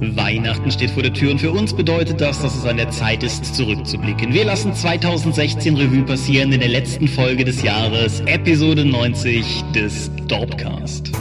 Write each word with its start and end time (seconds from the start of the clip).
Weihnachten 0.00 0.70
steht 0.70 0.90
vor 0.90 1.02
der 1.02 1.12
Tür 1.12 1.30
und 1.30 1.40
für 1.40 1.50
uns 1.50 1.72
bedeutet 1.72 2.20
das, 2.20 2.42
dass 2.42 2.54
es 2.54 2.66
an 2.66 2.76
der 2.76 2.90
Zeit 2.90 3.22
ist, 3.22 3.54
zurückzublicken. 3.54 4.34
Wir 4.34 4.44
lassen 4.44 4.74
2016 4.74 5.76
Revue 5.76 6.02
passieren 6.02 6.52
in 6.52 6.60
der 6.60 6.68
letzten 6.68 7.08
Folge 7.08 7.44
des 7.44 7.62
Jahres, 7.62 8.20
Episode 8.26 8.84
90 8.84 9.64
des 9.74 10.10
Dorpcast. 10.28 11.12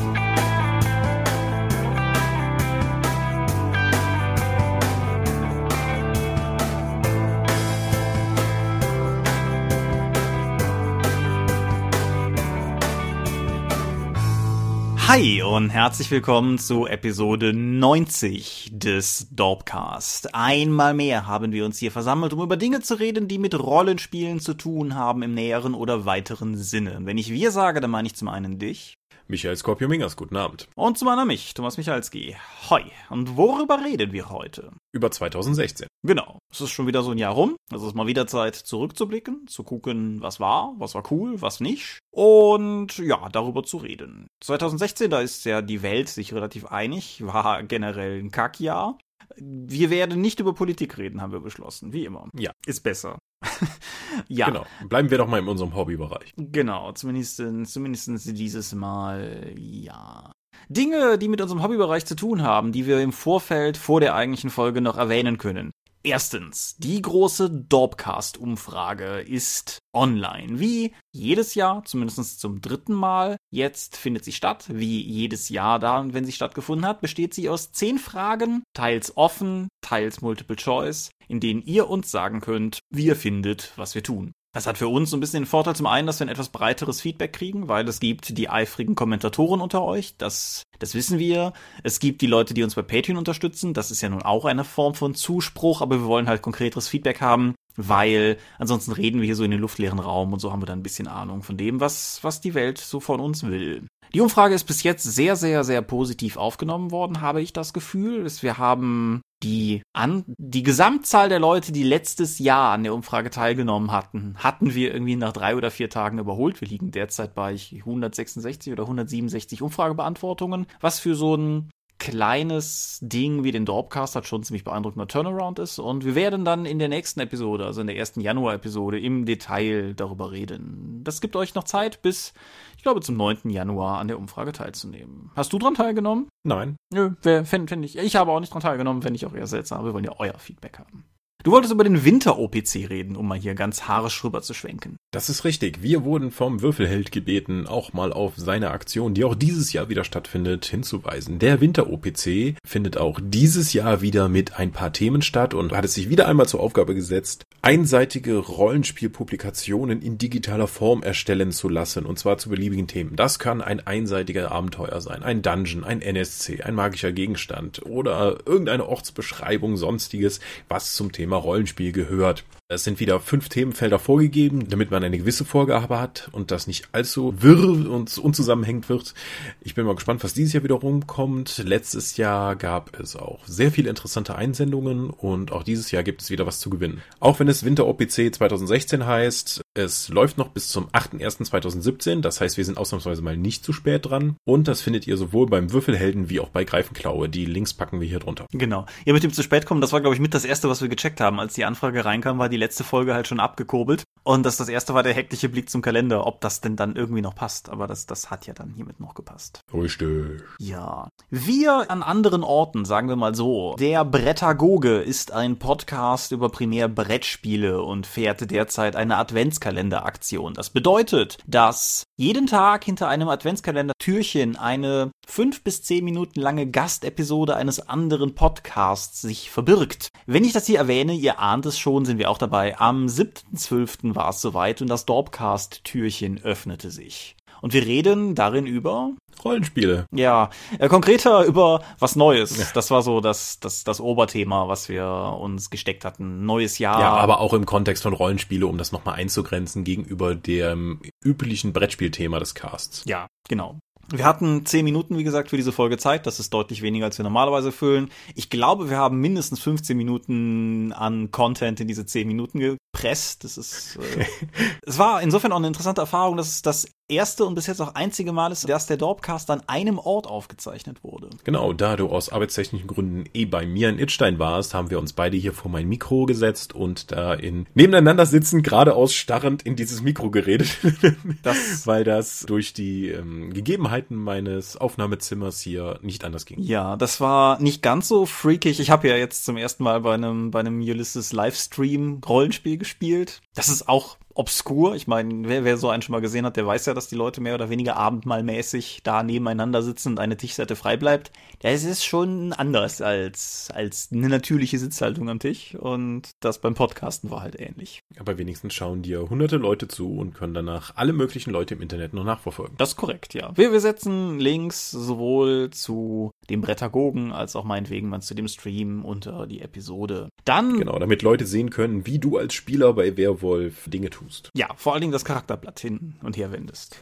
Hi 15.07 15.43
und 15.43 15.69
herzlich 15.69 16.09
willkommen 16.09 16.57
zu 16.57 16.87
Episode 16.87 17.53
90 17.53 18.71
des 18.73 19.27
Dorpcast. 19.29 20.33
Einmal 20.33 20.95
mehr 20.95 21.27
haben 21.27 21.51
wir 21.51 21.63
uns 21.63 21.77
hier 21.77 21.91
versammelt, 21.91 22.33
um 22.33 22.41
über 22.41 22.57
Dinge 22.57 22.81
zu 22.81 22.95
reden, 22.95 23.27
die 23.27 23.37
mit 23.37 23.53
Rollenspielen 23.53 24.39
zu 24.39 24.55
tun 24.55 24.95
haben 24.95 25.21
im 25.21 25.35
näheren 25.35 25.75
oder 25.75 26.05
weiteren 26.05 26.57
Sinne. 26.57 26.97
Wenn 27.01 27.19
ich 27.19 27.29
wir 27.29 27.51
sage, 27.51 27.81
dann 27.81 27.91
meine 27.91 28.07
ich 28.07 28.15
zum 28.15 28.29
einen 28.29 28.57
dich. 28.57 28.97
Michael 29.27 29.55
Skorpio-Mingers, 29.55 30.17
guten 30.17 30.37
Abend. 30.37 30.67
Und 30.75 30.99
zum 30.99 31.07
anderen 31.07 31.27
mich, 31.27 31.55
Thomas 31.55 31.77
Michalski. 31.77 32.35
Hoi. 32.69 32.83
Und 33.09 33.35
worüber 33.35 33.83
reden 33.83 34.11
wir 34.11 34.29
heute? 34.29 34.71
Über 34.91 35.09
2016. 35.09 35.87
Genau. 36.03 36.37
Es 36.51 36.61
ist 36.61 36.69
schon 36.69 36.85
wieder 36.85 37.01
so 37.01 37.09
ein 37.09 37.17
Jahr 37.17 37.33
rum. 37.33 37.55
Es 37.73 37.81
ist 37.81 37.95
mal 37.95 38.05
wieder 38.05 38.27
Zeit, 38.27 38.55
zurückzublicken, 38.55 39.47
zu 39.47 39.63
gucken, 39.63 40.21
was 40.21 40.39
war, 40.39 40.75
was 40.77 40.93
war 40.93 41.03
cool, 41.11 41.41
was 41.41 41.59
nicht. 41.59 41.97
Und 42.11 42.99
ja, 42.99 43.27
darüber 43.29 43.63
zu 43.63 43.77
reden. 43.77 44.27
2016, 44.41 45.09
da 45.09 45.21
ist 45.21 45.43
ja 45.45 45.63
die 45.63 45.81
Welt 45.81 46.07
sich 46.09 46.31
relativ 46.31 46.65
einig, 46.65 47.25
war 47.25 47.63
generell 47.63 48.19
ein 48.19 48.29
Kackjahr. 48.29 48.99
Wir 49.37 49.89
werden 49.89 50.21
nicht 50.21 50.39
über 50.39 50.53
Politik 50.53 50.97
reden, 50.97 51.21
haben 51.21 51.31
wir 51.31 51.39
beschlossen. 51.39 51.93
Wie 51.93 52.05
immer. 52.05 52.29
Ja. 52.37 52.51
Ist 52.65 52.81
besser. 52.81 53.19
ja. 54.27 54.47
Genau. 54.47 54.65
Bleiben 54.87 55.09
wir 55.11 55.17
doch 55.17 55.27
mal 55.27 55.39
in 55.39 55.47
unserem 55.47 55.75
Hobbybereich. 55.75 56.33
Genau. 56.37 56.91
Zumindest, 56.93 57.37
zumindest 57.37 58.37
dieses 58.37 58.73
Mal, 58.73 59.53
ja. 59.57 60.31
Dinge, 60.69 61.17
die 61.17 61.27
mit 61.27 61.41
unserem 61.41 61.61
Hobbybereich 61.61 62.05
zu 62.05 62.15
tun 62.15 62.41
haben, 62.41 62.71
die 62.71 62.85
wir 62.85 63.01
im 63.01 63.11
Vorfeld 63.11 63.77
vor 63.77 63.99
der 63.99 64.15
eigentlichen 64.15 64.49
Folge 64.49 64.81
noch 64.81 64.97
erwähnen 64.97 65.37
können. 65.37 65.71
Erstens, 66.05 66.75
die 66.77 67.01
große 67.01 67.49
Dorpcast-Umfrage 67.49 69.21
ist 69.21 69.79
online. 69.91 70.59
Wie 70.59 70.93
jedes 71.11 71.55
Jahr, 71.55 71.83
zumindest 71.83 72.39
zum 72.39 72.61
dritten 72.61 72.93
Mal. 72.93 73.37
Jetzt 73.49 73.97
findet 73.97 74.23
sie 74.23 74.31
statt. 74.31 74.65
Wie 74.67 75.01
jedes 75.01 75.49
Jahr 75.49 75.79
da, 75.79 76.05
wenn 76.13 76.23
sie 76.23 76.31
stattgefunden 76.31 76.87
hat, 76.87 77.01
besteht 77.01 77.33
sie 77.33 77.49
aus 77.49 77.71
zehn 77.71 77.97
Fragen, 77.97 78.61
teils 78.75 79.17
offen, 79.17 79.67
teils 79.81 80.21
Multiple 80.21 80.57
Choice, 80.57 81.09
in 81.27 81.39
denen 81.39 81.63
ihr 81.63 81.89
uns 81.89 82.11
sagen 82.11 82.39
könnt, 82.39 82.81
wie 82.91 83.07
ihr 83.07 83.15
findet, 83.15 83.73
was 83.75 83.95
wir 83.95 84.03
tun. 84.03 84.34
Das 84.55 84.67
hat 84.67 84.77
für 84.77 84.87
uns 84.87 85.09
so 85.09 85.17
ein 85.17 85.19
bisschen 85.19 85.41
den 85.41 85.47
Vorteil 85.47 85.75
zum 85.75 85.85
einen, 85.85 86.07
dass 86.07 86.21
wir 86.21 86.27
ein 86.27 86.31
etwas 86.31 86.47
breiteres 86.47 87.01
Feedback 87.01 87.33
kriegen, 87.33 87.67
weil 87.67 87.85
es 87.89 87.99
gibt 87.99 88.37
die 88.37 88.49
eifrigen 88.49 88.95
Kommentatoren 88.95 89.59
unter 89.59 89.83
euch, 89.83 90.15
das, 90.17 90.63
das 90.79 90.95
wissen 90.95 91.19
wir. 91.19 91.51
Es 91.83 91.99
gibt 91.99 92.21
die 92.21 92.27
Leute, 92.27 92.53
die 92.53 92.63
uns 92.63 92.73
bei 92.73 92.81
Patreon 92.81 93.17
unterstützen, 93.17 93.73
das 93.73 93.91
ist 93.91 93.99
ja 93.99 94.07
nun 94.07 94.21
auch 94.21 94.45
eine 94.45 94.63
Form 94.63 94.95
von 94.95 95.13
Zuspruch, 95.13 95.81
aber 95.81 95.99
wir 95.99 96.05
wollen 96.05 96.29
halt 96.29 96.41
konkreteres 96.41 96.87
Feedback 96.87 97.19
haben, 97.19 97.53
weil 97.75 98.37
ansonsten 98.57 98.93
reden 98.93 99.19
wir 99.19 99.25
hier 99.25 99.35
so 99.35 99.43
in 99.43 99.51
den 99.51 99.59
luftleeren 99.59 99.99
Raum 99.99 100.31
und 100.31 100.39
so 100.39 100.53
haben 100.53 100.61
wir 100.61 100.67
dann 100.67 100.79
ein 100.79 100.83
bisschen 100.83 101.09
Ahnung 101.09 101.43
von 101.43 101.57
dem, 101.57 101.81
was, 101.81 102.19
was 102.21 102.39
die 102.39 102.53
Welt 102.53 102.77
so 102.77 103.01
von 103.01 103.19
uns 103.19 103.43
will. 103.43 103.85
Die 104.13 104.21
Umfrage 104.21 104.55
ist 104.55 104.63
bis 104.63 104.83
jetzt 104.83 105.03
sehr, 105.03 105.35
sehr, 105.35 105.65
sehr 105.65 105.81
positiv 105.81 106.37
aufgenommen 106.37 106.91
worden, 106.91 107.19
habe 107.19 107.41
ich 107.41 107.51
das 107.51 107.73
Gefühl. 107.73 108.25
Wir 108.39 108.57
haben 108.57 109.19
die 109.45 109.83
an 109.93 110.25
die 110.37 110.63
Gesamtzahl 110.63 111.29
der 111.29 111.39
Leute, 111.39 111.71
die 111.71 111.83
letztes 111.83 112.39
Jahr 112.39 112.73
an 112.73 112.83
der 112.83 112.93
Umfrage 112.93 113.29
teilgenommen 113.29 113.91
hatten, 113.91 114.35
hatten 114.39 114.73
wir 114.73 114.91
irgendwie 114.91 115.15
nach 115.15 115.33
drei 115.33 115.55
oder 115.55 115.69
vier 115.69 115.89
Tagen 115.89 116.17
überholt. 116.17 116.59
Wir 116.59 116.67
liegen 116.67 116.91
derzeit 116.91 117.35
bei 117.35 117.55
166 117.71 118.73
oder 118.73 118.83
167 118.83 119.61
Umfragebeantwortungen, 119.61 120.65
was 120.81 120.99
für 120.99 121.15
so 121.15 121.35
ein 121.35 121.69
kleines 121.97 122.99
Ding 123.01 123.43
wie 123.43 123.51
den 123.51 123.65
Dorpcast 123.65 124.15
hat 124.15 124.27
schon 124.27 124.43
ziemlich 124.43 124.63
beeindruckender 124.63 125.07
Turnaround 125.07 125.59
ist. 125.59 125.79
Und 125.79 126.05
wir 126.05 126.15
werden 126.15 126.45
dann 126.45 126.65
in 126.65 126.79
der 126.79 126.89
nächsten 126.89 127.19
Episode, 127.19 127.65
also 127.65 127.81
in 127.81 127.87
der 127.87 127.97
ersten 127.97 128.21
Januar-Episode, 128.21 128.99
im 128.99 129.25
Detail 129.25 129.93
darüber 129.93 130.31
reden. 130.31 131.01
Das 131.03 131.21
gibt 131.21 131.35
euch 131.35 131.55
noch 131.55 131.63
Zeit 131.63 132.01
bis, 132.01 132.33
ich 132.77 132.83
glaube, 132.83 133.01
zum 133.01 133.17
9. 133.17 133.49
Januar 133.49 133.99
an 133.99 134.07
der 134.07 134.19
Umfrage 134.19 134.51
teilzunehmen. 134.51 135.31
Hast 135.35 135.53
du 135.53 135.57
dran 135.57 135.75
teilgenommen? 135.75 136.27
Nein. 136.43 136.75
Nö, 136.93 137.11
fände 137.21 137.45
find 137.45 137.85
ich. 137.85 137.97
Ich 137.97 138.15
habe 138.15 138.31
auch 138.31 138.39
nicht 138.39 138.53
dran 138.53 138.61
teilgenommen, 138.61 139.03
wenn 139.03 139.15
ich 139.15 139.25
auch 139.25 139.33
eher 139.33 139.47
seltsam. 139.47 139.85
Wir 139.85 139.93
wollen 139.93 140.05
ja 140.05 140.15
euer 140.17 140.37
Feedback 140.37 140.79
haben. 140.79 141.05
Du 141.45 141.51
wolltest 141.51 141.71
über 141.71 141.83
den 141.83 142.03
Winter-OPC 142.03 142.89
reden, 142.89 143.15
um 143.15 143.27
mal 143.27 143.37
hier 143.37 143.53
ganz 143.53 143.83
haarisch 143.83 144.23
rüber 144.23 144.41
zu 144.41 144.55
schwenken. 144.55 144.97
Das 145.11 145.29
ist 145.29 145.45
richtig. 145.45 145.83
Wir 145.83 146.03
wurden 146.03 146.31
vom 146.31 146.63
Würfelheld 146.63 147.11
gebeten, 147.11 147.67
auch 147.67 147.93
mal 147.93 148.11
auf 148.11 148.33
seine 148.35 148.71
Aktion, 148.71 149.13
die 149.13 149.23
auch 149.23 149.35
dieses 149.35 149.71
Jahr 149.71 149.87
wieder 149.87 150.03
stattfindet, 150.03 150.65
hinzuweisen. 150.65 151.37
Der 151.37 151.61
Winter-OPC 151.61 152.57
findet 152.65 152.97
auch 152.97 153.19
dieses 153.21 153.73
Jahr 153.73 154.01
wieder 154.01 154.27
mit 154.27 154.57
ein 154.57 154.71
paar 154.71 154.91
Themen 154.91 155.21
statt 155.21 155.53
und 155.53 155.71
hat 155.71 155.85
es 155.85 155.93
sich 155.93 156.09
wieder 156.09 156.27
einmal 156.27 156.47
zur 156.47 156.61
Aufgabe 156.61 156.95
gesetzt, 156.95 157.43
einseitige 157.61 158.37
Rollenspielpublikationen 158.37 160.01
in 160.01 160.17
digitaler 160.17 160.67
Form 160.67 161.03
erstellen 161.03 161.51
zu 161.51 161.69
lassen, 161.69 162.07
und 162.07 162.17
zwar 162.17 162.39
zu 162.39 162.49
beliebigen 162.49 162.87
Themen. 162.87 163.15
Das 163.15 163.37
kann 163.37 163.61
ein 163.61 163.85
einseitiger 163.85 164.51
Abenteuer 164.51 164.99
sein, 164.99 165.21
ein 165.21 165.43
Dungeon, 165.43 165.83
ein 165.83 166.01
NSC, 166.01 166.63
ein 166.63 166.73
magischer 166.73 167.11
Gegenstand 167.11 167.85
oder 167.85 168.37
irgendeine 168.47 168.87
Ortsbeschreibung, 168.87 169.77
sonstiges, 169.77 170.39
was 170.69 170.95
zum 170.95 171.11
Thema 171.11 171.34
Rollenspiel 171.37 171.91
gehört. 171.91 172.43
Es 172.67 172.83
sind 172.83 172.99
wieder 172.99 173.19
fünf 173.19 173.47
Themenfelder 173.47 173.99
vorgegeben, 173.99 174.67
damit 174.67 174.89
man 174.89 175.03
eine 175.03 175.19
gewisse 175.19 175.45
Vorgabe 175.45 175.99
hat 175.99 176.29
und 176.31 176.49
das 176.49 176.65
nicht 176.65 176.87
allzu 176.93 177.35
wirr 177.39 177.91
und 177.91 178.17
unzusammenhängend 178.17 178.89
wird. 178.89 179.13
Ich 179.61 179.75
bin 179.75 179.85
mal 179.85 179.93
gespannt, 179.93 180.23
was 180.23 180.33
dieses 180.33 180.53
Jahr 180.53 180.63
wieder 180.63 180.73
rumkommt. 180.73 181.59
Letztes 181.63 182.17
Jahr 182.17 182.55
gab 182.55 182.99
es 182.99 183.15
auch 183.15 183.45
sehr 183.45 183.71
viele 183.71 183.91
interessante 183.91 184.33
Einsendungen 184.33 185.11
und 185.11 185.51
auch 185.51 185.61
dieses 185.61 185.91
Jahr 185.91 186.01
gibt 186.01 186.23
es 186.23 186.31
wieder 186.31 186.47
was 186.47 186.59
zu 186.59 186.71
gewinnen. 186.71 187.03
Auch 187.19 187.39
wenn 187.39 187.47
es 187.47 187.63
Winter 187.65 187.85
OPC 187.85 188.33
2016 188.33 189.05
heißt, 189.05 189.61
es 189.75 190.09
läuft 190.09 190.39
noch 190.39 190.47
bis 190.47 190.69
zum 190.69 190.87
8.1.2017, 190.87 192.21
das 192.21 192.41
heißt, 192.41 192.57
wir 192.57 192.65
sind 192.65 192.79
ausnahmsweise 192.79 193.21
mal 193.21 193.37
nicht 193.37 193.63
zu 193.63 193.73
spät 193.73 194.07
dran. 194.07 194.37
Und 194.43 194.67
das 194.67 194.81
findet 194.81 195.05
ihr 195.05 195.17
sowohl 195.17 195.45
beim 195.45 195.71
Würfelhelden 195.71 196.31
wie 196.31 196.39
auch 196.39 196.49
bei 196.49 196.63
Greifenklaue. 196.63 197.29
Die 197.29 197.45
Links 197.45 197.75
packen 197.75 198.01
wir 198.01 198.07
hier 198.07 198.19
drunter. 198.19 198.47
Genau. 198.53 198.87
Ja, 199.05 199.13
mit 199.13 199.21
dem 199.21 199.33
zu 199.33 199.43
spät 199.43 199.67
kommen, 199.67 199.81
das 199.81 199.93
war, 199.93 200.01
glaube 200.01 200.15
ich, 200.15 200.21
mit 200.21 200.33
das 200.33 200.45
erste, 200.45 200.67
was 200.67 200.81
wir 200.81 200.89
gecheckt 200.89 201.21
haben. 201.21 201.39
Als 201.39 201.53
die 201.53 201.65
Anfrage 201.65 202.05
reinkam, 202.05 202.39
war 202.39 202.49
die 202.49 202.54
letzte 202.57 202.83
Folge 202.83 203.13
halt 203.13 203.27
schon 203.27 203.39
abgekurbelt. 203.39 204.03
Und 204.27 204.43
das, 204.43 204.57
das 204.57 204.69
erste 204.69 204.95
war 204.95 205.03
der 205.03 205.13
hektische 205.13 205.49
Blick 205.49 205.69
zum 205.69 205.83
Kalender, 205.83 206.25
ob 206.25 206.41
das 206.41 206.59
denn 206.59 206.75
dann 206.75 206.95
irgendwie 206.95 207.21
noch 207.21 207.35
passt. 207.35 207.69
Aber 207.69 207.85
das, 207.85 208.07
das 208.07 208.31
hat 208.31 208.47
ja 208.47 208.55
dann 208.55 208.71
hiermit 208.71 208.99
noch 208.99 209.13
gepasst. 209.13 209.59
Richtig. 209.71 210.41
Ja. 210.57 211.09
Wir 211.29 211.91
an 211.91 212.01
anderen 212.01 212.43
Orten, 212.43 212.85
sagen 212.85 213.07
wir 213.07 213.17
mal 213.17 213.35
so. 213.35 213.75
Der 213.79 214.03
Brettagoge 214.03 214.97
ist 214.97 215.31
ein 215.31 215.59
Podcast 215.59 216.31
über 216.31 216.49
primär 216.49 216.87
Brettspiele 216.87 217.83
und 217.83 218.07
fährt 218.07 218.49
derzeit 218.49 218.95
eine 218.95 219.17
Adventskalenderaktion. 219.17 220.55
Das 220.55 220.71
bedeutet, 220.71 221.37
dass 221.45 222.05
jeden 222.17 222.47
Tag 222.47 222.83
hinter 222.83 223.07
einem 223.07 223.29
Adventskalender-Türchen 223.29 224.55
eine 224.55 225.11
fünf 225.27 225.63
bis 225.63 225.83
zehn 225.83 226.03
Minuten 226.03 226.39
lange 226.39 226.65
Gastepisode 226.65 227.55
eines 227.55 227.87
anderen 227.87 228.33
Podcasts 228.33 229.21
sich 229.21 229.51
verbirgt. 229.51 230.09
Wenn 230.25 230.43
ich 230.43 230.53
das 230.53 230.65
hier 230.65 230.79
erwähne, 230.79 231.13
ihr 231.13 231.39
ahnt 231.39 231.67
es 231.67 231.77
schon, 231.77 232.05
sind 232.05 232.17
wir 232.17 232.31
auch 232.31 232.39
dabei. 232.39 232.79
Am 232.79 233.05
7.12. 233.05 234.14
war 234.15 234.29
es 234.29 234.41
soweit 234.41 234.81
und 234.81 234.89
das 234.89 235.05
Dorpcast-Türchen 235.05 236.41
öffnete 236.43 236.91
sich. 236.91 237.35
Und 237.61 237.73
wir 237.73 237.85
reden 237.85 238.35
darin 238.35 238.65
über 238.67 239.11
Rollenspiele. 239.43 240.05
Ja, 240.13 240.49
äh, 240.79 240.87
konkreter 240.87 241.43
über 241.45 241.81
was 241.99 242.15
Neues. 242.15 242.57
Ja. 242.57 242.65
Das 242.73 242.91
war 242.91 243.01
so 243.01 243.21
das, 243.21 243.59
das, 243.59 243.83
das 243.83 243.99
Oberthema, 243.99 244.67
was 244.67 244.89
wir 244.89 245.07
uns 245.39 245.69
gesteckt 245.69 246.05
hatten. 246.05 246.45
Neues 246.45 246.77
Jahr. 246.79 246.99
Ja, 246.99 247.13
aber 247.13 247.39
auch 247.39 247.53
im 247.53 247.65
Kontext 247.65 248.03
von 248.03 248.13
Rollenspiele, 248.13 248.67
um 248.67 248.77
das 248.77 248.91
nochmal 248.91 249.15
einzugrenzen 249.15 249.83
gegenüber 249.83 250.35
dem 250.35 251.01
üblichen 251.23 251.73
Brettspielthema 251.73 252.39
des 252.39 252.55
Casts. 252.55 253.03
Ja, 253.05 253.27
genau. 253.47 253.79
Wir 254.11 254.25
hatten 254.25 254.65
zehn 254.65 254.85
Minuten, 254.85 255.17
wie 255.17 255.23
gesagt, 255.23 255.49
für 255.49 255.57
diese 255.57 255.71
Folge 255.71 255.97
Zeit. 255.97 256.27
Das 256.27 256.39
ist 256.39 256.53
deutlich 256.53 256.81
weniger, 256.81 257.05
als 257.05 257.17
wir 257.17 257.23
normalerweise 257.23 257.71
füllen. 257.71 258.11
Ich 258.35 258.49
glaube, 258.49 258.89
wir 258.89 258.97
haben 258.97 259.19
mindestens 259.19 259.59
15 259.59 259.97
Minuten 259.97 260.93
an 260.93 261.31
Content 261.31 261.79
in 261.79 261.87
diese 261.87 262.05
zehn 262.05 262.27
Minuten 262.27 262.59
gepresst. 262.59 263.43
Das 263.43 263.57
ist, 263.57 263.97
äh, 263.97 264.25
es 264.85 264.97
war 264.99 265.21
insofern 265.21 265.51
auch 265.51 265.57
eine 265.57 265.67
interessante 265.67 266.01
Erfahrung, 266.01 266.37
dass 266.37 266.61
das 266.61 266.87
erste 267.07 267.45
und 267.45 267.55
bis 267.55 267.67
jetzt 267.67 267.81
auch 267.81 267.95
einzige 267.95 268.31
Mal 268.31 268.51
ist, 268.51 268.67
dass 268.67 268.87
der 268.87 268.97
Dorpcast 268.97 269.49
an 269.51 269.61
einem 269.67 269.99
Ort 269.99 270.27
aufgezeichnet 270.27 271.03
wurde. 271.03 271.29
Genau, 271.43 271.73
da 271.73 271.95
du 271.95 272.09
aus 272.09 272.29
arbeitstechnischen 272.29 272.87
Gründen 272.87 273.25
eh 273.33 273.45
bei 273.45 273.65
mir 273.65 273.89
in 273.89 273.99
Itstein 273.99 274.39
warst, 274.39 274.73
haben 274.73 274.89
wir 274.89 274.99
uns 274.99 275.13
beide 275.13 275.37
hier 275.37 275.53
vor 275.53 275.69
mein 275.69 275.87
Mikro 275.87 276.25
gesetzt 276.25 276.73
und 276.73 277.11
da 277.11 277.33
in 277.33 277.67
nebeneinander 277.73 278.25
sitzen, 278.25 278.63
geradeaus 278.63 279.13
starrend 279.13 279.61
in 279.63 279.75
dieses 279.75 280.01
Mikro 280.01 280.31
geredet. 280.31 280.77
Das, 281.43 281.85
weil 281.85 282.03
das 282.03 282.41
durch 282.47 282.73
die 282.73 283.09
ähm, 283.09 283.53
Gegebenheiten 283.53 284.15
meines 284.15 284.77
Aufnahmezimmers 284.77 285.59
hier 285.59 285.99
nicht 286.01 286.23
anders 286.23 286.45
ging. 286.45 286.59
Ja, 286.59 286.95
das 286.95 287.21
war 287.21 287.61
nicht 287.61 287.81
ganz 287.81 288.07
so 288.07 288.25
freakig. 288.25 288.79
Ich 288.79 288.89
habe 288.89 289.07
ja 289.07 289.15
jetzt 289.15 289.45
zum 289.45 289.57
ersten 289.57 289.83
Mal 289.83 290.01
bei 290.01 290.13
einem, 290.13 290.51
bei 290.51 290.61
einem 290.61 290.79
Ulysses 290.79 291.33
Livestream 291.33 292.21
Rollenspiel 292.27 292.77
gespielt. 292.77 293.41
Das 293.53 293.69
ist 293.69 293.87
auch 293.87 294.17
obskur. 294.35 294.95
Ich 294.95 295.07
meine, 295.07 295.47
wer, 295.47 295.63
wer 295.63 295.77
so 295.77 295.89
einen 295.89 296.01
schon 296.01 296.13
mal 296.13 296.21
gesehen 296.21 296.45
hat, 296.45 296.57
der 296.57 296.67
weiß 296.67 296.85
ja, 296.85 296.93
dass 296.93 297.07
die 297.07 297.15
Leute 297.15 297.41
mehr 297.41 297.55
oder 297.55 297.69
weniger 297.69 297.95
abendmahlmäßig 297.95 299.01
da 299.03 299.23
nebeneinander 299.23 299.81
sitzen 299.81 300.09
und 300.09 300.19
eine 300.19 300.37
Tischseite 300.37 300.75
frei 300.75 300.97
bleibt. 300.97 301.31
Das 301.65 301.83
ist 301.83 302.05
schon 302.05 302.53
anders 302.53 303.01
als, 303.01 303.69
als 303.73 304.09
eine 304.13 304.29
natürliche 304.29 304.77
Sitzhaltung 304.77 305.29
am 305.29 305.39
Tisch. 305.39 305.73
Und 305.73 306.29
das 306.39 306.61
beim 306.61 306.75
Podcasten 306.75 307.31
war 307.31 307.41
halt 307.41 307.59
ähnlich. 307.59 308.01
Aber 308.19 308.37
wenigstens 308.37 308.75
schauen 308.75 309.01
dir 309.01 309.29
hunderte 309.29 309.57
Leute 309.57 309.87
zu 309.87 310.15
und 310.15 310.35
können 310.35 310.53
danach 310.53 310.95
alle 310.95 311.13
möglichen 311.13 311.49
Leute 311.49 311.73
im 311.73 311.81
Internet 311.81 312.13
noch 312.13 312.23
nachverfolgen. 312.23 312.77
Das 312.77 312.89
ist 312.89 312.97
korrekt, 312.97 313.33
ja. 313.33 313.51
Wir, 313.55 313.71
wir 313.71 313.79
setzen 313.79 314.39
Links 314.39 314.91
sowohl 314.91 315.71
zu 315.71 316.31
dem 316.51 316.61
Brettagogen 316.61 317.31
als 317.31 317.55
auch 317.55 317.63
meinetwegen 317.63 318.09
mal 318.09 318.21
zu 318.21 318.35
dem 318.35 318.47
Stream 318.47 319.03
unter 319.03 319.47
die 319.47 319.61
Episode. 319.61 320.29
Dann. 320.43 320.77
Genau, 320.77 320.99
damit 320.99 321.23
Leute 321.23 321.47
sehen 321.47 321.71
können, 321.71 322.05
wie 322.05 322.19
du 322.19 322.37
als 322.37 322.53
Spieler 322.53 322.93
bei 322.93 323.17
Werwolf 323.17 323.89
Dinge 323.89 324.11
tust 324.11 324.25
tust. 324.25 324.51
Ja, 324.55 324.69
vor 324.75 324.93
allen 324.93 325.01
Dingen 325.01 325.13
das 325.13 325.25
Charakterblatt 325.25 325.79
hin 325.79 326.15
und 326.21 326.37
her 326.37 326.51
wendest. 326.51 326.97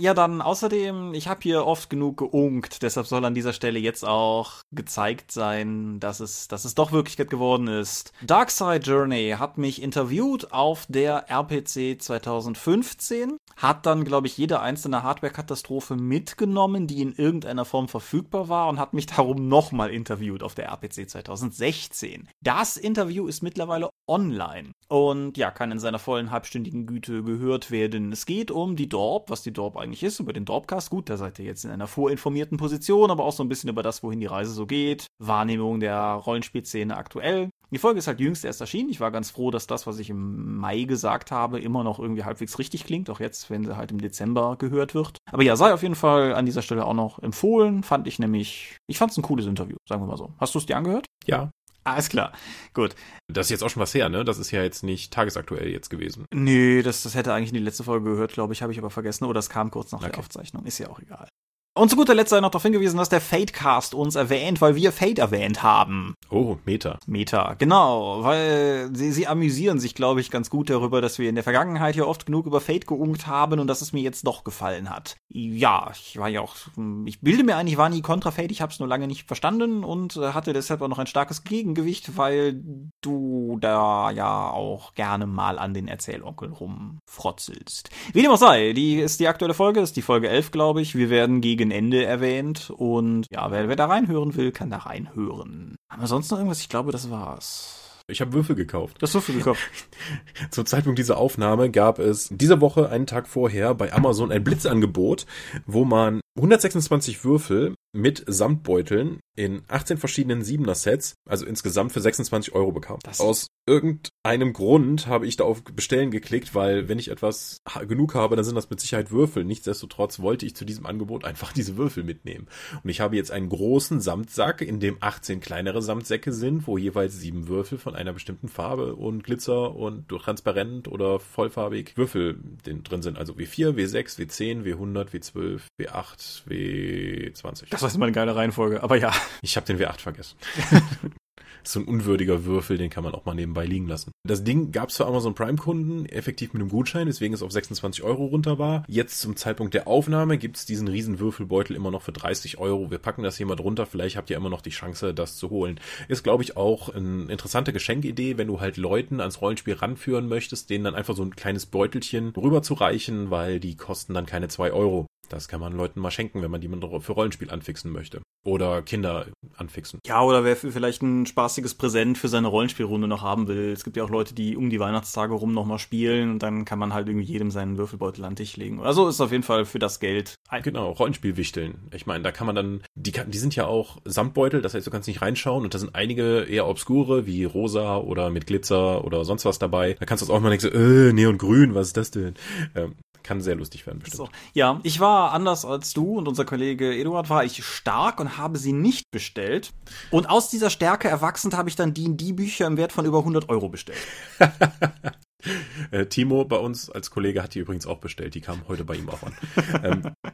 Ja, 0.00 0.14
dann 0.14 0.40
außerdem, 0.40 1.12
ich 1.12 1.28
habe 1.28 1.40
hier 1.42 1.66
oft 1.66 1.90
genug 1.90 2.16
geunkt, 2.16 2.82
deshalb 2.82 3.06
soll 3.06 3.22
an 3.26 3.34
dieser 3.34 3.52
Stelle 3.52 3.78
jetzt 3.78 4.02
auch 4.02 4.62
gezeigt 4.72 5.30
sein, 5.30 6.00
dass 6.00 6.20
es, 6.20 6.48
dass 6.48 6.64
es 6.64 6.74
doch 6.74 6.90
Wirklichkeit 6.90 7.28
geworden 7.28 7.66
ist. 7.66 8.14
Darkside 8.22 8.78
Journey 8.78 9.34
hat 9.38 9.58
mich 9.58 9.82
interviewt 9.82 10.52
auf 10.54 10.86
der 10.88 11.28
RPC 11.28 12.00
2015, 12.00 13.36
hat 13.58 13.84
dann, 13.84 14.04
glaube 14.04 14.26
ich, 14.26 14.38
jede 14.38 14.60
einzelne 14.60 15.02
Hardware-Katastrophe 15.02 15.96
mitgenommen, 15.96 16.86
die 16.86 17.02
in 17.02 17.12
irgendeiner 17.12 17.66
Form 17.66 17.86
verfügbar 17.86 18.48
war 18.48 18.68
und 18.68 18.78
hat 18.78 18.94
mich 18.94 19.04
darum 19.04 19.48
nochmal 19.48 19.90
interviewt 19.90 20.42
auf 20.42 20.54
der 20.54 20.68
RPC 20.68 21.10
2016. 21.10 22.26
Das 22.40 22.78
Interview 22.78 23.26
ist 23.26 23.42
mittlerweile 23.42 23.90
online 24.08 24.72
und 24.88 25.36
ja, 25.36 25.50
kann 25.50 25.72
in 25.72 25.78
seiner 25.78 25.98
vollen 25.98 26.30
halbstündigen 26.30 26.86
Güte 26.86 27.22
gehört 27.22 27.70
werden. 27.70 28.12
Es 28.12 28.24
geht 28.24 28.50
um 28.50 28.76
die 28.76 28.88
Dorp, 28.88 29.28
was 29.28 29.42
die 29.42 29.52
Dorp 29.52 29.76
eigentlich 29.76 29.89
ist, 29.92 30.20
über 30.20 30.32
den 30.32 30.44
Dorpcast. 30.44 30.90
Gut, 30.90 31.10
da 31.10 31.16
seid 31.16 31.38
ihr 31.38 31.44
jetzt 31.44 31.64
in 31.64 31.70
einer 31.70 31.86
vorinformierten 31.86 32.58
Position, 32.58 33.10
aber 33.10 33.24
auch 33.24 33.32
so 33.32 33.42
ein 33.42 33.48
bisschen 33.48 33.70
über 33.70 33.82
das, 33.82 34.02
wohin 34.02 34.20
die 34.20 34.26
Reise 34.26 34.52
so 34.52 34.66
geht. 34.66 35.06
Wahrnehmung 35.18 35.80
der 35.80 35.96
Rollenspielszene 35.96 36.96
aktuell. 36.96 37.50
Die 37.72 37.78
Folge 37.78 37.98
ist 37.98 38.08
halt 38.08 38.18
jüngst 38.18 38.44
erst 38.44 38.60
erschienen. 38.60 38.90
Ich 38.90 39.00
war 39.00 39.12
ganz 39.12 39.30
froh, 39.30 39.50
dass 39.50 39.66
das, 39.66 39.86
was 39.86 39.98
ich 39.98 40.10
im 40.10 40.56
Mai 40.56 40.84
gesagt 40.84 41.30
habe, 41.30 41.60
immer 41.60 41.84
noch 41.84 42.00
irgendwie 42.00 42.24
halbwegs 42.24 42.58
richtig 42.58 42.84
klingt. 42.84 43.08
Auch 43.10 43.20
jetzt, 43.20 43.48
wenn 43.48 43.64
sie 43.64 43.76
halt 43.76 43.92
im 43.92 44.00
Dezember 44.00 44.56
gehört 44.58 44.94
wird. 44.94 45.18
Aber 45.30 45.44
ja, 45.44 45.54
sei 45.54 45.72
auf 45.72 45.82
jeden 45.82 45.94
Fall 45.94 46.34
an 46.34 46.46
dieser 46.46 46.62
Stelle 46.62 46.84
auch 46.84 46.94
noch 46.94 47.20
empfohlen. 47.20 47.84
Fand 47.84 48.08
ich 48.08 48.18
nämlich, 48.18 48.76
ich 48.88 48.98
fand 48.98 49.12
es 49.12 49.18
ein 49.18 49.22
cooles 49.22 49.46
Interview, 49.46 49.76
sagen 49.88 50.02
wir 50.02 50.06
mal 50.06 50.16
so. 50.16 50.32
Hast 50.38 50.54
du 50.54 50.58
es 50.58 50.66
dir 50.66 50.76
angehört? 50.76 51.06
Ja, 51.26 51.50
alles 51.84 52.08
klar. 52.08 52.32
Gut. 52.74 52.94
Das 53.28 53.46
ist 53.46 53.50
jetzt 53.50 53.62
auch 53.62 53.70
schon 53.70 53.82
was 53.82 53.94
her, 53.94 54.08
ne? 54.08 54.24
Das 54.24 54.38
ist 54.38 54.50
ja 54.50 54.62
jetzt 54.62 54.82
nicht 54.82 55.12
tagesaktuell 55.12 55.68
jetzt 55.68 55.88
gewesen. 55.88 56.26
Nee, 56.32 56.82
das, 56.82 57.02
das 57.02 57.14
hätte 57.14 57.32
eigentlich 57.32 57.50
in 57.50 57.54
die 57.54 57.64
letzte 57.64 57.84
Folge 57.84 58.10
gehört, 58.10 58.32
glaube 58.32 58.52
ich, 58.52 58.62
habe 58.62 58.72
ich 58.72 58.78
aber 58.78 58.90
vergessen. 58.90 59.24
Oder 59.24 59.40
es 59.40 59.48
kam 59.48 59.70
kurz 59.70 59.92
nach 59.92 60.00
okay. 60.00 60.10
der 60.10 60.18
Aufzeichnung. 60.18 60.66
Ist 60.66 60.78
ja 60.78 60.88
auch 60.88 61.00
egal. 61.00 61.28
Und 61.72 61.88
zu 61.88 61.94
guter 61.94 62.16
Letzt 62.16 62.30
sei 62.30 62.40
noch 62.40 62.50
darauf 62.50 62.64
hingewiesen, 62.64 62.98
dass 62.98 63.10
der 63.10 63.20
Fatecast 63.20 63.94
uns 63.94 64.16
erwähnt, 64.16 64.60
weil 64.60 64.74
wir 64.74 64.90
Fate 64.90 65.20
erwähnt 65.20 65.62
haben. 65.62 66.14
Oh, 66.28 66.56
Meta. 66.64 66.98
Meta, 67.06 67.54
genau, 67.54 68.24
weil 68.24 68.90
sie, 68.92 69.12
sie 69.12 69.28
amüsieren 69.28 69.78
sich, 69.78 69.94
glaube 69.94 70.20
ich, 70.20 70.32
ganz 70.32 70.50
gut 70.50 70.68
darüber, 70.68 71.00
dass 71.00 71.20
wir 71.20 71.28
in 71.28 71.36
der 71.36 71.44
Vergangenheit 71.44 71.94
ja 71.94 72.04
oft 72.04 72.26
genug 72.26 72.46
über 72.46 72.60
Fate 72.60 72.88
geungt 72.88 73.28
haben 73.28 73.60
und 73.60 73.68
dass 73.68 73.82
es 73.82 73.92
mir 73.92 74.02
jetzt 74.02 74.26
doch 74.26 74.42
gefallen 74.42 74.90
hat. 74.90 75.16
Ja, 75.28 75.92
ich 75.92 76.18
war 76.18 76.28
ja 76.28 76.40
auch, 76.40 76.56
ich 77.04 77.20
bilde 77.20 77.44
mir 77.44 77.56
ein, 77.56 77.68
ich 77.68 77.76
war 77.76 77.88
nie 77.88 78.02
kontra 78.02 78.32
Fate, 78.32 78.50
ich 78.50 78.62
habe 78.62 78.72
es 78.72 78.80
nur 78.80 78.88
lange 78.88 79.06
nicht 79.06 79.28
verstanden 79.28 79.84
und 79.84 80.16
hatte 80.16 80.52
deshalb 80.52 80.82
auch 80.82 80.88
noch 80.88 80.98
ein 80.98 81.06
starkes 81.06 81.44
Gegengewicht, 81.44 82.16
weil 82.16 82.60
du 83.00 83.58
da 83.60 84.10
ja 84.10 84.50
auch 84.50 84.94
gerne 84.94 85.26
mal 85.26 85.56
an 85.56 85.72
den 85.72 85.86
Erzählonkel 85.86 86.50
rumfrotzelst. 86.50 87.90
Wie 88.12 88.22
dem 88.22 88.32
auch 88.32 88.38
sei, 88.38 88.72
die 88.72 88.96
ist 88.96 89.20
die 89.20 89.28
aktuelle 89.28 89.54
Folge, 89.54 89.78
ist 89.78 89.96
die 89.96 90.02
Folge 90.02 90.28
11, 90.28 90.50
glaube 90.50 90.82
ich. 90.82 90.96
Wir 90.96 91.10
werden 91.10 91.40
gegen 91.40 91.59
gegen 91.60 91.70
Ende 91.70 92.06
erwähnt. 92.06 92.70
Und 92.70 93.26
ja, 93.30 93.50
wer, 93.50 93.68
wer 93.68 93.76
da 93.76 93.84
reinhören 93.84 94.34
will, 94.34 94.50
kann 94.50 94.70
da 94.70 94.78
reinhören. 94.78 95.76
Haben 95.90 96.02
wir 96.02 96.06
sonst 96.06 96.30
noch 96.30 96.38
irgendwas? 96.38 96.60
Ich 96.60 96.70
glaube, 96.70 96.90
das 96.90 97.10
war's. 97.10 97.76
Ich 98.08 98.22
habe 98.22 98.32
Würfel 98.32 98.56
gekauft. 98.56 98.96
Das 99.00 99.12
Würfel 99.12 99.36
gekauft. 99.36 99.60
Zum 100.50 100.64
Zeitpunkt 100.64 100.98
dieser 100.98 101.18
Aufnahme 101.18 101.70
gab 101.70 101.98
es 101.98 102.28
diese 102.32 102.62
Woche, 102.62 102.88
einen 102.88 103.06
Tag 103.06 103.28
vorher, 103.28 103.74
bei 103.74 103.92
Amazon 103.92 104.32
ein 104.32 104.42
Blitzangebot, 104.42 105.26
wo 105.66 105.84
man 105.84 106.22
126 106.36 107.24
Würfel 107.24 107.74
mit 107.92 108.24
Samtbeuteln 108.26 109.20
in 109.36 109.62
18 109.68 109.96
verschiedenen 109.96 110.42
Siebener-Sets, 110.42 111.14
also 111.28 111.46
insgesamt 111.46 111.92
für 111.92 112.00
26 112.00 112.54
Euro 112.54 112.72
bekam. 112.72 112.98
Das 113.02 113.20
Aus 113.20 113.46
irgendeinem 113.66 114.52
Grund 114.52 115.06
habe 115.06 115.26
ich 115.26 115.36
da 115.36 115.44
auf 115.44 115.62
Bestellen 115.62 116.10
geklickt, 116.10 116.54
weil 116.54 116.88
wenn 116.88 116.98
ich 116.98 117.08
etwas 117.08 117.58
genug 117.88 118.14
habe, 118.14 118.36
dann 118.36 118.44
sind 118.44 118.56
das 118.56 118.68
mit 118.68 118.80
Sicherheit 118.80 119.10
Würfel. 119.10 119.44
Nichtsdestotrotz 119.44 120.20
wollte 120.20 120.44
ich 120.44 120.56
zu 120.56 120.64
diesem 120.64 120.84
Angebot 120.86 121.24
einfach 121.24 121.52
diese 121.54 121.76
Würfel 121.76 122.04
mitnehmen. 122.04 122.48
Und 122.82 122.90
ich 122.90 123.00
habe 123.00 123.16
jetzt 123.16 123.30
einen 123.30 123.48
großen 123.48 124.00
Samtsack, 124.00 124.60
in 124.60 124.80
dem 124.80 124.98
18 125.00 125.40
kleinere 125.40 125.80
Samtsäcke 125.80 126.32
sind, 126.32 126.66
wo 126.66 126.76
jeweils 126.76 127.18
sieben 127.18 127.48
Würfel 127.48 127.78
von 127.78 127.94
einer 127.94 128.12
bestimmten 128.12 128.48
Farbe 128.48 128.96
und 128.96 129.24
Glitzer 129.24 129.74
und 129.74 130.08
transparent 130.08 130.88
oder 130.88 131.18
vollfarbig 131.18 131.96
Würfel 131.96 132.38
drin 132.64 133.02
sind. 133.02 133.16
Also 133.16 133.34
W4, 133.34 133.74
W6, 133.74 134.18
W10, 134.18 134.64
W100, 134.64 135.10
W12, 135.10 135.60
W8, 135.80 136.42
W20. 136.46 137.64
Das 137.70 137.79
war 137.82 137.94
immer 137.94 138.06
eine 138.06 138.12
geile 138.12 138.36
Reihenfolge, 138.36 138.82
aber 138.82 138.96
ja. 138.96 139.12
Ich 139.42 139.56
habe 139.56 139.66
den 139.66 139.78
W8 139.78 140.00
vergessen. 140.00 140.36
so 141.62 141.80
ein 141.80 141.86
unwürdiger 141.86 142.44
Würfel, 142.44 142.78
den 142.78 142.90
kann 142.90 143.04
man 143.04 143.14
auch 143.14 143.24
mal 143.24 143.34
nebenbei 143.34 143.66
liegen 143.66 143.86
lassen. 143.86 144.12
Das 144.26 144.44
Ding 144.44 144.72
gab 144.72 144.88
es 144.88 144.96
für 144.96 145.06
Amazon 145.06 145.34
Prime-Kunden 145.34 146.06
effektiv 146.06 146.52
mit 146.52 146.60
einem 146.60 146.70
Gutschein, 146.70 147.06
deswegen 147.06 147.34
es 147.34 147.42
auf 147.42 147.52
26 147.52 148.02
Euro 148.02 148.26
runter 148.26 148.58
war. 148.58 148.84
Jetzt 148.88 149.20
zum 149.20 149.36
Zeitpunkt 149.36 149.74
der 149.74 149.86
Aufnahme 149.86 150.38
gibt 150.38 150.56
es 150.56 150.66
diesen 150.66 150.88
riesen 150.88 151.18
Würfelbeutel 151.18 151.76
immer 151.76 151.90
noch 151.90 152.02
für 152.02 152.12
30 152.12 152.58
Euro. 152.58 152.90
Wir 152.90 152.98
packen 152.98 153.22
das 153.22 153.36
hier 153.36 153.46
mal 153.46 153.56
drunter, 153.56 153.86
vielleicht 153.86 154.16
habt 154.16 154.30
ihr 154.30 154.36
immer 154.36 154.50
noch 154.50 154.62
die 154.62 154.70
Chance, 154.70 155.14
das 155.14 155.36
zu 155.36 155.50
holen. 155.50 155.80
Ist, 156.08 156.24
glaube 156.24 156.42
ich, 156.42 156.56
auch 156.56 156.94
eine 156.94 157.24
interessante 157.30 157.72
Geschenkidee, 157.72 158.38
wenn 158.38 158.48
du 158.48 158.60
halt 158.60 158.76
Leuten 158.76 159.20
ans 159.20 159.40
Rollenspiel 159.40 159.74
ranführen 159.74 160.28
möchtest, 160.28 160.70
denen 160.70 160.84
dann 160.84 160.94
einfach 160.94 161.16
so 161.16 161.22
ein 161.22 161.36
kleines 161.36 161.66
Beutelchen 161.66 162.30
rüberzureichen, 162.30 163.30
weil 163.30 163.60
die 163.60 163.76
kosten 163.76 164.14
dann 164.14 164.26
keine 164.26 164.48
2 164.48 164.72
Euro. 164.72 165.06
Das 165.30 165.46
kann 165.46 165.60
man 165.60 165.72
Leuten 165.72 166.00
mal 166.00 166.10
schenken, 166.10 166.42
wenn 166.42 166.50
man 166.50 166.60
die 166.60 166.68
für 167.00 167.12
Rollenspiel 167.12 167.50
anfixen 167.50 167.92
möchte. 167.92 168.20
Oder 168.44 168.82
Kinder 168.82 169.26
anfixen. 169.56 170.00
Ja, 170.06 170.22
oder 170.22 170.44
wer 170.44 170.56
vielleicht 170.56 171.02
ein 171.02 171.26
spaßiges 171.26 171.74
Präsent 171.74 172.18
für 172.18 172.28
seine 172.28 172.48
Rollenspielrunde 172.48 173.06
noch 173.06 173.22
haben 173.22 173.48
will. 173.48 173.70
Es 173.70 173.84
gibt 173.84 173.96
ja 173.96 174.02
auch 174.02 174.10
Leute, 174.10 174.34
die 174.34 174.56
um 174.56 174.70
die 174.70 174.80
Weihnachtstage 174.80 175.34
rum 175.34 175.52
nochmal 175.52 175.78
spielen 175.78 176.32
und 176.32 176.42
dann 176.42 176.64
kann 176.64 176.78
man 176.78 176.92
halt 176.92 177.08
irgendwie 177.08 177.26
jedem 177.26 177.50
seinen 177.50 177.78
Würfelbeutel 177.78 178.24
an 178.24 178.34
Tisch 178.34 178.56
legen. 178.56 178.80
Also 178.80 179.08
ist 179.08 179.20
auf 179.20 179.30
jeden 179.30 179.42
Fall 179.42 179.66
für 179.66 179.78
das 179.78 180.00
Geld. 180.00 180.34
Genau, 180.62 180.90
Rollenspielwichteln. 180.90 181.90
Ich 181.94 182.06
meine, 182.06 182.24
da 182.24 182.32
kann 182.32 182.46
man 182.46 182.56
dann, 182.56 182.82
die, 182.94 183.12
die 183.12 183.38
sind 183.38 183.54
ja 183.54 183.66
auch 183.66 183.98
Samtbeutel, 184.04 184.62
das 184.62 184.74
heißt, 184.74 184.86
du 184.86 184.90
kannst 184.90 185.06
nicht 185.06 185.22
reinschauen 185.22 185.64
und 185.64 185.74
da 185.74 185.78
sind 185.78 185.94
einige 185.94 186.42
eher 186.42 186.66
obskure, 186.66 187.26
wie 187.26 187.44
rosa 187.44 187.98
oder 187.98 188.30
mit 188.30 188.46
Glitzer 188.46 189.04
oder 189.04 189.24
sonst 189.24 189.44
was 189.44 189.58
dabei. 189.58 189.96
Da 190.00 190.06
kannst 190.06 190.26
du 190.26 190.32
auch 190.32 190.40
mal 190.40 190.50
denken, 190.50 190.70
so, 190.72 190.76
äh, 190.76 191.12
Neongrün, 191.12 191.74
was 191.74 191.88
ist 191.88 191.96
das 191.96 192.10
denn? 192.10 192.34
Ähm, 192.74 192.94
kann 193.22 193.40
sehr 193.40 193.54
lustig 193.54 193.86
werden, 193.86 194.00
bestimmt. 194.00 194.16
So. 194.16 194.28
Ja, 194.54 194.80
ich 194.82 195.00
war 195.00 195.32
anders 195.32 195.64
als 195.64 195.92
du 195.92 196.18
und 196.18 196.28
unser 196.28 196.44
Kollege 196.44 196.94
Eduard 196.94 197.30
war 197.30 197.44
ich 197.44 197.64
stark 197.64 198.20
und 198.20 198.38
habe 198.38 198.58
sie 198.58 198.72
nicht 198.72 199.10
bestellt. 199.10 199.72
Und 200.10 200.28
aus 200.28 200.50
dieser 200.50 200.70
Stärke 200.70 201.08
erwachsend 201.08 201.56
habe 201.56 201.68
ich 201.68 201.76
dann 201.76 201.94
die, 201.94 202.16
die 202.16 202.32
Bücher 202.32 202.66
im 202.66 202.76
Wert 202.76 202.92
von 202.92 203.04
über 203.04 203.18
100 203.18 203.48
Euro 203.48 203.68
bestellt. 203.68 203.98
äh, 205.90 206.06
Timo 206.06 206.44
bei 206.44 206.56
uns 206.56 206.90
als 206.90 207.10
Kollege 207.10 207.42
hat 207.42 207.54
die 207.54 207.60
übrigens 207.60 207.86
auch 207.86 207.98
bestellt. 207.98 208.34
Die 208.34 208.40
kamen 208.40 208.62
heute 208.68 208.84
bei 208.84 208.94
ihm 208.94 209.08
auch 209.08 209.22
an. 209.22 209.34
ähm, 209.84 210.32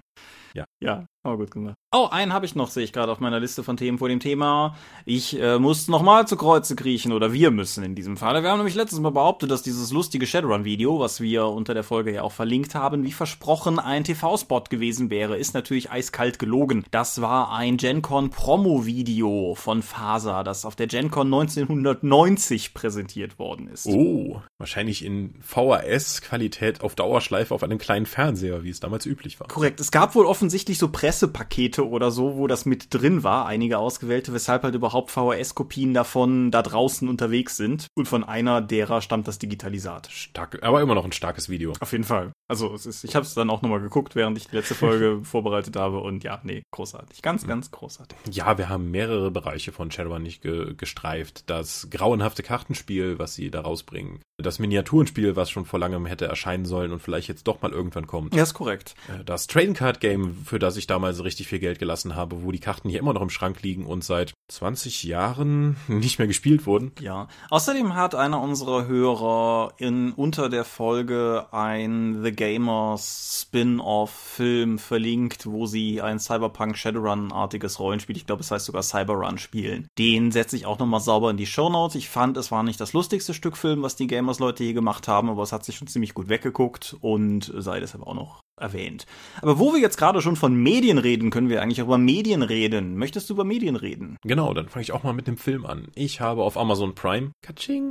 ja. 0.55 0.65
Ja. 0.81 1.07
Aber 1.27 1.39
gut 1.39 1.51
gemacht. 1.51 1.75
Oh, 1.93 2.07
einen 2.09 2.33
habe 2.33 2.47
ich 2.47 2.55
noch, 2.55 2.71
sehe 2.71 2.85
ich 2.85 2.93
gerade 2.93 3.11
auf 3.11 3.19
meiner 3.19 3.41
Liste 3.41 3.65
von 3.65 3.77
Themen 3.77 3.99
vor 3.99 4.09
dem 4.09 4.21
Thema. 4.21 4.77
Ich 5.05 5.41
äh, 5.41 5.59
muss 5.59 5.89
nochmal 5.89 6.29
zu 6.29 6.37
Kreuze 6.37 6.77
kriechen 6.77 7.11
oder 7.11 7.33
wir 7.33 7.51
müssen 7.51 7.83
in 7.83 7.97
diesem 7.97 8.17
Fall. 8.17 8.41
Wir 8.45 8.51
haben 8.51 8.59
nämlich 8.59 8.77
letztes 8.77 9.01
Mal 9.01 9.11
behauptet, 9.11 9.51
dass 9.51 9.63
dieses 9.65 9.91
lustige 9.91 10.25
Shadowrun-Video, 10.25 11.01
was 11.01 11.21
wir 11.21 11.47
unter 11.47 11.75
der 11.75 11.83
Folge 11.83 12.15
ja 12.15 12.23
auch 12.23 12.31
verlinkt 12.31 12.77
haben, 12.77 13.03
wie 13.03 13.11
versprochen 13.11 13.81
ein 13.81 14.05
TV-Spot 14.05 14.65
gewesen 14.71 15.11
wäre, 15.11 15.37
ist 15.37 15.55
natürlich 15.55 15.91
eiskalt 15.91 16.39
gelogen. 16.39 16.85
Das 16.93 17.21
war 17.21 17.51
ein 17.53 17.77
GenCon 17.77 18.31
Promo-Video 18.31 19.57
von 19.57 19.83
Fasa, 19.83 20.45
das 20.45 20.65
auf 20.65 20.77
der 20.77 20.87
GenCon 20.87 21.27
1990 21.27 22.73
präsentiert 22.73 23.41
worden 23.41 23.67
ist. 23.67 23.87
Oh, 23.87 24.43
wahrscheinlich 24.59 25.05
in 25.05 25.35
VHS-Qualität 25.41 26.83
auf 26.83 26.95
Dauerschleife 26.95 27.53
auf 27.53 27.65
einem 27.65 27.79
kleinen 27.79 28.07
Fernseher, 28.07 28.63
wie 28.63 28.71
es 28.71 28.79
damals 28.79 29.07
üblich 29.07 29.41
war. 29.41 29.49
Korrekt. 29.49 29.81
Es 29.81 29.91
gab 29.91 30.15
wohl 30.15 30.27
offensichtlich 30.27 30.79
so 30.79 30.89
Pressepakete 31.17 31.89
oder 31.89 32.11
so, 32.11 32.37
wo 32.37 32.47
das 32.47 32.67
mit 32.67 32.93
drin 32.93 33.23
war, 33.23 33.47
einige 33.47 33.79
ausgewählte, 33.79 34.35
weshalb 34.35 34.65
halt 34.65 34.75
überhaupt 34.75 35.11
VHS-Kopien 35.11 35.95
davon 35.95 36.51
da 36.51 36.61
draußen 36.61 37.09
unterwegs 37.09 37.57
sind. 37.57 37.87
Und 37.97 38.07
von 38.07 38.23
einer 38.23 38.61
derer 38.61 39.01
stammt 39.01 39.27
das 39.27 39.39
Digitalisat. 39.39 40.09
Stark, 40.11 40.63
aber 40.63 40.83
immer 40.83 40.95
noch 40.95 41.07
ein 41.07 41.13
starkes 41.13 41.49
Video. 41.49 41.73
Auf 41.81 41.93
jeden 41.93 42.05
Fall. 42.05 42.33
Also 42.49 42.75
es 42.75 42.85
ist, 42.85 43.05
ich 43.05 43.17
habe 43.17 43.25
es 43.25 43.33
dann 43.33 43.49
auch 43.49 43.63
nochmal 43.63 43.81
geguckt, 43.81 44.15
während 44.15 44.37
ich 44.37 44.49
die 44.49 44.57
letzte 44.57 44.75
Folge 44.75 45.21
vorbereitet 45.25 45.77
habe 45.77 46.01
und 46.01 46.23
ja, 46.23 46.39
nee, 46.43 46.63
großartig. 46.71 47.23
Ganz, 47.23 47.45
mhm. 47.45 47.49
ganz 47.49 47.71
großartig. 47.71 48.19
Ja, 48.31 48.59
wir 48.59 48.69
haben 48.69 48.91
mehrere 48.91 49.31
Bereiche 49.31 49.73
von 49.73 49.91
Shadowrun 49.91 50.23
nicht 50.23 50.43
ge 50.43 50.75
gestreift. 50.77 51.49
Das 51.49 51.89
grauenhafte 51.91 52.43
Kartenspiel, 52.43 53.19
was 53.19 53.35
sie 53.35 53.51
da 53.51 53.63
rausbringen. 53.63 54.21
Das 54.39 54.59
Miniaturenspiel, 54.59 55.35
was 55.35 55.49
schon 55.51 55.65
vor 55.65 55.79
langem 55.79 56.05
hätte 56.05 56.27
erscheinen 56.27 56.67
sollen 56.67 56.93
und 56.93 57.01
vielleicht 57.01 57.27
jetzt 57.27 57.45
doch 57.49 57.63
mal 57.63 57.73
irgendwann 57.73 58.07
kommt. 58.07 58.35
Ja, 58.35 58.43
ist 58.43 58.53
korrekt. 58.53 58.95
Äh, 59.09 59.25
das 59.25 59.47
Trading 59.47 59.73
Card 59.73 59.99
Game, 59.99 60.45
für 60.45 60.59
das 60.59 60.77
ich 60.77 60.87
damals 60.87 61.25
richtig 61.25 61.49
viel 61.49 61.59
Geld 61.59 61.79
gelassen 61.79 62.15
habe, 62.17 62.43
wo 62.43 62.53
die 62.53 62.59
Karten 62.59 62.91
hier 62.91 62.99
immer 62.99 63.15
noch 63.15 63.23
im 63.23 63.31
Schrank 63.31 63.63
liegen 63.63 63.87
und 63.87 64.05
seit 64.05 64.35
20 64.49 65.05
Jahren 65.05 65.79
nicht 65.89 66.19
mehr 66.19 66.29
gespielt 66.29 66.67
wurden. 66.67 66.93
Ja. 67.01 67.29
Außerdem 67.49 67.95
hat 67.95 68.15
einer 68.15 68.39
unserer 68.43 68.87
Hörer 68.87 69.73
in 69.79 70.13
unter 70.13 70.51
der 70.51 70.67
Folge 70.67 71.47
ein 71.53 72.23
The 72.23 72.33
Gamers 72.33 73.47
Spin-off-Film 73.49 74.79
verlinkt, 74.79 75.47
wo 75.47 75.65
sie 75.65 76.03
ein 76.03 76.19
Cyberpunk 76.19 76.77
Shadowrun-artiges 76.77 77.81
Rollenspiel, 77.81 78.19
ich 78.19 78.27
glaube, 78.27 78.43
es 78.43 78.51
heißt 78.51 78.67
sogar 78.67 78.83
Cyberrun 78.83 79.39
spielen. 79.39 79.89
Den 79.97 80.31
setze 80.31 80.57
ich 80.57 80.67
auch 80.67 80.79
nochmal 80.79 81.01
sauber 81.01 81.31
in 81.31 81.39
die 81.39 81.47
Show 81.47 81.71
Notes. 81.71 81.95
Ich 81.95 82.11
fand, 82.11 82.37
es 82.37 82.51
war 82.51 82.63
nicht 82.63 82.83
das 82.83 82.93
lustigste 82.93 83.33
Stück 83.33 83.57
Film, 83.57 83.81
was 83.81 83.97
die 83.97 84.07
Gamers-Leute 84.27 84.65
hier 84.65 84.75
gemacht 84.75 85.07
haben, 85.07 85.31
aber 85.31 85.45
es 85.45 85.53
hat 85.53 85.65
sich 85.65 85.77
schon 85.77 85.87
ziemlich 85.87 86.13
gut 86.13 86.29
weggeguckt 86.29 86.97
und 87.01 87.53
sei 87.57 87.79
deshalb 87.79 88.05
auch 88.05 88.15
noch 88.15 88.41
erwähnt. 88.61 89.07
Aber 89.41 89.61
wo 89.61 89.73
wir 89.73 89.81
jetzt 89.81 89.99
gerade 89.99 90.21
schon 90.21 90.35
von 90.35 90.53
Medien 90.53 90.99
reden, 90.99 91.31
können 91.31 91.49
wir 91.49 91.63
eigentlich 91.63 91.81
auch 91.81 91.87
über 91.87 91.99
Medien 91.99 92.43
reden. 92.43 92.97
Möchtest 92.97 93.31
du 93.31 93.35
über 93.35 93.45
Medien 93.45 93.77
reden? 93.77 94.17
Genau, 94.25 94.53
dann 94.53 94.69
fange 94.69 94.83
ich 94.83 94.91
auch 94.91 95.05
mal 95.05 95.13
mit 95.13 95.29
dem 95.29 95.37
Film 95.37 95.65
an. 95.65 95.87
Ich 95.95 96.21
habe 96.21 96.43
auf 96.43 96.57
Amazon 96.59 96.97
Prime 96.97 97.31
Kaching, 97.43 97.89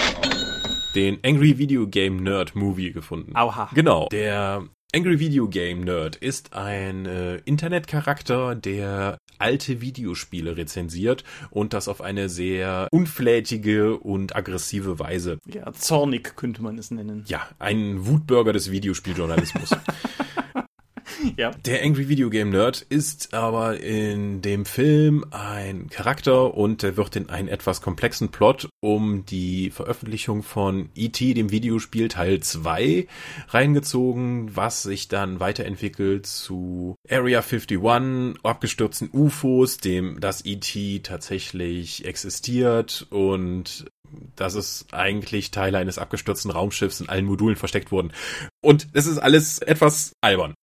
den 0.93 1.19
Angry 1.23 1.57
Video 1.57 1.87
Game 1.87 2.17
Nerd 2.17 2.53
Movie 2.53 2.91
gefunden. 2.91 3.33
Auha. 3.33 3.69
Genau. 3.73 4.09
Der 4.11 4.67
Angry 4.95 5.19
Video 5.19 5.49
Game 5.49 5.81
Nerd 5.81 6.15
ist 6.15 6.53
ein 6.53 7.05
äh, 7.05 7.35
Internetcharakter, 7.43 8.55
der 8.55 9.17
alte 9.37 9.81
Videospiele 9.81 10.55
rezensiert 10.55 11.25
und 11.49 11.73
das 11.73 11.89
auf 11.89 11.99
eine 11.99 12.29
sehr 12.29 12.87
unflätige 12.91 13.97
und 13.97 14.37
aggressive 14.37 14.97
Weise. 14.97 15.39
Ja, 15.47 15.73
zornig 15.73 16.37
könnte 16.37 16.63
man 16.63 16.77
es 16.77 16.91
nennen. 16.91 17.25
Ja, 17.27 17.45
ein 17.59 18.07
Wutbürger 18.07 18.53
des 18.53 18.71
Videospieljournalismus. 18.71 19.71
ja. 21.37 21.51
Der 21.65 21.83
Angry 21.83 22.09
Video 22.09 22.29
Game 22.29 22.49
Nerd 22.49 22.81
ist 22.89 23.33
aber 23.33 23.79
in 23.79 24.41
dem 24.41 24.65
Film 24.65 25.25
ein 25.31 25.89
Charakter 25.89 26.53
und 26.53 26.83
er 26.83 26.97
wird 26.97 27.15
in 27.15 27.29
einen 27.29 27.47
etwas 27.47 27.81
komplexen 27.81 28.29
Plot 28.29 28.69
um 28.81 29.25
die 29.25 29.69
Veröffentlichung 29.69 30.43
von 30.43 30.89
E.T., 30.95 31.33
dem 31.33 31.51
Videospiel 31.51 32.07
Teil 32.07 32.39
2, 32.39 33.07
reingezogen, 33.49 34.55
was 34.55 34.83
sich 34.83 35.07
dann 35.07 35.39
weiterentwickelt 35.39 36.25
zu 36.25 36.95
Area 37.09 37.41
51, 37.41 38.43
abgestürzten 38.43 39.09
UFOs, 39.13 39.77
dem 39.77 40.19
das 40.19 40.45
E.T. 40.45 40.99
tatsächlich 40.99 42.05
existiert 42.05 43.07
und 43.09 43.85
dass 44.35 44.55
es 44.55 44.85
eigentlich 44.91 45.51
Teile 45.51 45.77
eines 45.77 45.97
abgestürzten 45.97 46.51
Raumschiffs 46.51 47.01
in 47.01 47.09
allen 47.09 47.25
Modulen 47.25 47.55
versteckt 47.55 47.91
wurden. 47.91 48.11
Und 48.61 48.87
es 48.93 49.07
ist 49.07 49.17
alles 49.17 49.59
etwas 49.59 50.13
albern. 50.21 50.53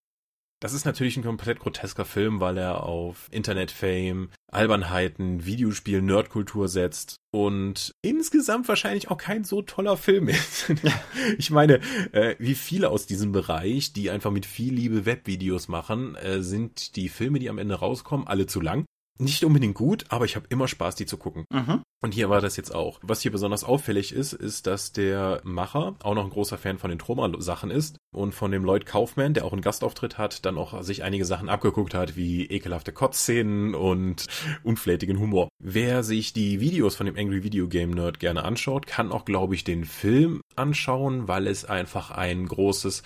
Das 0.63 0.75
ist 0.75 0.85
natürlich 0.85 1.17
ein 1.17 1.25
komplett 1.25 1.59
grotesker 1.59 2.05
Film, 2.05 2.39
weil 2.39 2.57
er 2.57 2.85
auf 2.85 3.27
Internet-Fame, 3.33 4.29
Albernheiten, 4.53 5.45
Videospiel, 5.45 6.01
Nerdkultur 6.03 6.69
setzt 6.69 7.17
und 7.33 7.97
insgesamt 8.01 8.69
wahrscheinlich 8.69 9.11
auch 9.11 9.17
kein 9.17 9.43
so 9.43 9.63
toller 9.63 9.97
Film 9.97 10.29
ist. 10.29 10.73
ich 11.39 11.51
meine, 11.51 11.81
äh, 12.13 12.37
wie 12.39 12.55
viele 12.55 12.91
aus 12.91 13.07
diesem 13.07 13.33
Bereich, 13.33 13.93
die 13.93 14.11
einfach 14.11 14.31
mit 14.31 14.47
viel 14.47 14.73
Liebe 14.73 15.05
Webvideos 15.05 15.67
machen, 15.67 16.15
äh, 16.15 16.45
sind 16.45 16.95
die 16.95 17.09
Filme, 17.09 17.41
die 17.41 17.51
am 17.51 17.59
Ende 17.59 17.75
rauskommen, 17.75 18.29
alle 18.29 18.47
zu 18.47 18.61
lang 18.61 18.85
nicht 19.19 19.45
unbedingt 19.45 19.75
gut, 19.75 20.05
aber 20.09 20.25
ich 20.25 20.37
habe 20.37 20.47
immer 20.49 20.69
Spaß, 20.69 20.97
die 20.97 21.07
zu 21.07 21.17
gucken. 21.17 21.45
Mhm. 21.51 21.83
Und 22.03 22.15
hier 22.15 22.29
war 22.29 22.41
das 22.41 22.57
jetzt 22.57 22.75
auch. 22.75 22.99
Was 23.03 23.21
hier 23.21 23.31
besonders 23.31 23.63
auffällig 23.63 24.13
ist, 24.13 24.33
ist, 24.33 24.67
dass 24.67 24.93
der 24.93 25.41
Macher 25.45 25.95
auch 26.03 26.15
noch 26.15 26.25
ein 26.25 26.31
großer 26.31 26.59
Fan 26.59 26.79
von 26.79 26.91
den 26.91 26.99
Troma-Sachen 26.99 27.71
ist 27.71 27.97
und 28.13 28.35
von 28.35 28.51
dem 28.51 28.65
Lloyd 28.65 28.87
Kaufman, 28.87 29.35
der 29.35 29.45
auch 29.45 29.53
einen 29.53 29.63
Gastauftritt 29.63 30.19
hat, 30.19 30.45
dann 30.45 30.59
auch 30.59 30.83
sich 30.83 31.05
einige 31.05 31.25
Sachen 31.25 31.49
abgeguckt 31.49 31.95
hat, 31.95 32.17
wie 32.17 32.47
ekelhafte 32.47 32.93
Kotzszenen 32.93 33.75
und 33.75 34.27
unflätigen 34.65 35.21
Humor. 35.21 35.49
Wer 35.63 36.03
sich 36.03 36.33
die 36.33 36.61
Videos 36.61 36.97
von 36.97 37.07
dem 37.07 37.17
Angry 37.17 37.45
Video 37.45 37.69
Game 37.69 37.91
Nerd 37.91 38.19
gerne 38.19 38.45
anschaut, 38.45 38.87
kann 38.87 39.13
auch, 39.13 39.25
glaube 39.25 39.55
ich, 39.55 39.63
den 39.63 39.85
Film 39.85 40.41
anschauen, 40.57 41.29
weil 41.29 41.47
es 41.47 41.65
einfach 41.65 42.11
ein 42.11 42.47
großes 42.47 43.05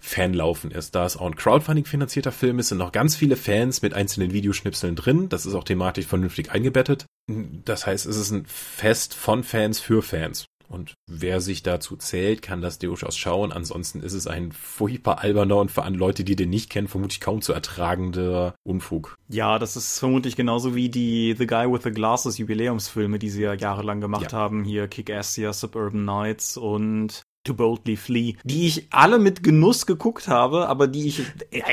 Fanlaufen 0.00 0.70
ist. 0.70 0.94
Da 0.94 1.04
es 1.04 1.16
auch 1.16 1.26
ein 1.26 1.36
Crowdfunding-finanzierter 1.36 2.32
Film 2.32 2.58
ist, 2.58 2.68
sind 2.68 2.78
noch 2.78 2.92
ganz 2.92 3.16
viele 3.16 3.36
Fans 3.36 3.82
mit 3.82 3.94
einzelnen 3.94 4.32
Videoschnipseln 4.32 4.96
drin. 4.96 5.28
Das 5.28 5.46
ist 5.46 5.54
auch 5.54 5.64
thematisch 5.64 6.06
vernünftig 6.06 6.50
eingebettet. 6.50 7.06
Das 7.26 7.86
heißt, 7.86 8.06
es 8.06 8.16
ist 8.16 8.30
ein 8.30 8.46
Fest 8.46 9.14
von 9.14 9.44
Fans 9.44 9.80
für 9.80 10.02
Fans. 10.02 10.46
Und 10.68 10.94
wer 11.06 11.40
sich 11.40 11.62
dazu 11.62 11.96
zählt, 11.96 12.42
kann 12.42 12.60
das 12.60 12.78
durchaus 12.78 13.16
schauen. 13.16 13.52
Ansonsten 13.52 14.02
ist 14.02 14.12
es 14.12 14.26
ein 14.26 14.52
furchtbar 14.52 15.20
alberner 15.20 15.56
und 15.56 15.70
für 15.70 15.88
Leute, 15.88 16.24
die 16.24 16.36
den 16.36 16.50
nicht 16.50 16.68
kennen, 16.68 16.88
vermutlich 16.88 17.20
kaum 17.20 17.40
zu 17.40 17.54
ertragender 17.54 18.54
Unfug. 18.64 19.16
Ja, 19.28 19.58
das 19.58 19.76
ist 19.76 19.98
vermutlich 19.98 20.36
genauso 20.36 20.74
wie 20.74 20.90
die 20.90 21.34
The 21.38 21.46
Guy 21.46 21.72
with 21.72 21.84
the 21.84 21.90
Glasses 21.90 22.36
Jubiläumsfilme, 22.36 23.18
die 23.18 23.30
sie 23.30 23.42
ja 23.42 23.54
jahrelang 23.54 24.02
gemacht 24.02 24.32
ja. 24.32 24.38
haben. 24.38 24.62
Hier 24.62 24.88
Kick-Ass, 24.88 25.34
Suburban 25.34 26.04
Nights 26.04 26.58
und 26.58 27.22
To 27.44 27.54
Boldly 27.54 27.96
Flee, 27.96 28.36
die 28.44 28.66
ich 28.66 28.88
alle 28.90 29.18
mit 29.18 29.42
Genuss 29.42 29.86
geguckt 29.86 30.28
habe, 30.28 30.68
aber 30.68 30.86
die 30.86 31.08
ich 31.08 31.22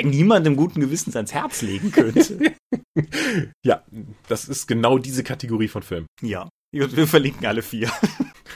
niemandem 0.04 0.56
guten 0.56 0.80
Gewissens 0.80 1.16
ans 1.16 1.34
Herz 1.34 1.62
legen 1.62 1.92
könnte. 1.92 2.54
ja, 3.66 3.84
das 4.28 4.48
ist 4.48 4.68
genau 4.68 4.98
diese 4.98 5.24
Kategorie 5.24 5.68
von 5.68 5.84
Film. 5.84 6.06
Ja, 6.22 6.48
wir 6.72 7.08
verlinken 7.08 7.46
alle 7.46 7.62
vier. 7.62 7.92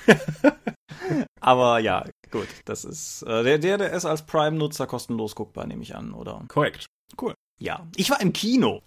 aber 1.40 1.80
ja, 1.80 2.06
gut, 2.32 2.48
das 2.66 2.86
ist 2.86 3.24
äh, 3.24 3.44
der, 3.44 3.58
der, 3.58 3.78
der 3.78 3.94
ist 3.94 4.06
als 4.06 4.26
Prime-Nutzer 4.26 4.88
kostenlos 4.88 5.36
guckbar, 5.36 5.66
nehme 5.68 5.84
ich 5.84 5.96
an, 5.96 6.14
oder? 6.14 6.44
Korrekt. 6.48 6.86
Cool. 7.20 7.34
Ja, 7.62 7.86
ich 7.98 8.10
war 8.10 8.22
im 8.22 8.32
Kino. 8.32 8.82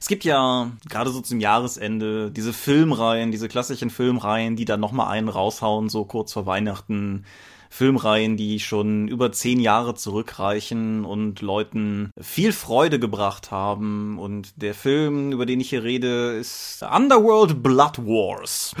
Es 0.00 0.06
gibt 0.06 0.24
ja 0.24 0.70
gerade 0.88 1.10
so 1.10 1.20
zum 1.20 1.40
Jahresende 1.40 2.30
diese 2.30 2.52
Filmreihen, 2.52 3.32
diese 3.32 3.48
klassischen 3.48 3.90
Filmreihen, 3.90 4.54
die 4.54 4.64
dann 4.64 4.78
nochmal 4.78 5.08
einen 5.08 5.28
raushauen, 5.28 5.88
so 5.88 6.04
kurz 6.04 6.32
vor 6.32 6.46
Weihnachten. 6.46 7.24
Filmreihen, 7.72 8.36
die 8.36 8.60
schon 8.60 9.08
über 9.08 9.32
zehn 9.32 9.58
Jahre 9.58 9.94
zurückreichen 9.94 11.06
und 11.06 11.40
Leuten 11.40 12.10
viel 12.20 12.52
Freude 12.52 13.00
gebracht 13.00 13.50
haben. 13.50 14.18
Und 14.18 14.60
der 14.60 14.74
Film, 14.74 15.32
über 15.32 15.46
den 15.46 15.58
ich 15.58 15.70
hier 15.70 15.82
rede, 15.82 16.32
ist 16.32 16.82
Underworld 16.82 17.62
Blood 17.62 17.98
Wars. 17.98 18.74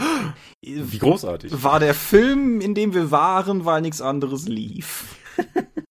Wie 0.60 0.98
großartig. 0.98 1.62
War 1.62 1.80
der 1.80 1.94
Film, 1.94 2.60
in 2.60 2.74
dem 2.74 2.92
wir 2.92 3.10
waren, 3.10 3.64
weil 3.64 3.80
nichts 3.80 4.02
anderes 4.02 4.46
lief. 4.46 5.16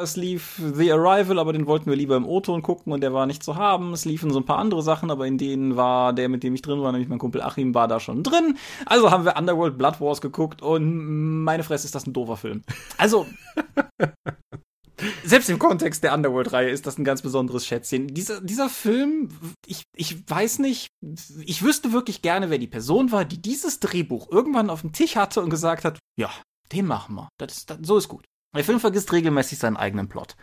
Es 0.00 0.14
lief 0.14 0.62
The 0.62 0.92
Arrival, 0.92 1.40
aber 1.40 1.52
den 1.52 1.66
wollten 1.66 1.90
wir 1.90 1.96
lieber 1.96 2.14
im 2.14 2.24
O-Ton 2.24 2.62
gucken 2.62 2.92
und 2.92 3.00
der 3.00 3.12
war 3.12 3.26
nicht 3.26 3.42
zu 3.42 3.56
haben. 3.56 3.92
Es 3.92 4.04
liefen 4.04 4.30
so 4.30 4.38
ein 4.38 4.44
paar 4.44 4.58
andere 4.58 4.80
Sachen, 4.80 5.10
aber 5.10 5.26
in 5.26 5.38
denen 5.38 5.74
war 5.74 6.12
der, 6.12 6.28
mit 6.28 6.44
dem 6.44 6.54
ich 6.54 6.62
drin 6.62 6.80
war, 6.80 6.92
nämlich 6.92 7.08
mein 7.08 7.18
Kumpel 7.18 7.42
Achim, 7.42 7.74
war 7.74 7.88
da 7.88 7.98
schon 7.98 8.22
drin. 8.22 8.56
Also 8.86 9.10
haben 9.10 9.24
wir 9.24 9.36
Underworld 9.36 9.76
Blood 9.76 10.00
Wars 10.00 10.20
geguckt 10.20 10.62
und 10.62 11.42
meine 11.42 11.64
Fresse 11.64 11.86
ist 11.86 11.96
das 11.96 12.06
ein 12.06 12.12
doofer 12.12 12.36
Film. 12.36 12.62
Also. 12.96 13.26
Selbst 15.24 15.48
im 15.48 15.60
Kontext 15.60 16.02
der 16.02 16.12
Underworld-Reihe 16.12 16.70
ist 16.70 16.86
das 16.86 16.98
ein 16.98 17.04
ganz 17.04 17.22
besonderes 17.22 17.64
Schätzchen. 17.64 18.08
Dieser, 18.08 18.40
dieser 18.40 18.68
Film, 18.68 19.30
ich, 19.64 19.82
ich 19.94 20.28
weiß 20.28 20.58
nicht, 20.58 20.88
ich 21.44 21.62
wüsste 21.62 21.92
wirklich 21.92 22.20
gerne, 22.20 22.50
wer 22.50 22.58
die 22.58 22.66
Person 22.66 23.12
war, 23.12 23.24
die 23.24 23.40
dieses 23.40 23.78
Drehbuch 23.78 24.28
irgendwann 24.30 24.70
auf 24.70 24.80
dem 24.80 24.92
Tisch 24.92 25.14
hatte 25.14 25.40
und 25.40 25.50
gesagt 25.50 25.84
hat, 25.84 26.00
ja, 26.18 26.30
den 26.72 26.86
machen 26.86 27.14
wir. 27.14 27.28
Das, 27.38 27.64
das, 27.66 27.78
so 27.82 27.96
ist 27.96 28.08
gut. 28.08 28.24
Der 28.56 28.64
Film 28.64 28.80
vergisst 28.80 29.12
regelmäßig 29.12 29.58
seinen 29.58 29.76
eigenen 29.76 30.08
Plot. 30.08 30.34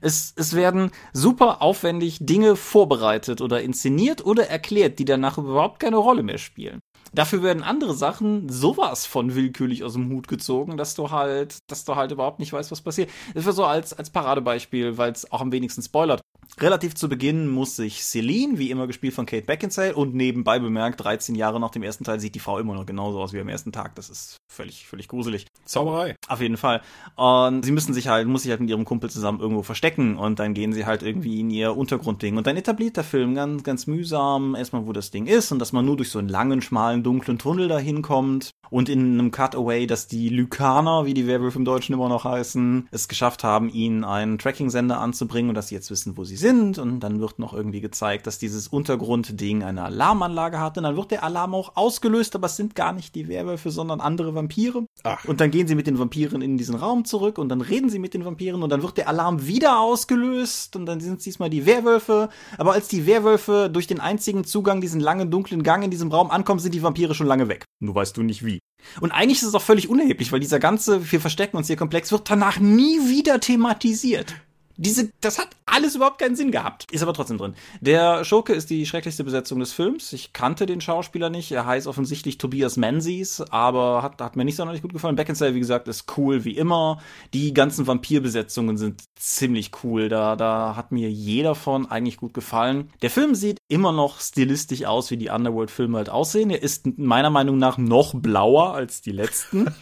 Es, 0.00 0.32
es 0.36 0.54
werden 0.56 0.92
super 1.12 1.60
aufwendig 1.60 2.18
Dinge 2.20 2.56
vorbereitet 2.56 3.42
oder 3.42 3.60
inszeniert 3.60 4.24
oder 4.24 4.48
erklärt, 4.48 4.98
die 4.98 5.04
danach 5.04 5.36
überhaupt 5.36 5.78
keine 5.78 5.98
Rolle 5.98 6.22
mehr 6.22 6.38
spielen. 6.38 6.80
Dafür 7.12 7.42
werden 7.42 7.62
andere 7.62 7.94
Sachen 7.94 8.48
sowas 8.48 9.04
von 9.04 9.34
willkürlich 9.34 9.84
aus 9.84 9.92
dem 9.92 10.10
Hut 10.10 10.26
gezogen, 10.26 10.78
dass 10.78 10.94
du 10.94 11.10
halt, 11.10 11.58
dass 11.66 11.84
du 11.84 11.96
halt 11.96 12.12
überhaupt 12.12 12.38
nicht 12.38 12.52
weißt, 12.52 12.70
was 12.70 12.80
passiert. 12.80 13.10
Das 13.34 13.44
war 13.44 13.52
so 13.52 13.64
als, 13.64 13.92
als 13.92 14.10
Paradebeispiel, 14.10 14.96
weil 14.96 15.12
es 15.12 15.30
auch 15.30 15.42
am 15.42 15.52
wenigsten 15.52 15.82
spoilert. 15.82 16.22
Relativ 16.58 16.94
zu 16.94 17.08
Beginn 17.08 17.48
muss 17.48 17.76
sich 17.76 18.04
Celine, 18.04 18.58
wie 18.58 18.70
immer 18.70 18.86
gespielt 18.86 19.14
von 19.14 19.26
Kate 19.26 19.46
Beckinsale, 19.46 19.94
und 19.94 20.14
nebenbei 20.14 20.58
bemerkt, 20.58 21.02
13 21.02 21.34
Jahre 21.34 21.60
nach 21.60 21.70
dem 21.70 21.82
ersten 21.82 22.04
Teil 22.04 22.20
sieht 22.20 22.34
die 22.34 22.40
Frau 22.40 22.58
immer 22.58 22.74
noch 22.74 22.86
genauso 22.86 23.20
aus 23.20 23.32
wie 23.32 23.40
am 23.40 23.48
ersten 23.48 23.72
Tag. 23.72 23.94
Das 23.94 24.10
ist 24.10 24.36
völlig, 24.50 24.86
völlig 24.86 25.08
gruselig. 25.08 25.46
Zauberei. 25.64 26.16
Auf 26.28 26.40
jeden 26.40 26.56
Fall. 26.56 26.82
Und 27.16 27.64
sie 27.64 27.72
müssen 27.72 27.94
sich 27.94 28.08
halt, 28.08 28.26
muss 28.26 28.42
sich 28.42 28.50
halt 28.50 28.60
mit 28.60 28.70
ihrem 28.70 28.84
Kumpel 28.84 29.10
zusammen 29.10 29.40
irgendwo 29.40 29.62
verstecken 29.62 30.16
und 30.16 30.38
dann 30.38 30.54
gehen 30.54 30.72
sie 30.72 30.86
halt 30.86 31.02
irgendwie 31.02 31.40
in 31.40 31.50
ihr 31.50 31.76
Untergrundding. 31.76 32.36
Und 32.36 32.46
dann 32.46 32.56
etabliert 32.56 32.96
der 32.96 33.04
Film 33.04 33.34
ganz, 33.34 33.62
ganz 33.62 33.86
mühsam 33.86 34.54
erstmal, 34.54 34.86
wo 34.86 34.92
das 34.92 35.10
Ding 35.10 35.26
ist 35.26 35.52
und 35.52 35.58
dass 35.58 35.72
man 35.72 35.84
nur 35.84 35.96
durch 35.96 36.10
so 36.10 36.18
einen 36.18 36.28
langen, 36.28 36.62
schmalen, 36.62 37.02
dunklen 37.02 37.38
Tunnel 37.38 37.68
dahin 37.68 38.02
kommt 38.02 38.50
und 38.70 38.88
in 38.88 39.14
einem 39.14 39.30
Cutaway, 39.30 39.86
dass 39.86 40.06
die 40.06 40.28
Lykaner, 40.28 41.04
wie 41.04 41.14
die 41.14 41.26
Werwölfe 41.26 41.58
im 41.58 41.64
Deutschen 41.64 41.94
immer 41.94 42.08
noch 42.08 42.24
heißen, 42.24 42.88
es 42.90 43.08
geschafft 43.08 43.44
haben, 43.44 43.68
ihnen 43.68 44.04
einen 44.04 44.38
Tracking-Sender 44.38 44.98
anzubringen 44.98 45.50
und 45.50 45.54
dass 45.54 45.68
sie 45.68 45.74
jetzt 45.74 45.90
wissen, 45.90 46.16
wo 46.16 46.24
sie 46.24 46.36
sind. 46.40 46.78
Und 46.78 47.00
dann 47.00 47.20
wird 47.20 47.38
noch 47.38 47.54
irgendwie 47.54 47.80
gezeigt, 47.80 48.26
dass 48.26 48.38
dieses 48.38 48.66
Untergrundding 48.68 49.62
eine 49.62 49.84
Alarmanlage 49.84 50.58
hat. 50.58 50.76
Und 50.76 50.84
dann 50.84 50.96
wird 50.96 51.12
der 51.12 51.22
Alarm 51.22 51.54
auch 51.54 51.76
ausgelöst, 51.76 52.34
aber 52.34 52.46
es 52.46 52.56
sind 52.56 52.74
gar 52.74 52.92
nicht 52.92 53.14
die 53.14 53.28
Werwölfe, 53.28 53.70
sondern 53.70 54.00
andere 54.00 54.34
Vampire. 54.34 54.84
Ach. 55.04 55.24
Und 55.26 55.40
dann 55.40 55.50
gehen 55.50 55.68
sie 55.68 55.74
mit 55.74 55.86
den 55.86 55.98
Vampiren 55.98 56.42
in 56.42 56.56
diesen 56.56 56.74
Raum 56.74 57.04
zurück 57.04 57.38
und 57.38 57.48
dann 57.48 57.60
reden 57.60 57.90
sie 57.90 57.98
mit 57.98 58.14
den 58.14 58.24
Vampiren 58.24 58.62
und 58.62 58.70
dann 58.70 58.82
wird 58.82 58.96
der 58.96 59.08
Alarm 59.08 59.46
wieder 59.46 59.78
ausgelöst 59.80 60.74
und 60.76 60.86
dann 60.86 61.00
sind 61.00 61.18
es 61.18 61.24
diesmal 61.24 61.50
die 61.50 61.66
Werwölfe. 61.66 62.28
Aber 62.58 62.72
als 62.72 62.88
die 62.88 63.06
Werwölfe 63.06 63.70
durch 63.72 63.86
den 63.86 64.00
einzigen 64.00 64.44
Zugang, 64.44 64.80
diesen 64.80 65.00
langen, 65.00 65.30
dunklen 65.30 65.62
Gang 65.62 65.84
in 65.84 65.90
diesem 65.90 66.10
Raum 66.10 66.30
ankommen, 66.30 66.60
sind 66.60 66.74
die 66.74 66.82
Vampire 66.82 67.14
schon 67.14 67.26
lange 67.26 67.48
weg. 67.48 67.64
Nur 67.80 67.94
weißt 67.94 68.16
du 68.16 68.22
nicht 68.22 68.44
wie. 68.44 68.60
Und 69.00 69.12
eigentlich 69.12 69.42
ist 69.42 69.48
es 69.48 69.54
auch 69.54 69.62
völlig 69.62 69.88
unerheblich, 69.88 70.32
weil 70.32 70.40
dieser 70.40 70.58
ganze 70.58 71.12
Wir 71.12 71.20
verstecken 71.20 71.56
uns 71.56 71.66
hier 71.66 71.76
Komplex 71.76 72.12
wird 72.12 72.30
danach 72.30 72.58
nie 72.58 73.08
wieder 73.08 73.40
thematisiert. 73.40 74.34
Diese, 74.80 75.12
das 75.20 75.38
hat 75.38 75.50
alles 75.66 75.94
überhaupt 75.94 76.18
keinen 76.18 76.36
Sinn 76.36 76.50
gehabt. 76.50 76.90
Ist 76.90 77.02
aber 77.02 77.12
trotzdem 77.12 77.36
drin. 77.36 77.54
Der 77.82 78.24
Schurke 78.24 78.54
ist 78.54 78.70
die 78.70 78.86
schrecklichste 78.86 79.24
Besetzung 79.24 79.60
des 79.60 79.74
Films. 79.74 80.10
Ich 80.14 80.32
kannte 80.32 80.64
den 80.64 80.80
Schauspieler 80.80 81.28
nicht. 81.28 81.52
Er 81.52 81.66
heißt 81.66 81.86
offensichtlich 81.86 82.38
Tobias 82.38 82.78
Menzies, 82.78 83.42
aber 83.50 84.02
hat, 84.02 84.22
hat 84.22 84.36
mir 84.36 84.46
nicht 84.46 84.56
sonderlich 84.56 84.80
gut 84.80 84.94
gefallen. 84.94 85.16
Beckinsale, 85.16 85.54
wie 85.54 85.60
gesagt, 85.60 85.86
ist 85.86 86.16
cool 86.16 86.44
wie 86.46 86.56
immer. 86.56 87.02
Die 87.34 87.52
ganzen 87.52 87.86
Vampirbesetzungen 87.86 88.78
sind 88.78 89.02
ziemlich 89.16 89.70
cool. 89.84 90.08
Da, 90.08 90.34
da 90.34 90.76
hat 90.76 90.92
mir 90.92 91.10
jeder 91.10 91.54
von 91.54 91.90
eigentlich 91.90 92.16
gut 92.16 92.32
gefallen. 92.32 92.90
Der 93.02 93.10
Film 93.10 93.34
sieht 93.34 93.58
immer 93.68 93.92
noch 93.92 94.18
stilistisch 94.18 94.86
aus, 94.86 95.10
wie 95.10 95.18
die 95.18 95.28
Underworld-Filme 95.28 95.98
halt 95.98 96.08
aussehen. 96.08 96.48
Er 96.48 96.62
ist 96.62 96.86
meiner 96.96 97.28
Meinung 97.28 97.58
nach 97.58 97.76
noch 97.76 98.14
blauer 98.14 98.72
als 98.72 99.02
die 99.02 99.12
letzten. 99.12 99.66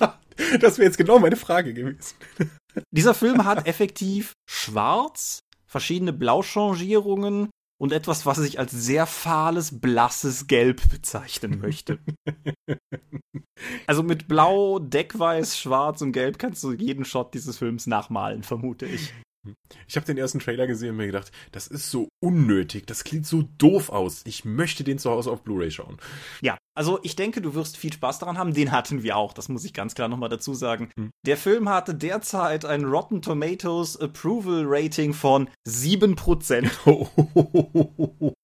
Das 0.60 0.78
wäre 0.78 0.86
jetzt 0.86 0.98
genau 0.98 1.18
meine 1.18 1.34
Frage 1.34 1.74
gewesen. 1.74 2.14
Dieser 2.90 3.14
Film 3.14 3.44
hat 3.44 3.66
effektiv 3.66 4.32
schwarz, 4.48 5.40
verschiedene 5.66 6.12
Blauchangierungen 6.12 7.50
und 7.80 7.92
etwas, 7.92 8.26
was 8.26 8.38
ich 8.40 8.58
als 8.58 8.72
sehr 8.72 9.06
fahles, 9.06 9.80
blasses 9.80 10.46
Gelb 10.46 10.88
bezeichnen 10.90 11.60
möchte. 11.60 11.98
Also 13.86 14.02
mit 14.02 14.28
Blau, 14.28 14.78
Deckweiß, 14.78 15.58
Schwarz 15.58 16.00
und 16.02 16.12
Gelb 16.12 16.38
kannst 16.38 16.62
du 16.62 16.72
jeden 16.72 17.04
Shot 17.04 17.34
dieses 17.34 17.58
Films 17.58 17.86
nachmalen, 17.86 18.42
vermute 18.42 18.86
ich. 18.86 19.12
Ich 19.86 19.96
habe 19.96 20.06
den 20.06 20.18
ersten 20.18 20.38
Trailer 20.38 20.66
gesehen 20.66 20.90
und 20.90 20.96
mir 20.96 21.06
gedacht, 21.06 21.30
das 21.52 21.66
ist 21.66 21.90
so 21.90 22.08
unnötig, 22.20 22.86
das 22.86 23.04
klingt 23.04 23.26
so 23.26 23.44
doof 23.58 23.90
aus. 23.90 24.22
Ich 24.24 24.44
möchte 24.44 24.84
den 24.84 24.98
zu 24.98 25.10
Hause 25.10 25.30
auf 25.30 25.42
Blu-ray 25.42 25.70
schauen. 25.70 25.98
Ja, 26.40 26.58
also 26.74 26.98
ich 27.02 27.16
denke, 27.16 27.40
du 27.40 27.54
wirst 27.54 27.76
viel 27.76 27.92
Spaß 27.92 28.18
daran 28.20 28.38
haben. 28.38 28.54
Den 28.54 28.72
hatten 28.72 29.02
wir 29.02 29.16
auch, 29.16 29.32
das 29.32 29.48
muss 29.48 29.64
ich 29.64 29.72
ganz 29.74 29.94
klar 29.94 30.08
nochmal 30.08 30.28
dazu 30.28 30.54
sagen. 30.54 30.90
Hm. 30.96 31.10
Der 31.26 31.36
Film 31.36 31.68
hatte 31.68 31.94
derzeit 31.94 32.64
ein 32.64 32.84
Rotten 32.84 33.22
Tomatoes 33.22 33.96
Approval 34.00 34.64
Rating 34.66 35.12
von 35.12 35.50
7%. 35.66 36.70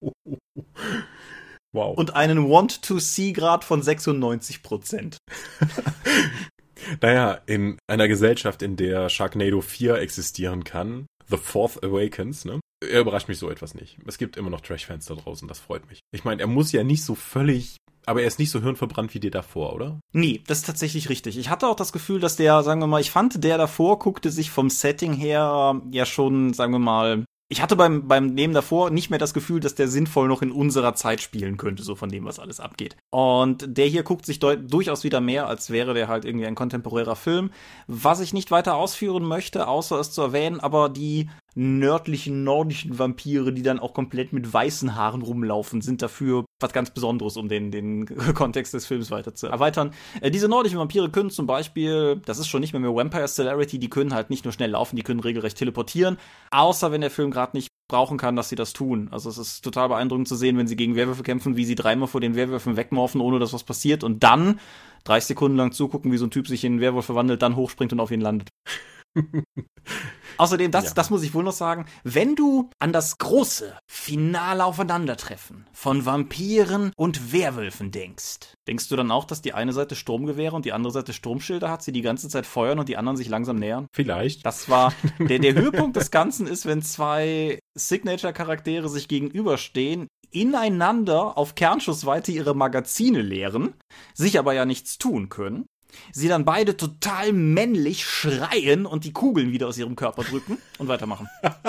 wow. 1.73 1.96
und 1.96 2.14
einen 2.14 2.49
Want-to-See-Grad 2.49 3.64
von 3.64 3.82
96%. 3.82 5.16
Naja, 7.00 7.41
in 7.47 7.79
einer 7.87 8.09
Gesellschaft, 8.09 8.62
in 8.62 8.76
der 8.76 9.09
Sharknado 9.09 9.61
4 9.61 9.97
existieren 9.97 10.64
kann, 10.64 11.07
The 11.29 11.37
Fourth 11.37 11.83
Awakens, 11.83 12.45
ne? 12.45 12.61
Er 12.87 13.00
überrascht 13.00 13.29
mich 13.29 13.38
so 13.38 13.49
etwas 13.49 13.75
nicht. 13.75 13.97
Es 14.07 14.19
gibt 14.19 14.37
immer 14.37 14.50
noch 14.50 14.61
Trash-Fans 14.61 15.07
da 15.07 15.14
draußen, 15.14 15.49
das 15.49 15.59
freut 15.59 15.88
mich. 15.88 16.00
Ich 16.12 16.25
meine, 16.25 16.43
er 16.43 16.49
muss 16.49 16.73
ja 16.73 16.85
nicht 16.85 17.03
so 17.03 17.14
völlig, 17.14 17.76
aber 18.05 18.21
er 18.21 18.26
ist 18.26 18.38
nicht 18.38 18.50
so 18.50 18.61
hirnverbrannt 18.61 19.14
wie 19.14 19.21
der 19.21 19.31
davor, 19.31 19.75
oder? 19.75 19.99
Nee, 20.12 20.43
das 20.47 20.59
ist 20.59 20.67
tatsächlich 20.67 21.09
richtig. 21.09 21.38
Ich 21.38 21.49
hatte 21.49 21.67
auch 21.67 21.76
das 21.76 21.93
Gefühl, 21.93 22.21
dass 22.21 22.37
der, 22.37 22.62
sagen 22.62 22.81
wir 22.81 22.87
mal, 22.87 23.00
ich 23.00 23.11
fand, 23.11 23.43
der 23.43 23.57
davor 23.57 23.99
guckte 23.99 24.31
sich 24.31 24.50
vom 24.50 24.69
Setting 24.69 25.14
her 25.14 25.81
ja 25.91 26.05
schon, 26.05 26.53
sagen 26.53 26.73
wir 26.73 26.79
mal, 26.79 27.25
ich 27.54 27.62
hatte 27.62 27.76
beim, 27.76 28.08
beim 28.08 28.34
Nehmen 28.34 28.52
davor 28.52 28.90
nicht 28.90 29.11
mehr 29.11 29.20
das 29.20 29.32
Gefühl, 29.32 29.61
dass 29.61 29.76
der 29.76 29.87
sinnvoll 29.87 30.26
noch 30.26 30.42
in 30.42 30.50
unserer 30.50 30.96
Zeit 30.96 31.20
spielen 31.20 31.56
könnte, 31.56 31.84
so 31.84 31.94
von 31.94 32.08
dem, 32.08 32.25
was 32.25 32.40
alles 32.40 32.58
abgeht. 32.58 32.97
Und 33.10 33.78
der 33.78 33.86
hier 33.86 34.02
guckt 34.02 34.26
sich 34.26 34.40
durchaus 34.40 35.04
wieder 35.04 35.21
mehr, 35.21 35.47
als 35.47 35.71
wäre 35.71 35.95
der 35.95 36.08
halt 36.08 36.25
irgendwie 36.25 36.47
ein 36.47 36.56
kontemporärer 36.56 37.14
Film. 37.14 37.50
Was 37.86 38.19
ich 38.19 38.32
nicht 38.34 38.50
weiter 38.50 38.75
ausführen 38.75 39.23
möchte, 39.23 39.69
außer 39.69 40.00
es 40.00 40.10
zu 40.10 40.23
erwähnen, 40.23 40.58
aber 40.58 40.88
die 40.88 41.30
nördlichen, 41.54 42.45
nordischen 42.45 42.99
Vampire, 42.99 43.52
die 43.52 43.62
dann 43.62 43.78
auch 43.78 43.95
komplett 43.95 44.32
mit 44.32 44.52
weißen 44.52 44.95
Haaren 44.95 45.23
rumlaufen, 45.23 45.80
sind 45.80 46.02
dafür 46.02 46.45
was 46.60 46.73
ganz 46.73 46.90
Besonderes, 46.90 47.36
um 47.36 47.49
den, 47.49 47.71
den 47.71 48.06
Kontext 48.34 48.75
des 48.75 48.86
Films 48.86 49.10
weiter 49.10 49.34
zu 49.34 49.47
erweitern. 49.47 49.93
Äh, 50.21 50.30
diese 50.30 50.49
nordischen 50.49 50.78
Vampire 50.78 51.10
können 51.10 51.30
zum 51.30 51.47
Beispiel, 51.47 52.21
das 52.25 52.38
ist 52.38 52.49
schon 52.49 52.60
nicht 52.60 52.73
mehr 52.73 52.80
mehr 52.80 52.95
Vampire 52.95 53.28
Celerity, 53.28 53.78
die 53.78 53.90
können 53.90 54.14
halt 54.14 54.30
nicht 54.30 54.45
nur 54.45 54.52
schnell 54.52 54.71
laufen, 54.71 54.97
die 54.97 55.02
können 55.02 55.21
regelrecht 55.21 55.56
teleportieren, 55.56 56.19
außer 56.50 56.90
wenn 56.93 57.00
der 57.00 57.10
Film 57.10 57.30
gerade 57.30 57.56
nicht 57.56 57.69
brauchen 57.88 58.19
kann, 58.19 58.34
dass 58.34 58.49
sie 58.49 58.56
das 58.56 58.73
tun. 58.73 59.08
Also 59.12 59.28
es 59.28 59.38
ist 59.38 59.60
total 59.62 59.88
beeindruckend 59.88 60.26
zu 60.26 60.36
sehen, 60.36 60.56
wenn 60.56 60.67
sie 60.67 60.76
gegen 60.76 60.97
Werwölfe 60.97 61.23
kämpfen, 61.23 61.56
wie 61.56 61.64
sie 61.64 61.75
dreimal 61.75 62.08
vor 62.08 62.21
den 62.21 62.34
Werwölfen 62.34 62.76
wegmorphen, 62.76 63.21
ohne 63.21 63.38
dass 63.38 63.52
was 63.52 63.64
passiert 63.64 64.02
und 64.04 64.23
dann 64.25 64.58
30 65.04 65.28
Sekunden 65.28 65.56
lang 65.56 65.73
zugucken, 65.73 66.10
wie 66.10 66.17
so 66.17 66.26
ein 66.26 66.30
Typ 66.30 66.49
sich 66.49 66.64
in 66.64 66.73
einen 66.73 66.80
Werwolf 66.80 67.04
verwandelt, 67.04 67.43
dann 67.43 67.56
hochspringt 67.56 67.93
und 67.93 68.00
auf 68.00 68.10
ihn 68.10 68.23
landet. 68.23 68.49
Außerdem, 70.38 70.70
das, 70.70 70.84
Ja. 70.86 70.90
das 70.94 71.10
muss 71.10 71.23
ich 71.23 71.34
wohl 71.34 71.44
noch 71.44 71.52
sagen, 71.52 71.86
wenn 72.02 72.34
du 72.36 72.70
an 72.78 72.92
das 72.92 73.18
große 73.18 73.76
finale 73.86 74.64
Aufeinandertreffen 74.64 75.66
von 75.73 76.04
Vampiren 76.06 76.92
und 76.97 77.32
Werwölfen 77.32 77.90
denkst, 77.90 78.54
denkst 78.68 78.88
du 78.88 78.97
dann 78.97 79.10
auch, 79.10 79.25
dass 79.25 79.42
die 79.42 79.52
eine 79.54 79.73
Seite 79.73 79.97
Sturmgewehre 79.97 80.54
und 80.56 80.64
die 80.64 80.73
andere 80.73 80.92
Seite 80.92 81.12
Sturmschilder 81.12 81.70
hat, 81.70 81.82
sie 81.82 81.92
die 81.92 82.02
ganze 82.02 82.28
Zeit 82.28 82.47
feuern 82.47 82.78
und 82.78 82.88
die 82.88 82.97
anderen 82.97 83.16
sich 83.16 83.28
langsam 83.28 83.56
nähern? 83.56 83.86
Vielleicht. 83.92 84.44
Das 84.44 84.68
war 84.68 84.92
der, 85.18 85.38
der 85.38 85.54
Höhepunkt 85.54 85.97
des 85.97 86.10
Ganzen 86.10 86.47
ist, 86.47 86.66
wenn 86.66 86.82
zwei 86.82 87.58
Signature-Charaktere 87.75 88.88
sich 88.88 89.08
gegenüberstehen, 89.08 90.08
ineinander 90.30 91.38
auf 91.38 91.54
Kernschussweite 91.54 92.32
ihre 92.32 92.54
Magazine 92.54 93.23
leeren, 93.23 93.75
sich 94.14 94.38
aber 94.38 94.52
ja 94.52 94.64
nichts 94.64 94.99
tun 94.99 95.28
können. 95.28 95.66
Sie 96.13 96.28
dann 96.28 96.45
beide 96.45 96.76
total 96.76 97.33
männlich 97.33 98.04
schreien 98.04 98.87
und 98.87 99.04
die 99.04 99.13
Kugeln 99.13 99.52
wieder 99.52 99.69
aus 99.69 99.78
ihrem 99.78 99.97
Körper 99.97 100.23
drücken 100.23 100.59
und 100.78 100.89
weitermachen. 100.89 101.28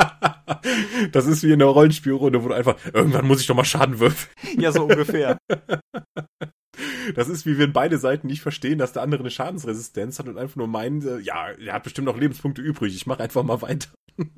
Das 1.12 1.26
ist 1.26 1.44
wie 1.44 1.52
in 1.52 1.60
der 1.60 1.68
Rollenspielrunde, 1.68 2.44
wo 2.44 2.50
du 2.50 2.54
einfach, 2.54 2.76
irgendwann 2.94 3.28
muss 3.28 3.42
ich 3.42 3.48
doch 3.48 3.56
mal 3.56 3.66
Schaden 3.66 4.00
würfeln. 4.00 4.30
Ja, 4.60 4.72
so 4.72 4.84
ungefähr. 4.84 5.38
Das 7.16 7.30
ist 7.30 7.46
wie 7.46 7.58
wenn 7.58 7.72
beide 7.72 7.98
Seiten 7.98 8.28
nicht 8.28 8.42
verstehen, 8.42 8.78
dass 8.78 8.94
der 8.94 9.02
andere 9.02 9.22
eine 9.22 9.32
Schadensresistenz 9.32 10.20
hat 10.20 10.28
und 10.28 10.38
einfach 10.38 10.56
nur 10.56 10.68
meinen, 10.68 11.06
äh, 11.08 11.20
ja, 11.20 11.52
er 11.52 11.74
hat 11.74 11.84
bestimmt 11.84 12.06
noch 12.06 12.18
Lebenspunkte 12.18 12.62
übrig, 12.62 12.96
ich 12.96 13.06
mache 13.06 13.24
einfach 13.24 13.44
mal 13.44 13.62
weiter. 13.62 13.90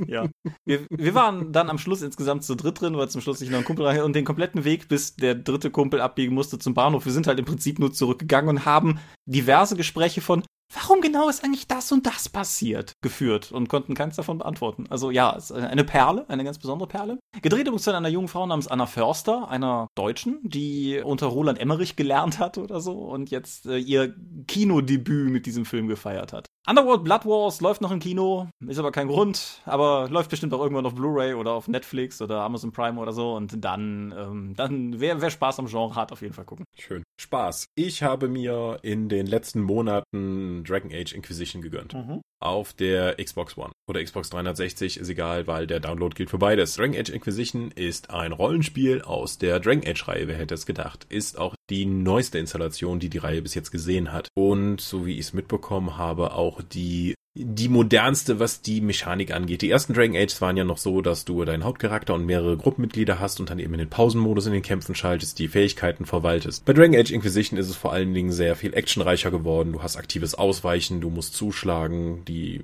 Ja. 0.07 0.27
Wir, 0.65 0.85
wir 0.89 1.13
waren 1.15 1.53
dann 1.53 1.69
am 1.69 1.77
Schluss 1.77 2.01
insgesamt 2.01 2.43
zu 2.43 2.55
dritt 2.55 2.81
drin, 2.81 2.97
weil 2.97 3.09
zum 3.09 3.21
Schluss 3.21 3.39
sich 3.39 3.49
noch 3.49 3.59
ein 3.59 3.63
Kumpel 3.63 3.85
rein 3.85 4.01
und 4.01 4.15
den 4.15 4.25
kompletten 4.25 4.65
Weg, 4.65 4.89
bis 4.89 5.15
der 5.15 5.35
dritte 5.35 5.71
Kumpel 5.71 6.01
abbiegen 6.01 6.33
musste 6.33 6.59
zum 6.59 6.73
Bahnhof. 6.73 7.05
Wir 7.05 7.13
sind 7.13 7.27
halt 7.27 7.39
im 7.39 7.45
Prinzip 7.45 7.79
nur 7.79 7.93
zurückgegangen 7.93 8.49
und 8.49 8.65
haben 8.65 8.99
diverse 9.25 9.77
Gespräche 9.77 10.19
von 10.19 10.43
Warum 10.73 11.01
genau 11.01 11.29
ist 11.29 11.43
eigentlich 11.43 11.67
das 11.67 11.91
und 11.91 12.05
das 12.05 12.29
passiert? 12.29 12.93
geführt 13.01 13.51
und 13.51 13.69
konnten 13.69 13.95
keins 13.95 14.15
davon 14.15 14.39
beantworten. 14.39 14.85
Also 14.89 15.11
ja, 15.11 15.35
es 15.37 15.51
ist 15.51 15.57
eine 15.57 15.83
Perle, 15.83 16.25
eine 16.29 16.43
ganz 16.43 16.57
besondere 16.57 16.87
Perle. 16.87 17.19
Gedreht 17.41 17.61
übrigens 17.61 17.85
von 17.85 17.95
einer 17.95 18.09
jungen 18.09 18.27
Frau 18.27 18.45
namens 18.45 18.67
Anna 18.67 18.85
Förster, 18.85 19.49
einer 19.49 19.87
Deutschen, 19.95 20.39
die 20.43 20.99
unter 21.03 21.27
Roland 21.27 21.59
Emmerich 21.59 21.95
gelernt 21.95 22.39
hat 22.39 22.57
oder 22.57 22.81
so 22.81 22.93
und 22.93 23.29
jetzt 23.29 23.65
äh, 23.65 23.77
ihr 23.77 24.13
Kinodebüt 24.47 25.29
mit 25.29 25.45
diesem 25.45 25.65
Film 25.65 25.87
gefeiert 25.87 26.33
hat. 26.33 26.47
Underworld 26.69 27.05
Blood 27.05 27.25
Wars 27.25 27.61
läuft 27.61 27.81
noch 27.81 27.91
im 27.91 27.99
Kino, 27.99 28.49
ist 28.65 28.77
aber 28.77 28.91
kein 28.91 29.07
Grund, 29.07 29.61
aber 29.63 30.09
läuft 30.09 30.29
bestimmt 30.29 30.53
auch 30.53 30.59
irgendwann 30.59 30.85
auf 30.85 30.95
Blu-ray 30.95 31.33
oder 31.33 31.51
auf 31.53 31.69
Netflix 31.69 32.21
oder 32.21 32.41
Amazon 32.41 32.73
Prime 32.73 32.99
oder 32.99 33.13
so 33.13 33.35
und 33.35 33.63
dann, 33.63 34.13
ähm, 34.17 34.53
dann 34.55 34.99
wer, 34.99 35.21
wer 35.21 35.29
Spaß 35.29 35.59
am 35.59 35.67
Genre 35.67 35.95
hat, 35.95 36.11
auf 36.11 36.21
jeden 36.21 36.33
Fall 36.33 36.43
gucken. 36.43 36.65
Schön. 36.77 37.03
Spaß. 37.21 37.67
Ich 37.75 38.03
habe 38.03 38.27
mir 38.27 38.79
in 38.81 39.07
den 39.07 39.27
letzten 39.27 39.61
Monaten 39.61 40.56
Dragon 40.63 40.91
Age 40.93 41.13
Inquisition 41.13 41.61
gegönnt. 41.61 41.93
Mhm. 41.93 42.21
Auf 42.39 42.73
der 42.73 43.15
Xbox 43.15 43.57
One 43.57 43.71
oder 43.89 44.03
Xbox 44.03 44.29
360 44.29 44.97
ist 44.97 45.09
egal, 45.09 45.47
weil 45.47 45.65
der 45.65 45.79
Download 45.79 46.13
gilt 46.15 46.29
für 46.29 46.37
beides. 46.37 46.75
Dragon 46.75 46.95
Age 46.95 47.09
Inquisition 47.09 47.71
ist 47.71 48.11
ein 48.11 48.31
Rollenspiel 48.31 49.01
aus 49.01 49.37
der 49.37 49.59
Dragon 49.59 49.87
Age 49.87 50.07
Reihe, 50.07 50.27
wer 50.27 50.37
hätte 50.37 50.53
es 50.53 50.65
gedacht. 50.65 51.05
Ist 51.09 51.37
auch 51.37 51.55
die 51.69 51.85
neueste 51.85 52.37
Installation, 52.37 52.99
die 52.99 53.09
die 53.09 53.17
Reihe 53.17 53.41
bis 53.41 53.55
jetzt 53.55 53.71
gesehen 53.71 54.11
hat. 54.11 54.27
Und 54.35 54.81
so 54.81 55.05
wie 55.05 55.13
ich 55.13 55.27
es 55.27 55.33
mitbekommen 55.33 55.97
habe, 55.97 56.33
auch 56.33 56.61
die 56.61 57.15
die 57.39 57.69
modernste, 57.69 58.39
was 58.39 58.61
die 58.61 58.81
Mechanik 58.81 59.31
angeht. 59.31 59.61
Die 59.61 59.69
ersten 59.69 59.93
Dragon 59.93 60.15
Age 60.15 60.41
waren 60.41 60.57
ja 60.57 60.63
noch 60.63 60.77
so, 60.77 61.01
dass 61.01 61.25
du 61.25 61.43
deinen 61.45 61.63
Hauptcharakter 61.63 62.13
und 62.13 62.25
mehrere 62.25 62.57
Gruppenmitglieder 62.57 63.19
hast 63.19 63.39
und 63.39 63.49
dann 63.49 63.59
eben 63.59 63.73
in 63.73 63.79
den 63.79 63.89
Pausenmodus 63.89 64.47
in 64.47 64.53
den 64.53 64.61
Kämpfen 64.61 64.95
schaltest, 64.95 65.39
die 65.39 65.47
Fähigkeiten 65.47 66.05
verwaltest. 66.05 66.65
Bei 66.65 66.73
Dragon 66.73 66.95
Age 66.95 67.11
Inquisition 67.11 67.59
ist 67.59 67.69
es 67.69 67.75
vor 67.75 67.93
allen 67.93 68.13
Dingen 68.13 68.31
sehr 68.31 68.55
viel 68.55 68.73
actionreicher 68.73 69.31
geworden. 69.31 69.73
Du 69.73 69.83
hast 69.83 69.97
aktives 69.97 70.35
Ausweichen, 70.35 71.01
du 71.01 71.09
musst 71.09 71.35
zuschlagen, 71.35 72.23
die, 72.25 72.55
äh, 72.55 72.61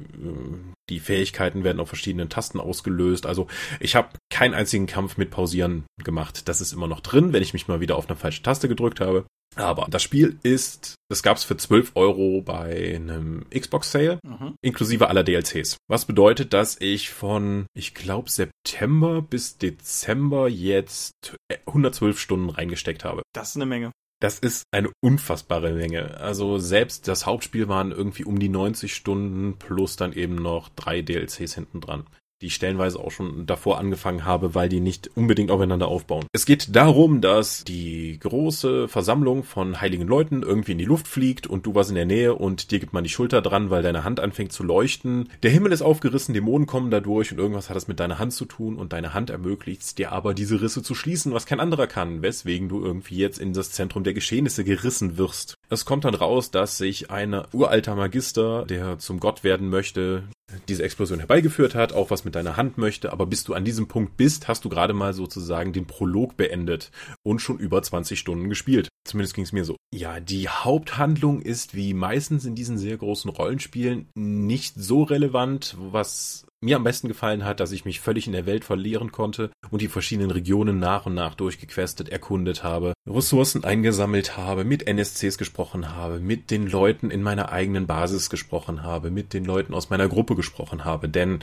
die 0.89 0.99
Fähigkeiten 0.99 1.63
werden 1.63 1.79
auf 1.79 1.87
verschiedenen 1.87 2.29
Tasten 2.29 2.59
ausgelöst. 2.59 3.25
Also 3.25 3.47
ich 3.79 3.95
habe 3.95 4.09
keinen 4.29 4.53
einzigen 4.53 4.87
Kampf 4.87 5.17
mit 5.17 5.29
Pausieren 5.29 5.85
gemacht. 6.03 6.47
Das 6.47 6.61
ist 6.61 6.73
immer 6.73 6.87
noch 6.87 7.01
drin, 7.01 7.33
wenn 7.33 7.43
ich 7.43 7.53
mich 7.53 7.67
mal 7.67 7.79
wieder 7.79 7.95
auf 7.95 8.09
eine 8.09 8.17
falsche 8.17 8.43
Taste 8.43 8.67
gedrückt 8.67 8.99
habe. 8.99 9.25
Aber 9.55 9.87
das 9.89 10.03
Spiel 10.03 10.39
ist, 10.43 10.95
das 11.09 11.23
gab's 11.23 11.43
für 11.43 11.57
12 11.57 11.91
Euro 11.95 12.41
bei 12.41 12.95
einem 12.95 13.45
Xbox 13.49 13.91
Sale, 13.91 14.19
mhm. 14.23 14.55
inklusive 14.61 15.09
aller 15.09 15.23
DLCs. 15.23 15.77
Was 15.87 16.05
bedeutet, 16.05 16.53
dass 16.53 16.79
ich 16.79 17.09
von, 17.09 17.65
ich 17.73 17.93
glaube, 17.93 18.29
September 18.29 19.21
bis 19.21 19.57
Dezember 19.57 20.47
jetzt 20.47 21.35
112 21.65 22.19
Stunden 22.19 22.49
reingesteckt 22.49 23.03
habe. 23.03 23.21
Das 23.33 23.49
ist 23.49 23.55
eine 23.57 23.65
Menge. 23.65 23.91
Das 24.21 24.39
ist 24.39 24.63
eine 24.71 24.89
unfassbare 25.01 25.73
Menge. 25.73 26.17
Also 26.17 26.57
selbst 26.57 27.09
das 27.09 27.25
Hauptspiel 27.25 27.67
waren 27.67 27.91
irgendwie 27.91 28.23
um 28.23 28.39
die 28.39 28.47
90 28.47 28.95
Stunden 28.95 29.59
plus 29.59 29.97
dann 29.97 30.13
eben 30.13 30.35
noch 30.35 30.69
drei 30.69 31.01
DLCs 31.01 31.55
hinten 31.55 31.81
dran 31.81 32.05
die 32.43 32.47
ich 32.47 32.55
stellenweise 32.55 32.99
auch 32.99 33.11
schon 33.11 33.45
davor 33.45 33.79
angefangen 33.79 34.25
habe, 34.25 34.53
weil 34.53 34.67
die 34.67 34.81
nicht 34.81 35.09
unbedingt 35.15 35.49
aufeinander 35.49 35.87
aufbauen. 35.87 36.25
Es 36.33 36.45
geht 36.45 36.75
darum, 36.75 37.21
dass 37.21 37.63
die 37.63 38.19
große 38.19 38.89
Versammlung 38.89 39.43
von 39.43 39.79
heiligen 39.79 40.05
Leuten 40.05 40.43
irgendwie 40.43 40.73
in 40.73 40.77
die 40.77 40.83
Luft 40.83 41.07
fliegt 41.07 41.47
und 41.47 41.65
du 41.65 41.73
warst 41.73 41.89
in 41.89 41.95
der 41.95 42.05
Nähe 42.05 42.35
und 42.35 42.71
dir 42.71 42.79
gibt 42.79 42.91
man 42.91 43.05
die 43.05 43.09
Schulter 43.09 43.41
dran, 43.41 43.69
weil 43.69 43.81
deine 43.81 44.03
Hand 44.03 44.19
anfängt 44.19 44.51
zu 44.51 44.63
leuchten. 44.63 45.29
Der 45.41 45.51
Himmel 45.51 45.71
ist 45.71 45.81
aufgerissen, 45.81 46.33
Dämonen 46.33 46.67
kommen 46.67 46.91
dadurch 46.91 47.31
und 47.31 47.37
irgendwas 47.37 47.69
hat 47.69 47.77
das 47.77 47.87
mit 47.87 48.01
deiner 48.01 48.19
Hand 48.19 48.33
zu 48.33 48.43
tun 48.43 48.75
und 48.75 48.91
deine 48.91 49.13
Hand 49.13 49.29
ermöglicht 49.29 49.81
es 49.81 49.95
dir 49.95 50.11
aber, 50.11 50.33
diese 50.33 50.61
Risse 50.61 50.83
zu 50.83 50.95
schließen, 50.95 51.33
was 51.33 51.45
kein 51.45 51.61
anderer 51.61 51.87
kann, 51.87 52.21
weswegen 52.21 52.67
du 52.67 52.83
irgendwie 52.83 53.15
jetzt 53.15 53.39
in 53.39 53.53
das 53.53 53.71
Zentrum 53.71 54.03
der 54.03 54.13
Geschehnisse 54.13 54.65
gerissen 54.65 55.17
wirst. 55.17 55.55
Es 55.69 55.85
kommt 55.85 56.03
dann 56.03 56.13
raus, 56.13 56.51
dass 56.51 56.77
sich 56.77 57.09
ein 57.09 57.41
uralter 57.53 57.95
Magister, 57.95 58.65
der 58.65 58.99
zum 58.99 59.21
Gott 59.21 59.45
werden 59.45 59.69
möchte, 59.69 60.23
diese 60.67 60.83
Explosion 60.83 61.19
herbeigeführt 61.19 61.75
hat, 61.75 61.93
auch 61.93 62.09
was 62.09 62.25
mit 62.25 62.35
deiner 62.35 62.57
Hand 62.57 62.77
möchte, 62.77 63.11
aber 63.11 63.25
bis 63.25 63.43
du 63.43 63.53
an 63.53 63.65
diesem 63.65 63.87
Punkt 63.87 64.17
bist, 64.17 64.47
hast 64.47 64.65
du 64.65 64.69
gerade 64.69 64.93
mal 64.93 65.13
sozusagen 65.13 65.73
den 65.73 65.85
Prolog 65.85 66.37
beendet 66.37 66.91
und 67.23 67.39
schon 67.39 67.59
über 67.59 67.81
20 67.81 68.19
Stunden 68.19 68.49
gespielt. 68.49 68.89
Zumindest 69.05 69.35
ging 69.35 69.43
es 69.43 69.51
mir 69.51 69.65
so. 69.65 69.75
Ja, 69.93 70.19
die 70.19 70.47
Haupthandlung 70.47 71.41
ist 71.41 71.75
wie 71.75 71.93
meistens 71.93 72.45
in 72.45 72.55
diesen 72.55 72.77
sehr 72.77 72.97
großen 72.97 73.29
Rollenspielen 73.29 74.07
nicht 74.15 74.75
so 74.75 75.03
relevant, 75.03 75.75
was 75.79 76.45
mir 76.63 76.77
am 76.77 76.83
besten 76.83 77.07
gefallen 77.07 77.45
hat, 77.45 77.59
dass 77.59 77.71
ich 77.71 77.85
mich 77.85 77.99
völlig 77.99 78.25
in 78.25 78.33
der 78.33 78.45
Welt 78.45 78.65
verlieren 78.65 79.11
konnte 79.11 79.51
und 79.69 79.81
die 79.81 79.87
verschiedenen 79.87 80.31
Regionen 80.31 80.79
nach 80.79 81.05
und 81.05 81.13
nach 81.13 81.35
durchgequestet, 81.35 82.09
erkundet 82.09 82.63
habe, 82.63 82.93
Ressourcen 83.07 83.63
eingesammelt 83.63 84.37
habe, 84.37 84.63
mit 84.63 84.87
NSCs 84.87 85.37
gesprochen 85.37 85.95
habe, 85.95 86.19
mit 86.19 86.49
den 86.49 86.67
Leuten 86.67 87.11
in 87.11 87.21
meiner 87.21 87.51
eigenen 87.51 87.85
Basis 87.85 88.29
gesprochen 88.29 88.83
habe, 88.83 89.11
mit 89.11 89.33
den 89.33 89.45
Leuten 89.45 89.73
aus 89.73 89.89
meiner 89.89 90.07
Gruppe 90.07 90.35
gesprochen 90.35 90.85
habe, 90.85 91.09
denn 91.09 91.39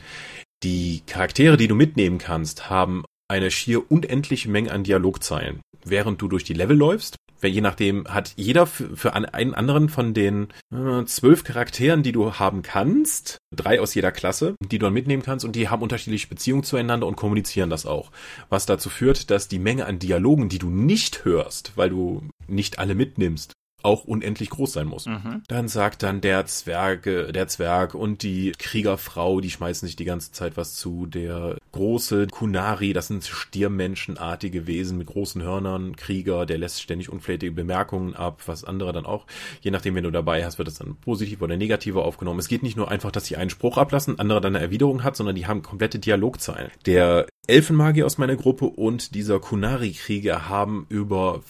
die 0.63 1.03
Charaktere, 1.07 1.57
die 1.57 1.69
du 1.69 1.75
mitnehmen 1.75 2.19
kannst, 2.19 2.69
haben 2.69 3.05
eine 3.29 3.51
schier 3.51 3.91
unendliche 3.91 4.51
Menge 4.51 4.73
an 4.73 4.85
Dialogzeilen. 4.85 5.61
Während 5.85 6.21
du 6.21 6.29
durch 6.29 6.45
die 6.45 6.53
Level 6.53 6.77
läufst, 6.77 7.17
je 7.49 7.61
nachdem 7.61 8.07
hat 8.09 8.33
jeder 8.37 8.67
für, 8.67 9.15
einen 9.15 9.55
anderen 9.55 9.89
von 9.89 10.15
den 10.15 10.49
äh, 10.73 11.05
zwölf 11.05 11.45
Charakteren, 11.45 12.03
die 12.03 12.13
du 12.13 12.35
haben 12.35 12.63
kannst, 12.63 13.39
drei 13.55 13.81
aus 13.81 13.95
jeder 13.95 14.13
Klasse, 14.13 14.55
die 14.61 14.79
du 14.79 14.87
dann 14.87 14.93
mitnehmen 14.93 15.23
kannst 15.23 15.45
und 15.45 15.57
die 15.57 15.69
haben 15.69 15.83
unterschiedliche 15.83 16.29
Beziehungen 16.29 16.63
zueinander 16.63 17.07
und 17.07 17.17
kommunizieren 17.17 17.71
das 17.71 17.87
auch. 17.87 18.11
Was 18.49 18.67
dazu 18.67 18.91
führt, 18.91 19.31
dass 19.31 19.49
die 19.49 19.59
Menge 19.59 19.87
an 19.87 19.99
Dialogen, 19.99 20.49
die 20.49 20.59
du 20.59 20.71
nicht 20.71 21.25
hörst, 21.25 21.73
weil 21.77 21.91
du 21.91 22.23
nicht 22.47 22.79
alle 22.79 22.95
mitnimmst, 22.95 23.55
auch 23.83 24.05
unendlich 24.05 24.51
groß 24.51 24.73
sein 24.73 24.87
muss. 24.87 25.07
Mhm. 25.07 25.43
Dann 25.49 25.69
sagt 25.69 26.03
dann 26.03 26.21
der 26.21 26.47
Zwerge, 26.47 27.33
der 27.33 27.49
Zwerg 27.49 27.95
und 27.95 28.23
die 28.23 28.53
Kriegerfrau, 28.59 29.41
die 29.41 29.51
schmeißen 29.51 29.87
sich 29.87 29.97
die 29.97 30.05
ganze 30.05 30.33
Zeit 30.33 30.57
was 30.57 30.75
zu. 30.75 31.07
Der 31.07 31.57
große 31.73 32.27
Kunari, 32.29 32.93
das 32.93 33.09
sind 33.09 33.25
stiermenschenartige 33.25 34.67
Wesen 34.67 34.99
mit 34.99 35.07
großen 35.07 35.43
Hörnern, 35.43 35.97
Krieger, 35.97 36.47
der 36.47 36.59
lässt 36.59 36.83
ständig 36.83 37.11
unflätige 37.11 37.53
Bemerkungen 37.53 38.15
ab, 38.15 38.43
was 38.47 38.65
andere 38.65 38.93
dann 38.93 39.07
auch, 39.07 39.27
je 39.61 39.71
nachdem, 39.71 39.95
wenn 39.95 40.05
du 40.05 40.11
dabei 40.11 40.45
hast, 40.45 40.59
wird 40.59 40.69
das 40.69 40.79
dann 40.79 40.97
positiv 40.97 41.43
oder 41.43 41.57
negativer 41.57 42.05
aufgenommen. 42.05 42.41
Es 42.41 42.49
geht 42.49 42.63
nicht 42.63 42.77
nur 42.77 42.91
einfach, 42.91 43.11
dass 43.11 43.27
sie 43.27 43.37
einen 43.37 43.51
Spruch 43.51 43.79
ablassen, 43.79 44.19
andere 44.19 44.41
dann 44.41 44.57
eine 44.57 44.65
Erwiderung 44.65 45.05
hat, 45.05 45.17
sondern 45.17 45.37
die 45.37 45.47
haben 45.47 45.63
komplette 45.63 45.99
Dialogzeilen. 45.99 46.71
Der 46.87 47.27
Elfenmagier 47.47 48.07
aus 48.07 48.19
meiner 48.19 48.37
Gruppe 48.37 48.67
und 48.67 49.15
dieser 49.15 49.41
Kunari-Krieger 49.41 50.49
haben 50.49 50.87
über 50.89 51.41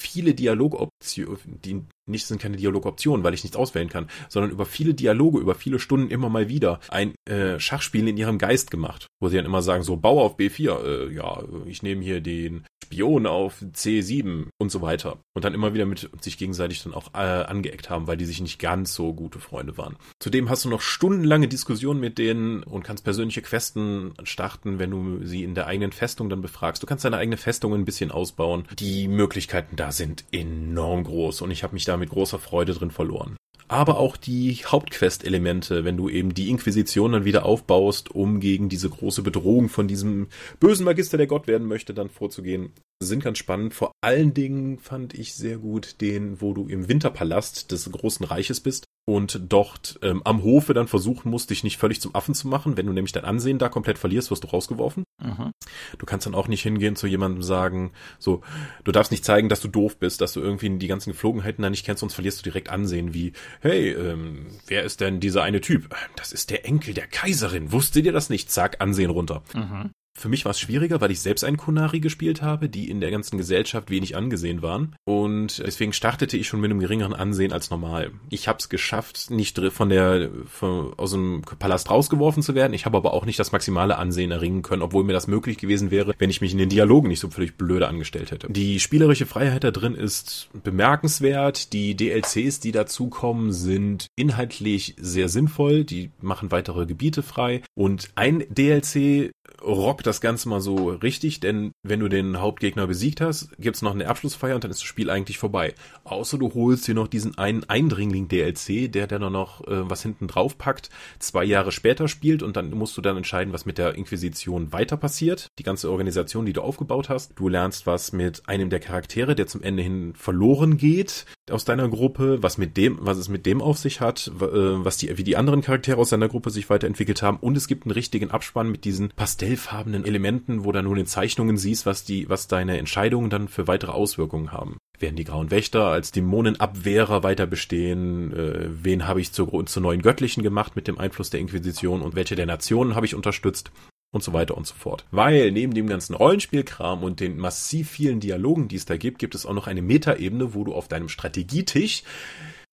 viele 0.00 0.34
Dialogoptionen, 0.34 1.60
die 1.62 1.84
nicht 2.06 2.26
sind 2.26 2.40
keine 2.40 2.56
Dialogoptionen, 2.56 3.24
weil 3.24 3.34
ich 3.34 3.44
nichts 3.44 3.56
auswählen 3.56 3.88
kann, 3.88 4.08
sondern 4.28 4.50
über 4.50 4.66
viele 4.66 4.94
Dialoge, 4.94 5.38
über 5.38 5.54
viele 5.54 5.78
Stunden 5.78 6.10
immer 6.10 6.28
mal 6.28 6.48
wieder 6.48 6.80
ein 6.88 7.14
äh, 7.28 7.58
Schachspiel 7.58 8.08
in 8.08 8.16
ihrem 8.16 8.38
Geist 8.38 8.70
gemacht, 8.70 9.06
wo 9.20 9.28
sie 9.28 9.36
dann 9.36 9.46
immer 9.46 9.62
sagen, 9.62 9.82
so 9.82 9.96
Bauer 9.96 10.24
auf 10.24 10.36
B4, 10.36 10.84
äh, 10.84 11.14
ja, 11.14 11.42
ich 11.66 11.82
nehme 11.82 12.02
hier 12.02 12.20
den 12.20 12.64
Spion 12.90 13.26
auf 13.26 13.62
C7 13.62 14.48
und 14.58 14.72
so 14.72 14.82
weiter. 14.82 15.18
Und 15.34 15.44
dann 15.44 15.54
immer 15.54 15.74
wieder 15.74 15.86
mit 15.86 16.10
sich 16.20 16.38
gegenseitig 16.38 16.82
dann 16.82 16.92
auch 16.92 17.14
äh, 17.14 17.18
angeeckt 17.18 17.88
haben, 17.88 18.08
weil 18.08 18.16
die 18.16 18.24
sich 18.24 18.40
nicht 18.40 18.58
ganz 18.58 18.94
so 18.94 19.14
gute 19.14 19.38
Freunde 19.38 19.78
waren. 19.78 19.96
Zudem 20.18 20.50
hast 20.50 20.64
du 20.64 20.68
noch 20.68 20.80
stundenlange 20.80 21.46
Diskussionen 21.46 22.00
mit 22.00 22.18
denen 22.18 22.64
und 22.64 22.82
kannst 22.82 23.04
persönliche 23.04 23.42
Questen 23.42 24.14
starten, 24.24 24.80
wenn 24.80 24.90
du 24.90 25.24
sie 25.24 25.44
in 25.44 25.54
der 25.54 25.68
eigenen 25.68 25.92
Festung 25.92 26.28
dann 26.28 26.42
befragst. 26.42 26.82
Du 26.82 26.86
kannst 26.86 27.04
deine 27.04 27.18
eigene 27.18 27.36
Festung 27.36 27.74
ein 27.74 27.84
bisschen 27.84 28.10
ausbauen. 28.10 28.64
Die 28.78 29.06
Möglichkeiten 29.06 29.76
da 29.76 29.92
sind 29.92 30.24
enorm 30.32 31.04
groß 31.04 31.42
und 31.42 31.52
ich 31.52 31.62
habe 31.62 31.74
mich 31.74 31.84
da 31.90 31.96
mit 31.96 32.10
großer 32.10 32.38
Freude 32.38 32.72
drin 32.72 32.90
verloren. 32.90 33.36
Aber 33.68 33.98
auch 33.98 34.16
die 34.16 34.54
Hauptquest-Elemente, 34.54 35.84
wenn 35.84 35.96
du 35.96 36.08
eben 36.08 36.34
die 36.34 36.50
Inquisition 36.50 37.12
dann 37.12 37.24
wieder 37.24 37.44
aufbaust, 37.44 38.10
um 38.10 38.40
gegen 38.40 38.68
diese 38.68 38.90
große 38.90 39.22
Bedrohung 39.22 39.68
von 39.68 39.86
diesem 39.86 40.26
bösen 40.58 40.84
Magister, 40.84 41.18
der 41.18 41.28
Gott 41.28 41.46
werden 41.46 41.68
möchte, 41.68 41.94
dann 41.94 42.08
vorzugehen, 42.08 42.72
sind 43.02 43.24
ganz 43.24 43.38
spannend. 43.38 43.74
Vor 43.74 43.92
allen 44.02 44.34
Dingen 44.34 44.78
fand 44.78 45.14
ich 45.14 45.34
sehr 45.34 45.56
gut 45.58 46.00
den, 46.00 46.40
wo 46.40 46.52
du 46.52 46.68
im 46.68 46.88
Winterpalast 46.88 47.72
des 47.72 47.90
großen 47.90 48.26
Reiches 48.26 48.60
bist 48.60 48.84
und 49.06 49.40
dort 49.48 49.98
ähm, 50.02 50.20
am 50.24 50.42
Hofe 50.42 50.74
dann 50.74 50.86
versuchen 50.86 51.30
musst, 51.30 51.50
dich 51.50 51.64
nicht 51.64 51.78
völlig 51.78 52.00
zum 52.00 52.14
Affen 52.14 52.34
zu 52.34 52.46
machen. 52.46 52.76
Wenn 52.76 52.86
du 52.86 52.92
nämlich 52.92 53.12
dein 53.12 53.24
Ansehen 53.24 53.58
da 53.58 53.70
komplett 53.70 53.98
verlierst, 53.98 54.30
wirst 54.30 54.44
du 54.44 54.48
rausgeworfen. 54.48 55.04
Mhm. 55.20 55.50
Du 55.98 56.06
kannst 56.06 56.26
dann 56.26 56.34
auch 56.34 56.46
nicht 56.46 56.62
hingehen 56.62 56.94
zu 56.94 57.06
jemandem 57.06 57.42
sagen, 57.42 57.92
so, 58.18 58.42
du 58.84 58.92
darfst 58.92 59.10
nicht 59.10 59.24
zeigen, 59.24 59.48
dass 59.48 59.60
du 59.60 59.68
doof 59.68 59.96
bist, 59.98 60.20
dass 60.20 60.34
du 60.34 60.40
irgendwie 60.40 60.70
die 60.78 60.86
ganzen 60.86 61.10
Geflogenheiten 61.10 61.62
da 61.62 61.70
nicht 61.70 61.86
kennst, 61.86 62.00
sonst 62.00 62.14
verlierst 62.14 62.40
du 62.40 62.44
direkt 62.44 62.68
Ansehen 62.68 63.14
wie, 63.14 63.32
hey, 63.60 63.90
ähm, 63.92 64.46
wer 64.66 64.84
ist 64.84 65.00
denn 65.00 65.20
dieser 65.20 65.42
eine 65.42 65.62
Typ? 65.62 65.96
Das 66.16 66.32
ist 66.32 66.50
der 66.50 66.66
Enkel 66.66 66.92
der 66.92 67.06
Kaiserin. 67.06 67.72
Wusstet 67.72 68.04
ihr 68.04 68.12
das 68.12 68.28
nicht? 68.28 68.50
Zack, 68.50 68.80
Ansehen 68.80 69.10
runter. 69.10 69.42
Mhm. 69.54 69.90
Für 70.20 70.28
mich 70.28 70.44
war 70.44 70.50
es 70.50 70.60
schwieriger, 70.60 71.00
weil 71.00 71.10
ich 71.10 71.20
selbst 71.20 71.44
einen 71.44 71.56
Kunari 71.56 71.98
gespielt 71.98 72.42
habe, 72.42 72.68
die 72.68 72.90
in 72.90 73.00
der 73.00 73.10
ganzen 73.10 73.38
Gesellschaft 73.38 73.88
wenig 73.88 74.16
angesehen 74.16 74.60
waren. 74.60 74.94
Und 75.04 75.62
deswegen 75.64 75.94
startete 75.94 76.36
ich 76.36 76.46
schon 76.46 76.60
mit 76.60 76.70
einem 76.70 76.80
geringeren 76.80 77.14
Ansehen 77.14 77.52
als 77.52 77.70
normal. 77.70 78.10
Ich 78.28 78.46
habe 78.46 78.58
es 78.58 78.68
geschafft, 78.68 79.30
nicht 79.30 79.58
von 79.58 79.88
der 79.88 80.28
von, 80.44 80.92
aus 80.98 81.12
dem 81.12 81.40
Palast 81.58 81.88
rausgeworfen 81.88 82.42
zu 82.42 82.54
werden. 82.54 82.74
Ich 82.74 82.84
habe 82.84 82.98
aber 82.98 83.14
auch 83.14 83.24
nicht 83.24 83.38
das 83.38 83.52
maximale 83.52 83.96
Ansehen 83.96 84.30
erringen 84.30 84.60
können, 84.60 84.82
obwohl 84.82 85.04
mir 85.04 85.14
das 85.14 85.26
möglich 85.26 85.56
gewesen 85.56 85.90
wäre, 85.90 86.14
wenn 86.18 86.28
ich 86.28 86.42
mich 86.42 86.52
in 86.52 86.58
den 86.58 86.68
Dialogen 86.68 87.08
nicht 87.08 87.20
so 87.20 87.30
völlig 87.30 87.56
blöde 87.56 87.88
angestellt 87.88 88.30
hätte. 88.30 88.48
Die 88.50 88.78
spielerische 88.78 89.24
Freiheit 89.24 89.64
da 89.64 89.70
drin 89.70 89.94
ist 89.94 90.50
bemerkenswert. 90.62 91.72
Die 91.72 91.96
DLCs, 91.96 92.60
die 92.60 92.72
dazukommen, 92.72 93.54
sind 93.54 94.08
inhaltlich 94.16 94.96
sehr 94.98 95.30
sinnvoll. 95.30 95.84
Die 95.84 96.10
machen 96.20 96.52
weitere 96.52 96.84
Gebiete 96.84 97.22
frei. 97.22 97.62
Und 97.74 98.10
ein 98.16 98.44
DLC 98.50 99.30
rockt 99.62 100.06
das 100.06 100.20
Ganze 100.20 100.48
mal 100.48 100.60
so 100.60 100.90
richtig, 100.90 101.40
denn 101.40 101.72
wenn 101.82 102.00
du 102.00 102.08
den 102.08 102.40
Hauptgegner 102.40 102.86
besiegt 102.86 103.20
hast, 103.20 103.50
gibt's 103.58 103.82
noch 103.82 103.94
eine 103.94 104.08
Abschlussfeier 104.08 104.54
und 104.54 104.64
dann 104.64 104.70
ist 104.70 104.80
das 104.80 104.86
Spiel 104.86 105.10
eigentlich 105.10 105.38
vorbei. 105.38 105.74
Außer 106.04 106.38
du 106.38 106.52
holst 106.54 106.88
dir 106.88 106.94
noch 106.94 107.08
diesen 107.08 107.36
einen 107.38 107.64
Eindringling-DLC, 107.64 108.90
der 108.90 109.06
dann 109.06 109.32
noch 109.32 109.66
äh, 109.66 109.88
was 109.88 110.02
hinten 110.02 110.28
drauf 110.28 110.58
packt, 110.58 110.90
zwei 111.18 111.44
Jahre 111.44 111.72
später 111.72 112.08
spielt 112.08 112.42
und 112.42 112.56
dann 112.56 112.70
musst 112.70 112.96
du 112.96 113.00
dann 113.00 113.16
entscheiden, 113.16 113.52
was 113.52 113.66
mit 113.66 113.78
der 113.78 113.94
Inquisition 113.94 114.72
weiter 114.72 114.96
passiert. 114.96 115.48
Die 115.58 115.62
ganze 115.62 115.90
Organisation, 115.90 116.46
die 116.46 116.52
du 116.52 116.62
aufgebaut 116.62 117.08
hast. 117.08 117.38
Du 117.38 117.48
lernst 117.48 117.86
was 117.86 118.12
mit 118.12 118.48
einem 118.48 118.70
der 118.70 118.80
Charaktere, 118.80 119.34
der 119.34 119.46
zum 119.46 119.62
Ende 119.62 119.82
hin 119.82 120.14
verloren 120.14 120.76
geht. 120.76 121.26
Aus 121.50 121.64
deiner 121.64 121.88
Gruppe, 121.88 122.42
was 122.42 122.58
mit 122.58 122.76
dem, 122.76 122.98
was 123.00 123.18
es 123.18 123.28
mit 123.28 123.46
dem 123.46 123.60
auf 123.62 123.78
sich 123.78 124.00
hat, 124.00 124.28
äh, 124.28 124.40
was 124.40 124.96
die, 124.96 125.16
wie 125.16 125.24
die 125.24 125.36
anderen 125.36 125.62
Charaktere 125.62 125.98
aus 125.98 126.10
deiner 126.10 126.28
Gruppe 126.28 126.50
sich 126.50 126.70
weiterentwickelt 126.70 127.22
haben 127.22 127.38
und 127.38 127.56
es 127.56 127.66
gibt 127.66 127.84
einen 127.84 127.92
richtigen 127.92 128.30
Abspann 128.30 128.70
mit 128.70 128.84
diesen 128.84 129.10
pastellfarbenen 129.10 130.04
Elementen, 130.04 130.64
wo 130.64 130.72
du 130.72 130.82
nur 130.82 130.96
in 130.96 131.06
Zeichnungen 131.06 131.56
siehst, 131.56 131.86
was 131.86 132.04
die, 132.04 132.28
was 132.28 132.48
deine 132.48 132.78
Entscheidungen 132.78 133.30
dann 133.30 133.48
für 133.48 133.68
weitere 133.68 133.92
Auswirkungen 133.92 134.52
haben. 134.52 134.76
Werden 134.98 135.16
die 135.16 135.24
Grauen 135.24 135.50
Wächter 135.50 135.86
als 135.86 136.12
Dämonenabwehrer 136.12 137.22
weiter 137.22 137.46
bestehen? 137.46 138.32
Äh, 138.32 138.68
wen 138.70 139.08
habe 139.08 139.20
ich 139.20 139.32
zu, 139.32 139.46
zu 139.46 139.80
neuen 139.80 140.02
Göttlichen 140.02 140.42
gemacht 140.42 140.76
mit 140.76 140.88
dem 140.88 140.98
Einfluss 140.98 141.30
der 141.30 141.40
Inquisition 141.40 142.02
und 142.02 142.14
welche 142.14 142.36
der 142.36 142.46
Nationen 142.46 142.94
habe 142.94 143.06
ich 143.06 143.14
unterstützt? 143.14 143.70
Und 144.12 144.22
so 144.22 144.32
weiter 144.32 144.56
und 144.56 144.66
so 144.66 144.74
fort. 144.74 145.06
Weil 145.10 145.50
neben 145.52 145.74
dem 145.74 145.86
ganzen 145.86 146.14
Rollenspielkram 146.14 147.02
und 147.02 147.20
den 147.20 147.36
massiv 147.36 147.90
vielen 147.90 148.20
Dialogen, 148.20 148.68
die 148.68 148.76
es 148.76 148.84
da 148.84 148.96
gibt, 148.96 149.18
gibt 149.18 149.34
es 149.34 149.46
auch 149.46 149.54
noch 149.54 149.66
eine 149.66 149.82
Metaebene, 149.82 150.54
wo 150.54 150.64
du 150.64 150.74
auf 150.74 150.88
deinem 150.88 151.08
Strategietisch 151.08 152.02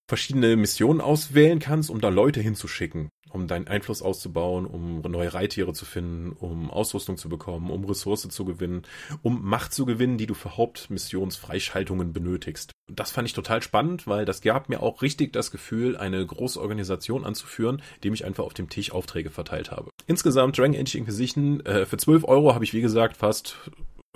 verschiedene 0.10 0.56
Missionen 0.56 1.02
auswählen 1.02 1.60
kannst, 1.60 1.90
um 1.90 2.02
da 2.02 2.10
Leute 2.10 2.42
hinzuschicken 2.42 3.10
um 3.38 3.48
deinen 3.48 3.68
Einfluss 3.68 4.02
auszubauen, 4.02 4.66
um 4.66 5.02
neue 5.02 5.34
Reittiere 5.34 5.74
zu 5.74 5.86
finden, 5.86 6.32
um 6.32 6.70
Ausrüstung 6.70 7.18
zu 7.18 7.30
bekommen, 7.30 7.70
um 7.70 7.86
Ressource 7.86 8.28
zu 8.28 8.46
gewinnen, 8.46 8.82
um 9.22 9.44
Macht 9.44 9.74
zu 9.74 9.86
gewinnen, 9.86 10.18
die 10.18 10.26
du 10.26 10.34
für 10.34 10.58
Hauptmissionsfreischaltungen 10.58 12.14
benötigst. 12.14 12.72
Das 12.92 13.12
fand 13.12 13.28
ich 13.28 13.34
total 13.34 13.62
spannend, 13.62 14.08
weil 14.08 14.26
das 14.26 14.42
gab 14.42 14.70
mir 14.70 14.82
auch 14.82 15.02
richtig 15.02 15.34
das 15.34 15.52
Gefühl, 15.52 15.98
eine 15.98 16.26
große 16.26 16.60
Organisation 16.60 17.26
anzuführen, 17.26 17.82
dem 18.04 18.14
ich 18.14 18.26
einfach 18.26 18.44
auf 18.44 18.54
dem 18.54 18.70
Tisch 18.70 18.92
Aufträge 18.92 19.30
verteilt 19.30 19.72
habe. 19.72 19.90
Insgesamt 20.08 20.58
Dragon 20.58 20.76
Age 20.76 20.96
Inquisition, 20.96 21.66
äh, 21.66 21.86
für 21.86 21.98
12 21.98 22.24
Euro 22.24 22.54
habe 22.56 22.64
ich 22.64 22.74
wie 22.74 22.82
gesagt 22.82 23.18
fast 23.18 23.58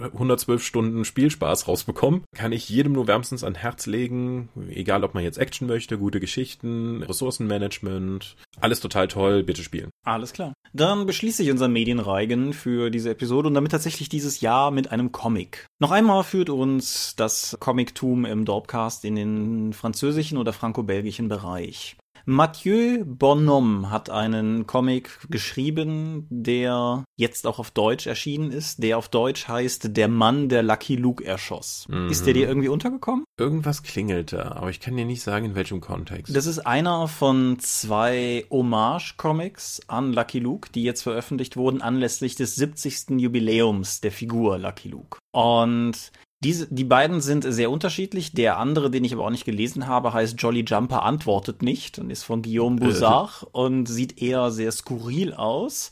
112 0.03 0.63
Stunden 0.63 1.05
Spielspaß 1.05 1.67
rausbekommen. 1.67 2.23
Kann 2.35 2.51
ich 2.51 2.69
jedem 2.69 2.93
nur 2.93 3.07
wärmstens 3.07 3.43
an 3.43 3.55
Herz 3.55 3.85
legen, 3.85 4.49
egal 4.69 5.03
ob 5.03 5.13
man 5.13 5.23
jetzt 5.23 5.37
Action 5.37 5.67
möchte, 5.67 5.97
gute 5.97 6.19
Geschichten, 6.19 7.03
Ressourcenmanagement, 7.03 8.35
alles 8.59 8.79
total 8.79 9.07
toll, 9.07 9.43
bitte 9.43 9.63
spielen. 9.63 9.89
Alles 10.05 10.33
klar. 10.33 10.53
Dann 10.73 11.05
beschließe 11.05 11.43
ich 11.43 11.51
unseren 11.51 11.73
Medienreigen 11.73 12.53
für 12.53 12.89
diese 12.89 13.09
Episode 13.09 13.47
und 13.47 13.53
damit 13.53 13.71
tatsächlich 13.71 14.09
dieses 14.09 14.41
Jahr 14.41 14.71
mit 14.71 14.91
einem 14.91 15.11
Comic. 15.11 15.65
Noch 15.79 15.91
einmal 15.91 16.23
führt 16.23 16.49
uns 16.49 17.15
das 17.15 17.57
Comictum 17.59 18.25
im 18.25 18.45
Dorpcast 18.45 19.05
in 19.05 19.15
den 19.15 19.73
französischen 19.73 20.37
oder 20.37 20.53
franco-belgischen 20.53 21.27
Bereich. 21.27 21.97
Mathieu 22.25 23.03
Bonhomme 23.05 23.89
hat 23.89 24.09
einen 24.09 24.67
Comic 24.67 25.19
geschrieben, 25.29 26.27
der 26.29 27.03
jetzt 27.17 27.47
auch 27.47 27.59
auf 27.59 27.71
Deutsch 27.71 28.07
erschienen 28.07 28.51
ist, 28.51 28.83
der 28.83 28.97
auf 28.97 29.09
Deutsch 29.09 29.47
heißt 29.47 29.95
Der 29.95 30.07
Mann, 30.07 30.49
der 30.49 30.63
Lucky 30.63 30.95
Luke 30.95 31.23
erschoss. 31.23 31.87
Mhm. 31.89 32.09
Ist 32.09 32.25
der 32.25 32.33
dir 32.33 32.47
irgendwie 32.47 32.69
untergekommen? 32.69 33.25
Irgendwas 33.37 33.83
klingelte, 33.83 34.55
aber 34.55 34.69
ich 34.69 34.79
kann 34.79 34.95
dir 34.95 35.05
nicht 35.05 35.21
sagen, 35.21 35.45
in 35.45 35.55
welchem 35.55 35.81
Kontext. 35.81 36.35
Das 36.35 36.45
ist 36.45 36.59
einer 36.59 37.07
von 37.07 37.57
zwei 37.59 38.45
Hommage-Comics 38.49 39.81
an 39.87 40.13
Lucky 40.13 40.39
Luke, 40.39 40.69
die 40.73 40.83
jetzt 40.83 41.01
veröffentlicht 41.01 41.57
wurden 41.57 41.81
anlässlich 41.81 42.35
des 42.35 42.55
70. 42.55 43.19
Jubiläums 43.19 44.01
der 44.01 44.11
Figur 44.11 44.57
Lucky 44.57 44.89
Luke. 44.89 45.17
Und 45.31 46.11
diese, 46.43 46.67
die 46.67 46.83
beiden 46.83 47.21
sind 47.21 47.45
sehr 47.47 47.69
unterschiedlich. 47.69 48.33
Der 48.33 48.57
andere, 48.57 48.89
den 48.89 49.03
ich 49.03 49.13
aber 49.13 49.25
auch 49.25 49.29
nicht 49.29 49.45
gelesen 49.45 49.87
habe, 49.87 50.13
heißt 50.13 50.41
Jolly 50.41 50.65
Jumper 50.67 51.03
antwortet 51.03 51.61
nicht 51.61 51.99
und 51.99 52.09
ist 52.09 52.23
von 52.23 52.41
Guillaume 52.41 52.77
Boussard 52.77 53.47
und 53.51 53.87
sieht 53.87 54.21
eher 54.21 54.49
sehr 54.49 54.71
skurril 54.71 55.33
aus. 55.33 55.91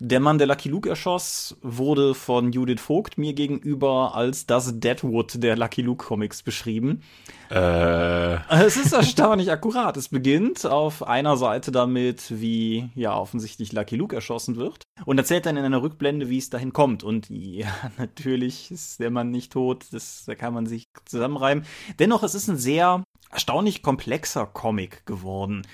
Der 0.00 0.20
Mann, 0.20 0.38
der 0.38 0.46
Lucky 0.46 0.68
Luke 0.68 0.88
erschoss, 0.88 1.56
wurde 1.60 2.14
von 2.14 2.52
Judith 2.52 2.80
Vogt 2.80 3.18
mir 3.18 3.32
gegenüber 3.32 4.14
als 4.14 4.46
das 4.46 4.78
Deadwood 4.78 5.42
der 5.42 5.56
Lucky 5.56 5.82
Luke 5.82 6.06
Comics 6.06 6.44
beschrieben. 6.44 7.02
Äh. 7.50 8.36
Es 8.48 8.76
ist 8.76 8.92
erstaunlich 8.92 9.50
akkurat. 9.50 9.96
Es 9.96 10.08
beginnt 10.08 10.64
auf 10.64 11.02
einer 11.02 11.36
Seite 11.36 11.72
damit, 11.72 12.40
wie 12.40 12.90
ja 12.94 13.16
offensichtlich 13.16 13.72
Lucky 13.72 13.96
Luke 13.96 14.14
erschossen 14.14 14.54
wird 14.54 14.84
und 15.04 15.18
erzählt 15.18 15.46
dann 15.46 15.56
in 15.56 15.64
einer 15.64 15.82
Rückblende, 15.82 16.28
wie 16.28 16.38
es 16.38 16.48
dahin 16.48 16.72
kommt. 16.72 17.02
Und 17.02 17.28
ja, 17.28 17.66
natürlich 17.98 18.70
ist 18.70 19.00
der 19.00 19.10
Mann 19.10 19.32
nicht 19.32 19.52
tot. 19.52 19.86
Das, 19.90 20.22
da 20.26 20.36
kann 20.36 20.54
man 20.54 20.66
sich 20.66 20.84
zusammenreimen. 21.06 21.64
Dennoch, 21.98 22.22
es 22.22 22.36
ist 22.36 22.46
ein 22.46 22.56
sehr 22.56 23.02
erstaunlich 23.32 23.82
komplexer 23.82 24.46
Comic 24.46 25.04
geworden. 25.06 25.66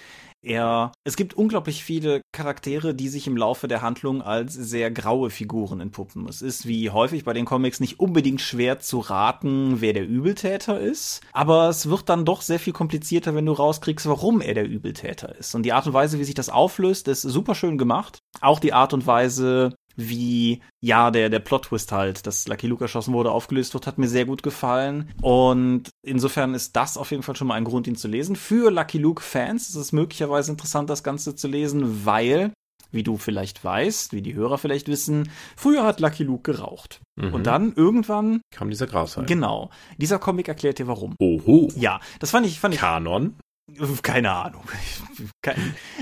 Er, 0.44 0.92
es 1.04 1.16
gibt 1.16 1.34
unglaublich 1.34 1.82
viele 1.82 2.20
Charaktere, 2.32 2.94
die 2.94 3.08
sich 3.08 3.26
im 3.26 3.36
Laufe 3.36 3.66
der 3.66 3.80
Handlung 3.80 4.20
als 4.20 4.52
sehr 4.52 4.90
graue 4.90 5.30
Figuren 5.30 5.80
entpuppen. 5.80 6.28
Es 6.28 6.42
ist 6.42 6.68
wie 6.68 6.90
häufig 6.90 7.24
bei 7.24 7.32
den 7.32 7.46
Comics 7.46 7.80
nicht 7.80 7.98
unbedingt 7.98 8.42
schwer 8.42 8.78
zu 8.78 8.98
raten, 8.98 9.80
wer 9.80 9.94
der 9.94 10.06
Übeltäter 10.06 10.78
ist, 10.78 11.22
aber 11.32 11.70
es 11.70 11.88
wird 11.88 12.10
dann 12.10 12.26
doch 12.26 12.42
sehr 12.42 12.58
viel 12.58 12.74
komplizierter, 12.74 13.34
wenn 13.34 13.46
du 13.46 13.52
rauskriegst, 13.52 14.06
warum 14.06 14.42
er 14.42 14.52
der 14.52 14.68
Übeltäter 14.68 15.34
ist. 15.34 15.54
Und 15.54 15.62
die 15.62 15.72
Art 15.72 15.86
und 15.86 15.94
Weise, 15.94 16.18
wie 16.18 16.24
sich 16.24 16.34
das 16.34 16.50
auflöst, 16.50 17.08
ist 17.08 17.22
super 17.22 17.54
schön 17.54 17.78
gemacht. 17.78 18.18
Auch 18.42 18.58
die 18.58 18.74
Art 18.74 18.92
und 18.92 19.06
Weise, 19.06 19.74
wie 19.96 20.60
ja 20.80 21.10
der 21.10 21.30
der 21.30 21.38
Plot 21.40 21.66
Twist 21.66 21.92
halt, 21.92 22.26
dass 22.26 22.48
Lucky 22.48 22.66
Luke 22.66 22.84
erschossen 22.84 23.14
wurde, 23.14 23.30
aufgelöst 23.30 23.74
wird, 23.74 23.86
hat 23.86 23.98
mir 23.98 24.08
sehr 24.08 24.24
gut 24.24 24.42
gefallen 24.42 25.10
und 25.22 25.90
insofern 26.02 26.54
ist 26.54 26.76
das 26.76 26.96
auf 26.96 27.10
jeden 27.10 27.22
Fall 27.22 27.36
schon 27.36 27.48
mal 27.48 27.54
ein 27.54 27.64
Grund, 27.64 27.86
ihn 27.86 27.96
zu 27.96 28.08
lesen. 28.08 28.36
Für 28.36 28.70
Lucky 28.70 28.98
Luke 28.98 29.22
Fans 29.22 29.68
ist 29.68 29.76
es 29.76 29.92
möglicherweise 29.92 30.50
interessant, 30.52 30.90
das 30.90 31.02
Ganze 31.02 31.34
zu 31.34 31.48
lesen, 31.48 32.04
weil 32.04 32.52
wie 32.94 33.02
du 33.02 33.16
vielleicht 33.16 33.64
weißt, 33.64 34.12
wie 34.12 34.22
die 34.22 34.34
Hörer 34.34 34.56
vielleicht 34.56 34.88
wissen, 34.88 35.28
früher 35.56 35.84
hat 35.84 36.00
Lucky 36.00 36.22
Luke 36.22 36.52
geraucht. 36.52 37.00
Mhm. 37.16 37.34
Und 37.34 37.46
dann 37.46 37.72
irgendwann 37.74 38.40
kam 38.50 38.70
dieser 38.70 38.86
Grashalm. 38.86 39.26
Genau. 39.26 39.70
Dieser 39.98 40.18
Comic 40.18 40.48
erklärt 40.48 40.78
dir 40.78 40.86
warum. 40.86 41.14
Oho. 41.20 41.68
Ja, 41.76 42.00
das 42.20 42.30
fand 42.30 42.46
ich, 42.46 42.60
fand 42.60 42.74
ich. 42.74 42.80
Kanon? 42.80 43.34
Keine 44.02 44.32
Ahnung. 44.32 44.64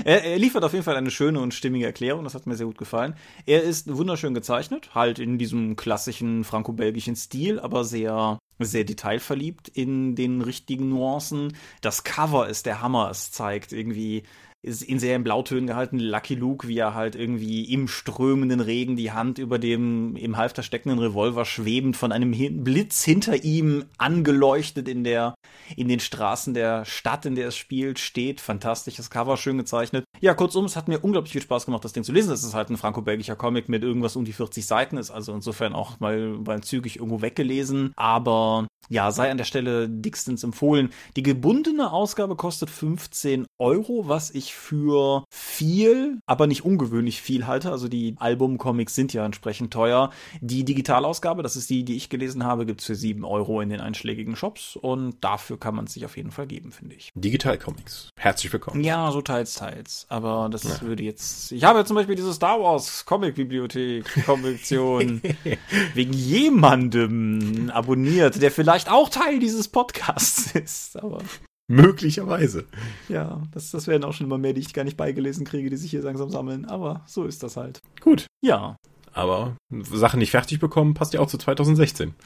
Er, 0.05 0.23
er, 0.23 0.39
liefert 0.39 0.63
auf 0.63 0.73
jeden 0.73 0.83
Fall 0.83 0.95
eine 0.95 1.11
schöne 1.11 1.39
und 1.39 1.53
stimmige 1.53 1.85
Erklärung, 1.85 2.23
das 2.23 2.33
hat 2.33 2.47
mir 2.47 2.55
sehr 2.55 2.65
gut 2.65 2.77
gefallen. 2.77 3.15
Er 3.45 3.61
ist 3.61 3.93
wunderschön 3.93 4.33
gezeichnet, 4.33 4.95
halt 4.95 5.19
in 5.19 5.37
diesem 5.37 5.75
klassischen 5.75 6.43
franco-belgischen 6.43 7.15
Stil, 7.15 7.59
aber 7.59 7.83
sehr, 7.83 8.39
sehr 8.59 8.83
detailverliebt 8.85 9.67
in 9.67 10.15
den 10.15 10.41
richtigen 10.41 10.89
Nuancen. 10.89 11.55
Das 11.81 12.03
Cover 12.03 12.47
ist 12.47 12.65
der 12.65 12.81
Hammer, 12.81 13.09
es 13.11 13.31
zeigt 13.31 13.71
irgendwie 13.73 14.23
in 14.63 14.97
sehr 14.97 15.17
in 15.17 15.23
Blautönen 15.23 15.67
gehalten, 15.67 15.99
Lucky 15.99 16.35
Luke, 16.35 16.67
wie 16.67 16.77
er 16.77 16.93
halt 16.93 17.15
irgendwie 17.15 17.65
im 17.73 17.89
strömenden 17.89 18.61
Regen 18.61 18.95
die 18.95 19.11
Hand 19.11 19.37
über 19.37 19.59
dem 19.59 20.15
im 20.15 20.37
Halfter 20.37 20.63
steckenden 20.63 20.99
Revolver 20.99 21.43
schwebend 21.43 21.97
von 21.97 22.13
einem 22.13 22.31
Blitz 22.63 23.03
hinter 23.03 23.43
ihm 23.43 23.83
angeleuchtet 23.97 24.87
in 24.87 25.03
der 25.03 25.35
in 25.75 25.89
den 25.89 25.99
Straßen 25.99 26.53
der 26.53 26.85
Stadt, 26.85 27.25
in 27.25 27.35
der 27.35 27.49
es 27.49 27.57
spielt, 27.57 27.99
steht. 27.99 28.39
Fantastisches 28.39 29.09
Cover, 29.09 29.35
schön 29.35 29.57
gezeichnet. 29.57 30.05
Ja, 30.21 30.33
kurzum, 30.33 30.65
es 30.65 30.77
hat 30.77 30.87
mir 30.87 30.99
unglaublich 30.99 31.33
viel 31.33 31.41
Spaß 31.41 31.65
gemacht, 31.65 31.83
das 31.83 31.93
Ding 31.93 32.03
zu 32.03 32.13
lesen. 32.13 32.31
Es 32.31 32.43
ist 32.43 32.53
halt 32.53 32.69
ein 32.69 32.77
franco-belgischer 32.77 33.35
Comic 33.35 33.67
mit 33.67 33.83
irgendwas 33.83 34.15
um 34.15 34.23
die 34.23 34.33
40 34.33 34.65
Seiten, 34.65 34.97
ist 34.97 35.11
also 35.11 35.33
insofern 35.33 35.73
auch 35.73 35.99
mal, 35.99 36.37
mal 36.45 36.61
zügig 36.61 36.97
irgendwo 36.97 37.21
weggelesen. 37.21 37.91
Aber 37.97 38.67
ja, 38.89 39.11
sei 39.11 39.31
an 39.31 39.37
der 39.37 39.45
Stelle 39.45 39.89
dickstens 39.89 40.43
empfohlen. 40.43 40.91
Die 41.15 41.23
gebundene 41.23 41.91
Ausgabe 41.91 42.35
kostet 42.35 42.69
15 42.69 43.45
Euro, 43.59 44.07
was 44.07 44.31
ich 44.31 44.52
für 44.53 45.25
viel, 45.29 46.19
aber 46.25 46.47
nicht 46.47 46.63
ungewöhnlich 46.63 47.21
viel 47.21 47.47
halte. 47.47 47.71
Also 47.71 47.87
die 47.87 48.15
Albumcomics 48.19 48.95
sind 48.95 49.13
ja 49.13 49.25
entsprechend 49.25 49.71
teuer. 49.71 50.11
Die 50.41 50.63
Digitalausgabe, 50.63 51.43
das 51.43 51.55
ist 51.55 51.69
die, 51.69 51.83
die 51.83 51.95
ich 51.95 52.09
gelesen 52.09 52.43
habe, 52.43 52.65
gibt's 52.65 52.85
für 52.85 52.95
7 52.95 53.25
Euro 53.25 53.61
in 53.61 53.69
den 53.69 53.81
einschlägigen 53.81 54.35
Shops 54.35 54.75
und 54.75 55.15
dafür 55.21 55.59
kann 55.59 55.75
man 55.75 55.85
es 55.85 55.93
sich 55.93 56.05
auf 56.05 56.17
jeden 56.17 56.31
Fall 56.31 56.47
geben, 56.47 56.71
finde 56.71 56.95
ich. 56.95 57.11
Digitalcomics. 57.15 58.09
Herzlich 58.17 58.51
willkommen. 58.53 58.83
Ja, 58.83 59.11
so 59.11 59.21
teils, 59.21 59.55
teils. 59.55 60.05
Aber 60.09 60.49
das 60.51 60.63
ja. 60.63 60.81
würde 60.81 61.03
jetzt. 61.03 61.51
Ich 61.51 61.63
habe 61.63 61.83
zum 61.85 61.95
Beispiel 61.95 62.15
diese 62.15 62.33
Star 62.33 62.59
Wars 62.61 63.05
Comic-Bibliothek, 63.05 64.25
Kollektion 64.25 65.21
wegen 65.93 66.13
jemandem 66.13 67.71
abonniert, 67.73 68.41
der 68.41 68.51
vielleicht 68.51 68.89
auch 68.89 69.09
Teil 69.09 69.39
dieses 69.39 69.67
Podcasts 69.67 70.51
ist, 70.55 70.97
aber. 71.01 71.19
Möglicherweise. 71.67 72.65
Ja, 73.09 73.41
das, 73.51 73.71
das 73.71 73.87
werden 73.87 74.03
auch 74.03 74.13
schon 74.13 74.27
immer 74.27 74.37
mehr, 74.37 74.53
die 74.53 74.61
ich 74.61 74.73
gar 74.73 74.83
nicht 74.83 74.97
beigelesen 74.97 75.45
kriege, 75.45 75.69
die 75.69 75.77
sich 75.77 75.91
hier 75.91 76.01
langsam 76.01 76.29
sammeln. 76.29 76.65
Aber 76.65 77.03
so 77.05 77.25
ist 77.25 77.43
das 77.43 77.57
halt. 77.57 77.79
Gut. 78.01 78.27
Ja. 78.41 78.75
Aber 79.15 79.55
Sachen 79.69 80.19
nicht 80.19 80.31
fertig 80.31 80.59
bekommen 80.59 80.95
passt 80.95 81.13
ja 81.13 81.19
auch 81.19 81.27
zu 81.27 81.37
2016. 81.37 82.15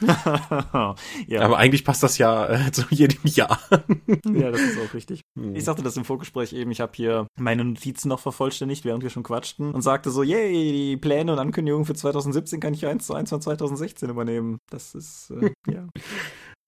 ja. 1.26 1.40
Aber 1.40 1.58
eigentlich 1.58 1.84
passt 1.84 2.02
das 2.02 2.16
ja 2.16 2.48
äh, 2.48 2.72
zu 2.72 2.82
jedem 2.90 3.20
Jahr. 3.24 3.60
ja, 4.24 4.50
das 4.50 4.60
ist 4.60 4.78
auch 4.78 4.94
richtig. 4.94 5.20
Hm. 5.38 5.54
Ich 5.54 5.64
sagte 5.64 5.82
das 5.82 5.96
im 5.96 6.04
Vorgespräch 6.04 6.52
eben, 6.52 6.70
ich 6.70 6.80
habe 6.80 6.92
hier 6.94 7.26
meine 7.38 7.64
Notizen 7.64 8.08
noch 8.08 8.18
vervollständigt, 8.18 8.84
während 8.84 9.02
wir 9.02 9.10
schon 9.10 9.22
quatschten 9.22 9.72
und 9.72 9.82
sagte 9.82 10.10
so, 10.10 10.22
yay, 10.22 10.72
die 10.72 10.96
Pläne 10.96 11.32
und 11.32 11.38
Ankündigungen 11.38 11.84
für 11.84 11.94
2017 11.94 12.58
kann 12.58 12.74
ich 12.74 12.86
eins 12.86 13.06
zu 13.06 13.14
eins 13.14 13.30
von 13.30 13.40
2016 13.40 14.08
übernehmen. 14.08 14.58
Das 14.68 14.94
ist, 14.94 15.30
äh, 15.30 15.52
ja. 15.70 15.86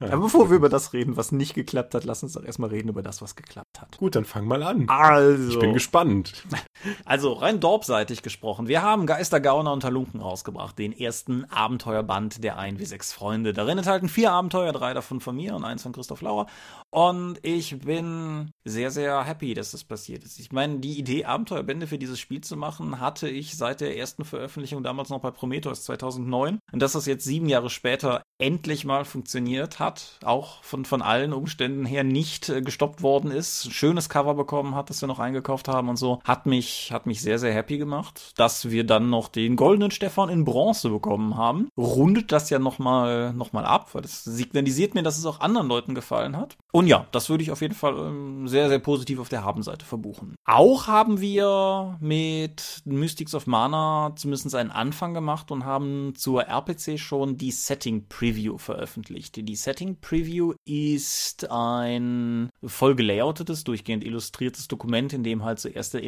Ja. 0.01 0.15
Aber 0.15 0.23
bevor 0.23 0.49
wir 0.49 0.57
über 0.57 0.71
das 0.71 0.95
reden, 0.95 1.17
was 1.19 1.31
nicht 1.31 1.55
geklappt 1.55 1.95
hat, 1.95 2.05
lass 2.05 2.23
uns 2.23 2.33
doch 2.33 2.43
erstmal 2.43 2.71
reden 2.71 2.89
über 2.89 3.03
das, 3.03 3.21
was 3.21 3.37
geklappt 3.37 3.83
hat. 3.83 3.99
Gut, 3.99 4.17
dann 4.17 4.25
fang 4.25 4.47
mal 4.47 4.63
an. 4.63 4.89
Also. 4.89 5.51
Ich 5.51 5.59
bin 5.59 5.75
gespannt. 5.75 6.45
Also 7.05 7.33
rein 7.33 7.61
dorpseitig 7.61 8.23
gesprochen. 8.23 8.69
Wir 8.69 8.83
haben 8.83 9.07
Geister, 9.07 9.41
Gauner 9.41 9.73
und 9.73 9.85
Halunken 9.85 10.21
rausgebracht, 10.21 10.79
den 10.79 10.93
ersten 10.93 11.45
Abenteuerband 11.47 12.43
der 12.43 12.59
1W6 12.59 13.13
Freunde. 13.15 13.53
Darin 13.53 13.79
enthalten 13.79 14.09
vier 14.09 14.33
Abenteuer, 14.33 14.73
drei 14.73 14.95
davon 14.95 15.21
von 15.21 15.37
mir 15.37 15.55
und 15.55 15.65
eins 15.65 15.83
von 15.83 15.93
Christoph 15.93 16.23
Lauer. 16.23 16.47
Und 16.91 17.39
ich 17.43 17.79
bin 17.81 18.51
sehr, 18.65 18.91
sehr 18.91 19.25
happy, 19.25 19.55
dass 19.55 19.73
das 19.73 19.85
passiert 19.85 20.25
ist. 20.25 20.41
Ich 20.41 20.53
meine, 20.53 20.79
die 20.79 20.99
Idee, 20.99 21.25
Abenteuerbände 21.25 21.87
für 21.87 21.99
dieses 21.99 22.19
Spiel 22.19 22.41
zu 22.41 22.57
machen, 22.57 23.01
hatte 23.01 23.29
ich 23.29 23.57
seit 23.57 23.81
der 23.81 23.97
ersten 23.97 24.25
Veröffentlichung 24.25 24.83
damals 24.83 25.11
noch 25.11 25.21
bei 25.21 25.31
Prometheus 25.31 25.85
2009. 25.85 26.59
Und 26.73 26.83
dass 26.83 26.93
das 26.93 27.07
jetzt 27.07 27.25
sieben 27.25 27.49
Jahre 27.49 27.71
später 27.71 28.23
endlich 28.41 28.85
mal 28.85 29.05
funktioniert 29.05 29.79
hat, 29.79 30.19
auch 30.25 30.63
von, 30.65 30.85
von 30.85 31.03
allen 31.03 31.33
Umständen 31.33 31.85
her 31.85 32.05
nicht 32.05 32.49
äh, 32.49 32.63
gestoppt 32.63 33.03
worden 33.03 33.31
ist, 33.31 33.73
schönes 33.73 34.09
Cover 34.09 34.35
bekommen 34.35 34.75
hat, 34.75 34.91
das 34.91 35.01
wir 35.03 35.07
noch 35.07 35.19
eingekauft 35.19 35.69
haben 35.69 35.89
und 35.89 35.97
so, 35.97 36.21
hat 36.25 36.47
mich, 36.47 36.70
hat 36.91 37.07
mich 37.07 37.21
sehr, 37.21 37.39
sehr 37.39 37.53
happy 37.53 37.79
gemacht. 37.79 38.33
Dass 38.37 38.71
wir 38.71 38.85
dann 38.85 39.11
noch 39.11 39.29
den 39.29 39.57
goldenen 39.57 39.91
Stefan 39.91 40.29
in 40.29 40.45
Bronze 40.45 40.91
bekommen 40.91 41.37
haben, 41.37 41.69
rundet 41.77 42.33
das 42.33 42.51
ja 42.51 42.59
nochmal 42.59 43.33
noch 43.33 43.53
mal 43.53 43.65
ab, 43.65 43.91
weil 43.95 44.03
das 44.03 44.25
signalisiert 44.25 44.95
mir, 44.95 45.03
dass 45.03 45.19
es 45.19 45.27
auch 45.27 45.41
anderen 45.41 45.69
Leuten 45.69 45.95
gefallen 45.95 46.37
hat. 46.37 46.57
Und 46.73 46.87
ja, 46.87 47.07
das 47.13 47.29
würde 47.29 47.43
ich 47.43 47.51
auf 47.51 47.61
jeden 47.61 47.75
Fall 47.75 47.97
ähm, 47.97 48.49
sehr, 48.49 48.69
sehr 48.69 48.79
positiv 48.79 49.21
auf 49.21 49.29
der 49.29 49.45
Habenseite 49.45 49.85
verbuchen. 49.85 50.35
Auch 50.45 50.87
haben 50.87 51.21
wir 51.21 51.97
mit 52.01 52.83
Mystics 52.85 53.35
of 53.35 53.47
Mana 53.47 54.13
zumindest 54.17 54.55
einen 54.55 54.71
Anfang 54.71 55.15
gemacht 55.15 55.51
und 55.51 55.65
haben 55.65 56.15
zur 56.17 56.45
RPC 56.45 56.99
schon 56.99 57.37
die 57.37 57.51
Setting 57.51 58.07
Preview 58.09 58.59
veröffentlicht. 58.59 59.37
Die 59.37 59.57
Setting 59.57 59.97
Preview 60.01 60.55
ist 60.65 61.51
ein 61.51 62.51
voll 62.65 62.95
gelayoutetes, 62.95 63.65
durchgehend 63.65 64.05
illustriertes 64.05 64.69
Dokument, 64.69 65.13
in 65.13 65.23
dem 65.23 65.45
halt 65.45 65.59
so 65.59 65.69
erste 65.69 65.99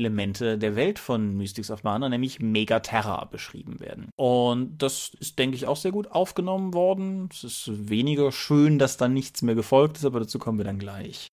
Der 0.58 0.76
Welt 0.76 0.98
von 0.98 1.36
Mystics 1.36 1.70
of 1.70 1.84
Mana, 1.84 2.08
nämlich 2.08 2.40
Megaterra, 2.40 3.24
beschrieben 3.24 3.80
werden. 3.80 4.10
Und 4.16 4.78
das 4.78 5.12
ist, 5.20 5.38
denke 5.38 5.56
ich, 5.56 5.66
auch 5.66 5.76
sehr 5.76 5.92
gut 5.92 6.10
aufgenommen 6.10 6.74
worden. 6.74 7.28
Es 7.32 7.44
ist 7.44 7.70
weniger 7.88 8.32
schön, 8.32 8.78
dass 8.78 8.96
da 8.96 9.08
nichts 9.08 9.42
mehr 9.42 9.54
gefolgt 9.54 9.98
ist, 9.98 10.04
aber 10.04 10.20
dazu 10.20 10.38
kommen 10.38 10.58
wir 10.58 10.64
dann 10.64 10.78
gleich. 10.78 11.28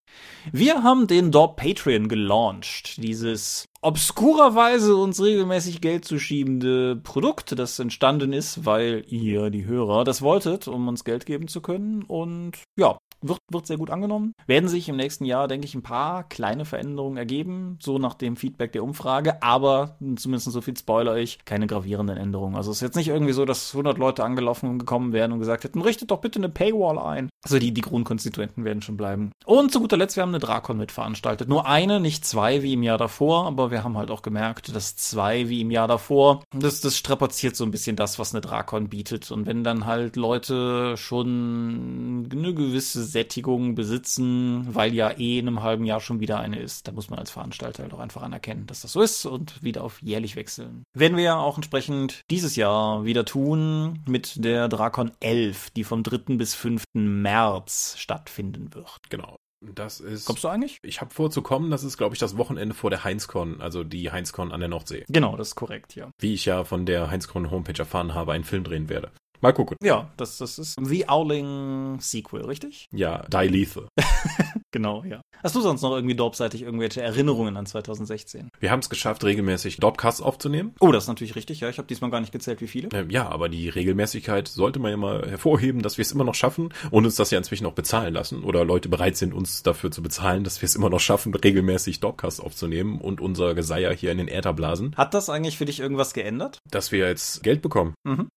Wir 0.52 0.82
haben 0.82 1.06
den 1.06 1.30
Dorp 1.30 1.56
Patreon 1.56 2.08
gelauncht. 2.08 3.02
Dieses 3.02 3.66
obskurerweise 3.82 4.96
uns 4.96 5.22
regelmäßig 5.22 5.80
Geld 5.80 6.04
zuschiebende 6.04 6.96
Produkt, 6.96 7.58
das 7.58 7.78
entstanden 7.78 8.32
ist, 8.32 8.66
weil 8.66 9.04
ihr, 9.08 9.50
die 9.50 9.64
Hörer, 9.64 10.04
das 10.04 10.22
wolltet, 10.22 10.68
um 10.68 10.88
uns 10.88 11.04
Geld 11.04 11.26
geben 11.26 11.48
zu 11.48 11.60
können. 11.60 12.02
Und 12.02 12.52
ja, 12.76 12.98
wird, 13.22 13.40
wird 13.50 13.66
sehr 13.66 13.76
gut 13.76 13.90
angenommen. 13.90 14.34
Werden 14.46 14.68
sich 14.68 14.88
im 14.88 14.96
nächsten 14.96 15.24
Jahr, 15.24 15.48
denke 15.48 15.66
ich, 15.66 15.74
ein 15.74 15.82
paar 15.82 16.24
kleine 16.24 16.64
Veränderungen 16.64 17.16
ergeben, 17.16 17.78
so 17.80 17.98
nach 17.98 18.14
dem 18.14 18.36
Feedback 18.36 18.72
der 18.72 18.84
Umfrage, 18.84 19.42
aber 19.42 19.96
zumindest 20.16 20.50
so 20.50 20.60
viel 20.60 20.76
spoiler 20.76 21.16
ich, 21.16 21.44
keine 21.44 21.66
gravierenden 21.66 22.16
Änderungen. 22.16 22.56
Also 22.56 22.70
es 22.70 22.78
ist 22.78 22.82
jetzt 22.82 22.96
nicht 22.96 23.08
irgendwie 23.08 23.32
so, 23.32 23.44
dass 23.44 23.72
100 23.72 23.98
Leute 23.98 24.24
angelaufen 24.24 24.68
und 24.68 24.78
gekommen 24.78 25.12
wären 25.12 25.32
und 25.32 25.38
gesagt 25.38 25.64
hätten, 25.64 25.82
richtet 25.82 26.10
doch 26.10 26.20
bitte 26.20 26.38
eine 26.38 26.48
Paywall 26.48 26.98
ein. 26.98 27.30
Also 27.42 27.58
die, 27.58 27.72
die 27.72 27.80
Grundkonstituenten 27.80 28.64
werden 28.64 28.82
schon 28.82 28.96
bleiben. 28.96 29.32
Und 29.46 29.72
zu 29.72 29.80
guter 29.80 29.96
Letzt, 29.96 30.16
wir 30.16 30.22
haben 30.22 30.30
eine 30.30 30.40
Drakon 30.40 30.76
mitveranstaltet. 30.76 31.48
Nur 31.48 31.66
eine, 31.66 32.00
nicht 32.00 32.24
zwei 32.24 32.62
wie 32.62 32.74
im 32.74 32.82
Jahr 32.82 32.98
davor, 32.98 33.46
aber 33.46 33.70
wir 33.70 33.82
haben 33.82 33.96
halt 33.96 34.10
auch 34.10 34.22
gemerkt, 34.22 34.74
dass 34.74 34.96
zwei 34.96 35.48
wie 35.48 35.62
im 35.62 35.70
Jahr 35.70 35.88
davor, 35.88 36.42
das, 36.54 36.80
das 36.80 36.98
strapaziert 36.98 37.56
so 37.56 37.64
ein 37.64 37.70
bisschen 37.70 37.96
das, 37.96 38.18
was 38.18 38.34
eine 38.34 38.42
Drakon 38.42 38.88
bietet. 38.88 39.30
Und 39.30 39.46
wenn 39.46 39.64
dann 39.64 39.86
halt 39.86 40.16
Leute 40.16 40.96
schon 40.96 42.28
eine 42.30 42.54
gewisse 42.54 43.09
Sättigung 43.10 43.74
besitzen, 43.74 44.74
weil 44.74 44.94
ja 44.94 45.10
eh 45.10 45.38
in 45.38 45.48
einem 45.48 45.62
halben 45.62 45.84
Jahr 45.84 46.00
schon 46.00 46.20
wieder 46.20 46.40
eine 46.40 46.58
ist. 46.58 46.88
Da 46.88 46.92
muss 46.92 47.10
man 47.10 47.18
als 47.18 47.30
Veranstalter 47.30 47.82
halt 47.82 47.92
auch 47.92 47.98
einfach 47.98 48.22
anerkennen, 48.22 48.66
dass 48.66 48.82
das 48.82 48.92
so 48.92 49.02
ist 49.02 49.26
und 49.26 49.62
wieder 49.62 49.84
auf 49.84 50.00
jährlich 50.02 50.36
wechseln. 50.36 50.84
Werden 50.94 51.16
wir 51.16 51.24
ja 51.24 51.38
auch 51.38 51.56
entsprechend 51.56 52.22
dieses 52.30 52.56
Jahr 52.56 53.04
wieder 53.04 53.24
tun 53.24 54.00
mit 54.06 54.44
der 54.44 54.68
Drakon 54.68 55.12
11, 55.20 55.70
die 55.70 55.84
vom 55.84 56.02
3. 56.02 56.36
bis 56.36 56.54
5. 56.54 56.84
März 56.94 57.96
stattfinden 57.98 58.74
wird. 58.74 59.00
Genau. 59.08 59.36
Das 59.60 60.00
ist. 60.00 60.24
Kommst 60.24 60.42
du 60.42 60.48
eigentlich? 60.48 60.78
Ich 60.82 61.00
habe 61.00 61.12
vor 61.12 61.30
zu 61.30 61.42
kommen. 61.42 61.70
Das 61.70 61.84
ist, 61.84 61.98
glaube 61.98 62.14
ich, 62.14 62.18
das 62.18 62.38
Wochenende 62.38 62.74
vor 62.74 62.88
der 62.88 63.04
Heinzcon, 63.04 63.60
also 63.60 63.84
die 63.84 64.10
Heinzcon 64.10 64.52
an 64.52 64.60
der 64.60 64.70
Nordsee. 64.70 65.04
Genau, 65.08 65.36
das 65.36 65.48
ist 65.48 65.54
korrekt, 65.54 65.94
ja. 65.94 66.10
Wie 66.18 66.32
ich 66.32 66.46
ja 66.46 66.64
von 66.64 66.86
der 66.86 67.10
Heinzcon 67.10 67.50
Homepage 67.50 67.78
erfahren 67.78 68.14
habe, 68.14 68.32
einen 68.32 68.44
Film 68.44 68.64
drehen 68.64 68.88
werde. 68.88 69.10
Mal 69.40 69.52
gucken. 69.52 69.76
Ja, 69.82 70.10
das, 70.16 70.38
das 70.38 70.58
ist 70.58 70.76
The 70.82 71.08
Owling 71.08 71.98
Sequel, 72.00 72.44
richtig? 72.44 72.88
Ja, 72.92 73.22
Die 73.28 73.48
Lethal. 73.48 73.88
genau, 74.70 75.02
ja. 75.04 75.22
Hast 75.42 75.54
du 75.54 75.62
sonst 75.62 75.80
noch 75.80 75.94
irgendwie 75.94 76.14
dorpseitig 76.14 76.62
irgendwelche 76.62 77.00
Erinnerungen 77.00 77.56
an 77.56 77.64
2016? 77.64 78.50
Wir 78.60 78.70
haben 78.70 78.80
es 78.80 78.90
geschafft, 78.90 79.24
regelmäßig 79.24 79.78
Dorpcasts 79.78 80.20
aufzunehmen. 80.20 80.74
Oh, 80.80 80.92
das 80.92 81.04
ist 81.04 81.08
natürlich 81.08 81.36
richtig, 81.36 81.60
ja. 81.60 81.70
Ich 81.70 81.78
habe 81.78 81.88
diesmal 81.88 82.10
gar 82.10 82.20
nicht 82.20 82.32
gezählt, 82.32 82.60
wie 82.60 82.66
viele. 82.66 82.88
Ähm, 82.92 83.08
ja, 83.08 83.28
aber 83.28 83.48
die 83.48 83.70
Regelmäßigkeit 83.70 84.48
sollte 84.48 84.78
man 84.78 84.90
ja 84.90 84.96
mal 84.98 85.28
hervorheben, 85.28 85.80
dass 85.80 85.96
wir 85.96 86.02
es 86.02 86.12
immer 86.12 86.24
noch 86.24 86.34
schaffen 86.34 86.74
und 86.90 87.06
uns 87.06 87.14
das 87.14 87.30
ja 87.30 87.38
inzwischen 87.38 87.64
auch 87.64 87.72
bezahlen 87.72 88.12
lassen 88.12 88.44
oder 88.44 88.66
Leute 88.66 88.90
bereit 88.90 89.16
sind, 89.16 89.32
uns 89.32 89.62
dafür 89.62 89.90
zu 89.90 90.02
bezahlen, 90.02 90.44
dass 90.44 90.60
wir 90.60 90.66
es 90.66 90.74
immer 90.74 90.90
noch 90.90 91.00
schaffen, 91.00 91.34
regelmäßig 91.34 92.00
Dorpcasts 92.00 92.40
aufzunehmen 92.40 93.00
und 93.00 93.22
unser 93.22 93.54
Geseier 93.54 93.94
hier 93.94 94.12
in 94.12 94.18
den 94.18 94.28
Äther 94.28 94.52
blasen. 94.52 94.94
Hat 94.96 95.14
das 95.14 95.30
eigentlich 95.30 95.56
für 95.56 95.64
dich 95.64 95.80
irgendwas 95.80 96.12
geändert? 96.12 96.58
Dass 96.70 96.92
wir 96.92 97.08
jetzt 97.08 97.42
Geld 97.42 97.62
bekommen. 97.62 97.94
Mhm. 98.04 98.28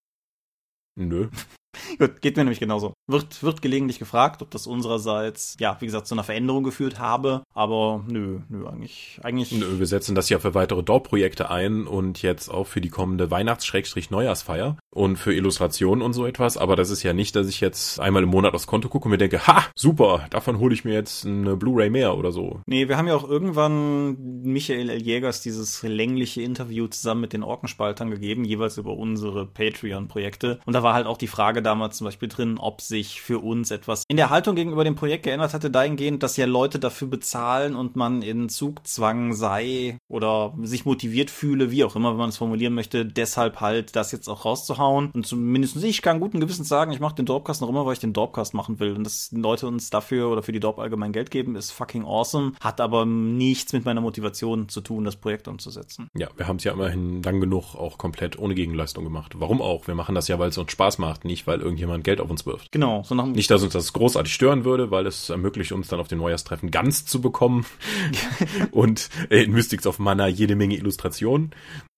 Nö. 0.96 1.28
Gut, 1.98 2.20
geht 2.20 2.36
mir 2.36 2.44
nämlich 2.44 2.60
genauso. 2.60 2.94
Wird, 3.06 3.42
wird 3.42 3.62
gelegentlich 3.62 3.98
gefragt, 3.98 4.42
ob 4.42 4.50
das 4.50 4.66
unsererseits, 4.66 5.56
ja, 5.60 5.76
wie 5.80 5.86
gesagt, 5.86 6.06
zu 6.06 6.14
einer 6.14 6.24
Veränderung 6.24 6.64
geführt 6.64 6.98
habe, 6.98 7.42
aber 7.52 8.04
nö, 8.08 8.40
nö, 8.48 8.66
eigentlich, 8.66 9.20
eigentlich. 9.22 9.52
Nö, 9.52 9.78
wir 9.78 9.86
setzen 9.86 10.14
das 10.14 10.28
ja 10.28 10.38
für 10.38 10.54
weitere 10.54 10.82
Dorp-Projekte 10.82 11.50
ein 11.50 11.86
und 11.86 12.22
jetzt 12.22 12.48
auch 12.48 12.66
für 12.66 12.80
die 12.80 12.88
kommende 12.88 13.30
Weihnachts-Neujahrsfeier 13.30 14.76
und 14.90 15.16
für 15.16 15.34
Illustrationen 15.34 16.02
und 16.02 16.12
so 16.12 16.26
etwas, 16.26 16.56
aber 16.56 16.76
das 16.76 16.90
ist 16.90 17.02
ja 17.02 17.12
nicht, 17.12 17.36
dass 17.36 17.48
ich 17.48 17.60
jetzt 17.60 18.00
einmal 18.00 18.22
im 18.22 18.28
Monat 18.28 18.54
aufs 18.54 18.66
Konto 18.66 18.88
gucke 18.88 19.06
und 19.06 19.10
mir 19.10 19.18
denke, 19.18 19.46
ha, 19.46 19.64
super, 19.74 20.26
davon 20.30 20.58
hole 20.58 20.74
ich 20.74 20.84
mir 20.84 20.94
jetzt 20.94 21.26
eine 21.26 21.56
Blu-ray 21.56 21.90
mehr 21.90 22.16
oder 22.16 22.32
so. 22.32 22.60
Nee, 22.66 22.88
wir 22.88 22.96
haben 22.96 23.08
ja 23.08 23.16
auch 23.16 23.28
irgendwann 23.28 24.42
Michael 24.42 24.90
L. 24.90 25.02
Jägers 25.02 25.42
dieses 25.42 25.82
längliche 25.82 26.42
Interview 26.42 26.86
zusammen 26.86 27.22
mit 27.22 27.32
den 27.32 27.42
Orkenspaltern 27.42 28.10
gegeben, 28.10 28.44
jeweils 28.44 28.78
über 28.78 28.96
unsere 28.96 29.46
Patreon-Projekte 29.46 30.60
und 30.64 30.72
da 30.72 30.82
war 30.82 30.94
halt 30.94 31.06
auch 31.06 31.18
die 31.18 31.26
Frage 31.26 31.62
damals 31.64 31.96
zum 31.98 32.06
Beispiel 32.06 32.28
drin, 32.28 32.58
ob 32.58 32.80
sich 32.80 33.20
für 33.20 33.40
uns 33.40 33.70
etwas 33.70 34.04
in 34.08 34.16
der 34.16 34.30
Haltung 34.30 34.54
gegenüber 34.54 34.84
dem 34.84 34.94
Projekt 34.94 35.24
geändert 35.24 35.54
hatte, 35.54 35.70
dahingehend, 35.70 36.22
dass 36.22 36.36
ja 36.36 36.46
Leute 36.46 36.78
dafür 36.78 37.08
bezahlen 37.08 37.74
und 37.74 37.96
man 37.96 38.22
in 38.22 38.48
Zugzwang 38.48 39.32
sei 39.32 39.98
oder 40.08 40.54
sich 40.62 40.84
motiviert 40.84 41.30
fühle, 41.30 41.70
wie 41.70 41.84
auch 41.84 41.96
immer, 41.96 42.10
wenn 42.10 42.18
man 42.18 42.28
es 42.28 42.36
formulieren 42.36 42.74
möchte, 42.74 43.04
deshalb 43.04 43.60
halt 43.60 43.96
das 43.96 44.12
jetzt 44.12 44.28
auch 44.28 44.44
rauszuhauen. 44.44 45.10
Und 45.12 45.26
zumindest 45.26 45.82
ich 45.82 46.02
kann 46.02 46.20
guten 46.20 46.40
Gewissens 46.40 46.68
sagen, 46.68 46.92
ich 46.92 47.00
mache 47.00 47.16
den 47.16 47.26
Dorpcast 47.26 47.60
noch 47.60 47.68
immer, 47.68 47.86
weil 47.86 47.94
ich 47.94 47.98
den 47.98 48.12
Dorpcast 48.12 48.54
machen 48.54 48.78
will. 48.78 48.92
Und 48.92 49.04
dass 49.04 49.30
Leute 49.32 49.66
uns 49.66 49.90
dafür 49.90 50.30
oder 50.30 50.42
für 50.42 50.52
die 50.52 50.60
Dorp 50.60 50.78
allgemein 50.78 51.12
Geld 51.12 51.30
geben, 51.30 51.56
ist 51.56 51.70
fucking 51.70 52.04
awesome, 52.04 52.52
hat 52.60 52.80
aber 52.80 53.04
nichts 53.06 53.72
mit 53.72 53.84
meiner 53.84 54.00
Motivation 54.00 54.68
zu 54.68 54.80
tun, 54.80 55.04
das 55.04 55.16
Projekt 55.16 55.48
umzusetzen. 55.48 56.08
Ja, 56.16 56.28
wir 56.36 56.46
haben 56.46 56.56
es 56.56 56.64
ja 56.64 56.72
immerhin 56.72 57.22
lang 57.22 57.40
genug 57.40 57.74
auch 57.74 57.98
komplett 57.98 58.38
ohne 58.38 58.54
Gegenleistung 58.54 59.04
gemacht. 59.04 59.34
Warum 59.38 59.60
auch? 59.60 59.86
Wir 59.86 59.94
machen 59.94 60.14
das 60.14 60.28
ja, 60.28 60.38
weil 60.38 60.50
es 60.50 60.58
uns 60.58 60.72
Spaß 60.72 60.98
macht, 60.98 61.24
nicht 61.24 61.46
weil 61.46 61.53
irgendjemand 61.60 62.04
Geld 62.04 62.20
auf 62.20 62.30
uns 62.30 62.46
wirft. 62.46 62.72
Genau. 62.72 63.02
So 63.04 63.14
nach 63.14 63.26
Nicht, 63.26 63.50
dass 63.50 63.62
uns 63.62 63.72
das 63.72 63.92
großartig 63.92 64.32
stören 64.32 64.64
würde, 64.64 64.90
weil 64.90 65.06
es 65.06 65.30
ermöglicht 65.30 65.72
uns 65.72 65.88
dann 65.88 66.00
auf 66.00 66.08
den 66.08 66.18
Neujahrstreffen 66.18 66.70
ganz 66.70 67.06
zu 67.06 67.20
bekommen 67.20 67.66
und 68.70 69.08
in 69.30 69.52
Mystics 69.52 69.86
of 69.86 69.98
Mana 69.98 70.28
jede 70.28 70.56
Menge 70.56 70.76
Illustrationen. 70.76 71.52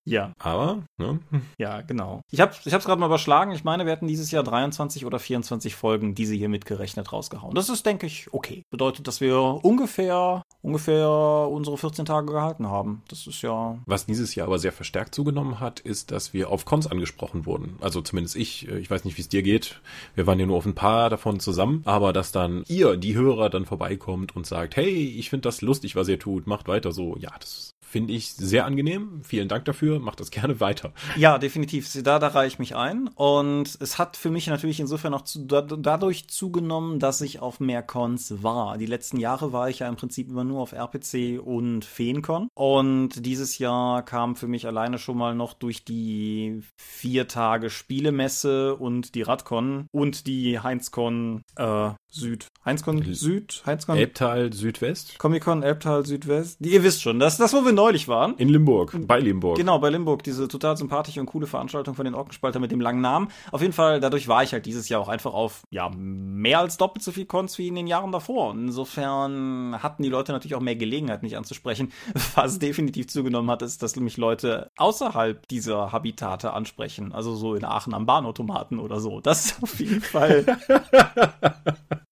Ja. 0.06 0.32
Aber, 0.38 0.84
ne? 0.98 1.18
Ja, 1.58 1.82
genau. 1.82 2.22
Ich 2.30 2.40
habe 2.40 2.54
ich 2.64 2.72
hab's 2.72 2.84
gerade 2.84 3.00
mal 3.00 3.06
überschlagen. 3.06 3.52
Ich 3.52 3.64
meine, 3.64 3.84
wir 3.86 3.92
hatten 3.92 4.06
dieses 4.06 4.30
Jahr 4.30 4.44
23 4.44 5.04
oder 5.04 5.18
24 5.18 5.74
Folgen, 5.74 6.14
diese 6.14 6.34
hier 6.34 6.48
mitgerechnet 6.48 7.12
rausgehauen. 7.12 7.54
Das 7.54 7.68
ist, 7.68 7.84
denke 7.84 8.06
ich, 8.06 8.32
okay. 8.32 8.62
Bedeutet, 8.70 9.08
dass 9.08 9.20
wir 9.20 9.36
ungefähr, 9.36 10.42
ungefähr 10.62 11.08
unsere 11.08 11.76
14 11.76 12.04
Tage 12.04 12.32
gehalten 12.32 12.68
haben. 12.68 13.02
Das 13.08 13.26
ist 13.26 13.42
ja. 13.42 13.78
Was 13.86 14.06
dieses 14.06 14.34
Jahr 14.36 14.46
aber 14.46 14.60
sehr 14.60 14.72
verstärkt 14.72 15.14
zugenommen 15.14 15.58
hat, 15.58 15.80
ist, 15.80 16.12
dass 16.12 16.32
wir 16.32 16.50
auf 16.50 16.64
Cons 16.64 16.86
angesprochen 16.86 17.44
wurden. 17.44 17.76
Also 17.80 18.00
zumindest 18.00 18.36
ich. 18.36 18.68
Ich 18.68 18.90
weiß 18.90 19.04
nicht, 19.04 19.16
wie 19.16 19.22
es 19.22 19.28
dir 19.28 19.42
geht. 19.42 19.80
Wir 20.14 20.26
waren 20.28 20.38
ja 20.38 20.46
nur 20.46 20.56
auf 20.56 20.66
ein 20.66 20.74
paar 20.74 21.10
davon 21.10 21.40
zusammen. 21.40 21.82
Aber 21.84 22.12
dass 22.12 22.30
dann 22.30 22.62
ihr, 22.68 22.96
die 22.96 23.16
Hörer, 23.16 23.50
dann 23.50 23.66
vorbeikommt 23.66 24.36
und 24.36 24.46
sagt, 24.46 24.76
hey, 24.76 25.08
ich 25.18 25.30
finde 25.30 25.42
das 25.42 25.62
lustig, 25.62 25.96
was 25.96 26.06
ihr 26.06 26.20
tut. 26.20 26.46
Macht 26.46 26.68
weiter 26.68 26.92
so. 26.92 27.16
Ja, 27.18 27.32
das 27.40 27.72
finde 27.80 28.12
ich 28.12 28.32
sehr 28.32 28.66
angenehm. 28.66 29.22
Vielen 29.22 29.48
Dank 29.48 29.64
dafür 29.64 29.95
Schule, 29.96 30.04
mach 30.04 30.14
das 30.14 30.30
gerne 30.30 30.60
weiter. 30.60 30.92
Ja, 31.16 31.38
definitiv. 31.38 31.90
Da, 32.02 32.18
da 32.18 32.28
reiche 32.28 32.54
ich 32.54 32.58
mich 32.58 32.76
ein. 32.76 33.08
Und 33.14 33.76
es 33.80 33.98
hat 33.98 34.16
für 34.16 34.30
mich 34.30 34.46
natürlich 34.46 34.80
insofern 34.80 35.14
auch 35.14 35.22
zu, 35.22 35.44
da, 35.44 35.62
dadurch 35.62 36.28
zugenommen, 36.28 36.98
dass 36.98 37.20
ich 37.20 37.40
auf 37.40 37.60
mehr 37.60 37.82
Cons 37.82 38.42
war. 38.42 38.78
Die 38.78 38.86
letzten 38.86 39.18
Jahre 39.18 39.52
war 39.52 39.68
ich 39.68 39.80
ja 39.80 39.88
im 39.88 39.96
Prinzip 39.96 40.28
immer 40.28 40.44
nur 40.44 40.60
auf 40.60 40.72
RPC 40.72 41.40
und 41.42 41.84
Feencon. 41.84 42.48
Und 42.54 43.24
dieses 43.26 43.58
Jahr 43.58 44.04
kam 44.04 44.36
für 44.36 44.48
mich 44.48 44.66
alleine 44.66 44.98
schon 44.98 45.18
mal 45.18 45.34
noch 45.34 45.54
durch 45.54 45.84
die 45.84 46.60
vier 46.76 47.28
Tage 47.28 47.70
Spielemesse 47.70 48.76
und 48.76 49.14
die 49.14 49.22
Radcon 49.22 49.86
und 49.92 50.26
die 50.26 50.60
Heinzcon 50.60 51.42
äh, 51.56 51.90
Süd. 52.16 52.48
Heinzcon 52.64 53.02
Süd? 53.12 53.62
Heinzcon? 53.66 53.96
Elbtal 53.96 54.52
Südwest? 54.52 55.18
Comic-Con 55.18 55.62
Elbtal 55.62 56.04
Südwest. 56.06 56.64
Ihr 56.64 56.82
wisst 56.82 57.02
schon, 57.02 57.20
das, 57.20 57.36
das, 57.36 57.52
wo 57.52 57.64
wir 57.64 57.72
neulich 57.72 58.08
waren. 58.08 58.36
In 58.38 58.48
Limburg, 58.48 58.96
bei 59.06 59.20
Limburg. 59.20 59.56
Genau, 59.56 59.78
bei 59.78 59.90
Limburg. 59.90 60.22
Diese 60.22 60.48
total 60.48 60.76
sympathische 60.76 61.20
und 61.20 61.26
coole 61.26 61.46
Veranstaltung 61.46 61.94
von 61.94 62.06
den 62.06 62.14
Orkenspalter 62.14 62.58
mit 62.58 62.72
dem 62.72 62.80
langen 62.80 63.02
Namen. 63.02 63.28
Auf 63.52 63.60
jeden 63.60 63.74
Fall, 63.74 64.00
dadurch 64.00 64.28
war 64.28 64.42
ich 64.42 64.52
halt 64.52 64.64
dieses 64.66 64.88
Jahr 64.88 65.00
auch 65.00 65.08
einfach 65.08 65.34
auf, 65.34 65.62
ja, 65.70 65.90
mehr 65.90 66.60
als 66.60 66.78
doppelt 66.78 67.04
so 67.04 67.12
viel 67.12 67.26
Cons 67.26 67.58
wie 67.58 67.68
in 67.68 67.74
den 67.74 67.86
Jahren 67.86 68.12
davor. 68.12 68.50
Und 68.50 68.68
insofern 68.68 69.80
hatten 69.82 70.02
die 70.02 70.08
Leute 70.08 70.32
natürlich 70.32 70.54
auch 70.54 70.60
mehr 70.60 70.76
Gelegenheit, 70.76 71.22
mich 71.22 71.36
anzusprechen. 71.36 71.92
Was 72.34 72.58
definitiv 72.58 73.08
zugenommen 73.08 73.50
hat, 73.50 73.60
ist, 73.60 73.82
dass 73.82 73.94
mich 73.96 74.16
Leute 74.16 74.70
außerhalb 74.76 75.46
dieser 75.48 75.92
Habitate 75.92 76.52
ansprechen. 76.52 77.12
Also 77.12 77.34
so 77.34 77.54
in 77.54 77.64
Aachen 77.64 77.94
am 77.94 78.06
Bahnautomaten 78.06 78.78
oder 78.78 79.00
so. 79.00 79.20
Das 79.20 79.46
ist 79.46 79.62
auf 79.62 79.78
jeden 79.78 80.00
Fall. 80.00 80.46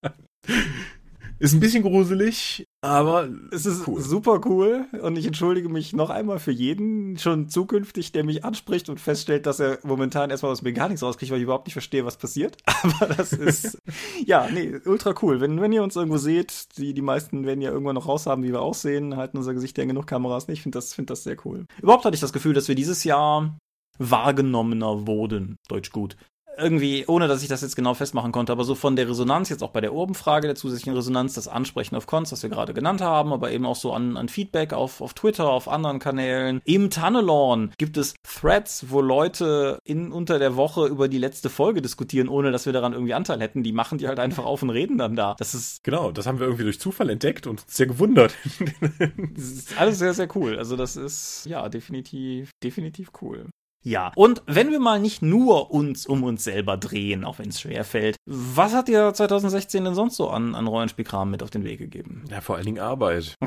Ist 1.41 1.53
ein 1.53 1.61
bisschen 1.61 1.83
gruselig, 1.83 2.65
aber 2.81 3.29
es 3.51 3.67
ist 3.67 3.89
cool. 3.89 4.01
super 4.01 4.41
cool 4.47 4.87
und 5.03 5.19
ich 5.19 5.27
entschuldige 5.27 5.69
mich 5.69 5.93
noch 5.93 6.09
einmal 6.09 6.39
für 6.39 6.53
jeden 6.53 7.19
schon 7.19 7.49
zukünftig, 7.49 8.13
der 8.13 8.25
mich 8.25 8.45
anspricht 8.45 8.89
und 8.89 9.01
feststellt, 9.01 9.45
dass 9.45 9.59
er 9.59 9.79
momentan 9.83 10.31
erstmal 10.31 10.53
aus 10.53 10.63
mir 10.63 10.73
gar 10.73 10.89
nichts 10.89 11.03
rauskriegt, 11.03 11.33
weil 11.33 11.39
ich 11.39 11.45
überhaupt 11.45 11.67
nicht 11.67 11.75
verstehe, 11.75 12.07
was 12.07 12.19
passiert. 12.19 12.57
Aber 12.83 13.13
das 13.13 13.33
ist, 13.33 13.79
ja, 14.25 14.49
nee, 14.51 14.75
ultra 14.87 15.13
cool. 15.23 15.41
Wenn, 15.41 15.61
wenn 15.61 15.73
ihr 15.73 15.83
uns 15.83 15.97
irgendwo 15.97 16.19
seht, 16.19 16.79
die, 16.79 16.95
die 16.95 17.03
meisten 17.03 17.45
werden 17.45 17.61
ja 17.61 17.71
irgendwann 17.73 17.97
noch 17.97 18.09
raushaben, 18.09 18.45
wie 18.45 18.53
wir 18.53 18.63
aussehen, 18.63 19.17
halten 19.17 19.37
unser 19.37 19.55
Gesicht 19.55 19.77
ja 19.77 19.85
genug 19.85 20.07
Kameras 20.07 20.47
nicht. 20.47 20.59
Ich 20.59 20.63
finde 20.63 20.79
das, 20.79 20.95
find 20.95 21.11
das 21.11 21.25
sehr 21.25 21.37
cool. 21.45 21.67
Überhaupt 21.83 22.05
hatte 22.05 22.15
ich 22.15 22.21
das 22.21 22.33
Gefühl, 22.33 22.55
dass 22.55 22.69
wir 22.69 22.77
dieses 22.77 23.03
Jahr 23.03 23.59
wahrgenommener 23.99 25.07
wurden, 25.07 25.57
Deutsch 25.69 25.91
gut 25.91 26.17
irgendwie, 26.59 27.05
ohne 27.07 27.29
dass 27.29 27.43
ich 27.43 27.49
das 27.49 27.63
jetzt 27.63 27.77
genau 27.77 27.95
festmachen 27.95 28.33
konnte, 28.33 28.53
aber 28.53 28.65
so 28.65 28.75
von 28.75 28.97
der 28.97 29.09
Resonanz, 29.09 29.49
jetzt 29.49 29.63
auch 29.63 29.71
bei 29.71 29.81
der 29.81 29.93
Urban-Frage 29.93 30.47
der 30.47 30.57
zusätzlichen 30.57 30.95
Resonanz, 30.95 31.35
das 31.35 31.49
Ansprechen 31.49 31.97
auf 31.97 32.07
Cons, 32.07 32.31
das 32.31 32.43
wir 32.43 32.51
gerade 32.51 32.75
genannt 32.75 33.01
haben, 33.01 33.33
aber 33.33 33.51
eben 33.51 33.67
auch 33.67 33.77
so 33.77 33.93
an, 33.93 34.17
an 34.17 34.29
Feedback 34.29 34.73
auf, 34.73 35.01
auf 35.01 35.15
Twitter, 35.15 35.49
auf 35.49 35.69
anderen 35.69 35.99
Kanälen. 35.99 36.61
Im 36.65 36.91
Tunnelorn 36.91 37.73
gibt 37.79 37.97
es 37.97 38.15
Threads, 38.23 38.87
wo 38.89 39.01
Leute 39.01 39.79
in, 39.85 40.13
unter 40.13 40.39
der 40.39 40.57
Woche 40.57 40.87
über 40.87 41.09
die 41.09 41.19
letzte 41.19 41.51
Folge 41.51 41.83
diskutieren, 41.83 42.29
ohne 42.29 42.53
dass 42.53 42.67
wir 42.67 42.73
daran 42.73 42.93
irgendwie 42.93 43.15
Anteil 43.15 43.41
hätten. 43.41 43.63
Die 43.63 43.73
machen 43.73 43.99
die 43.99 44.09
halt 44.09 44.19
einfach 44.19 44.45
auf 44.45 44.63
und 44.63 44.71
reden 44.71 44.99
dann 44.99 45.17
da. 45.17 45.35
Das 45.39 45.55
ist. 45.55 45.85
Genau, 45.85 46.13
das 46.13 46.27
haben 46.27 46.39
wir 46.39 46.47
irgendwie 46.47 46.65
durch 46.65 46.81
Zufall 46.81 47.11
entdeckt 47.11 47.47
und 47.47 47.65
sehr 47.69 47.87
gewundert. 47.87 48.35
das 49.35 49.45
ist 49.45 49.79
alles 49.81 49.99
sehr, 49.99 50.15
sehr 50.15 50.29
cool. 50.37 50.59
Also 50.59 50.77
das 50.77 50.97
ist, 50.97 51.47
ja, 51.47 51.69
definitiv, 51.69 52.51
definitiv 52.63 53.11
cool. 53.21 53.47
Ja, 53.85 54.13
und 54.17 54.43
wenn 54.47 54.71
wir 54.71 54.81
mal 54.81 54.99
nicht 54.99 55.21
nur 55.21 55.71
uns 55.71 56.07
um 56.07 56.25
uns 56.25 56.43
selber 56.43 56.79
drehen, 56.79 57.23
auch 57.23 57.39
wenn 57.39 57.51
es 57.51 57.61
schwer 57.61 57.85
fällt, 57.85 58.17
was 58.25 58.73
hat 58.73 58.89
dir 58.89 59.13
2016 59.13 59.85
denn 59.85 59.95
sonst 59.95 60.17
so 60.17 60.31
an, 60.31 60.55
an 60.55 60.67
Rollenspielkram 60.67 61.31
mit 61.31 61.43
auf 61.43 61.51
den 61.51 61.65
Weg 61.65 61.79
gegeben? 61.79 62.25
Ja, 62.31 62.41
vor 62.41 62.57
allen 62.57 62.65
Dingen 62.65 62.79
Arbeit. 62.79 63.35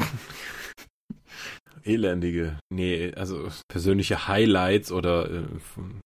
elendige, 1.87 2.57
nee, 2.69 3.11
also 3.15 3.47
persönliche 3.67 4.27
Highlights 4.27 4.91
oder 4.91 5.29
äh, 5.29 5.43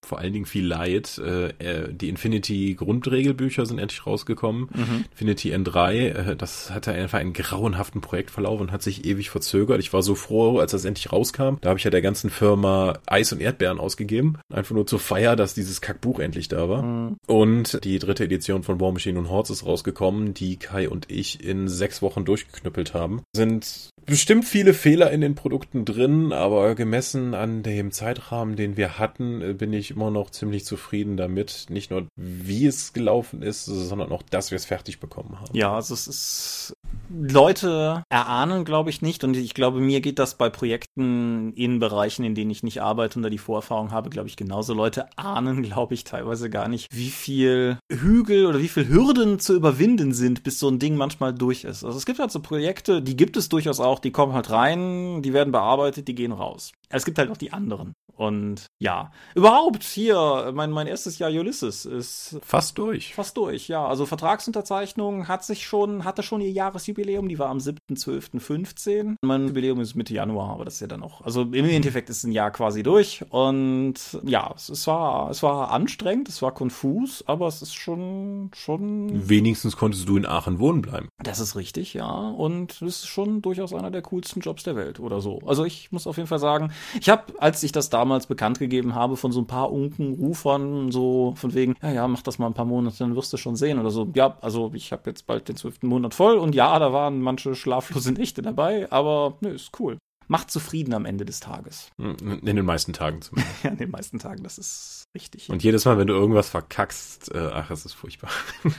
vor 0.04 0.18
allen 0.18 0.32
Dingen 0.32 0.46
viel 0.46 0.66
Leid. 0.66 1.18
Äh, 1.18 1.48
äh 1.58 1.92
die 1.92 2.08
Infinity 2.08 2.74
Grundregelbücher 2.74 3.66
sind 3.66 3.78
endlich 3.78 4.06
rausgekommen. 4.06 4.68
Mhm. 4.74 5.04
Infinity 5.10 5.54
N3, 5.54 5.92
äh, 5.92 6.36
das 6.36 6.70
hatte 6.70 6.92
einfach 6.92 7.18
einen 7.18 7.32
grauenhaften 7.32 8.00
Projektverlauf 8.00 8.60
und 8.60 8.72
hat 8.72 8.82
sich 8.82 9.04
ewig 9.04 9.30
verzögert. 9.30 9.80
Ich 9.80 9.92
war 9.92 10.02
so 10.02 10.14
froh, 10.14 10.58
als 10.58 10.72
das 10.72 10.84
endlich 10.84 11.12
rauskam. 11.12 11.56
Da 11.60 11.70
habe 11.70 11.78
ich 11.78 11.84
ja 11.84 11.90
der 11.90 12.02
ganzen 12.02 12.30
Firma 12.30 12.98
Eis 13.06 13.32
und 13.32 13.40
Erdbeeren 13.40 13.78
ausgegeben. 13.78 14.38
Einfach 14.52 14.74
nur 14.74 14.86
zur 14.86 15.00
Feier, 15.00 15.36
dass 15.36 15.54
dieses 15.54 15.80
Kackbuch 15.80 16.18
endlich 16.18 16.48
da 16.48 16.68
war. 16.68 16.82
Mhm. 16.82 17.16
Und 17.26 17.84
die 17.84 17.98
dritte 17.98 18.24
Edition 18.24 18.62
von 18.62 18.80
War 18.80 18.92
Machine 18.92 19.18
und 19.18 19.28
Hordes 19.28 19.50
ist 19.50 19.66
rausgekommen, 19.66 20.34
die 20.34 20.58
Kai 20.58 20.88
und 20.88 21.10
ich 21.10 21.44
in 21.44 21.68
sechs 21.68 22.02
Wochen 22.02 22.24
durchgeknüppelt 22.24 22.94
haben. 22.94 23.22
Sind 23.34 23.90
bestimmt 24.06 24.44
viele 24.44 24.74
Fehler 24.74 25.10
in 25.10 25.20
den 25.20 25.34
Produkten 25.34 25.84
drin, 25.84 26.32
aber 26.32 26.74
gemessen 26.74 27.34
an 27.34 27.62
dem 27.62 27.92
Zeitrahmen, 27.92 28.56
den 28.56 28.76
wir 28.76 28.98
hatten, 28.98 29.42
äh, 29.42 29.52
bin 29.54 29.72
ich 29.72 29.90
immer 29.90 30.10
noch 30.10 30.30
ziemlich 30.30 30.64
zufrieden 30.64 31.16
damit. 31.16 31.66
Nicht 31.68 31.90
nur, 31.90 32.06
wie 32.16 32.66
es 32.66 32.92
gelaufen 32.92 33.42
ist, 33.42 33.64
sondern 33.64 34.12
auch, 34.12 34.22
dass 34.22 34.50
wir 34.50 34.56
es 34.56 34.64
fertig 34.64 35.00
bekommen 35.00 35.40
haben. 35.40 35.56
Ja, 35.56 35.74
also 35.74 35.94
es 35.94 36.06
ist. 36.06 36.74
Leute 37.10 38.04
erahnen, 38.08 38.64
glaube 38.64 38.90
ich, 38.90 39.02
nicht. 39.02 39.24
Und 39.24 39.36
ich 39.36 39.54
glaube, 39.54 39.80
mir 39.80 40.00
geht 40.00 40.18
das 40.18 40.36
bei 40.36 40.48
Projekten 40.50 41.52
in 41.54 41.78
Bereichen, 41.78 42.24
in 42.24 42.34
denen 42.34 42.50
ich 42.50 42.62
nicht 42.62 42.80
arbeite 42.80 43.18
und 43.18 43.22
da 43.22 43.30
die 43.30 43.38
Vorerfahrung 43.38 43.90
habe, 43.90 44.10
glaube 44.10 44.28
ich, 44.28 44.36
genauso. 44.36 44.74
Leute 44.74 45.06
ahnen, 45.16 45.62
glaube 45.62 45.94
ich, 45.94 46.04
teilweise 46.04 46.48
gar 46.48 46.68
nicht, 46.68 46.88
wie 46.90 47.10
viel 47.10 47.78
Hügel 47.90 48.46
oder 48.46 48.60
wie 48.60 48.68
viel 48.68 48.88
Hürden 48.88 49.38
zu 49.38 49.54
überwinden 49.54 50.12
sind, 50.12 50.42
bis 50.42 50.58
so 50.58 50.68
ein 50.68 50.78
Ding 50.78 50.96
manchmal 50.96 51.34
durch 51.34 51.64
ist. 51.64 51.84
Also 51.84 51.98
es 51.98 52.06
gibt 52.06 52.18
halt 52.18 52.30
so 52.30 52.40
Projekte, 52.40 53.02
die 53.02 53.16
gibt 53.16 53.36
es 53.36 53.48
durchaus 53.48 53.80
auch 53.80 53.91
auch, 53.92 53.98
die 53.98 54.10
kommen 54.10 54.32
halt 54.32 54.50
rein, 54.50 55.22
die 55.22 55.32
werden 55.32 55.52
bearbeitet, 55.52 56.08
die 56.08 56.14
gehen 56.14 56.32
raus. 56.32 56.72
Es 56.92 57.04
gibt 57.04 57.18
halt 57.18 57.30
auch 57.30 57.36
die 57.36 57.52
anderen. 57.52 57.94
Und 58.14 58.66
ja, 58.78 59.10
überhaupt 59.34 59.82
hier, 59.82 60.52
mein, 60.54 60.70
mein 60.70 60.86
erstes 60.86 61.18
Jahr 61.18 61.30
Ulysses 61.30 61.86
ist 61.86 62.38
fast 62.42 62.76
durch. 62.78 63.14
Fast 63.14 63.36
durch, 63.36 63.68
ja. 63.68 63.86
Also 63.86 64.06
Vertragsunterzeichnung 64.06 65.28
hat 65.28 65.44
sich 65.44 65.66
schon, 65.66 66.04
hatte 66.04 66.22
schon 66.22 66.40
ihr 66.40 66.50
Jahresjubiläum, 66.50 67.28
die 67.28 67.38
war 67.38 67.48
am 67.48 67.58
7.12.15. 67.58 69.16
Mein 69.22 69.48
Jubiläum 69.48 69.80
ist 69.80 69.94
Mitte 69.94 70.14
Januar, 70.14 70.50
aber 70.50 70.64
das 70.64 70.74
ist 70.74 70.80
ja 70.80 70.86
dann 70.86 71.02
auch, 71.02 71.22
also 71.22 71.42
im 71.42 71.64
Endeffekt 71.64 72.10
ist 72.10 72.24
ein 72.24 72.32
Jahr 72.32 72.50
quasi 72.50 72.82
durch. 72.82 73.24
Und 73.30 73.94
ja, 74.24 74.52
es, 74.54 74.68
es 74.68 74.86
war, 74.86 75.30
es 75.30 75.42
war 75.42 75.70
anstrengend, 75.70 76.28
es 76.28 76.42
war 76.42 76.52
konfus, 76.52 77.24
aber 77.26 77.46
es 77.46 77.62
ist 77.62 77.74
schon, 77.74 78.50
schon. 78.54 79.28
Wenigstens 79.28 79.76
konntest 79.76 80.08
du 80.08 80.16
in 80.16 80.26
Aachen 80.26 80.58
wohnen 80.58 80.82
bleiben. 80.82 81.08
Das 81.22 81.40
ist 81.40 81.56
richtig, 81.56 81.94
ja. 81.94 82.10
Und 82.10 82.72
es 82.82 82.82
ist 82.82 83.06
schon 83.06 83.40
durchaus 83.40 83.72
einer 83.72 83.90
der 83.90 84.02
coolsten 84.02 84.40
Jobs 84.40 84.64
der 84.64 84.76
Welt 84.76 85.00
oder 85.00 85.20
so. 85.20 85.40
Also 85.46 85.64
ich 85.64 85.90
muss 85.92 86.06
auf 86.06 86.18
jeden 86.18 86.28
Fall 86.28 86.38
sagen, 86.38 86.72
ich 86.98 87.08
habe, 87.08 87.32
als 87.38 87.62
ich 87.62 87.72
das 87.72 87.90
damals 87.90 88.26
bekannt 88.26 88.58
gegeben 88.58 88.94
habe, 88.94 89.16
von 89.16 89.32
so 89.32 89.40
ein 89.40 89.46
paar 89.46 89.72
Unkenrufern, 89.72 90.90
so 90.92 91.34
von 91.36 91.54
wegen, 91.54 91.74
ja, 91.82 91.90
ja, 91.90 92.08
mach 92.08 92.22
das 92.22 92.38
mal 92.38 92.46
ein 92.46 92.54
paar 92.54 92.64
Monate, 92.64 92.98
dann 92.98 93.16
wirst 93.16 93.32
du 93.32 93.36
schon 93.36 93.56
sehen 93.56 93.78
oder 93.78 93.90
so. 93.90 94.10
Ja, 94.14 94.36
also 94.40 94.70
ich 94.74 94.92
habe 94.92 95.10
jetzt 95.10 95.26
bald 95.26 95.48
den 95.48 95.56
zwölften 95.56 95.86
Monat 95.86 96.14
voll 96.14 96.36
und 96.38 96.54
ja, 96.54 96.78
da 96.78 96.92
waren 96.92 97.20
manche 97.20 97.54
schlaflose 97.54 98.12
Nächte 98.12 98.42
dabei, 98.42 98.90
aber 98.90 99.36
nö, 99.40 99.50
ist 99.50 99.78
cool. 99.80 99.98
Macht 100.28 100.50
zufrieden 100.50 100.94
am 100.94 101.04
Ende 101.04 101.24
des 101.24 101.40
Tages. 101.40 101.90
Hm, 102.00 102.40
in 102.42 102.56
den 102.56 102.64
meisten 102.64 102.92
Tagen 102.92 103.20
zumindest. 103.22 103.54
ja, 103.64 103.70
in 103.70 103.76
den 103.76 103.90
meisten 103.90 104.18
Tagen, 104.18 104.42
das 104.42 104.58
ist 104.58 105.04
richtig. 105.14 105.50
Und 105.50 105.62
jedes 105.62 105.84
Mal, 105.84 105.98
wenn 105.98 106.06
du 106.06 106.14
irgendwas 106.14 106.48
verkackst, 106.48 107.34
äh, 107.34 107.50
ach, 107.52 107.70
es 107.70 107.84
ist 107.84 107.94
furchtbar. 107.94 108.30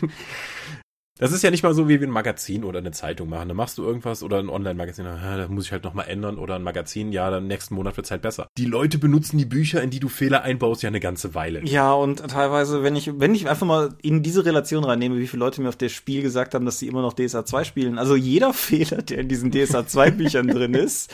Das 1.19 1.31
ist 1.31 1.43
ja 1.43 1.51
nicht 1.51 1.61
mal 1.61 1.75
so, 1.75 1.87
wie 1.87 1.99
wir 1.99 2.07
ein 2.07 2.11
Magazin 2.11 2.63
oder 2.63 2.79
eine 2.79 2.89
Zeitung 2.89 3.29
machen. 3.29 3.47
Da 3.47 3.53
machst 3.53 3.77
du 3.77 3.83
irgendwas 3.83 4.23
oder 4.23 4.39
ein 4.39 4.49
Online-Magazin, 4.49 5.05
da 5.05 5.47
muss 5.47 5.65
ich 5.65 5.71
halt 5.71 5.83
nochmal 5.83 6.07
ändern 6.07 6.39
oder 6.39 6.55
ein 6.55 6.63
Magazin, 6.63 7.11
ja, 7.11 7.29
dann 7.29 7.45
nächsten 7.45 7.75
Monat 7.75 7.95
wird's 7.97 8.09
halt 8.09 8.23
besser. 8.23 8.47
Die 8.57 8.65
Leute 8.65 8.97
benutzen 8.97 9.37
die 9.37 9.45
Bücher, 9.45 9.83
in 9.83 9.91
die 9.91 9.99
du 9.99 10.09
Fehler 10.09 10.41
einbaust, 10.41 10.81
ja 10.81 10.87
eine 10.87 10.99
ganze 10.99 11.35
Weile. 11.35 11.63
Ja, 11.65 11.93
und 11.93 12.27
teilweise, 12.27 12.81
wenn 12.81 12.95
ich, 12.95 13.19
wenn 13.19 13.35
ich 13.35 13.47
einfach 13.47 13.67
mal 13.67 13.93
in 14.01 14.23
diese 14.23 14.43
Relation 14.43 14.83
reinnehme, 14.83 15.19
wie 15.19 15.27
viele 15.27 15.41
Leute 15.41 15.61
mir 15.61 15.69
auf 15.69 15.75
das 15.75 15.91
Spiel 15.91 16.23
gesagt 16.23 16.55
haben, 16.55 16.65
dass 16.65 16.79
sie 16.79 16.87
immer 16.87 17.03
noch 17.03 17.13
DSA 17.13 17.45
2 17.45 17.63
spielen. 17.63 17.99
Also 17.99 18.15
jeder 18.15 18.51
Fehler, 18.53 19.03
der 19.03 19.19
in 19.19 19.27
diesen 19.27 19.51
DSA 19.51 19.85
2 19.85 20.09
Büchern 20.11 20.47
drin 20.47 20.73
ist, 20.73 21.13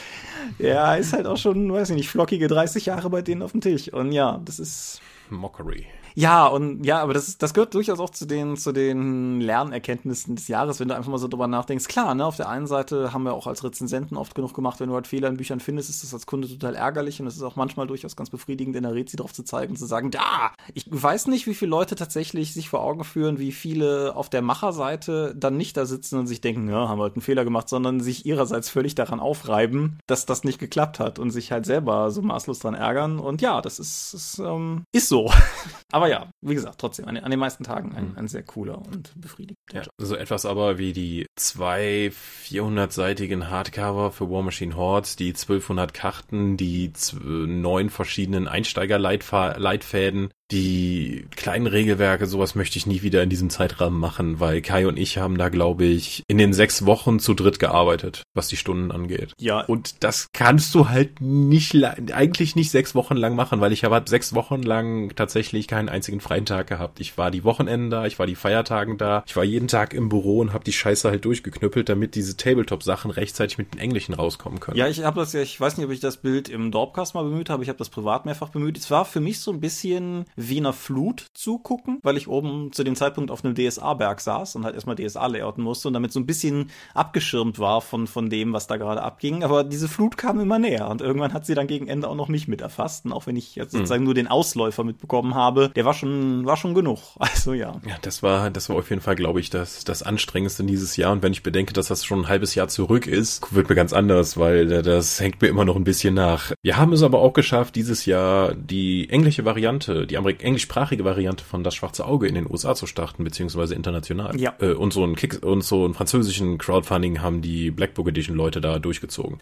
ja, 0.60 0.96
ist 0.96 1.12
halt 1.12 1.26
auch 1.26 1.38
schon, 1.38 1.74
weiß 1.74 1.90
ich 1.90 1.98
nicht, 1.98 2.10
flockige 2.10 2.48
30 2.48 2.86
Jahre 2.86 3.10
bei 3.10 3.22
denen 3.22 3.42
auf 3.42 3.52
dem 3.52 3.60
Tisch. 3.60 3.92
Und 3.92 4.14
ja, 4.14 4.40
das 4.46 4.60
ist. 4.60 5.02
Mockery. 5.30 5.88
Ja, 6.16 6.48
und 6.48 6.84
ja, 6.84 7.02
aber 7.02 7.14
das, 7.14 7.38
das 7.38 7.54
gehört 7.54 7.74
durchaus 7.74 8.00
auch 8.00 8.10
zu 8.10 8.26
den, 8.26 8.58
zu 8.58 8.72
den 8.72 9.42
Lernerkenntnissen 9.42 10.36
des 10.36 10.48
Jahres, 10.48 10.80
wenn 10.80 10.88
du 10.88 10.96
einfach 10.96 11.12
mal 11.12 11.18
so 11.18 11.28
drüber 11.28 11.48
nachdenkst. 11.48 11.88
Klar, 11.88 12.16
ne, 12.16 12.26
auf 12.26 12.36
der 12.36 12.50
einen 12.50 12.68
Seite 12.68 13.14
haben 13.14 13.24
wir 13.24 13.34
auch 13.34 13.48
als 13.48 13.64
Rezensenten 13.64 14.18
oft 14.18 14.36
genug 14.36 14.54
gemacht, 14.54 14.80
wenn 14.80 14.90
du 14.90 14.96
halt 14.96 15.08
Fehler 15.08 15.30
in 15.30 15.38
Büchern 15.38 15.60
findest, 15.60 15.90
ist 15.90 16.04
das 16.04 16.14
als 16.14 16.26
Kunde 16.26 16.48
total 16.48 16.76
ärgerlich 16.76 17.20
und 17.22 17.28
es 17.28 17.36
ist 17.36 17.44
auch 17.44 17.56
manchmal 17.56 17.88
durchaus 17.88 18.16
ganz 18.16 18.30
befriedigend, 18.30 18.76
in 18.76 18.84
der 18.84 18.94
Rezi 18.94 19.18
drauf 19.18 19.34
zu 19.34 19.44
zeigen 19.44 19.72
und 19.72 19.78
zu 19.78 19.86
sagen, 19.86 20.12
da! 20.12 20.52
Ich 20.74 20.86
weiß 20.90 21.28
nicht, 21.28 21.48
wie 21.48 21.54
viele 21.54 21.72
Leute 21.72 21.96
tatsächlich 21.96 22.54
sich 22.54 22.70
vor 22.70 22.82
Augen 22.82 23.04
führen, 23.04 23.40
wie 23.40 23.52
viele 23.52 24.16
auf 24.16 24.30
der 24.30 24.42
Macherseite 24.42 25.36
dann 25.36 25.58
nicht 25.58 25.78
da 25.78 25.86
sitzen 25.86 26.20
und 26.20 26.28
sich 26.28 26.42
denken, 26.42 26.70
ja, 26.70 26.88
haben 26.88 27.00
wir 27.00 27.04
halt 27.04 27.16
einen 27.16 27.22
Fehler 27.22 27.44
gemacht, 27.44 27.70
sondern 27.70 28.00
sich 28.00 28.26
ihrerseits 28.26 28.70
völlig 28.70 28.96
daran 28.96 29.20
aufreiben, 29.20 30.00
dass 30.08 30.26
das 30.26 30.44
nicht 30.44 30.60
geklappt 30.60 31.00
hat 31.00 31.20
und 31.20 31.32
sich 31.32 31.52
halt 31.52 31.66
selber 31.66 32.12
so 32.12 32.22
maßlos 32.22 32.60
dran 32.60 32.74
ärgern. 32.74 33.20
Und 33.20 33.42
ja, 33.42 33.62
das 33.62 33.80
ist, 33.80 34.14
ist, 34.14 34.40
ähm, 34.40 34.84
ist 34.92 35.10
so. 35.10 35.32
aber 35.92 36.09
ja, 36.10 36.32
wie 36.42 36.56
gesagt, 36.56 36.80
trotzdem, 36.80 37.08
an, 37.08 37.18
an 37.18 37.32
den 37.32 37.40
meisten 37.40 37.64
Tagen 37.64 37.96
ein, 37.96 38.18
ein 38.18 38.28
sehr 38.28 38.44
cooler 38.44 38.80
und 38.80 39.14
befriedigender 39.20 39.58
ja, 39.74 39.84
So 39.98 40.16
etwas 40.16 40.46
aber 40.46 40.78
wie 40.78 40.94
die 40.94 41.28
zwei 41.36 42.12
400-seitigen 42.48 43.50
Hardcover 43.50 44.12
für 44.12 44.30
War 44.30 44.44
Machine 44.44 44.76
Hordes, 44.76 45.16
die 45.16 45.30
1200 45.30 45.94
Karten, 45.94 46.58
die 46.58 46.92
neun 47.24 47.90
verschiedenen 47.90 48.48
Einsteigerleitfäden, 48.48 50.32
die 50.52 51.28
kleinen 51.36 51.68
Regelwerke, 51.68 52.26
sowas 52.26 52.56
möchte 52.56 52.78
ich 52.78 52.88
nie 52.88 53.02
wieder 53.02 53.22
in 53.22 53.30
diesem 53.30 53.50
Zeitrahmen 53.50 54.00
machen, 54.00 54.40
weil 54.40 54.62
Kai 54.62 54.88
und 54.88 54.98
ich 54.98 55.18
haben 55.18 55.38
da, 55.38 55.50
glaube 55.50 55.86
ich, 55.86 56.24
in 56.28 56.38
den 56.38 56.54
sechs 56.54 56.86
Wochen 56.86 57.20
zu 57.20 57.34
dritt 57.34 57.60
gearbeitet, 57.60 58.24
was 58.34 58.48
die 58.48 58.58
Stunden 58.58 58.92
angeht. 58.92 59.34
Ja. 59.40 59.62
Und 59.62 60.04
das 60.04 60.28
kannst 60.34 60.74
du 60.74 60.90
halt 60.90 61.22
nicht, 61.22 61.76
eigentlich 62.12 62.56
nicht 62.56 62.72
sechs 62.72 62.96
Wochen 62.96 63.16
lang 63.16 63.36
machen, 63.36 63.62
weil 63.62 63.72
ich 63.72 63.84
habe 63.84 64.02
sechs 64.08 64.34
Wochen 64.34 64.64
lang 64.64 65.16
tatsächlich 65.16 65.68
keinen 65.68 65.90
einzigen 65.90 66.20
freien 66.20 66.46
Tag 66.46 66.68
gehabt. 66.68 67.00
Ich 67.00 67.18
war 67.18 67.32
die 67.32 67.44
Wochenende 67.44 67.90
da, 67.90 68.06
ich 68.06 68.18
war 68.18 68.26
die 68.26 68.36
Feiertagen 68.36 68.98
da, 68.98 69.24
ich 69.28 69.36
war 69.36 69.44
jeden 69.44 69.68
Tag 69.68 69.94
im 69.94 70.10
Büro 70.10 70.40
und 70.40 70.54
habe 70.54 70.64
die 70.64 70.74
Scheiße 70.74 71.10
halt 71.10 71.26
durchgeknüppelt, 71.26 71.90
damit 71.90 72.16
diese 72.16 72.38
Tabletop-Sachen 72.38 73.12
rechtzeitig 73.12 73.58
mit 73.58 73.74
den 73.74 73.80
Englischen 73.80 74.14
rauskommen 74.14 74.60
können. 74.60 74.78
Ja, 74.78 74.88
ich 74.88 75.04
habe 75.04 75.20
das 75.20 75.34
ja, 75.34 75.42
ich 75.42 75.60
weiß 75.60 75.78
nicht, 75.78 75.86
ob 75.86 75.92
ich 75.92 76.00
das 76.00 76.18
Bild 76.18 76.50
im 76.50 76.72
Dorpcast 76.72 77.14
mal 77.14 77.24
bemüht 77.24 77.50
habe, 77.50 77.64
ich 77.64 77.70
habe 77.70 77.78
das 77.78 77.90
privat 77.90 78.26
mehrfach 78.26 78.50
bemüht. 78.50 78.78
Es 78.78 78.90
war 78.90 79.06
für 79.06 79.20
mich 79.20 79.40
so 79.40 79.52
ein 79.52 79.60
bisschen 79.60 80.26
Wiener 80.40 80.74
Flut 80.74 81.28
zugucken, 81.34 82.00
weil 82.02 82.18
ich 82.18 82.28
oben 82.28 82.72
zu 82.72 82.84
dem 82.84 82.96
Zeitpunkt 82.96 83.32
auf 83.32 83.44
einem 83.44 83.56
DSA-Berg 83.56 84.22
saß 84.22 84.56
und 84.56 84.64
halt 84.64 84.76
erstmal 84.76 84.96
DSA 84.96 85.26
layouten 85.26 85.64
musste 85.64 85.88
und 85.90 85.94
damit 85.94 86.12
so 86.12 86.20
ein 86.20 86.26
bisschen 86.26 86.70
abgeschirmt 86.94 87.60
war 87.60 87.82
von, 87.82 88.08
von 88.08 88.30
dem, 88.30 88.54
was 88.54 88.68
da 88.68 88.78
gerade 88.78 89.04
abging. 89.04 89.44
Aber 89.44 89.64
diese 89.64 89.88
Flut 89.88 90.18
kam 90.18 90.40
immer 90.40 90.60
näher 90.60 90.90
und 90.90 91.02
irgendwann 91.02 91.34
hat 91.34 91.46
sie 91.46 91.56
dann 91.56 91.68
gegen 91.68 91.88
Ende 91.88 92.08
auch 92.08 92.16
noch 92.16 92.30
mich 92.30 92.48
mit 92.48 92.62
erfasst. 92.62 93.06
Und 93.06 93.14
auch 93.14 93.28
wenn 93.28 93.36
ich 93.36 93.56
jetzt 93.56 93.74
sozusagen 93.74 94.02
mhm. 94.02 94.06
nur 94.06 94.14
den 94.14 94.28
Ausläufer 94.28 94.84
mitbekommen 94.84 95.36
habe, 95.36 95.70
der 95.70 95.86
war 95.86 95.94
schon, 95.94 96.46
war 96.46 96.58
schon 96.58 96.74
genug. 96.74 97.00
Also 97.40 97.54
ja. 97.54 97.80
Ja, 97.88 97.96
das 98.02 98.24
war, 98.24 98.50
das 98.50 98.70
war 98.70 98.76
auf 98.76 98.90
jeden 98.90 99.02
Fall, 99.02 99.16
glaube 99.16 99.40
ich, 99.40 99.50
das, 99.50 99.84
das 99.84 100.04
Anstrengendste 100.04 100.64
dieses 100.64 100.98
Jahr. 100.98 101.12
Und 101.12 101.22
wenn 101.22 101.32
ich 101.32 101.44
bedenke, 101.44 101.74
dass 101.74 101.88
das 101.88 102.04
schon 102.04 102.22
ein 102.22 102.28
halbes 102.28 102.56
Jahr 102.56 102.68
zurück 102.68 103.08
ist, 103.08 103.54
wird 103.54 103.70
mir 103.70 103.76
ganz 103.76 103.94
anders, 103.94 104.38
weil 104.38 104.82
das 104.82 105.20
hängt 105.20 105.42
mir 105.42 105.48
immer 105.48 105.64
noch 105.64 105.76
ein 105.76 105.84
bisschen 105.84 106.16
nach. 106.16 106.52
Wir 106.64 106.78
haben 106.78 106.92
es 106.92 107.04
aber 107.04 107.20
auch 107.20 107.34
geschafft, 107.34 107.76
dieses 107.76 108.06
Jahr 108.06 108.54
die 108.56 109.10
englische 109.10 109.46
Variante, 109.46 110.08
die 110.08 110.18
englisch 110.38 110.60
englischsprachige 110.60 111.06
Variante 111.06 111.44
von 111.44 111.64
Das 111.64 111.74
Schwarze 111.76 112.06
Auge 112.06 112.28
in 112.28 112.36
den 112.36 112.50
USA 112.50 112.76
zu 112.76 112.86
starten, 112.86 113.24
beziehungsweise 113.24 113.76
international. 113.76 114.40
Ja. 114.40 114.56
Äh, 114.60 114.74
und 114.74 114.92
so 114.92 115.06
ein 115.06 115.16
Kick 115.16 115.44
und 115.44 115.64
so 115.64 115.86
einen 115.86 115.94
französischen 115.94 116.58
Crowdfunding 116.58 117.22
haben 117.22 117.42
die 117.42 117.72
Black 117.72 117.94
Book 117.94 118.10
Edition 118.10 118.36
Leute 118.36 118.60
da 118.60 118.80
durchgezogen. 118.80 119.40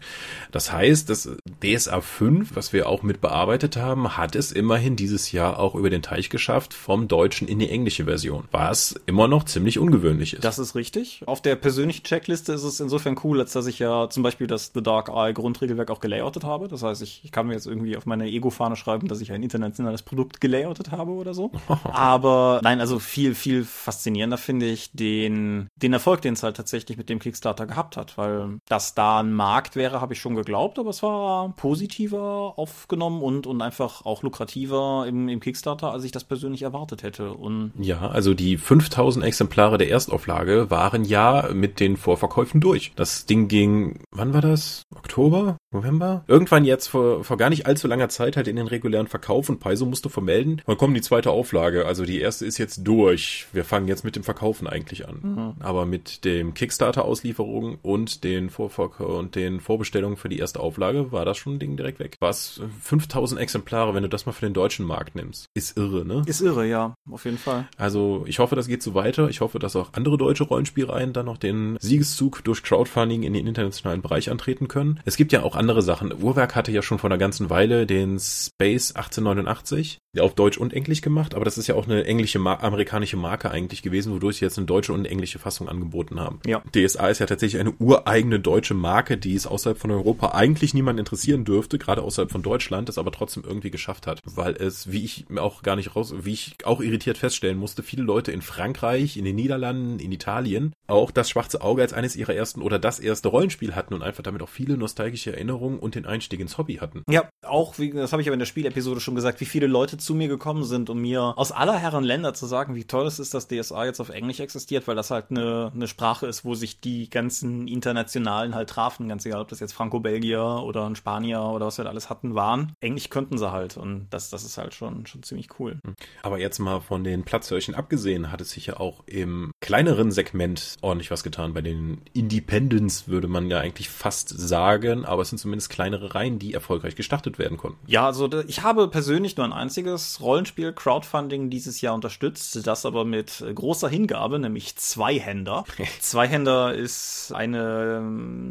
Das 0.52 0.72
heißt, 0.72 1.10
das 1.10 1.28
DSA 1.62 2.00
5, 2.00 2.54
was 2.54 2.72
wir 2.72 2.88
auch 2.88 3.02
mit 3.02 3.20
bearbeitet 3.20 3.76
haben, 3.76 4.16
hat 4.16 4.36
es 4.36 4.52
immerhin 4.52 4.94
dieses 4.94 5.32
Jahr 5.32 5.58
auch 5.58 5.74
über 5.74 5.90
den 5.90 6.02
Teich 6.02 6.30
geschafft, 6.30 6.72
vom 6.72 7.08
Deutschen 7.08 7.48
in 7.48 7.58
die 7.58 7.68
englische 7.68 8.04
Version, 8.04 8.44
was 8.52 8.94
immer 9.06 9.26
noch 9.26 9.44
ziemlich 9.44 9.78
ungewöhnlich 9.78 10.34
ist. 10.34 10.44
Das 10.44 10.58
ist 10.58 10.74
richtig. 10.74 11.22
Auf 11.26 11.42
der 11.42 11.56
persönlichen 11.56 12.04
Checkliste 12.04 12.52
ist 12.52 12.62
es 12.62 12.78
insofern 12.78 13.16
cool, 13.24 13.40
als 13.40 13.52
dass 13.52 13.66
ich 13.66 13.78
ja 13.78 14.08
zum 14.08 14.22
Beispiel 14.22 14.46
das 14.46 14.70
The 14.72 14.82
Dark 14.82 15.08
Eye 15.08 15.32
Grundregelwerk 15.32 15.90
auch 15.90 16.00
gelayoutet 16.00 16.44
habe. 16.44 16.68
Das 16.68 16.82
heißt, 16.82 17.02
ich, 17.02 17.22
ich 17.24 17.32
kann 17.32 17.48
mir 17.48 17.54
jetzt 17.54 17.66
irgendwie 17.66 17.96
auf 17.96 18.06
meine 18.06 18.26
Ego-Fahne 18.26 18.76
schreiben, 18.76 19.08
dass 19.08 19.20
ich 19.20 19.32
ein 19.32 19.42
internationales 19.42 20.02
Produkt 20.02 20.40
gelayoutet 20.40 20.77
habe 20.90 21.12
oder 21.12 21.34
so. 21.34 21.50
Aber 21.84 22.60
nein, 22.62 22.80
also 22.80 22.98
viel, 22.98 23.34
viel 23.34 23.64
faszinierender 23.64 24.38
finde 24.38 24.66
ich 24.66 24.92
den, 24.92 25.68
den 25.76 25.92
Erfolg, 25.92 26.22
den 26.22 26.34
es 26.34 26.42
halt 26.42 26.56
tatsächlich 26.56 26.96
mit 26.96 27.08
dem 27.08 27.18
Kickstarter 27.18 27.66
gehabt 27.66 27.96
hat, 27.96 28.16
weil 28.16 28.58
dass 28.66 28.94
da 28.94 29.20
ein 29.20 29.32
Markt 29.32 29.76
wäre, 29.76 30.00
habe 30.00 30.14
ich 30.14 30.20
schon 30.20 30.34
geglaubt, 30.34 30.78
aber 30.78 30.90
es 30.90 31.02
war 31.02 31.50
positiver 31.56 32.54
aufgenommen 32.56 33.22
und, 33.22 33.46
und 33.46 33.62
einfach 33.62 34.04
auch 34.04 34.22
lukrativer 34.22 35.06
im, 35.08 35.28
im 35.28 35.40
Kickstarter, 35.40 35.92
als 35.92 36.04
ich 36.04 36.12
das 36.12 36.24
persönlich 36.24 36.62
erwartet 36.62 37.02
hätte. 37.02 37.32
Und 37.32 37.72
ja, 37.78 38.08
also 38.08 38.34
die 38.34 38.56
5000 38.56 39.24
Exemplare 39.24 39.78
der 39.78 39.90
Erstauflage 39.90 40.70
waren 40.70 41.04
ja 41.04 41.48
mit 41.52 41.80
den 41.80 41.96
Vorverkäufen 41.96 42.60
durch. 42.60 42.92
Das 42.96 43.26
Ding 43.26 43.48
ging, 43.48 44.00
wann 44.10 44.34
war 44.34 44.40
das? 44.40 44.82
Oktober? 44.94 45.56
November? 45.70 46.24
Irgendwann 46.26 46.64
jetzt 46.64 46.88
vor, 46.88 47.24
vor 47.24 47.36
gar 47.36 47.50
nicht 47.50 47.66
allzu 47.66 47.88
langer 47.88 48.08
Zeit 48.08 48.36
halt 48.36 48.48
in 48.48 48.56
den 48.56 48.66
regulären 48.66 49.06
Verkauf 49.06 49.48
und 49.48 49.60
Paiso 49.60 49.86
musste 49.86 50.08
vermelden, 50.08 50.62
wann 50.68 50.76
kommen 50.76 50.94
die 50.94 51.00
zweite 51.00 51.30
Auflage. 51.30 51.86
Also 51.86 52.04
die 52.04 52.20
erste 52.20 52.46
ist 52.46 52.58
jetzt 52.58 52.86
durch. 52.86 53.46
Wir 53.52 53.64
fangen 53.64 53.88
jetzt 53.88 54.04
mit 54.04 54.14
dem 54.14 54.22
Verkaufen 54.22 54.68
eigentlich 54.68 55.08
an. 55.08 55.20
Mhm. 55.22 55.52
Aber 55.60 55.86
mit 55.86 56.24
dem 56.24 56.54
Kickstarter-Auslieferung 56.54 57.78
und 57.82 58.22
den 58.22 58.50
Vorverk 58.50 59.00
und 59.00 59.34
den 59.34 59.60
Vorbestellungen 59.60 60.16
für 60.16 60.28
die 60.28 60.38
erste 60.38 60.60
Auflage 60.60 61.10
war 61.10 61.24
das 61.24 61.38
schon 61.38 61.54
ein 61.54 61.58
Ding 61.58 61.76
direkt 61.76 61.98
weg. 61.98 62.16
Was 62.20 62.60
5000 62.82 63.40
Exemplare, 63.40 63.94
wenn 63.94 64.02
du 64.02 64.08
das 64.08 64.26
mal 64.26 64.32
für 64.32 64.46
den 64.46 64.52
deutschen 64.52 64.86
Markt 64.86 65.16
nimmst, 65.16 65.46
ist 65.54 65.76
irre, 65.78 66.04
ne? 66.04 66.22
Ist 66.26 66.42
irre, 66.42 66.66
ja, 66.66 66.94
auf 67.10 67.24
jeden 67.24 67.38
Fall. 67.38 67.66
Also 67.78 68.24
ich 68.26 68.38
hoffe, 68.38 68.54
das 68.54 68.68
geht 68.68 68.82
so 68.82 68.94
weiter. 68.94 69.30
Ich 69.30 69.40
hoffe, 69.40 69.58
dass 69.58 69.74
auch 69.74 69.94
andere 69.94 70.18
deutsche 70.18 70.44
Rollenspielreihen 70.44 71.14
dann 71.14 71.26
noch 71.26 71.38
den 71.38 71.78
Siegeszug 71.80 72.44
durch 72.44 72.62
Crowdfunding 72.62 73.22
in 73.22 73.32
den 73.32 73.46
internationalen 73.46 74.02
Bereich 74.02 74.30
antreten 74.30 74.68
können. 74.68 75.00
Es 75.06 75.16
gibt 75.16 75.32
ja 75.32 75.42
auch 75.42 75.56
andere 75.56 75.80
Sachen. 75.80 76.12
Uhrwerk 76.12 76.54
hatte 76.54 76.72
ja 76.72 76.82
schon 76.82 76.98
vor 76.98 77.08
einer 77.08 77.18
ganzen 77.18 77.48
Weile 77.48 77.86
den 77.86 78.18
Space 78.18 78.92
1889, 78.94 79.98
der 80.18 80.24
auf 80.24 80.34
Deutsch 80.34 80.58
und 80.58 80.72
Englisch 80.72 81.00
gemacht, 81.00 81.34
aber 81.34 81.44
das 81.44 81.58
ist 81.58 81.68
ja 81.68 81.74
auch 81.74 81.86
eine 81.86 82.04
englische, 82.04 82.38
Mar 82.38 82.62
amerikanische 82.62 83.16
Marke 83.16 83.50
eigentlich 83.50 83.82
gewesen, 83.82 84.12
wodurch 84.12 84.38
sie 84.38 84.44
jetzt 84.44 84.58
eine 84.58 84.66
deutsche 84.66 84.92
und 84.92 85.04
englische 85.04 85.38
Fassung 85.38 85.68
angeboten 85.68 86.20
haben. 86.20 86.40
Ja. 86.44 86.62
DSA 86.74 87.08
ist 87.08 87.20
ja 87.20 87.26
tatsächlich 87.26 87.60
eine 87.60 87.72
ureigene 87.78 88.40
deutsche 88.40 88.74
Marke, 88.74 89.16
die 89.16 89.34
es 89.34 89.46
außerhalb 89.46 89.78
von 89.78 89.90
Europa 89.90 90.32
eigentlich 90.32 90.74
niemand 90.74 90.98
interessieren 90.98 91.44
dürfte, 91.44 91.78
gerade 91.78 92.02
außerhalb 92.02 92.30
von 92.30 92.42
Deutschland, 92.42 92.88
das 92.88 92.98
aber 92.98 93.12
trotzdem 93.12 93.44
irgendwie 93.46 93.70
geschafft 93.70 94.06
hat, 94.06 94.20
weil 94.24 94.54
es, 94.54 94.90
wie 94.90 95.04
ich 95.04 95.26
auch 95.36 95.62
gar 95.62 95.76
nicht 95.76 95.94
raus, 95.94 96.12
wie 96.22 96.32
ich 96.32 96.56
auch 96.64 96.80
irritiert 96.80 97.16
feststellen 97.16 97.58
musste, 97.58 97.82
viele 97.82 98.02
Leute 98.02 98.32
in 98.32 98.42
Frankreich, 98.42 99.16
in 99.16 99.24
den 99.24 99.36
Niederlanden, 99.36 100.00
in 100.00 100.10
Italien 100.10 100.72
auch 100.88 101.10
das 101.10 101.30
Schwarze 101.30 101.60
Auge 101.60 101.82
als 101.82 101.92
eines 101.92 102.16
ihrer 102.16 102.34
ersten 102.34 102.62
oder 102.62 102.78
das 102.78 102.98
erste 102.98 103.28
Rollenspiel 103.28 103.74
hatten 103.74 103.94
und 103.94 104.02
einfach 104.02 104.22
damit 104.22 104.42
auch 104.42 104.48
viele 104.48 104.76
nostalgische 104.76 105.32
Erinnerungen 105.32 105.78
und 105.78 105.94
den 105.94 106.06
Einstieg 106.06 106.40
ins 106.40 106.58
Hobby 106.58 106.76
hatten. 106.76 107.02
Ja, 107.10 107.28
auch, 107.46 107.78
wie, 107.78 107.90
das 107.90 108.12
habe 108.12 108.22
ich 108.22 108.28
aber 108.28 108.34
in 108.34 108.40
der 108.40 108.46
Spielepisode 108.46 109.00
schon 109.00 109.14
gesagt, 109.14 109.40
wie 109.40 109.44
viele 109.44 109.66
Leute 109.66 109.98
zu 109.98 110.07
mir 110.14 110.28
gekommen 110.28 110.64
sind, 110.64 110.90
um 110.90 111.00
mir 111.00 111.34
aus 111.36 111.52
aller 111.52 111.76
Herren 111.76 112.04
Länder 112.04 112.34
zu 112.34 112.46
sagen, 112.46 112.74
wie 112.74 112.84
toll 112.84 113.06
es 113.06 113.18
ist, 113.18 113.34
dass 113.34 113.48
DSA 113.48 113.84
jetzt 113.84 114.00
auf 114.00 114.08
Englisch 114.08 114.40
existiert, 114.40 114.86
weil 114.88 114.96
das 114.96 115.10
halt 115.10 115.26
eine, 115.30 115.72
eine 115.74 115.88
Sprache 115.88 116.26
ist, 116.26 116.44
wo 116.44 116.54
sich 116.54 116.80
die 116.80 117.10
ganzen 117.10 117.68
Internationalen 117.68 118.54
halt 118.54 118.70
trafen, 118.70 119.08
ganz 119.08 119.24
egal, 119.26 119.40
ob 119.40 119.48
das 119.48 119.60
jetzt 119.60 119.72
Franco-Belgier 119.72 120.62
oder 120.64 120.86
ein 120.86 120.96
Spanier 120.96 121.42
oder 121.42 121.66
was 121.66 121.78
wir 121.78 121.84
da 121.84 121.90
alles 121.90 122.10
hatten, 122.10 122.34
waren. 122.34 122.72
Englisch 122.80 123.10
könnten 123.10 123.38
sie 123.38 123.50
halt 123.52 123.76
und 123.76 124.08
das, 124.10 124.30
das 124.30 124.44
ist 124.44 124.58
halt 124.58 124.74
schon, 124.74 125.06
schon 125.06 125.22
ziemlich 125.22 125.48
cool. 125.58 125.78
Hm. 125.84 125.94
Aber 126.22 126.38
jetzt 126.38 126.58
mal 126.58 126.80
von 126.80 127.04
den 127.04 127.24
Platzhörchen 127.24 127.74
abgesehen, 127.74 128.32
hat 128.32 128.40
es 128.40 128.50
sich 128.50 128.66
ja 128.66 128.78
auch 128.78 129.02
im 129.06 129.52
kleineren 129.60 130.10
Segment 130.10 130.76
ordentlich 130.82 131.10
was 131.10 131.22
getan. 131.22 131.54
Bei 131.54 131.62
den 131.62 132.02
Independents 132.12 133.08
würde 133.08 133.28
man 133.28 133.50
ja 133.50 133.60
eigentlich 133.60 133.88
fast 133.88 134.28
sagen, 134.28 135.04
aber 135.04 135.22
es 135.22 135.30
sind 135.30 135.38
zumindest 135.38 135.70
kleinere 135.70 136.14
Reihen, 136.14 136.38
die 136.38 136.54
erfolgreich 136.54 136.96
gestartet 136.96 137.38
werden 137.38 137.56
konnten. 137.56 137.78
Ja, 137.86 138.06
also 138.06 138.28
ich 138.46 138.62
habe 138.62 138.88
persönlich 138.88 139.36
nur 139.36 139.46
ein 139.46 139.52
einziges 139.52 139.87
Rollenspiel 140.20 140.72
Crowdfunding 140.72 141.50
dieses 141.50 141.80
Jahr 141.80 141.94
unterstützt, 141.94 142.66
das 142.66 142.86
aber 142.86 143.04
mit 143.04 143.44
großer 143.54 143.88
Hingabe, 143.88 144.38
nämlich 144.38 144.76
Zweihänder. 144.76 145.64
Zweihänder 146.00 146.74
ist 146.74 147.32
eine, 147.34 148.02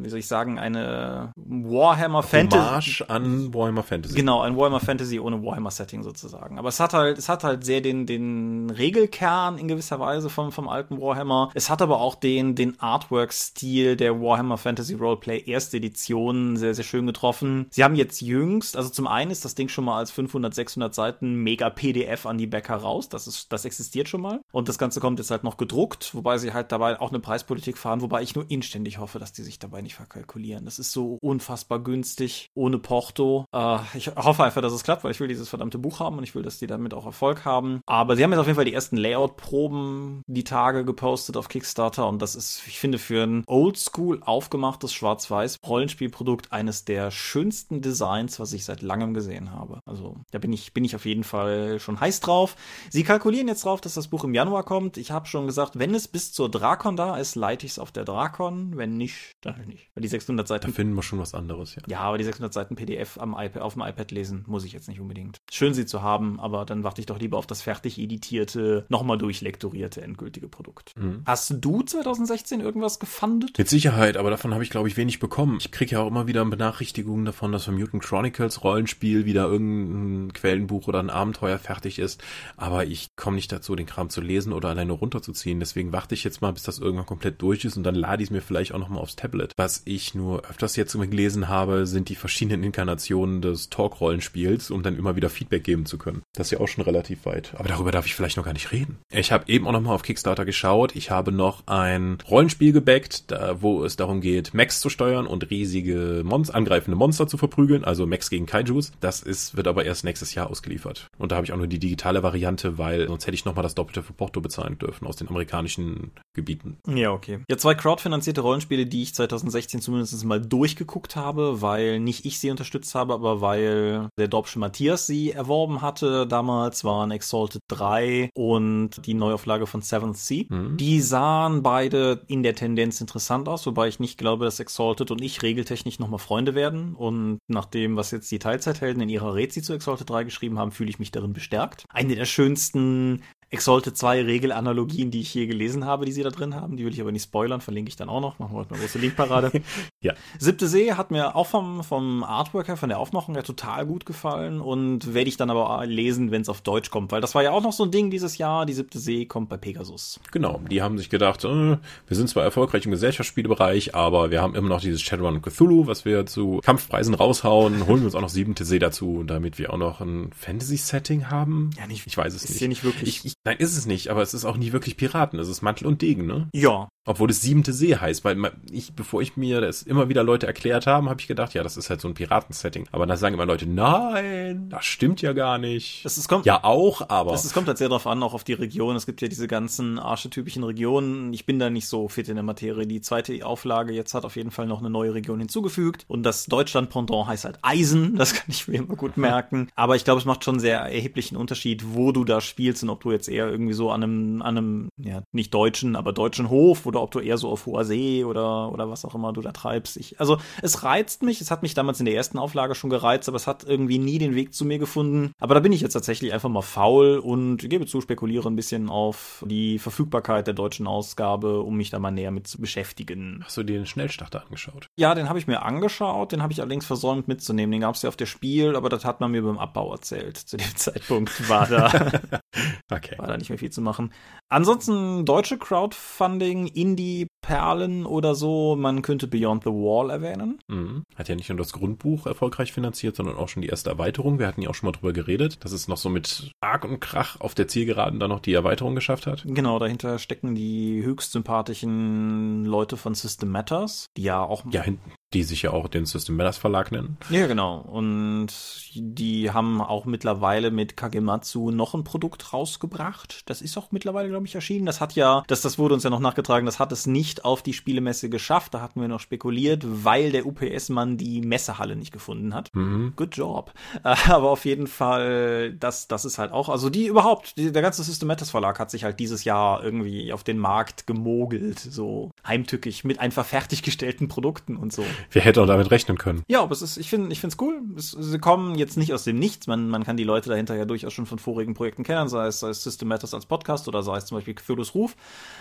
wie 0.01 0.09
soll 0.09 0.19
ich 0.19 0.27
sagen, 0.27 0.59
eine 0.59 1.31
Warhammer 1.35 2.23
Fantasy. 2.23 2.63
Hommage 2.63 3.05
an 3.09 3.53
Warhammer 3.53 3.83
Fantasy. 3.83 4.15
Genau, 4.15 4.41
ein 4.41 4.57
Warhammer 4.57 4.79
Fantasy 4.79 5.19
ohne 5.19 5.43
Warhammer 5.43 5.71
Setting 5.71 6.03
sozusagen. 6.03 6.59
Aber 6.59 6.69
es 6.69 6.79
hat 6.79 6.93
halt, 6.93 7.17
es 7.17 7.29
hat 7.29 7.43
halt 7.43 7.65
sehr 7.65 7.81
den, 7.81 8.05
den 8.05 8.69
Regelkern 8.69 9.57
in 9.57 9.67
gewisser 9.67 9.99
Weise 9.99 10.29
vom, 10.29 10.51
vom 10.51 10.67
alten 10.67 10.99
Warhammer. 11.01 11.51
Es 11.53 11.69
hat 11.69 11.81
aber 11.81 11.99
auch 11.99 12.15
den, 12.15 12.55
den 12.55 12.79
Artwork-Stil 12.79 13.95
der 13.95 14.21
Warhammer 14.21 14.57
Fantasy 14.57 14.95
Roleplay 14.95 15.43
erste 15.45 15.77
Edition 15.77 16.57
sehr, 16.57 16.73
sehr 16.73 16.83
schön 16.83 17.05
getroffen. 17.05 17.67
Sie 17.69 17.83
haben 17.83 17.95
jetzt 17.95 18.21
jüngst, 18.21 18.77
also 18.77 18.89
zum 18.89 19.07
einen 19.07 19.31
ist 19.31 19.45
das 19.45 19.55
Ding 19.55 19.69
schon 19.69 19.85
mal 19.85 19.97
als 19.97 20.11
500, 20.11 20.53
600 20.53 20.93
Seiten 20.93 21.26
mega 21.35 21.69
PDF 21.69 22.25
an 22.25 22.37
die 22.37 22.47
Bäcker 22.47 22.75
raus. 22.75 23.09
Das 23.09 23.27
ist, 23.27 23.51
das 23.51 23.65
existiert 23.65 24.09
schon 24.09 24.21
mal. 24.21 24.41
Und 24.51 24.69
das 24.69 24.77
Ganze 24.77 24.99
kommt 24.99 25.19
jetzt 25.19 25.31
halt 25.31 25.43
noch 25.43 25.57
gedruckt, 25.57 26.13
wobei 26.13 26.37
sie 26.37 26.53
halt 26.53 26.71
dabei 26.71 26.99
auch 26.99 27.09
eine 27.09 27.19
Preispolitik 27.19 27.77
fahren, 27.77 28.01
wobei 28.01 28.21
ich 28.21 28.35
nur 28.35 28.49
inständig 28.49 28.97
hoffe, 28.97 29.19
dass 29.19 29.33
die 29.33 29.43
sich 29.43 29.59
dabei 29.59 29.81
nicht 29.81 29.95
verkalkulieren. 29.95 30.65
Das 30.65 30.79
ist 30.79 30.91
so 30.91 31.17
unfassbar 31.21 31.79
günstig, 31.79 32.49
ohne 32.53 32.79
Porto. 32.79 33.45
Äh, 33.53 33.77
ich 33.93 34.07
hoffe 34.15 34.43
einfach, 34.43 34.61
dass 34.61 34.73
es 34.73 34.83
klappt, 34.83 35.03
weil 35.03 35.11
ich 35.11 35.19
will 35.19 35.27
dieses 35.27 35.49
verdammte 35.49 35.77
Buch 35.77 35.99
haben 35.99 36.17
und 36.17 36.23
ich 36.23 36.35
will, 36.35 36.43
dass 36.43 36.59
die 36.59 36.67
damit 36.67 36.93
auch 36.93 37.05
Erfolg 37.05 37.45
haben. 37.45 37.81
Aber 37.85 38.15
sie 38.15 38.23
haben 38.23 38.31
jetzt 38.31 38.39
auf 38.39 38.47
jeden 38.47 38.55
Fall 38.55 38.65
die 38.65 38.73
ersten 38.73 38.97
Layout-Proben 38.97 40.23
die 40.27 40.43
Tage 40.43 40.85
gepostet 40.85 41.37
auf 41.37 41.49
Kickstarter 41.49 42.07
und 42.07 42.21
das 42.21 42.35
ist, 42.35 42.63
ich 42.67 42.79
finde, 42.79 42.97
für 42.97 43.23
ein 43.23 43.43
oldschool 43.47 44.21
aufgemachtes 44.21 44.93
Schwarz-Weiß 44.93 45.57
Rollenspielprodukt 45.65 46.51
eines 46.51 46.85
der 46.85 47.11
schönsten 47.11 47.81
Designs, 47.81 48.39
was 48.39 48.53
ich 48.53 48.65
seit 48.65 48.81
langem 48.81 49.13
gesehen 49.13 49.51
habe. 49.51 49.79
Also 49.85 50.17
da 50.31 50.39
bin 50.39 50.53
ich, 50.53 50.73
bin 50.73 50.85
ich 50.85 50.95
auf 50.95 51.05
jeden 51.05 51.16
jeden 51.17 51.23
Fall 51.23 51.79
schon 51.79 51.99
heiß 51.99 52.19
drauf. 52.19 52.55
Sie 52.89 53.03
kalkulieren 53.03 53.47
jetzt 53.47 53.65
drauf, 53.65 53.81
dass 53.81 53.95
das 53.95 54.07
Buch 54.07 54.23
im 54.23 54.33
Januar 54.33 54.63
kommt. 54.63 54.97
Ich 54.97 55.11
habe 55.11 55.25
schon 55.25 55.47
gesagt, 55.47 55.79
wenn 55.79 55.93
es 55.95 56.07
bis 56.07 56.31
zur 56.31 56.49
Drakon 56.49 56.95
da 56.95 57.17
ist, 57.17 57.35
leite 57.35 57.65
ich 57.65 57.73
es 57.73 57.79
auf 57.79 57.91
der 57.91 58.05
Drakon. 58.05 58.77
Wenn 58.77 58.97
nicht, 58.97 59.37
dann 59.41 59.57
halt 59.57 59.67
nicht. 59.67 59.89
Weil 59.95 60.03
die 60.03 60.07
600 60.07 60.47
Seiten. 60.47 60.67
Da 60.67 60.73
finden 60.73 60.93
wir 60.93 61.03
schon 61.03 61.19
was 61.19 61.33
anderes, 61.33 61.75
ja. 61.75 61.81
Ja, 61.87 61.99
aber 62.01 62.17
die 62.17 62.23
600 62.23 62.53
Seiten 62.53 62.75
PDF 62.75 63.17
am 63.17 63.35
iPad, 63.37 63.61
auf 63.61 63.73
dem 63.73 63.81
iPad 63.81 64.11
lesen 64.11 64.43
muss 64.47 64.63
ich 64.63 64.73
jetzt 64.73 64.87
nicht 64.87 64.99
unbedingt. 64.99 65.37
Schön 65.51 65.73
sie 65.73 65.85
zu 65.85 66.01
haben, 66.01 66.39
aber 66.39 66.65
dann 66.65 66.83
warte 66.83 67.01
ich 67.01 67.07
doch 67.07 67.19
lieber 67.19 67.37
auf 67.37 67.47
das 67.47 67.61
fertig 67.61 67.97
editierte, 67.97 68.85
nochmal 68.89 69.17
durchlektorierte 69.17 70.01
endgültige 70.01 70.47
Produkt. 70.47 70.93
Mhm. 70.97 71.23
Hast 71.25 71.53
du 71.59 71.81
2016 71.81 72.59
irgendwas 72.59 72.99
gefundet? 72.99 73.57
Mit 73.57 73.69
Sicherheit, 73.69 74.17
aber 74.17 74.29
davon 74.29 74.53
habe 74.53 74.63
ich 74.63 74.69
glaube 74.69 74.87
ich 74.87 74.97
wenig 74.97 75.19
bekommen. 75.19 75.57
Ich 75.59 75.71
kriege 75.71 75.93
ja 75.93 76.01
auch 76.01 76.07
immer 76.07 76.27
wieder 76.27 76.45
Benachrichtigungen 76.45 77.25
davon, 77.25 77.51
dass 77.51 77.65
vom 77.65 77.75
Mutant 77.75 78.03
Chronicles 78.03 78.63
Rollenspiel 78.63 79.25
wieder 79.25 79.47
irgendein 79.47 80.33
Quellenbuch 80.33 80.87
oder 80.87 80.99
ein 81.07 81.15
Abenteuer 81.15 81.57
fertig 81.57 81.99
ist, 81.99 82.23
aber 82.55 82.85
ich 82.85 83.15
komme 83.15 83.35
nicht 83.35 83.51
dazu, 83.51 83.75
den 83.75 83.85
Kram 83.85 84.09
zu 84.09 84.21
lesen 84.21 84.53
oder 84.53 84.69
alleine 84.69 84.93
runterzuziehen. 84.93 85.59
Deswegen 85.59 85.91
warte 85.91 86.15
ich 86.15 86.23
jetzt 86.23 86.41
mal, 86.41 86.51
bis 86.53 86.63
das 86.63 86.79
irgendwann 86.79 87.05
komplett 87.05 87.41
durch 87.41 87.65
ist 87.65 87.77
und 87.77 87.83
dann 87.83 87.95
lade 87.95 88.23
ich 88.23 88.27
es 88.27 88.31
mir 88.31 88.41
vielleicht 88.41 88.73
auch 88.73 88.79
nochmal 88.79 89.01
aufs 89.01 89.15
Tablet. 89.15 89.53
Was 89.57 89.81
ich 89.85 90.15
nur 90.15 90.45
öfters 90.49 90.75
jetzt 90.75 90.97
gelesen 90.97 91.47
habe, 91.47 91.85
sind 91.85 92.09
die 92.09 92.15
verschiedenen 92.15 92.63
Inkarnationen 92.63 93.41
des 93.41 93.69
Talk-Rollenspiels, 93.69 94.71
um 94.71 94.83
dann 94.83 94.97
immer 94.97 95.15
wieder 95.15 95.29
Feedback 95.29 95.63
geben 95.63 95.85
zu 95.85 95.97
können. 95.97 96.23
Das 96.33 96.47
ist 96.47 96.51
ja 96.51 96.59
auch 96.59 96.67
schon 96.67 96.83
relativ 96.83 97.25
weit. 97.25 97.53
Aber 97.55 97.69
darüber 97.69 97.91
darf 97.91 98.05
ich 98.05 98.15
vielleicht 98.15 98.37
noch 98.37 98.45
gar 98.45 98.53
nicht 98.53 98.71
reden. 98.71 98.97
Ich 99.11 99.31
habe 99.31 99.45
eben 99.47 99.67
auch 99.67 99.71
nochmal 99.71 99.95
auf 99.95 100.03
Kickstarter 100.03 100.45
geschaut. 100.45 100.95
Ich 100.95 101.11
habe 101.11 101.31
noch 101.31 101.67
ein 101.67 102.17
Rollenspiel 102.29 102.73
gebackt, 102.73 103.31
da, 103.31 103.61
wo 103.61 103.83
es 103.83 103.95
darum 103.95 104.21
geht, 104.21 104.53
Mechs 104.53 104.81
zu 104.81 104.89
steuern 104.89 105.27
und 105.27 105.49
riesige 105.49 106.23
Monster, 106.25 106.55
angreifende 106.55 106.97
Monster 106.97 107.27
zu 107.27 107.37
verprügeln, 107.37 107.83
also 107.83 108.05
Mechs 108.05 108.29
gegen 108.29 108.45
Kaijus. 108.45 108.91
Das 108.99 109.21
ist, 109.21 109.55
wird 109.55 109.67
aber 109.67 109.85
erst 109.85 110.03
nächstes 110.03 110.33
Jahr 110.33 110.49
ausgeliefert. 110.49 110.96
Und 111.17 111.31
da 111.31 111.37
habe 111.37 111.45
ich 111.45 111.53
auch 111.53 111.57
nur 111.57 111.67
die 111.67 111.79
digitale 111.79 112.23
Variante, 112.23 112.77
weil 112.77 113.07
sonst 113.07 113.27
hätte 113.27 113.35
ich 113.35 113.45
nochmal 113.45 113.63
das 113.63 113.75
Doppelte 113.75 114.03
für 114.03 114.13
Porto 114.13 114.41
bezahlen 114.41 114.77
dürfen 114.77 115.07
aus 115.07 115.15
den 115.15 115.27
amerikanischen 115.27 116.11
Gebieten. 116.33 116.77
Ja, 116.87 117.11
okay. 117.11 117.39
Ja, 117.49 117.57
zwei 117.57 117.75
crowdfinanzierte 117.75 118.41
Rollenspiele, 118.41 118.85
die 118.85 119.03
ich 119.03 119.15
2016 119.15 119.81
zumindest 119.81 120.23
mal 120.25 120.39
durchgeguckt 120.39 121.15
habe, 121.15 121.61
weil 121.61 121.99
nicht 121.99 122.25
ich 122.25 122.39
sie 122.39 122.51
unterstützt 122.51 122.95
habe, 122.95 123.13
aber 123.13 123.41
weil 123.41 124.09
der 124.19 124.27
Dorpsche 124.27 124.59
Matthias 124.59 125.07
sie 125.07 125.31
erworben 125.31 125.81
hatte. 125.81 126.27
Damals 126.27 126.83
waren 126.83 127.11
Exalted 127.11 127.61
3 127.69 128.29
und 128.35 129.05
die 129.05 129.13
Neuauflage 129.13 129.67
von 129.67 129.81
Seventh 129.81 130.17
Sea. 130.17 130.45
Mhm. 130.49 130.77
Die 130.77 131.01
sahen 131.01 131.63
beide 131.63 132.21
in 132.27 132.43
der 132.43 132.55
Tendenz 132.55 133.01
interessant 133.01 133.49
aus, 133.49 133.65
wobei 133.65 133.87
ich 133.87 133.99
nicht 133.99 134.17
glaube, 134.17 134.45
dass 134.45 134.59
Exalted 134.59 135.11
und 135.11 135.21
ich 135.21 135.41
regeltechnisch 135.41 135.99
nochmal 135.99 136.19
Freunde 136.19 136.55
werden. 136.55 136.95
Und 136.95 137.39
nach 137.47 137.65
dem, 137.65 137.95
was 137.95 138.11
jetzt 138.11 138.31
die 138.31 138.39
Teilzeithelden 138.39 139.01
in 139.01 139.09
ihrer 139.09 139.35
Rezi 139.35 139.61
zu 139.61 139.73
Exalted 139.73 140.09
3 140.09 140.23
geschrieben 140.23 140.59
haben, 140.59 140.71
fühle 140.71 140.86
ich 140.89 140.99
mich 140.99 141.11
darin 141.11 141.33
bestärkt. 141.33 141.85
Eine 141.89 142.15
der 142.15 142.25
schönsten 142.25 143.23
Exalted 143.49 143.95
2 143.97 144.23
Regelanalogien, 144.23 145.09
die 145.09 145.21
ich 145.21 145.29
hier 145.29 145.47
gelesen 145.47 145.85
habe, 145.85 146.05
die 146.05 146.11
sie 146.11 146.21
da 146.21 146.29
drin 146.29 146.53
haben. 146.53 146.75
Die 146.75 146.83
will 146.83 146.91
ich 146.91 146.99
aber 146.99 147.13
nicht 147.13 147.23
spoilern, 147.23 147.61
verlinke 147.61 147.89
ich 147.89 147.95
dann 147.95 148.09
auch 148.09 148.19
noch. 148.19 148.39
Machen 148.39 148.53
wir 148.53 148.59
heute 148.59 148.71
eine 148.71 148.81
große 148.81 148.99
Linkparade. 148.99 149.51
ja. 150.01 150.13
Siebte 150.37 150.67
See 150.67 150.93
hat 150.93 151.11
mir 151.11 151.35
auch 151.35 151.47
vom, 151.47 151.83
vom 151.83 152.25
Artwork 152.25 152.67
her, 152.67 152.75
von 152.75 152.89
der 152.89 152.99
Aufmachung 152.99 153.35
her 153.35 153.43
total 153.43 153.85
gut 153.85 154.05
gefallen 154.05 154.59
und 154.59 155.13
werde 155.13 155.29
ich 155.29 155.37
dann 155.37 155.49
aber 155.49 155.85
lesen, 155.85 156.31
wenn 156.31 156.41
es 156.41 156.49
auf 156.49 156.59
Deutsch 156.59 156.89
kommt, 156.89 157.13
weil 157.13 157.21
das 157.21 157.35
war 157.35 157.43
ja 157.43 157.51
auch 157.51 157.63
noch 157.63 157.71
so 157.71 157.83
ein 157.83 157.91
Ding 157.91 158.11
dieses 158.11 158.37
Jahr. 158.37 158.65
Die 158.65 158.73
Siebte 158.73 158.99
See 158.99 159.25
kommt 159.25 159.47
bei 159.47 159.55
Pegasus. 159.55 160.19
Genau, 160.31 160.59
die 160.69 160.81
haben 160.81 160.97
sich 160.97 161.09
gedacht, 161.09 161.45
äh, 161.45 161.47
wir 161.47 161.79
sind 162.09 162.29
zwar 162.29 162.43
erfolgreich 162.43 162.83
im 162.83 162.91
Gesellschaftsspielebereich, 162.91 163.95
aber 163.95 164.29
wir 164.29 164.41
haben 164.41 164.55
immer 164.55 164.69
noch 164.69 164.81
dieses 164.81 165.01
Shadowrun 165.01 165.41
Cthulhu, 165.41 165.87
was 165.87 166.03
wir 166.03 166.25
zu 166.25 166.59
Kampfpreisen 166.65 167.13
raushauen, 167.13 167.87
holen 167.87 168.01
wir 168.01 168.05
uns 168.05 168.15
auch 168.15 168.21
noch 168.21 168.29
Siebte 168.29 168.65
See 168.65 168.79
dazu, 168.79 169.23
damit 169.25 169.57
wir 169.57 169.73
auch 169.73 169.77
noch 169.77 170.01
ein 170.01 170.31
Fantasy-Setting 170.33 171.29
haben. 171.29 171.69
Ja, 171.77 171.87
nicht. 171.87 172.05
Ich 172.05 172.17
weiß 172.17 172.33
es 172.33 172.43
ist 172.43 172.49
nicht. 172.49 172.55
Ist 172.55 172.59
hier 172.59 172.67
nicht 172.67 172.83
wirklich. 172.83 173.07
Ich, 173.07 173.25
ich 173.25 173.36
Nein, 173.47 173.59
ist 173.59 173.77
es 173.77 173.85
nicht, 173.85 174.09
aber 174.09 174.21
es 174.21 174.33
ist 174.33 174.43
auch 174.43 174.57
nie 174.57 174.73
wirklich 174.73 174.97
Piraten. 174.97 175.39
Es 175.39 175.47
ist 175.47 175.61
Mantel 175.61 175.87
und 175.87 176.01
Degen, 176.01 176.25
ne? 176.25 176.49
Ja. 176.53 176.89
Obwohl 177.07 177.29
es 177.29 177.41
siebente 177.41 177.71
See 177.71 177.95
heißt, 177.95 178.25
weil 178.25 178.51
ich, 178.69 178.93
bevor 178.93 179.21
ich 179.21 179.37
mir 179.37 179.61
das 179.61 179.81
immer 179.81 180.09
wieder 180.09 180.25
Leute 180.25 180.45
erklärt 180.45 180.85
haben, 180.87 181.07
habe 181.07 181.21
ich 181.21 181.27
gedacht, 181.27 181.53
ja, 181.53 181.63
das 181.63 181.77
ist 181.77 181.89
halt 181.89 182.01
so 182.01 182.09
ein 182.09 182.13
Piratensetting. 182.13 182.89
Aber 182.91 183.05
dann 183.05 183.15
sagen 183.15 183.35
immer 183.35 183.45
Leute, 183.45 183.65
nein, 183.65 184.67
das 184.67 184.83
stimmt 184.83 185.21
ja 185.21 185.31
gar 185.31 185.57
nicht. 185.57 186.03
Es, 186.03 186.17
es 186.17 186.27
kommt, 186.27 186.45
ja 186.45 186.65
auch, 186.65 187.07
aber. 187.07 187.33
Es, 187.33 187.45
es 187.45 187.53
kommt 187.53 187.69
halt 187.69 187.77
sehr 187.77 187.87
darauf 187.87 188.05
an, 188.07 188.21
auch 188.21 188.33
auf 188.33 188.43
die 188.43 188.51
Region. 188.51 188.97
Es 188.97 189.05
gibt 189.05 189.21
ja 189.21 189.29
diese 189.29 189.47
ganzen 189.47 189.99
archetypischen 189.99 190.65
Regionen. 190.65 191.31
Ich 191.31 191.45
bin 191.45 191.59
da 191.59 191.69
nicht 191.69 191.87
so 191.87 192.09
fit 192.09 192.27
in 192.27 192.35
der 192.35 192.43
Materie. 192.43 192.85
Die 192.85 192.99
zweite 192.99 193.45
Auflage 193.45 193.93
jetzt 193.93 194.13
hat 194.13 194.25
auf 194.25 194.35
jeden 194.35 194.51
Fall 194.51 194.67
noch 194.67 194.79
eine 194.79 194.89
neue 194.89 195.13
Region 195.13 195.39
hinzugefügt. 195.39 196.03
Und 196.09 196.23
das 196.23 196.47
Deutschland-Pendant 196.47 197.27
heißt 197.27 197.45
halt 197.45 197.59
Eisen. 197.61 198.17
Das 198.17 198.33
kann 198.33 198.47
ich 198.49 198.67
mir 198.67 198.79
immer 198.79 198.97
gut 198.97 199.15
merken. 199.15 199.69
Aber 199.75 199.95
ich 199.95 200.03
glaube, 200.03 200.19
es 200.19 200.25
macht 200.25 200.43
schon 200.43 200.55
einen 200.55 200.59
sehr 200.59 200.79
erheblichen 200.79 201.37
Unterschied, 201.37 201.85
wo 201.93 202.11
du 202.11 202.25
da 202.25 202.41
spielst 202.41 202.83
und 202.83 202.89
ob 202.89 202.99
du 202.99 203.13
jetzt 203.13 203.29
eher 203.37 203.49
irgendwie 203.49 203.73
so 203.73 203.91
an 203.91 204.03
einem, 204.03 204.41
an 204.41 204.57
einem, 204.57 204.89
ja, 204.97 205.21
nicht 205.31 205.53
deutschen, 205.53 205.95
aber 205.95 206.13
deutschen 206.13 206.49
Hof 206.49 206.85
oder 206.85 207.01
ob 207.01 207.11
du 207.11 207.19
eher 207.19 207.37
so 207.37 207.49
auf 207.49 207.65
hoher 207.65 207.85
See 207.85 208.23
oder, 208.23 208.71
oder 208.71 208.89
was 208.89 209.05
auch 209.05 209.15
immer 209.15 209.33
du 209.33 209.41
da 209.41 209.51
treibst. 209.51 209.97
Ich, 209.97 210.19
also, 210.19 210.37
es 210.61 210.83
reizt 210.83 211.23
mich. 211.23 211.41
Es 211.41 211.51
hat 211.51 211.61
mich 211.61 211.73
damals 211.73 211.99
in 211.99 212.05
der 212.05 212.15
ersten 212.15 212.37
Auflage 212.37 212.75
schon 212.75 212.89
gereizt, 212.89 213.27
aber 213.27 213.35
es 213.35 213.47
hat 213.47 213.63
irgendwie 213.63 213.99
nie 213.99 214.17
den 214.17 214.35
Weg 214.35 214.53
zu 214.53 214.65
mir 214.65 214.79
gefunden. 214.79 215.31
Aber 215.39 215.53
da 215.53 215.59
bin 215.59 215.71
ich 215.71 215.81
jetzt 215.81 215.93
tatsächlich 215.93 216.33
einfach 216.33 216.49
mal 216.49 216.61
faul 216.61 217.17
und 217.17 217.57
gebe 217.69 217.85
zu, 217.85 218.01
spekuliere 218.01 218.49
ein 218.49 218.55
bisschen 218.55 218.89
auf 218.89 219.43
die 219.47 219.79
Verfügbarkeit 219.79 220.47
der 220.47 220.53
deutschen 220.53 220.87
Ausgabe, 220.87 221.61
um 221.61 221.77
mich 221.77 221.89
da 221.89 221.99
mal 221.99 222.11
näher 222.11 222.31
mit 222.31 222.47
zu 222.47 222.59
beschäftigen. 222.59 223.41
Hast 223.43 223.57
du 223.57 223.63
dir 223.63 223.77
den 223.77 223.85
Schnellstarter 223.85 224.43
angeschaut? 224.43 224.87
Ja, 224.97 225.13
den 225.15 225.29
habe 225.29 225.39
ich 225.39 225.47
mir 225.47 225.61
angeschaut. 225.63 226.31
Den 226.31 226.41
habe 226.41 226.53
ich 226.53 226.61
allerdings 226.61 226.85
versäumt 226.85 227.27
mitzunehmen. 227.27 227.71
Den 227.71 227.81
gab 227.81 227.95
es 227.95 228.01
ja 228.01 228.09
auf 228.09 228.15
der 228.15 228.25
Spiel, 228.25 228.75
aber 228.75 228.89
das 228.89 229.05
hat 229.05 229.19
man 229.19 229.31
mir 229.31 229.43
beim 229.43 229.57
Abbau 229.57 229.91
erzählt. 229.91 230.37
Zu 230.37 230.57
dem 230.57 230.67
Zeitpunkt 230.75 231.49
war 231.49 231.67
da, 231.67 231.91
okay. 232.91 233.16
War 233.19 233.27
da 233.27 233.37
nicht 233.37 233.49
mehr 233.49 233.57
viel 233.57 233.71
zu 233.71 233.81
machen. 233.81 234.11
Ansonsten 234.49 235.25
deutsche 235.25 235.57
Crowdfunding, 235.57 236.67
Indie-Perlen 236.67 238.05
oder 238.05 238.35
so, 238.35 238.75
man 238.75 239.01
könnte 239.01 239.27
Beyond 239.27 239.63
the 239.63 239.69
Wall 239.69 240.09
erwähnen. 240.09 240.59
Mhm. 240.67 241.03
Hat 241.15 241.29
ja 241.29 241.35
nicht 241.35 241.49
nur 241.49 241.57
das 241.57 241.73
Grundbuch 241.73 242.25
erfolgreich 242.25 242.71
finanziert, 242.71 243.15
sondern 243.15 243.35
auch 243.35 243.49
schon 243.49 243.61
die 243.61 243.69
erste 243.69 243.89
Erweiterung. 243.89 244.39
Wir 244.39 244.47
hatten 244.47 244.61
ja 244.61 244.69
auch 244.69 244.75
schon 244.75 244.87
mal 244.87 244.93
drüber 244.93 245.13
geredet, 245.13 245.63
dass 245.63 245.71
es 245.71 245.87
noch 245.87 245.97
so 245.97 246.09
mit 246.09 246.51
Arg 246.61 246.85
und 246.85 246.99
Krach 246.99 247.39
auf 247.39 247.55
der 247.55 247.67
Zielgeraden 247.67 248.19
dann 248.19 248.29
noch 248.29 248.39
die 248.39 248.53
Erweiterung 248.53 248.95
geschafft 248.95 249.27
hat. 249.27 249.43
Genau, 249.45 249.79
dahinter 249.79 250.19
stecken 250.19 250.55
die 250.55 251.03
höchst 251.03 251.31
sympathischen 251.31 252.65
Leute 252.65 252.97
von 252.97 253.15
System 253.15 253.49
Matters, 253.49 254.07
die 254.15 254.23
ja 254.23 254.41
auch 254.41 254.63
ja, 254.71 254.81
hinten 254.81 255.11
die 255.33 255.43
sich 255.43 255.63
ja 255.63 255.71
auch 255.71 255.89
den 255.89 256.05
System 256.05 256.37
Matters 256.37 256.57
Verlag 256.57 256.91
nennen. 256.91 257.17
Ja, 257.29 257.47
genau. 257.47 257.79
Und 257.79 258.47
die 258.95 259.51
haben 259.51 259.81
auch 259.81 260.05
mittlerweile 260.05 260.71
mit 260.71 260.95
Kagematsu 260.95 261.71
noch 261.71 261.93
ein 261.93 262.05
Produkt 262.05 262.53
rausgebracht. 262.53 263.41
Das 263.45 263.61
ist 263.61 263.77
auch 263.77 263.91
mittlerweile, 263.91 264.29
glaube 264.29 264.45
ich, 264.45 264.55
erschienen. 264.55 264.85
Das 264.85 265.01
hat 265.01 265.13
ja, 265.13 265.43
das, 265.47 265.61
das 265.61 265.77
wurde 265.77 265.95
uns 265.95 266.03
ja 266.03 266.09
noch 266.09 266.21
nachgetragen, 266.21 266.65
das 266.65 266.79
hat 266.79 266.93
es 266.93 267.07
nicht 267.07 267.43
auf 267.43 267.61
die 267.61 267.73
Spielemesse 267.73 268.29
geschafft. 268.29 268.73
Da 268.73 268.81
hatten 268.81 269.01
wir 269.01 269.09
noch 269.09 269.19
spekuliert, 269.19 269.83
weil 269.85 270.31
der 270.31 270.45
UPS-Mann 270.45 271.17
die 271.17 271.41
Messehalle 271.41 271.97
nicht 271.97 272.13
gefunden 272.13 272.53
hat. 272.53 272.73
Mhm. 272.73 273.11
Good 273.17 273.35
job. 273.35 273.73
Aber 274.03 274.49
auf 274.49 274.63
jeden 274.63 274.87
Fall, 274.87 275.73
das, 275.73 276.07
das 276.07 276.23
ist 276.23 276.37
halt 276.37 276.53
auch, 276.53 276.69
also 276.69 276.89
die 276.89 277.07
überhaupt, 277.07 277.57
die, 277.57 277.73
der 277.73 277.81
ganze 277.81 278.01
System 278.01 278.27
Matters 278.27 278.51
Verlag 278.51 278.79
hat 278.79 278.91
sich 278.91 279.03
halt 279.03 279.19
dieses 279.19 279.43
Jahr 279.43 279.83
irgendwie 279.83 280.31
auf 280.31 280.45
den 280.45 280.57
Markt 280.57 281.05
gemogelt, 281.05 281.79
so 281.79 282.31
heimtückig 282.45 283.03
mit 283.03 283.19
einfach 283.19 283.45
fertiggestellten 283.45 284.29
Produkten 284.29 284.77
und 284.77 284.93
so. 284.93 285.03
Wer 285.31 285.41
hätte 285.41 285.61
auch 285.61 285.67
damit 285.67 285.91
rechnen 285.91 286.17
können? 286.17 286.43
Ja, 286.47 286.61
aber 286.61 286.71
es 286.71 286.81
ist, 286.81 286.97
ich 286.97 287.09
finde, 287.09 287.31
ich 287.31 287.39
finde 287.39 287.53
es 287.53 287.61
cool. 287.61 287.81
Es, 287.95 288.11
sie 288.11 288.39
kommen 288.39 288.75
jetzt 288.75 288.97
nicht 288.97 289.13
aus 289.13 289.23
dem 289.23 289.39
Nichts. 289.39 289.67
Man, 289.67 289.89
man 289.89 290.03
kann 290.03 290.17
die 290.17 290.23
Leute 290.23 290.49
dahinter 290.49 290.75
ja 290.75 290.85
durchaus 290.85 291.13
schon 291.13 291.25
von 291.25 291.39
vorigen 291.39 291.73
Projekten 291.73 292.03
kennen, 292.03 292.27
sei 292.29 292.47
es, 292.47 292.59
sei 292.59 292.69
es 292.69 292.83
System 292.83 293.07
Matters 293.07 293.33
als 293.33 293.45
Podcast 293.45 293.87
oder 293.87 294.03
sei 294.03 294.17
es 294.17 294.25
zum 294.25 294.37
Beispiel 294.37 294.55
Cthulhu's 294.55 294.95
Ruf. 294.95 295.15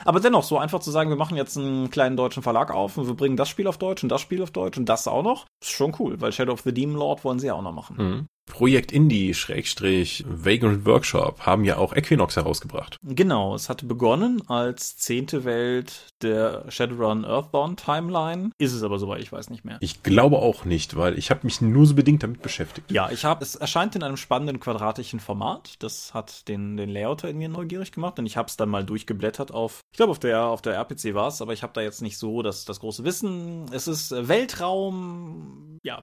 Aber 0.05 0.21
dennoch, 0.21 0.45
so 0.45 0.59
einfach 0.59 0.81
zu 0.81 0.91
sagen, 0.91 1.11
wir 1.11 1.17
machen 1.17 1.37
jetzt 1.37 1.57
einen 1.57 1.91
kleinen 1.91 2.17
deutschen 2.17 2.43
Verlag 2.43 2.73
auf 2.73 2.97
und 2.99 3.07
wir 3.07 3.15
bringen 3.15 3.37
das 3.37 3.49
Spiel 3.49 3.67
auf 3.67 3.79
Deutsch 3.79 4.03
und 4.03 4.11
das 4.11 4.21
Spiel 4.21 4.43
auf 4.43 4.51
Deutsch 4.51 4.79
und 4.79 4.89
das 4.89 5.09
auch 5.09 5.23
noch, 5.23 5.47
ist 5.63 5.71
schon 5.71 5.95
cool, 5.99 6.21
weil 6.21 6.33
Shadow 6.33 6.53
of 6.53 6.63
the 6.63 6.73
Demon 6.73 6.97
Lord 6.97 7.25
wollen 7.25 7.39
sie 7.39 7.49
ja 7.49 7.55
auch 7.55 7.63
noch 7.63 7.73
machen. 7.73 7.97
Mhm. 7.97 8.27
Projekt 8.47 8.93
Indie 8.93 9.35
Schrägstrich 9.35 10.25
Vagrant 10.27 10.87
Workshop 10.87 11.41
haben 11.41 11.65
ja 11.65 11.77
auch 11.77 11.93
Equinox 11.95 12.37
herausgebracht. 12.37 12.97
Genau, 13.03 13.55
es 13.55 13.69
hatte 13.69 13.87
begonnen 13.87 14.49
als 14.49 14.97
zehnte 14.97 15.45
Welt 15.45 16.15
der 16.23 16.65
Shadowrun 16.71 17.25
Earthbound 17.25 17.85
Timeline. 17.85 18.51
Ist 18.59 18.73
es 18.73 18.83
aber 18.83 18.99
soweit, 18.99 19.21
ich 19.21 19.33
weiß 19.33 19.51
nicht 19.51 19.65
mehr. 19.65 19.79
Ich 19.81 20.03
glaube 20.03 20.39
auch 20.39 20.65
nicht, 20.65 20.97
weil 20.97 21.19
ich 21.19 21.31
habe 21.31 21.41
mich 21.43 21.61
nur 21.61 21.87
so 21.87 21.95
bedingt 21.95 22.23
damit 22.23 22.41
beschäftigt. 22.41 22.91
Ja, 22.91 23.11
ich 23.11 23.25
habe, 23.25 23.45
es 23.45 23.57
erscheint 23.57 23.97
in 23.97 24.03
einem 24.03 24.17
spannenden 24.17 24.61
quadratischen 24.61 25.21
Format. 25.21 25.75
Das 25.81 26.15
hat 26.15 26.49
den, 26.49 26.77
den 26.77 26.89
Layouter 26.89 27.29
in 27.29 27.39
mir 27.39 27.49
neugierig 27.49 27.93
gemacht 27.93 28.19
und 28.19 28.27
ich 28.27 28.37
habe 28.37 28.49
es 28.49 28.57
dann 28.57 28.69
mal 28.69 28.85
durchgeblättert 28.85 29.53
auf, 29.53 29.81
ich 29.93 29.97
glaube 29.97 30.13
auf 30.13 30.19
der, 30.19 30.45
auf 30.47 30.63
der 30.63 30.75
RPC 30.75 31.15
war 31.15 31.29
es, 31.29 31.43
aber 31.43 31.53
ich 31.53 31.63
habe 31.63 31.73
da 31.75 31.83
jetzt 31.83 32.01
nicht 32.01 32.17
so 32.17 32.43
das, 32.43 32.65
das 32.65 32.81
große 32.81 33.05
Wissen. 33.05 33.67
Es 33.73 33.89
ist 33.89 34.13
Weltraum, 34.13 35.79
ja, 35.83 36.01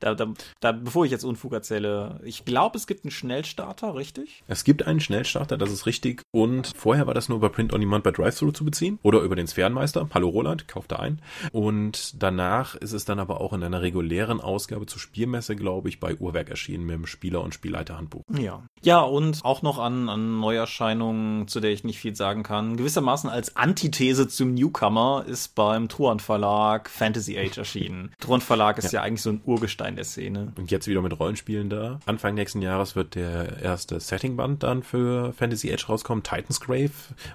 da, 0.00 0.14
da, 0.14 0.32
da, 0.60 0.72
bevor 0.72 1.04
ich 1.04 1.10
jetzt 1.10 1.24
Unfug 1.24 1.52
erzähle, 1.52 2.20
ich 2.24 2.44
glaube, 2.44 2.76
es 2.78 2.86
gibt 2.86 3.04
einen 3.04 3.10
Schnellstarter, 3.10 3.94
richtig? 3.94 4.42
Es 4.46 4.64
gibt 4.64 4.86
einen 4.86 5.00
Schnellstarter, 5.00 5.56
das 5.56 5.70
ist 5.70 5.86
richtig. 5.86 6.22
Und 6.30 6.72
vorher 6.76 7.06
war 7.06 7.14
das 7.14 7.28
nur 7.28 7.38
über 7.38 7.48
Print 7.48 7.72
on 7.72 7.80
Demand 7.80 8.04
bei 8.04 8.10
Drive-Thru 8.10 8.52
zu 8.52 8.64
beziehen 8.64 8.98
oder 9.02 9.20
über 9.20 9.36
den 9.36 9.46
Sphärenmeister. 9.46 10.08
Hallo 10.14 10.28
Roland, 10.28 10.68
kauft 10.68 10.92
da 10.92 10.96
ein. 10.96 11.20
Und 11.52 12.22
danach 12.22 12.74
ist 12.76 12.92
es 12.92 13.04
dann 13.04 13.18
aber 13.18 13.40
auch 13.40 13.52
in 13.52 13.62
einer 13.62 13.82
regulären 13.82 14.40
Ausgabe 14.40 14.86
zur 14.86 15.00
Spielmesse, 15.00 15.56
glaube 15.56 15.88
ich, 15.88 16.00
bei 16.00 16.14
Uhrwerk 16.16 16.50
erschienen 16.50 16.86
mit 16.86 16.94
dem 16.94 17.06
Spieler- 17.06 17.42
und 17.42 17.54
Spielleiterhandbuch. 17.54 18.24
Ja. 18.38 18.62
Ja, 18.82 19.00
und 19.00 19.44
auch 19.44 19.62
noch 19.62 19.78
an, 19.78 20.08
an 20.08 20.40
Neuerscheinungen, 20.40 21.48
zu 21.48 21.60
der 21.60 21.72
ich 21.72 21.84
nicht 21.84 21.98
viel 21.98 22.14
sagen 22.14 22.42
kann. 22.42 22.76
Gewissermaßen 22.76 23.28
als 23.28 23.56
Antithese 23.56 24.28
zum 24.28 24.54
Newcomer 24.54 25.24
ist 25.26 25.54
beim 25.54 25.88
Truan 25.88 26.20
Verlag 26.20 26.88
Fantasy 26.88 27.38
Age 27.38 27.58
erschienen. 27.58 28.12
Truan 28.20 28.40
Verlag 28.40 28.78
ist 28.78 28.92
ja. 28.92 29.00
ja 29.00 29.02
eigentlich 29.02 29.22
so 29.22 29.30
ein 29.30 29.42
Urgestein 29.44 29.87
der 29.96 30.04
Szene. 30.04 30.52
Und 30.56 30.70
jetzt 30.70 30.86
wieder 30.86 31.02
mit 31.02 31.18
Rollenspielen 31.18 31.70
da. 31.70 32.00
Anfang 32.06 32.34
nächsten 32.34 32.62
Jahres 32.62 32.96
wird 32.96 33.14
der 33.14 33.60
erste 33.62 34.00
Settingband 34.00 34.62
dann 34.62 34.82
für 34.82 35.32
Fantasy 35.32 35.72
Age 35.72 35.88
rauskommen, 35.88 36.22
Titan's 36.22 36.60
Grave, 36.60 36.90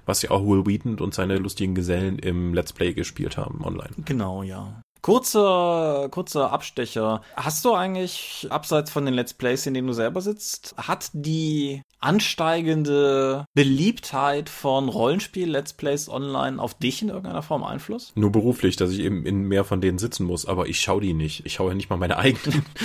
was 0.06 0.22
ja 0.22 0.32
auch 0.32 0.46
Will 0.46 0.66
Wheaton 0.66 1.00
und 1.00 1.14
seine 1.14 1.38
lustigen 1.38 1.76
Gesellen 1.76 2.20
im 2.20 2.54
Let's 2.54 2.74
Play 2.74 2.94
gespielt 2.94 3.38
haben 3.38 3.64
online. 3.64 3.92
Genau, 4.06 4.44
ja. 4.44 4.82
Kurzer, 5.04 6.08
kurzer 6.12 6.54
Abstecher. 6.54 7.22
Hast 7.36 7.66
du 7.66 7.74
eigentlich, 7.74 8.48
abseits 8.50 8.90
von 8.90 9.04
den 9.04 9.14
Let's 9.14 9.34
Plays, 9.34 9.66
in 9.66 9.74
denen 9.74 9.88
du 9.88 9.94
selber 9.94 10.22
sitzt, 10.22 10.74
hat 10.78 11.10
die 11.12 11.82
ansteigende 12.04 13.46
Beliebtheit 13.54 14.50
von 14.50 14.90
Rollenspiel-Let's 14.90 15.74
Plays 15.74 16.10
online 16.10 16.62
auf 16.62 16.74
dich 16.74 17.02
in 17.02 17.10
irgendeiner 17.10 17.42
Form 17.42 17.64
Einfluss? 17.64 18.12
Nur 18.16 18.32
beruflich, 18.32 18.76
dass 18.76 18.92
ich 18.92 19.00
eben 19.00 19.26
in 19.26 19.44
mehr 19.48 19.64
von 19.64 19.82
denen 19.82 19.98
sitzen 19.98 20.26
muss, 20.26 20.46
aber 20.46 20.68
ich 20.68 20.82
schaue 20.82 21.02
die 21.02 21.14
nicht. 21.14 21.46
Ich 21.46 21.54
schaue 21.54 21.70
ja 21.70 21.76
nicht 21.76 21.90
mal 21.90 21.98
meine 21.98 22.18
eigenen. 22.18 22.66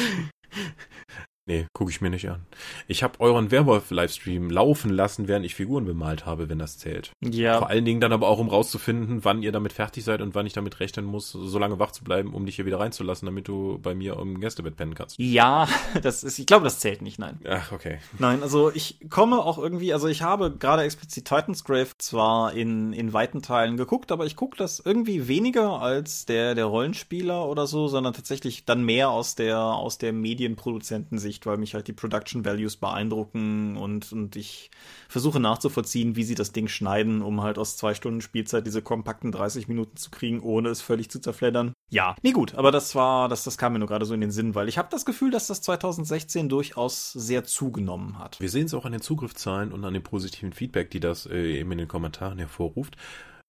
Nee, 1.48 1.66
gucke 1.72 1.90
ich 1.90 2.02
mir 2.02 2.10
nicht 2.10 2.28
an. 2.28 2.44
Ich 2.88 3.02
habe 3.02 3.18
euren 3.20 3.50
Werwolf-Livestream 3.50 4.50
laufen 4.50 4.90
lassen, 4.90 5.28
während 5.28 5.46
ich 5.46 5.54
Figuren 5.54 5.86
bemalt 5.86 6.26
habe, 6.26 6.50
wenn 6.50 6.58
das 6.58 6.76
zählt. 6.76 7.12
Ja. 7.24 7.56
Vor 7.56 7.70
allen 7.70 7.86
Dingen 7.86 8.02
dann 8.02 8.12
aber 8.12 8.28
auch, 8.28 8.38
um 8.38 8.50
rauszufinden, 8.50 9.24
wann 9.24 9.42
ihr 9.42 9.50
damit 9.50 9.72
fertig 9.72 10.04
seid 10.04 10.20
und 10.20 10.34
wann 10.34 10.44
ich 10.44 10.52
damit 10.52 10.78
rechnen 10.78 11.06
muss, 11.06 11.32
so 11.32 11.58
lange 11.58 11.78
wach 11.78 11.92
zu 11.92 12.04
bleiben, 12.04 12.34
um 12.34 12.44
dich 12.44 12.56
hier 12.56 12.66
wieder 12.66 12.80
reinzulassen, 12.80 13.24
damit 13.24 13.48
du 13.48 13.78
bei 13.78 13.94
mir 13.94 14.18
im 14.18 14.40
Gästebett 14.40 14.76
pennen 14.76 14.94
kannst. 14.94 15.18
Ja, 15.18 15.66
das 16.02 16.22
ist, 16.22 16.38
ich 16.38 16.44
glaube, 16.44 16.64
das 16.64 16.80
zählt 16.80 17.00
nicht, 17.00 17.18
nein. 17.18 17.40
Ach, 17.48 17.72
okay. 17.72 17.98
Nein, 18.18 18.42
also 18.42 18.70
ich 18.70 18.98
komme 19.08 19.38
auch 19.38 19.56
irgendwie, 19.56 19.94
also 19.94 20.06
ich 20.06 20.20
habe 20.20 20.54
gerade 20.54 20.82
explizit 20.82 21.24
Titan's 21.24 21.64
Grave 21.64 21.96
zwar 21.96 22.52
in, 22.52 22.92
in 22.92 23.14
weiten 23.14 23.40
Teilen 23.40 23.78
geguckt, 23.78 24.12
aber 24.12 24.26
ich 24.26 24.36
gucke 24.36 24.58
das 24.58 24.82
irgendwie 24.84 25.28
weniger 25.28 25.80
als 25.80 26.26
der, 26.26 26.54
der 26.54 26.66
Rollenspieler 26.66 27.48
oder 27.48 27.66
so, 27.66 27.88
sondern 27.88 28.12
tatsächlich 28.12 28.66
dann 28.66 28.84
mehr 28.84 29.08
aus 29.08 29.34
der, 29.34 29.58
aus 29.58 29.96
der 29.96 30.12
Medienproduzentensicht 30.12 31.37
Sicht, 31.38 31.46
weil 31.46 31.56
mich 31.56 31.74
halt 31.74 31.86
die 31.86 31.92
Production 31.92 32.44
Values 32.44 32.76
beeindrucken 32.76 33.76
und, 33.76 34.12
und 34.12 34.36
ich 34.36 34.70
versuche 35.08 35.40
nachzuvollziehen, 35.40 36.16
wie 36.16 36.24
sie 36.24 36.34
das 36.34 36.52
Ding 36.52 36.68
schneiden, 36.68 37.22
um 37.22 37.42
halt 37.42 37.58
aus 37.58 37.76
zwei 37.76 37.94
Stunden 37.94 38.20
Spielzeit 38.20 38.66
diese 38.66 38.82
kompakten 38.82 39.30
30 39.30 39.68
Minuten 39.68 39.96
zu 39.96 40.10
kriegen, 40.10 40.40
ohne 40.40 40.68
es 40.68 40.82
völlig 40.82 41.10
zu 41.10 41.20
zerfleddern. 41.20 41.72
Ja, 41.90 42.16
nee 42.22 42.32
gut, 42.32 42.54
aber 42.54 42.72
das 42.72 42.94
war, 42.94 43.28
das, 43.28 43.44
das 43.44 43.56
kam 43.56 43.72
mir 43.72 43.78
nur 43.78 43.88
gerade 43.88 44.04
so 44.04 44.14
in 44.14 44.20
den 44.20 44.30
Sinn, 44.30 44.54
weil 44.54 44.68
ich 44.68 44.78
habe 44.78 44.88
das 44.90 45.04
Gefühl, 45.04 45.30
dass 45.30 45.46
das 45.46 45.62
2016 45.62 46.48
durchaus 46.48 47.12
sehr 47.12 47.44
zugenommen 47.44 48.18
hat. 48.18 48.40
Wir 48.40 48.50
sehen 48.50 48.66
es 48.66 48.74
auch 48.74 48.84
an 48.84 48.92
den 48.92 49.00
Zugriffszahlen 49.00 49.72
und 49.72 49.84
an 49.84 49.94
dem 49.94 50.02
positiven 50.02 50.52
Feedback, 50.52 50.90
die 50.90 51.00
das 51.00 51.26
äh, 51.26 51.60
eben 51.60 51.72
in 51.72 51.78
den 51.78 51.88
Kommentaren 51.88 52.38
hervorruft. 52.38 52.96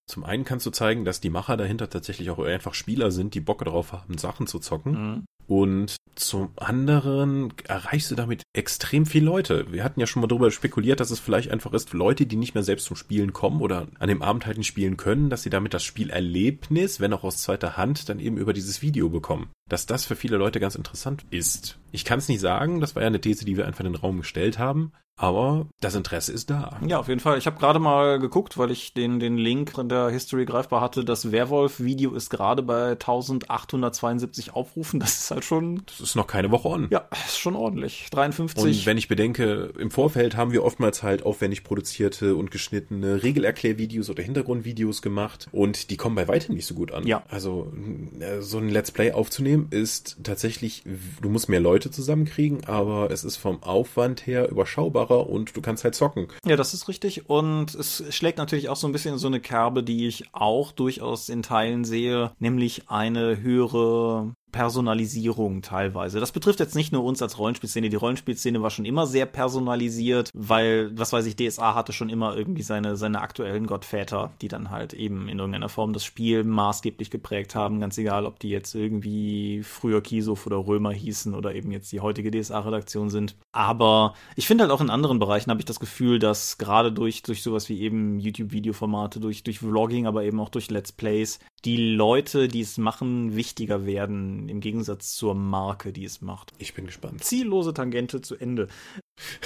Zum 0.05 0.23
einen 0.23 0.43
kannst 0.43 0.65
du 0.65 0.71
zeigen, 0.71 1.05
dass 1.05 1.21
die 1.21 1.29
Macher 1.29 1.55
dahinter 1.55 1.87
tatsächlich 1.89 2.31
auch 2.31 2.39
einfach 2.39 2.73
Spieler 2.73 3.11
sind, 3.11 3.35
die 3.35 3.41
Bock 3.41 3.63
darauf 3.63 3.93
haben, 3.93 4.17
Sachen 4.17 4.47
zu 4.47 4.57
zocken. 4.59 4.91
Mhm. 4.93 5.25
Und 5.49 5.95
zum 6.13 6.51
anderen 6.57 7.51
erreichst 7.67 8.11
du 8.11 8.15
damit 8.15 8.43
extrem 8.53 9.07
viele 9.07 9.25
Leute. 9.25 9.71
Wir 9.71 9.83
hatten 9.83 9.99
ja 9.99 10.05
schon 10.05 10.21
mal 10.21 10.27
darüber 10.27 10.51
spekuliert, 10.51 10.99
dass 10.99 11.09
es 11.09 11.19
vielleicht 11.19 11.49
einfach 11.49 11.73
ist, 11.73 11.91
Leute, 11.91 12.27
die 12.27 12.35
nicht 12.35 12.53
mehr 12.53 12.61
selbst 12.61 12.85
zum 12.85 12.95
Spielen 12.95 13.33
kommen 13.33 13.59
oder 13.59 13.87
an 13.97 14.09
dem 14.09 14.21
Abend 14.21 14.45
halt 14.45 14.59
nicht 14.59 14.67
spielen 14.67 14.95
können, 14.95 15.31
dass 15.31 15.41
sie 15.41 15.49
damit 15.49 15.73
das 15.73 15.83
Spielerlebnis, 15.83 16.99
wenn 16.99 17.13
auch 17.13 17.23
aus 17.23 17.41
zweiter 17.41 17.77
Hand, 17.77 18.09
dann 18.09 18.19
eben 18.19 18.37
über 18.37 18.53
dieses 18.53 18.83
Video 18.83 19.09
bekommen. 19.09 19.49
Dass 19.67 19.87
das 19.87 20.05
für 20.05 20.15
viele 20.15 20.37
Leute 20.37 20.59
ganz 20.59 20.75
interessant 20.75 21.25
ist. 21.31 21.79
Ich 21.91 22.05
kann 22.05 22.19
es 22.19 22.27
nicht 22.27 22.41
sagen, 22.41 22.79
das 22.79 22.93
war 22.93 23.01
ja 23.01 23.07
eine 23.07 23.19
These, 23.19 23.43
die 23.43 23.57
wir 23.57 23.65
einfach 23.65 23.83
in 23.83 23.91
den 23.91 23.99
Raum 23.99 24.19
gestellt 24.19 24.59
haben. 24.59 24.91
Aber 25.21 25.67
das 25.81 25.95
Interesse 25.95 26.31
ist 26.31 26.49
da. 26.49 26.79
Ja, 26.87 26.97
auf 26.97 27.09
jeden 27.09 27.19
Fall. 27.19 27.37
Ich 27.37 27.45
habe 27.45 27.59
gerade 27.59 27.77
mal 27.77 28.19
geguckt, 28.19 28.57
weil 28.57 28.71
ich 28.71 28.93
den, 28.93 29.19
den 29.19 29.37
Link 29.37 29.77
in 29.77 29.89
der 29.89 30.09
History 30.09 30.45
greifbar 30.45 30.79
hatte. 30.79 31.03
Das 31.03 31.33
Werwolf-Video 31.33 32.13
ist 32.13 32.29
gerade 32.29 32.63
bei 32.63 32.91
1872 32.91 34.53
Aufrufen. 34.55 35.01
Das 35.01 35.19
ist 35.19 35.31
halt 35.31 35.43
schon. 35.43 35.81
Das 35.87 35.99
ist 35.99 36.15
noch 36.15 36.25
keine 36.25 36.51
Woche 36.51 36.69
on. 36.69 36.87
Ja, 36.89 37.05
ist 37.25 37.37
schon 37.37 37.57
ordentlich. 37.57 38.07
53. 38.11 38.63
Und 38.63 38.85
wenn 38.85 38.97
ich 38.97 39.09
bedenke, 39.09 39.73
im 39.77 39.91
Vorfeld 39.91 40.37
haben 40.37 40.53
wir 40.53 40.63
oftmals 40.63 41.03
halt 41.03 41.23
aufwendig 41.23 41.65
produzierte 41.65 42.35
und 42.37 42.49
geschnittene 42.49 43.21
Regelerklärvideos 43.21 44.09
oder 44.09 44.23
Hintergrundvideos 44.23 45.01
gemacht. 45.01 45.49
Und 45.51 45.89
die 45.89 45.97
kommen 45.97 46.15
bei 46.15 46.29
weitem 46.29 46.55
nicht 46.55 46.65
so 46.65 46.75
gut 46.75 46.93
an. 46.93 47.05
Ja. 47.05 47.23
Also, 47.27 47.73
äh, 48.21 48.39
so 48.39 48.57
ein 48.59 48.69
Let's 48.69 48.91
Play 48.91 49.11
aufzunehmen 49.11 49.67
ist 49.69 50.17
tatsächlich, 50.23 50.83
du 51.21 51.27
musst 51.27 51.49
mehr 51.49 51.59
Leute 51.59 51.91
zusammenkriegen, 51.91 52.63
aber 52.67 53.11
es 53.11 53.25
ist 53.25 53.35
vom 53.35 53.61
Aufwand 53.63 54.25
her 54.25 54.49
überschaubar 54.49 55.08
einfacher 55.09 55.29
und 55.29 55.55
du 55.55 55.61
kannst 55.61 55.83
halt 55.83 55.95
zocken. 55.95 56.27
Ja, 56.45 56.55
das 56.55 56.73
ist 56.73 56.87
richtig. 56.87 57.29
Und 57.29 57.75
es 57.75 58.03
schlägt 58.15 58.37
natürlich 58.37 58.69
auch 58.69 58.75
so 58.75 58.87
ein 58.87 58.91
bisschen 58.91 59.17
so 59.17 59.27
eine 59.27 59.39
Kerbe, 59.39 59.83
die 59.83 60.07
ich 60.07 60.25
auch 60.33 60.71
durchaus 60.71 61.29
in 61.29 61.43
Teilen 61.43 61.83
sehe, 61.85 62.31
nämlich 62.39 62.89
eine 62.89 63.41
höhere 63.41 64.33
Personalisierung 64.51 65.61
teilweise. 65.61 66.19
Das 66.19 66.31
betrifft 66.31 66.59
jetzt 66.59 66.75
nicht 66.75 66.91
nur 66.91 67.03
uns 67.03 67.21
als 67.21 67.37
Rollenspielszene. 67.37 67.89
Die 67.89 67.95
Rollenspielszene 67.95 68.61
war 68.61 68.69
schon 68.69 68.85
immer 68.85 69.07
sehr 69.07 69.25
personalisiert, 69.25 70.31
weil, 70.33 70.91
was 70.97 71.13
weiß 71.13 71.25
ich, 71.25 71.35
DSA 71.35 71.75
hatte 71.75 71.93
schon 71.93 72.09
immer 72.09 72.35
irgendwie 72.35 72.63
seine, 72.63 72.95
seine 72.95 73.21
aktuellen 73.21 73.67
Gottväter, 73.67 74.31
die 74.41 74.47
dann 74.47 74.69
halt 74.69 74.93
eben 74.93 75.29
in 75.29 75.39
irgendeiner 75.39 75.69
Form 75.69 75.93
das 75.93 76.03
Spiel 76.03 76.43
maßgeblich 76.43 77.11
geprägt 77.11 77.55
haben. 77.55 77.79
Ganz 77.79 77.97
egal, 77.97 78.25
ob 78.25 78.39
die 78.39 78.49
jetzt 78.49 78.75
irgendwie 78.75 79.61
früher 79.63 80.01
Kisof 80.01 80.45
oder 80.45 80.57
Römer 80.57 80.91
hießen 80.91 81.33
oder 81.35 81.53
eben 81.55 81.71
jetzt 81.71 81.91
die 81.91 81.99
heutige 81.99 82.31
DSA-Redaktion 82.31 83.09
sind. 83.09 83.35
Aber 83.51 84.13
ich 84.35 84.47
finde 84.47 84.63
halt 84.63 84.71
auch 84.71 84.81
in 84.81 84.89
anderen 84.89 85.19
Bereichen 85.19 85.49
habe 85.49 85.61
ich 85.61 85.65
das 85.65 85.79
Gefühl, 85.79 86.19
dass 86.19 86.57
gerade 86.57 86.91
durch, 86.91 87.23
durch 87.23 87.43
sowas 87.43 87.69
wie 87.69 87.81
eben 87.81 88.19
YouTube-Videoformate, 88.19 89.19
durch, 89.19 89.43
durch 89.43 89.59
Vlogging, 89.59 90.07
aber 90.07 90.23
eben 90.23 90.39
auch 90.39 90.49
durch 90.49 90.69
Let's 90.69 90.91
Plays, 90.91 91.39
die 91.65 91.93
Leute, 91.93 92.47
die 92.47 92.61
es 92.61 92.77
machen, 92.77 93.35
wichtiger 93.35 93.85
werden 93.85 94.47
im 94.49 94.59
Gegensatz 94.61 95.13
zur 95.13 95.35
Marke, 95.35 95.91
die 95.91 96.05
es 96.05 96.21
macht. 96.21 96.53
Ich 96.57 96.73
bin 96.73 96.85
gespannt. 96.85 97.23
Ziellose 97.23 97.73
Tangente 97.73 98.21
zu 98.21 98.35
Ende. 98.35 98.67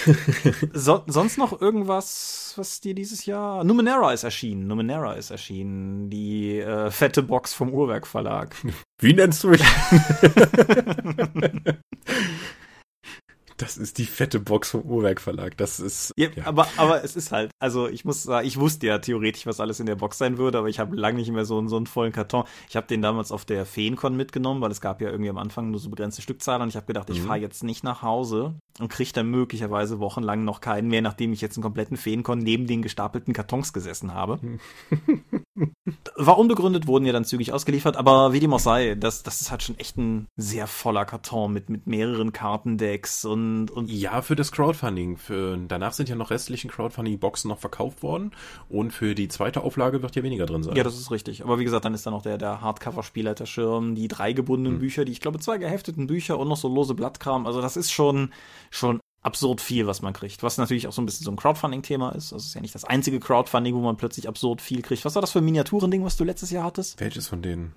so, 0.74 1.04
sonst 1.08 1.38
noch 1.38 1.60
irgendwas, 1.60 2.54
was 2.56 2.82
dir 2.82 2.94
dieses 2.94 3.26
Jahr. 3.26 3.64
Numenera 3.64 4.14
ist 4.14 4.24
erschienen. 4.24 4.68
Numenera 4.68 5.14
ist 5.14 5.32
erschienen. 5.32 6.10
Die 6.10 6.60
äh, 6.60 6.92
fette 6.92 7.24
Box 7.24 7.54
vom 7.54 7.70
Uhrwerk 7.70 8.06
Verlag. 8.06 8.56
Wie 9.00 9.14
nennst 9.14 9.44
du 9.44 9.50
mich? 9.50 9.64
Das 13.64 13.78
ist 13.78 13.98
die 13.98 14.06
fette 14.06 14.42
Box 14.42 14.72
vom 14.72 14.82
Uhrwerk 14.82 15.22
Verlag. 15.22 15.56
Das 15.56 15.80
ist. 15.80 16.14
Ja, 16.18 16.28
ja, 16.36 16.46
Aber, 16.46 16.68
aber 16.76 17.02
es 17.04 17.16
ist 17.16 17.32
halt, 17.32 17.52
also 17.60 17.88
ich 17.88 18.04
muss 18.04 18.24
sagen, 18.24 18.46
ich 18.46 18.60
wusste 18.60 18.88
ja 18.88 18.98
theoretisch, 19.00 19.46
was 19.46 19.62
alles 19.62 19.80
in 19.80 19.86
der 19.86 19.96
Box 19.96 20.18
sein 20.18 20.38
würde, 20.38 20.58
aber 20.58 20.68
ich 20.68 20.80
habe 20.80 20.98
lange 20.98 21.20
nicht 21.20 21.32
mehr 21.32 21.46
so, 21.46 21.66
so 21.68 21.78
einen 21.78 21.88
vollen 21.88 22.12
Karton. 22.12 22.44
Ich 22.68 22.76
habe 22.76 22.88
den 22.88 23.02
damals 23.02 23.32
auf 23.32 23.46
der 23.46 23.66
Feencon 23.66 24.18
mitgenommen, 24.18 24.60
weil 24.60 24.72
es 24.72 24.82
gab 24.82 25.02
ja 25.02 25.10
irgendwie 25.10 25.30
am 25.30 25.38
Anfang 25.38 25.72
nur 25.72 25.80
so 25.80 25.90
begrenzte 25.90 26.22
Stückzahl 26.22 26.62
und 26.62 26.68
ich 26.68 26.76
habe 26.76 26.88
gedacht, 26.88 27.10
ich 27.10 27.22
mhm. 27.22 27.28
fahre 27.28 27.40
jetzt 27.40 27.64
nicht 27.64 27.86
nach 27.86 28.02
Hause 28.02 28.56
und 28.80 28.90
kriege 28.90 29.14
dann 29.14 29.28
möglicherweise 29.28 30.00
wochenlang 30.00 30.44
noch 30.44 30.60
keinen 30.60 30.90
mehr, 30.90 31.02
nachdem 31.02 31.32
ich 31.32 31.40
jetzt 31.40 31.56
einen 31.56 31.64
kompletten 31.64 31.96
Feencon 31.96 32.40
neben 32.40 32.68
den 32.68 32.82
gestapelten 32.82 33.34
Kartons 33.34 33.72
gesessen 33.72 34.14
habe. 34.14 34.40
War 36.16 36.38
unbegründet, 36.40 36.88
wurden 36.88 37.06
ja 37.06 37.14
dann 37.14 37.26
zügig 37.26 37.54
ausgeliefert, 37.54 37.96
aber 37.96 38.34
wie 38.34 38.40
dem 38.40 38.54
auch 38.54 38.60
sei, 38.60 38.96
das, 38.96 39.22
das 39.22 39.42
ist 39.42 39.52
halt 39.52 39.62
schon 39.62 39.78
echt 39.78 39.98
ein 39.98 40.28
sehr 40.36 40.66
voller 40.66 41.06
Karton 41.06 41.54
mit, 41.54 41.70
mit 41.70 41.86
mehreren 41.86 42.34
Kartendecks 42.34 43.24
und 43.24 43.70
und, 43.70 43.90
ja, 43.92 44.22
für 44.22 44.36
das 44.36 44.52
Crowdfunding. 44.52 45.18
Für, 45.18 45.58
danach 45.68 45.94
sind 45.94 46.10
ja 46.10 46.16
noch 46.16 46.32
restlichen 46.32 46.72
Crowdfunding-Boxen 46.72 47.50
noch 47.50 47.60
verkauft 47.60 48.02
worden 48.02 48.32
und 48.70 48.92
für 48.92 49.14
die 49.14 49.28
zweite 49.28 49.62
Auflage 49.62 50.02
wird 50.02 50.16
ja 50.16 50.24
weniger 50.24 50.46
drin 50.46 50.64
sein. 50.64 50.76
Ja, 50.76 50.84
das 50.84 50.98
ist 50.98 51.12
richtig. 51.12 51.44
Aber 51.44 51.60
wie 51.60 51.64
gesagt, 51.64 51.86
dann 51.86 51.94
ist 51.94 52.06
da 52.06 52.12
noch 52.12 52.24
der, 52.24 52.38
der 52.38 52.62
Hardcover-Spielleiterschirm, 52.62 53.94
die 53.94 54.08
drei 54.08 54.34
gebundenen 54.34 54.74
hm. 54.74 54.80
Bücher, 54.80 55.06
die 55.06 55.12
ich 55.12 55.22
glaube 55.22 55.40
zwei 55.40 55.60
gehefteten 55.60 56.08
Bücher 56.08 56.40
und 56.40 56.48
noch 56.48 56.58
so 56.58 56.68
lose 56.68 56.96
Blattkram. 56.96 57.46
Also 57.46 57.62
das 57.62 57.78
ist 57.78 57.92
schon, 57.92 58.32
schon 58.72 59.00
absurd 59.24 59.62
viel, 59.62 59.88
was 59.88 60.02
man 60.02 60.14
kriegt. 60.14 60.44
Was 60.44 60.58
natürlich 60.58 60.88
auch 60.88 60.94
so 60.94 61.02
ein 61.02 61.06
bisschen 61.06 61.24
so 61.24 61.32
ein 61.32 61.38
Crowdfunding-Thema 61.38 62.10
ist. 62.10 62.34
Also 62.34 62.38
es 62.38 62.46
ist 62.48 62.54
ja 62.54 62.62
nicht 62.62 62.76
das 62.76 62.84
einzige 62.84 63.20
Crowdfunding, 63.20 63.74
wo 63.74 63.80
man 63.80 63.98
plötzlich 63.98 64.28
absurd 64.28 64.62
viel 64.62 64.82
kriegt. 64.82 65.04
Was 65.06 65.16
war 65.16 65.22
das 65.22 65.32
für 65.32 65.40
ein 65.40 65.46
Miniaturending, 65.46 66.04
was 66.04 66.18
du 66.18 66.24
letztes 66.24 66.52
Jahr 66.52 66.66
hattest? 66.66 67.00
Welches 67.00 67.28
von 67.28 67.42
denen? 67.42 67.74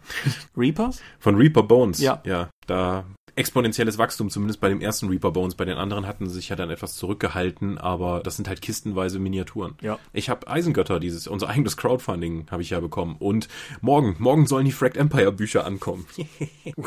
Reapers? 0.56 1.00
Von 1.18 1.36
Reaper 1.36 1.62
Bones. 1.62 2.00
Ja. 2.00 2.20
Ja, 2.24 2.50
da 2.66 3.04
exponentielles 3.36 3.98
Wachstum, 3.98 4.30
zumindest 4.30 4.60
bei 4.60 4.68
dem 4.68 4.80
ersten 4.80 5.08
Reaper 5.08 5.30
Bones. 5.30 5.54
Bei 5.54 5.64
den 5.64 5.76
anderen 5.76 6.06
hatten 6.06 6.28
sie 6.28 6.34
sich 6.34 6.48
ja 6.48 6.56
dann 6.56 6.70
etwas 6.70 6.96
zurückgehalten, 6.96 7.78
aber 7.78 8.20
das 8.20 8.36
sind 8.36 8.48
halt 8.48 8.62
kistenweise 8.62 9.18
Miniaturen. 9.18 9.74
Ja. 9.82 9.98
Ich 10.12 10.28
habe 10.28 10.48
Eisengötter, 10.48 10.98
dieses, 10.98 11.26
unser 11.26 11.48
eigenes 11.48 11.76
Crowdfunding 11.76 12.46
habe 12.50 12.62
ich 12.62 12.70
ja 12.70 12.80
bekommen. 12.80 13.16
Und 13.18 13.48
morgen, 13.80 14.16
morgen 14.18 14.46
sollen 14.46 14.64
die 14.64 14.72
Fracked 14.72 14.96
Empire 14.96 15.32
Bücher 15.32 15.64
ankommen. 15.64 16.06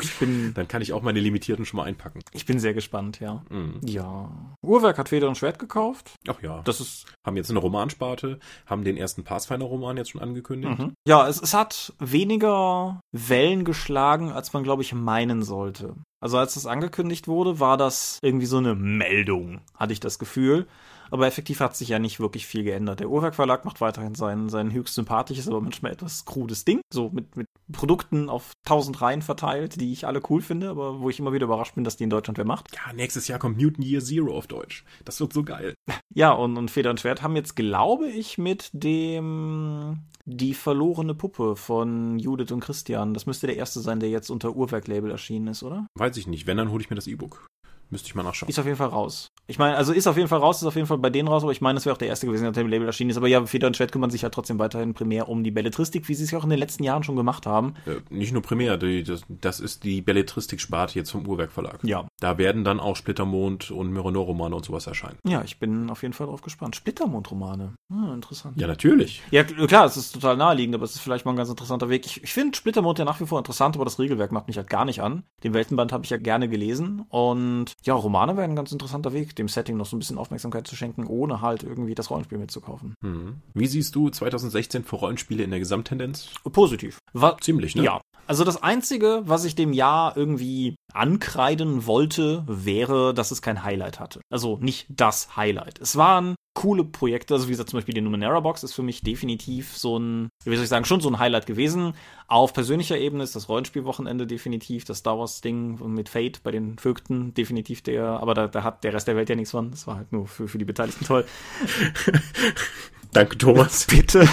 Ich 0.02 0.18
bin, 0.18 0.54
dann 0.54 0.68
kann 0.68 0.82
ich 0.82 0.92
auch 0.92 1.02
meine 1.02 1.20
limitierten 1.20 1.64
schon 1.64 1.78
mal 1.78 1.84
einpacken. 1.84 2.20
ich 2.32 2.46
bin 2.46 2.58
sehr 2.58 2.74
gespannt, 2.74 3.20
ja. 3.20 3.42
Mhm. 3.48 3.80
Ja. 3.84 4.56
Uhrwerk 4.62 4.98
hat 4.98 5.08
Feder 5.08 5.28
und 5.28 5.36
Schwert 5.36 5.58
gekauft. 5.58 6.12
Ach 6.28 6.40
ja. 6.42 6.62
Das 6.62 6.80
ist 6.80 7.06
haben 7.24 7.36
jetzt 7.36 7.50
eine 7.50 7.58
Romansparte, 7.58 8.38
haben 8.66 8.84
den 8.84 8.96
ersten 8.96 9.24
Pathfinder-Roman 9.24 9.96
jetzt 9.96 10.10
schon 10.10 10.20
angekündigt. 10.20 10.78
Mhm. 10.78 10.94
Ja, 11.06 11.28
es, 11.28 11.40
es 11.40 11.54
hat 11.54 11.92
weniger 11.98 13.00
Wellen 13.12 13.64
geschlagen, 13.64 14.32
als 14.32 14.52
man, 14.52 14.62
glaube 14.62 14.82
ich, 14.82 14.94
meinen 14.94 15.42
sollte. 15.42 15.96
Also 16.20 16.38
als 16.38 16.54
das 16.54 16.66
angekündigt 16.66 17.28
wurde, 17.28 17.60
war 17.60 17.76
das 17.76 18.18
irgendwie 18.22 18.46
so 18.46 18.58
eine 18.58 18.74
Meldung, 18.74 19.60
hatte 19.74 19.92
ich 19.92 20.00
das 20.00 20.18
Gefühl. 20.18 20.66
Aber 21.10 21.26
effektiv 21.26 21.60
hat 21.60 21.76
sich 21.76 21.88
ja 21.88 21.98
nicht 21.98 22.20
wirklich 22.20 22.46
viel 22.46 22.62
geändert. 22.62 23.00
Der 23.00 23.10
Uhrwerk 23.10 23.34
Verlag 23.34 23.64
macht 23.64 23.80
weiterhin 23.80 24.14
sein, 24.14 24.48
sein 24.48 24.72
höchst 24.72 24.94
sympathisches, 24.94 25.48
aber 25.48 25.60
manchmal 25.60 25.92
etwas 25.92 26.24
krudes 26.24 26.64
Ding. 26.64 26.80
So 26.92 27.10
mit, 27.10 27.36
mit 27.36 27.46
Produkten 27.72 28.28
auf 28.28 28.52
tausend 28.64 29.00
Reihen 29.00 29.22
verteilt, 29.22 29.80
die 29.80 29.92
ich 29.92 30.06
alle 30.06 30.22
cool 30.30 30.40
finde, 30.40 30.70
aber 30.70 31.00
wo 31.00 31.10
ich 31.10 31.18
immer 31.18 31.32
wieder 31.32 31.46
überrascht 31.46 31.74
bin, 31.74 31.84
dass 31.84 31.96
die 31.96 32.04
in 32.04 32.10
Deutschland 32.10 32.38
wer 32.38 32.44
macht. 32.44 32.68
Ja, 32.74 32.92
nächstes 32.92 33.26
Jahr 33.26 33.40
kommt 33.40 33.60
Mutant 33.60 33.84
Year 33.84 34.00
Zero 34.00 34.36
auf 34.36 34.46
Deutsch. 34.46 34.84
Das 35.04 35.20
wird 35.20 35.32
so 35.32 35.42
geil. 35.42 35.74
Ja, 36.14 36.30
und, 36.30 36.56
und 36.56 36.70
Feder 36.70 36.90
und 36.90 37.00
Schwert 37.00 37.22
haben 37.22 37.36
jetzt, 37.36 37.56
glaube 37.56 38.08
ich, 38.08 38.38
mit 38.38 38.70
dem 38.72 40.04
Die 40.24 40.54
verlorene 40.54 41.14
Puppe 41.14 41.56
von 41.56 42.18
Judith 42.18 42.52
und 42.52 42.60
Christian. 42.60 43.14
Das 43.14 43.26
müsste 43.26 43.46
der 43.46 43.56
erste 43.56 43.80
sein, 43.80 44.00
der 44.00 44.10
jetzt 44.10 44.30
unter 44.30 44.54
Uhrwerk-Label 44.54 45.10
erschienen 45.10 45.48
ist, 45.48 45.62
oder? 45.62 45.86
Weiß 45.94 46.16
ich 46.16 46.26
nicht. 46.26 46.46
Wenn, 46.46 46.56
dann 46.56 46.70
hole 46.70 46.82
ich 46.82 46.90
mir 46.90 46.96
das 46.96 47.06
E-Book. 47.06 47.46
Müsste 47.90 48.06
ich 48.08 48.14
mal 48.14 48.22
nachschauen. 48.22 48.48
Ist 48.48 48.58
auf 48.58 48.64
jeden 48.66 48.76
Fall 48.76 48.88
raus. 48.88 49.28
Ich 49.46 49.58
meine, 49.58 49.76
also 49.76 49.92
ist 49.92 50.06
auf 50.06 50.16
jeden 50.16 50.28
Fall 50.28 50.38
raus, 50.38 50.62
ist 50.62 50.68
auf 50.68 50.76
jeden 50.76 50.86
Fall 50.86 50.98
bei 50.98 51.10
denen 51.10 51.26
raus, 51.26 51.42
aber 51.42 51.50
ich 51.50 51.60
meine, 51.60 51.76
es 51.78 51.84
wäre 51.84 51.94
auch 51.94 51.98
der 51.98 52.06
erste 52.08 52.26
gewesen, 52.26 52.42
der 52.42 52.48
unter 52.50 52.62
dem 52.62 52.68
Label 52.70 52.86
erschienen 52.86 53.10
ist. 53.10 53.16
Aber 53.16 53.26
ja, 53.26 53.44
Feder 53.46 53.66
und 53.66 53.76
Schwert 53.76 53.90
kümmern 53.90 54.10
sich 54.10 54.22
ja 54.22 54.28
trotzdem 54.30 54.60
weiterhin 54.60 54.94
primär 54.94 55.28
um 55.28 55.42
die 55.42 55.50
Belletristik, 55.50 56.08
wie 56.08 56.14
sie 56.14 56.22
es 56.22 56.30
ja 56.30 56.38
auch 56.38 56.44
in 56.44 56.50
den 56.50 56.58
letzten 56.60 56.84
Jahren 56.84 57.02
schon 57.02 57.16
gemacht 57.16 57.46
haben. 57.46 57.74
Äh, 57.86 57.96
nicht 58.14 58.32
nur 58.32 58.42
primär, 58.42 58.76
die, 58.76 59.02
das, 59.02 59.22
das 59.28 59.58
ist 59.58 59.82
die 59.82 60.02
Belletristik-Sparte 60.02 60.96
jetzt 60.98 61.10
vom 61.10 61.26
Uhrwerk 61.26 61.50
Verlag. 61.50 61.80
Ja. 61.82 62.06
Da 62.20 62.38
werden 62.38 62.62
dann 62.62 62.78
auch 62.78 62.94
Splittermond 62.94 63.72
und 63.72 63.90
Myronor-Romane 63.92 64.54
und 64.54 64.64
sowas 64.64 64.86
erscheinen. 64.86 65.18
Ja, 65.26 65.42
ich 65.42 65.58
bin 65.58 65.90
auf 65.90 66.02
jeden 66.02 66.14
Fall 66.14 66.28
drauf 66.28 66.42
gespannt. 66.42 66.76
Splittermond-Romane. 66.76 67.74
Ah, 67.92 68.14
interessant. 68.14 68.56
Ja, 68.60 68.68
natürlich. 68.68 69.22
Ja, 69.32 69.42
kl- 69.42 69.66
klar, 69.66 69.86
es 69.86 69.96
ist 69.96 70.12
total 70.12 70.36
naheliegend, 70.36 70.76
aber 70.76 70.84
es 70.84 70.94
ist 70.94 71.00
vielleicht 71.00 71.24
mal 71.24 71.32
ein 71.32 71.36
ganz 71.36 71.50
interessanter 71.50 71.88
Weg. 71.88 72.06
Ich, 72.06 72.22
ich 72.22 72.32
finde 72.32 72.56
Splittermond 72.56 73.00
ja 73.00 73.04
nach 73.04 73.20
wie 73.20 73.26
vor 73.26 73.38
interessant, 73.38 73.74
aber 73.74 73.84
das 73.84 73.98
Regelwerk 73.98 74.30
macht 74.30 74.46
mich 74.46 74.56
halt 74.56 74.70
gar 74.70 74.84
nicht 74.84 75.02
an. 75.02 75.24
Den 75.42 75.54
Weltenband 75.54 75.92
habe 75.92 76.04
ich 76.04 76.10
ja 76.10 76.18
gerne 76.18 76.48
gelesen 76.48 77.04
und 77.08 77.72
ja, 77.82 77.94
Romane 77.94 78.36
wären 78.36 78.50
ein 78.50 78.56
ganz 78.56 78.72
interessanter 78.72 79.12
Weg, 79.12 79.34
dem 79.36 79.48
Setting 79.48 79.76
noch 79.76 79.86
so 79.86 79.96
ein 79.96 79.98
bisschen 79.98 80.18
Aufmerksamkeit 80.18 80.66
zu 80.66 80.76
schenken, 80.76 81.06
ohne 81.06 81.40
halt 81.40 81.62
irgendwie 81.62 81.94
das 81.94 82.10
Rollenspiel 82.10 82.38
mitzukaufen. 82.38 82.94
Hm. 83.02 83.40
Wie 83.54 83.66
siehst 83.66 83.94
du 83.94 84.10
2016 84.10 84.84
für 84.84 84.96
Rollenspiele 84.96 85.42
in 85.42 85.50
der 85.50 85.58
Gesamttendenz? 85.58 86.30
Positiv. 86.52 86.98
Wa 87.12 87.36
Ziemlich, 87.40 87.74
ne? 87.74 87.84
Ja. 87.84 88.00
Also 88.26 88.44
das 88.44 88.62
Einzige, 88.62 89.22
was 89.24 89.44
ich 89.44 89.54
dem 89.54 89.72
Jahr 89.72 90.16
irgendwie 90.16 90.76
ankreiden 90.92 91.86
wollte, 91.86 92.44
wäre, 92.46 93.12
dass 93.14 93.30
es 93.30 93.42
kein 93.42 93.64
Highlight 93.64 94.00
hatte. 94.00 94.20
Also 94.30 94.58
nicht 94.58 94.86
das 94.88 95.36
Highlight. 95.36 95.80
Es 95.80 95.96
waren 95.96 96.36
coole 96.54 96.84
Projekte, 96.84 97.34
also 97.34 97.46
wie 97.46 97.52
gesagt, 97.52 97.70
zum 97.70 97.78
Beispiel 97.78 97.94
die 97.94 98.00
Numenera 98.00 98.40
Box 98.40 98.62
ist 98.64 98.74
für 98.74 98.82
mich 98.82 99.02
definitiv 99.02 99.76
so 99.76 99.98
ein, 99.98 100.28
wie 100.44 100.54
soll 100.56 100.64
ich 100.64 100.68
sagen, 100.68 100.84
schon 100.84 101.00
so 101.00 101.08
ein 101.08 101.18
Highlight 101.18 101.46
gewesen. 101.46 101.94
Auf 102.26 102.52
persönlicher 102.52 102.98
Ebene 102.98 103.24
ist 103.24 103.34
das 103.34 103.48
Rollenspielwochenende 103.48 104.26
definitiv, 104.26 104.84
das 104.84 104.98
Star 104.98 105.18
Wars 105.18 105.40
Ding 105.40 105.78
mit 105.94 106.08
Fate 106.08 106.42
bei 106.42 106.50
den 106.50 106.78
Vögten 106.78 107.34
definitiv 107.34 107.82
der, 107.82 108.04
aber 108.04 108.34
da, 108.34 108.48
da 108.48 108.62
hat 108.62 108.84
der 108.84 108.92
Rest 108.92 109.08
der 109.08 109.16
Welt 109.16 109.28
ja 109.28 109.36
nichts 109.36 109.52
von. 109.52 109.70
Das 109.70 109.86
war 109.86 109.96
halt 109.96 110.12
nur 110.12 110.26
für, 110.26 110.48
für 110.48 110.58
die 110.58 110.64
Beteiligten 110.64 111.04
toll. 111.04 111.24
Danke, 113.12 113.38
Thomas. 113.38 113.86
Bitte. 113.90 114.28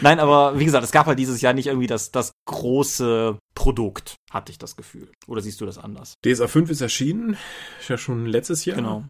Nein, 0.00 0.20
aber 0.20 0.58
wie 0.58 0.64
gesagt, 0.64 0.84
es 0.84 0.92
gab 0.92 1.06
halt 1.06 1.18
dieses 1.18 1.40
Jahr 1.40 1.52
nicht 1.52 1.66
irgendwie 1.66 1.86
das, 1.86 2.10
das 2.10 2.32
große 2.46 3.38
Produkt, 3.54 4.16
hatte 4.30 4.52
ich 4.52 4.58
das 4.58 4.76
Gefühl. 4.76 5.10
Oder 5.26 5.40
siehst 5.42 5.60
du 5.60 5.66
das 5.66 5.78
anders? 5.78 6.14
DSA 6.24 6.48
5 6.48 6.70
ist 6.70 6.80
erschienen. 6.80 7.36
Ist 7.80 7.88
ja 7.88 7.98
schon 7.98 8.26
letztes 8.26 8.64
Jahr. 8.64 8.76
Genau. 8.76 9.04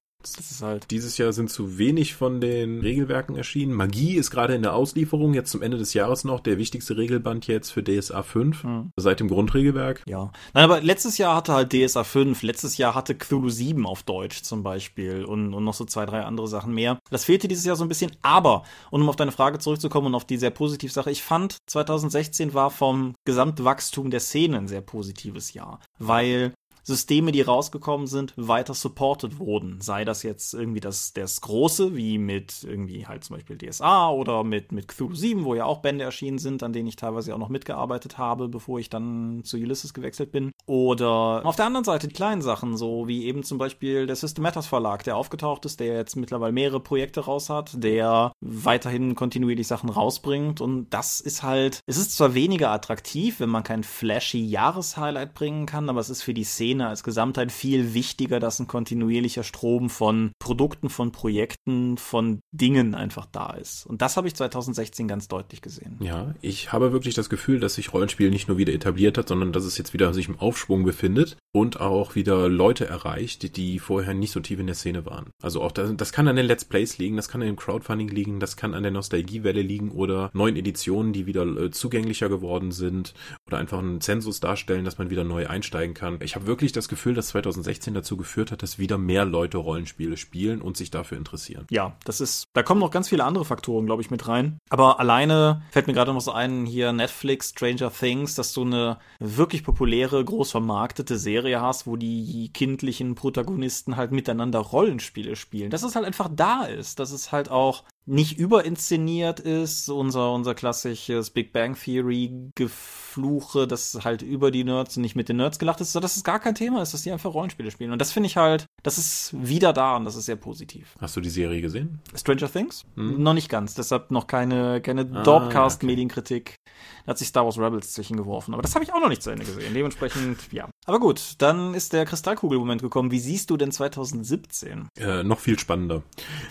Halt. 0.62 0.90
Dieses 0.90 1.18
Jahr 1.18 1.32
sind 1.32 1.50
zu 1.50 1.78
wenig 1.78 2.14
von 2.14 2.40
den 2.40 2.80
Regelwerken 2.80 3.36
erschienen. 3.36 3.72
Magie 3.72 4.14
ist 4.14 4.30
gerade 4.30 4.54
in 4.54 4.62
der 4.62 4.74
Auslieferung, 4.74 5.34
jetzt 5.34 5.50
zum 5.50 5.62
Ende 5.62 5.78
des 5.78 5.94
Jahres 5.94 6.24
noch 6.24 6.40
der 6.40 6.58
wichtigste 6.58 6.96
Regelband 6.96 7.46
jetzt 7.46 7.70
für 7.70 7.82
DSA 7.82 8.22
5, 8.22 8.62
Hm. 8.62 8.90
seit 8.96 9.20
dem 9.20 9.28
Grundregelwerk. 9.28 10.02
Ja. 10.06 10.30
Nein, 10.54 10.64
aber 10.64 10.80
letztes 10.80 11.18
Jahr 11.18 11.36
hatte 11.36 11.52
halt 11.52 11.72
DSA 11.72 12.04
5, 12.04 12.42
letztes 12.42 12.76
Jahr 12.76 12.94
hatte 12.94 13.14
Cthulhu 13.14 13.48
7 13.48 13.86
auf 13.86 14.02
Deutsch 14.02 14.42
zum 14.42 14.62
Beispiel 14.62 15.24
und, 15.24 15.54
und 15.54 15.64
noch 15.64 15.74
so 15.74 15.84
zwei, 15.84 16.06
drei 16.06 16.22
andere 16.22 16.48
Sachen 16.48 16.74
mehr. 16.74 16.98
Das 17.10 17.24
fehlte 17.24 17.48
dieses 17.48 17.64
Jahr 17.64 17.76
so 17.76 17.84
ein 17.84 17.88
bisschen, 17.88 18.12
aber, 18.22 18.64
und 18.90 19.02
um 19.02 19.08
auf 19.08 19.16
deine 19.16 19.32
Frage 19.32 19.58
zurückzukommen 19.58 20.08
und 20.08 20.14
auf 20.14 20.24
die 20.24 20.36
sehr 20.38 20.50
positive 20.50 20.92
Sache, 20.92 21.10
ich 21.10 21.22
fand 21.22 21.58
2016 21.66 22.54
war 22.54 22.70
vom 22.70 23.14
Gesamtwachstum 23.24 24.10
der 24.10 24.20
Szene 24.20 24.58
ein 24.58 24.68
sehr 24.68 24.80
positives 24.80 25.52
Jahr, 25.54 25.80
weil 25.98 26.52
Systeme, 26.82 27.32
die 27.32 27.42
rausgekommen 27.42 28.06
sind, 28.06 28.34
weiter 28.36 28.74
supported 28.74 29.38
wurden. 29.38 29.80
Sei 29.80 30.04
das 30.04 30.22
jetzt 30.22 30.54
irgendwie 30.54 30.80
das, 30.80 31.12
das 31.12 31.40
Große, 31.40 31.96
wie 31.96 32.18
mit 32.18 32.64
irgendwie 32.64 33.06
halt 33.06 33.24
zum 33.24 33.36
Beispiel 33.36 33.56
DSA 33.56 34.10
oder 34.10 34.44
mit, 34.44 34.72
mit 34.72 34.88
Cthulhu 34.88 35.14
7, 35.14 35.44
wo 35.44 35.54
ja 35.54 35.64
auch 35.64 35.78
Bände 35.78 36.04
erschienen 36.04 36.38
sind, 36.38 36.62
an 36.62 36.72
denen 36.72 36.88
ich 36.88 36.96
teilweise 36.96 37.34
auch 37.34 37.38
noch 37.38 37.48
mitgearbeitet 37.48 38.18
habe, 38.18 38.48
bevor 38.48 38.78
ich 38.78 38.90
dann 38.90 39.42
zu 39.44 39.56
Ulysses 39.56 39.94
gewechselt 39.94 40.32
bin. 40.32 40.52
Oder 40.66 41.42
auf 41.44 41.56
der 41.56 41.66
anderen 41.66 41.84
Seite 41.84 42.08
die 42.08 42.14
kleinen 42.14 42.42
Sachen, 42.42 42.76
so 42.76 43.06
wie 43.06 43.26
eben 43.26 43.44
zum 43.44 43.58
Beispiel 43.58 44.06
der 44.06 44.16
System 44.16 44.42
Matters 44.42 44.66
Verlag, 44.66 45.04
der 45.04 45.16
aufgetaucht 45.16 45.64
ist, 45.64 45.80
der 45.80 45.94
jetzt 45.94 46.16
mittlerweile 46.16 46.52
mehrere 46.52 46.80
Projekte 46.80 47.20
raus 47.20 47.48
hat, 47.48 47.70
der 47.74 48.32
weiterhin 48.40 49.14
kontinuierlich 49.14 49.66
Sachen 49.66 49.88
rausbringt. 49.88 50.60
Und 50.60 50.90
das 50.90 51.20
ist 51.20 51.42
halt, 51.42 51.80
es 51.86 51.96
ist 51.96 52.16
zwar 52.16 52.34
weniger 52.34 52.70
attraktiv, 52.70 53.38
wenn 53.38 53.50
man 53.50 53.62
kein 53.62 53.84
flashy 53.84 54.44
Jahreshighlight 54.44 55.34
bringen 55.34 55.66
kann, 55.66 55.88
aber 55.88 56.00
es 56.00 56.10
ist 56.10 56.22
für 56.22 56.34
die 56.34 56.44
Szene 56.44 56.71
als 56.80 57.02
Gesamtheit 57.04 57.52
viel 57.52 57.94
wichtiger, 57.94 58.40
dass 58.40 58.58
ein 58.58 58.66
kontinuierlicher 58.66 59.42
Strom 59.42 59.90
von 59.90 60.32
Produkten, 60.38 60.88
von 60.88 61.12
Projekten, 61.12 61.98
von 61.98 62.40
Dingen 62.52 62.94
einfach 62.94 63.26
da 63.26 63.50
ist. 63.50 63.86
Und 63.86 64.02
das 64.02 64.16
habe 64.16 64.28
ich 64.28 64.34
2016 64.34 65.08
ganz 65.08 65.28
deutlich 65.28 65.60
gesehen. 65.60 65.96
Ja, 66.00 66.34
ich 66.40 66.72
habe 66.72 66.92
wirklich 66.92 67.14
das 67.14 67.28
Gefühl, 67.28 67.60
dass 67.60 67.74
sich 67.74 67.92
Rollenspiel 67.92 68.30
nicht 68.30 68.48
nur 68.48 68.58
wieder 68.58 68.72
etabliert 68.72 69.18
hat, 69.18 69.28
sondern 69.28 69.52
dass 69.52 69.64
es 69.64 69.76
jetzt 69.78 69.92
wieder 69.92 70.14
sich 70.14 70.28
im 70.28 70.38
Aufschwung 70.38 70.84
befindet 70.84 71.36
und 71.52 71.80
auch 71.80 72.14
wieder 72.14 72.48
Leute 72.48 72.86
erreicht, 72.86 73.42
die, 73.42 73.50
die 73.50 73.78
vorher 73.78 74.14
nicht 74.14 74.32
so 74.32 74.40
tief 74.40 74.58
in 74.58 74.66
der 74.66 74.74
Szene 74.74 75.04
waren. 75.04 75.30
Also 75.42 75.60
auch 75.62 75.72
das, 75.72 75.94
das 75.96 76.12
kann 76.12 76.28
an 76.28 76.36
den 76.36 76.46
Let's 76.46 76.64
Plays 76.64 76.98
liegen, 76.98 77.16
das 77.16 77.28
kann 77.28 77.42
an 77.42 77.48
dem 77.48 77.56
Crowdfunding 77.56 78.08
liegen, 78.08 78.40
das 78.40 78.56
kann 78.56 78.74
an 78.74 78.82
der 78.82 78.92
Nostalgiewelle 78.92 79.62
liegen 79.62 79.90
oder 79.90 80.30
neuen 80.32 80.56
Editionen, 80.56 81.12
die 81.12 81.26
wieder 81.26 81.44
äh, 81.44 81.70
zugänglicher 81.70 82.28
geworden 82.28 82.72
sind 82.72 83.14
oder 83.46 83.58
einfach 83.58 83.78
einen 83.78 84.00
Zensus 84.00 84.40
darstellen, 84.40 84.84
dass 84.84 84.98
man 84.98 85.10
wieder 85.10 85.24
neu 85.24 85.46
einsteigen 85.46 85.94
kann. 85.94 86.18
Ich 86.22 86.36
habe 86.36 86.46
wirklich 86.46 86.61
das 86.70 86.86
Gefühl, 86.86 87.14
dass 87.14 87.28
2016 87.28 87.92
dazu 87.94 88.16
geführt 88.16 88.52
hat, 88.52 88.62
dass 88.62 88.78
wieder 88.78 88.98
mehr 88.98 89.24
Leute 89.24 89.58
Rollenspiele 89.58 90.16
spielen 90.16 90.62
und 90.62 90.76
sich 90.76 90.92
dafür 90.92 91.18
interessieren. 91.18 91.66
Ja, 91.70 91.96
das 92.04 92.20
ist, 92.20 92.44
da 92.52 92.62
kommen 92.62 92.80
noch 92.80 92.92
ganz 92.92 93.08
viele 93.08 93.24
andere 93.24 93.44
Faktoren, 93.44 93.86
glaube 93.86 94.02
ich, 94.02 94.12
mit 94.12 94.28
rein. 94.28 94.58
Aber 94.70 95.00
alleine 95.00 95.62
fällt 95.72 95.88
mir 95.88 95.94
gerade 95.94 96.12
noch 96.12 96.20
so 96.20 96.30
ein, 96.30 96.64
hier 96.64 96.92
Netflix, 96.92 97.50
Stranger 97.50 97.92
Things, 97.92 98.36
dass 98.36 98.52
du 98.52 98.62
eine 98.62 98.98
wirklich 99.18 99.64
populäre, 99.64 100.24
groß 100.24 100.52
vermarktete 100.52 101.18
Serie 101.18 101.60
hast, 101.60 101.88
wo 101.88 101.96
die 101.96 102.50
kindlichen 102.54 103.16
Protagonisten 103.16 103.96
halt 103.96 104.12
miteinander 104.12 104.60
Rollenspiele 104.60 105.34
spielen. 105.34 105.70
Dass 105.70 105.82
es 105.82 105.96
halt 105.96 106.06
einfach 106.06 106.28
da 106.30 106.64
ist, 106.64 107.00
dass 107.00 107.10
es 107.10 107.32
halt 107.32 107.50
auch 107.50 107.82
nicht 108.04 108.38
überinszeniert 108.38 109.40
ist, 109.40 109.88
unser, 109.88 110.32
unser 110.32 110.54
klassisches 110.54 111.30
Big 111.30 111.52
Bang 111.52 111.76
Theory 111.76 112.50
Gefluche, 112.54 113.66
dass 113.66 113.98
halt 114.04 114.22
über 114.22 114.50
die 114.50 114.64
Nerds 114.64 114.96
und 114.96 115.02
nicht 115.02 115.14
mit 115.14 115.28
den 115.28 115.36
Nerds 115.36 115.58
gelacht 115.58 115.80
ist, 115.80 115.92
sondern 115.92 116.06
dass 116.06 116.16
es 116.16 116.24
gar 116.24 116.40
kein 116.40 116.54
Thema 116.54 116.82
ist, 116.82 116.94
dass 116.94 117.02
die 117.02 117.12
einfach 117.12 117.32
Rollenspiele 117.32 117.70
spielen. 117.70 117.92
Und 117.92 118.00
das 118.00 118.12
finde 118.12 118.26
ich 118.26 118.36
halt, 118.36 118.66
das 118.82 118.98
ist 118.98 119.30
wieder 119.34 119.72
da 119.72 119.96
und 119.96 120.04
das 120.04 120.16
ist 120.16 120.26
sehr 120.26 120.36
positiv. 120.36 120.96
Hast 121.00 121.16
du 121.16 121.20
die 121.20 121.30
Serie 121.30 121.60
gesehen? 121.60 122.00
Stranger 122.14 122.50
Things? 122.50 122.84
Hm. 122.96 123.22
Noch 123.22 123.34
nicht 123.34 123.48
ganz, 123.48 123.74
deshalb 123.74 124.10
noch 124.10 124.26
keine, 124.26 124.80
keine 124.80 125.02
Ah, 125.12 125.22
Dorpcast-Medienkritik. 125.22 126.56
Da 127.04 127.10
hat 127.10 127.18
sich 127.18 127.28
Star 127.28 127.44
Wars 127.44 127.58
Rebels 127.58 127.92
zwischengeworfen. 127.92 128.54
Aber 128.54 128.62
das 128.62 128.74
habe 128.74 128.84
ich 128.84 128.92
auch 128.92 129.00
noch 129.00 129.08
nicht 129.08 129.22
zu 129.22 129.30
Ende 129.30 129.44
gesehen. 129.44 129.74
Dementsprechend, 129.74 130.52
ja. 130.52 130.68
Aber 130.86 130.98
gut, 131.00 131.34
dann 131.38 131.74
ist 131.74 131.92
der 131.92 132.04
Kristallkugelmoment 132.04 132.82
gekommen. 132.82 133.10
Wie 133.10 133.20
siehst 133.20 133.50
du 133.50 133.56
denn 133.56 133.70
2017? 133.72 134.88
Äh, 134.98 135.22
noch 135.22 135.38
viel 135.38 135.58
spannender. 135.58 136.02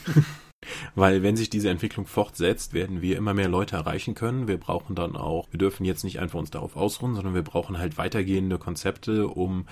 Weil 0.96 1.24
wenn 1.24 1.36
sich 1.36 1.50
diese 1.50 1.70
Entwicklung 1.70 2.06
fortsetzt, 2.06 2.74
werden 2.74 3.02
wir 3.02 3.18
immer 3.18 3.34
mehr 3.34 3.50
Leute 3.50 3.76
erreichen 3.76 4.16
können. 4.16 4.48
Wir 4.48 4.58
brauchen 4.58 4.96
dann 4.96 5.16
auch, 5.16 5.48
wir 5.52 5.58
dürfen 5.58 5.86
jetzt 5.86 6.04
nicht 6.04 6.20
einfach 6.20 6.40
uns 6.40 6.52
darauf 6.52 6.76
ausruhen, 6.76 7.16
sondern 7.16 7.34
wir 7.34 7.44
brauchen 7.44 7.78
halt 7.78 7.98
weitergehende 7.98 8.58
Konzepte, 8.58 9.28
um 9.28 9.66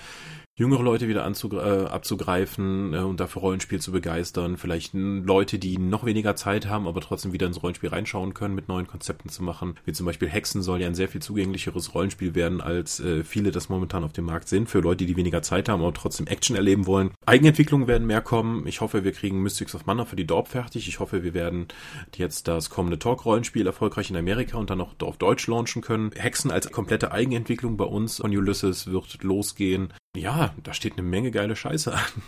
jüngere 0.60 0.82
Leute 0.82 1.08
wieder 1.08 1.26
äh, 1.26 1.86
abzugreifen 1.86 2.92
äh, 2.92 2.98
und 2.98 3.18
dafür 3.18 3.40
Rollenspiel 3.40 3.80
zu 3.80 3.92
begeistern. 3.92 4.58
Vielleicht 4.58 4.92
Leute, 4.92 5.58
die 5.58 5.78
noch 5.78 6.04
weniger 6.04 6.36
Zeit 6.36 6.68
haben, 6.68 6.86
aber 6.86 7.00
trotzdem 7.00 7.32
wieder 7.32 7.46
ins 7.46 7.62
Rollenspiel 7.62 7.88
reinschauen 7.88 8.34
können, 8.34 8.54
mit 8.54 8.68
neuen 8.68 8.86
Konzepten 8.86 9.30
zu 9.30 9.42
machen. 9.42 9.76
Wie 9.86 9.92
zum 9.94 10.04
Beispiel 10.04 10.28
Hexen 10.28 10.60
soll 10.60 10.82
ja 10.82 10.86
ein 10.86 10.94
sehr 10.94 11.08
viel 11.08 11.22
zugänglicheres 11.22 11.94
Rollenspiel 11.94 12.34
werden, 12.34 12.60
als 12.60 13.00
äh, 13.00 13.24
viele 13.24 13.52
das 13.52 13.70
momentan 13.70 14.04
auf 14.04 14.12
dem 14.12 14.26
Markt 14.26 14.48
sind. 14.48 14.68
Für 14.68 14.80
Leute, 14.80 15.06
die 15.06 15.16
weniger 15.16 15.40
Zeit 15.40 15.70
haben, 15.70 15.80
aber 15.80 15.94
trotzdem 15.94 16.26
Action 16.26 16.54
erleben 16.54 16.86
wollen. 16.86 17.12
Eigenentwicklungen 17.24 17.88
werden 17.88 18.06
mehr 18.06 18.20
kommen. 18.20 18.66
Ich 18.66 18.82
hoffe, 18.82 19.02
wir 19.02 19.12
kriegen 19.12 19.42
Mystics 19.42 19.74
of 19.74 19.86
Mana 19.86 20.04
für 20.04 20.16
die 20.16 20.26
Dorp 20.26 20.48
fertig. 20.48 20.88
Ich 20.88 21.00
hoffe, 21.00 21.22
wir 21.22 21.32
werden 21.32 21.68
jetzt 22.16 22.48
das 22.48 22.68
kommende 22.68 22.98
Talk-Rollenspiel 22.98 23.66
erfolgreich 23.66 24.10
in 24.10 24.16
Amerika 24.16 24.58
und 24.58 24.68
dann 24.68 24.82
auch 24.82 24.92
auf 25.00 25.16
Deutsch 25.16 25.46
launchen 25.46 25.80
können. 25.80 26.10
Hexen 26.14 26.50
als 26.50 26.70
komplette 26.70 27.12
Eigenentwicklung 27.12 27.78
bei 27.78 27.86
uns 27.86 28.18
von 28.18 28.36
Ulysses 28.36 28.88
wird 28.88 29.22
losgehen. 29.22 29.94
Ja, 30.16 30.54
da 30.62 30.74
steht 30.74 30.94
eine 30.94 31.02
Menge 31.02 31.30
geile 31.30 31.54
Scheiße 31.54 31.94
an. 31.94 32.22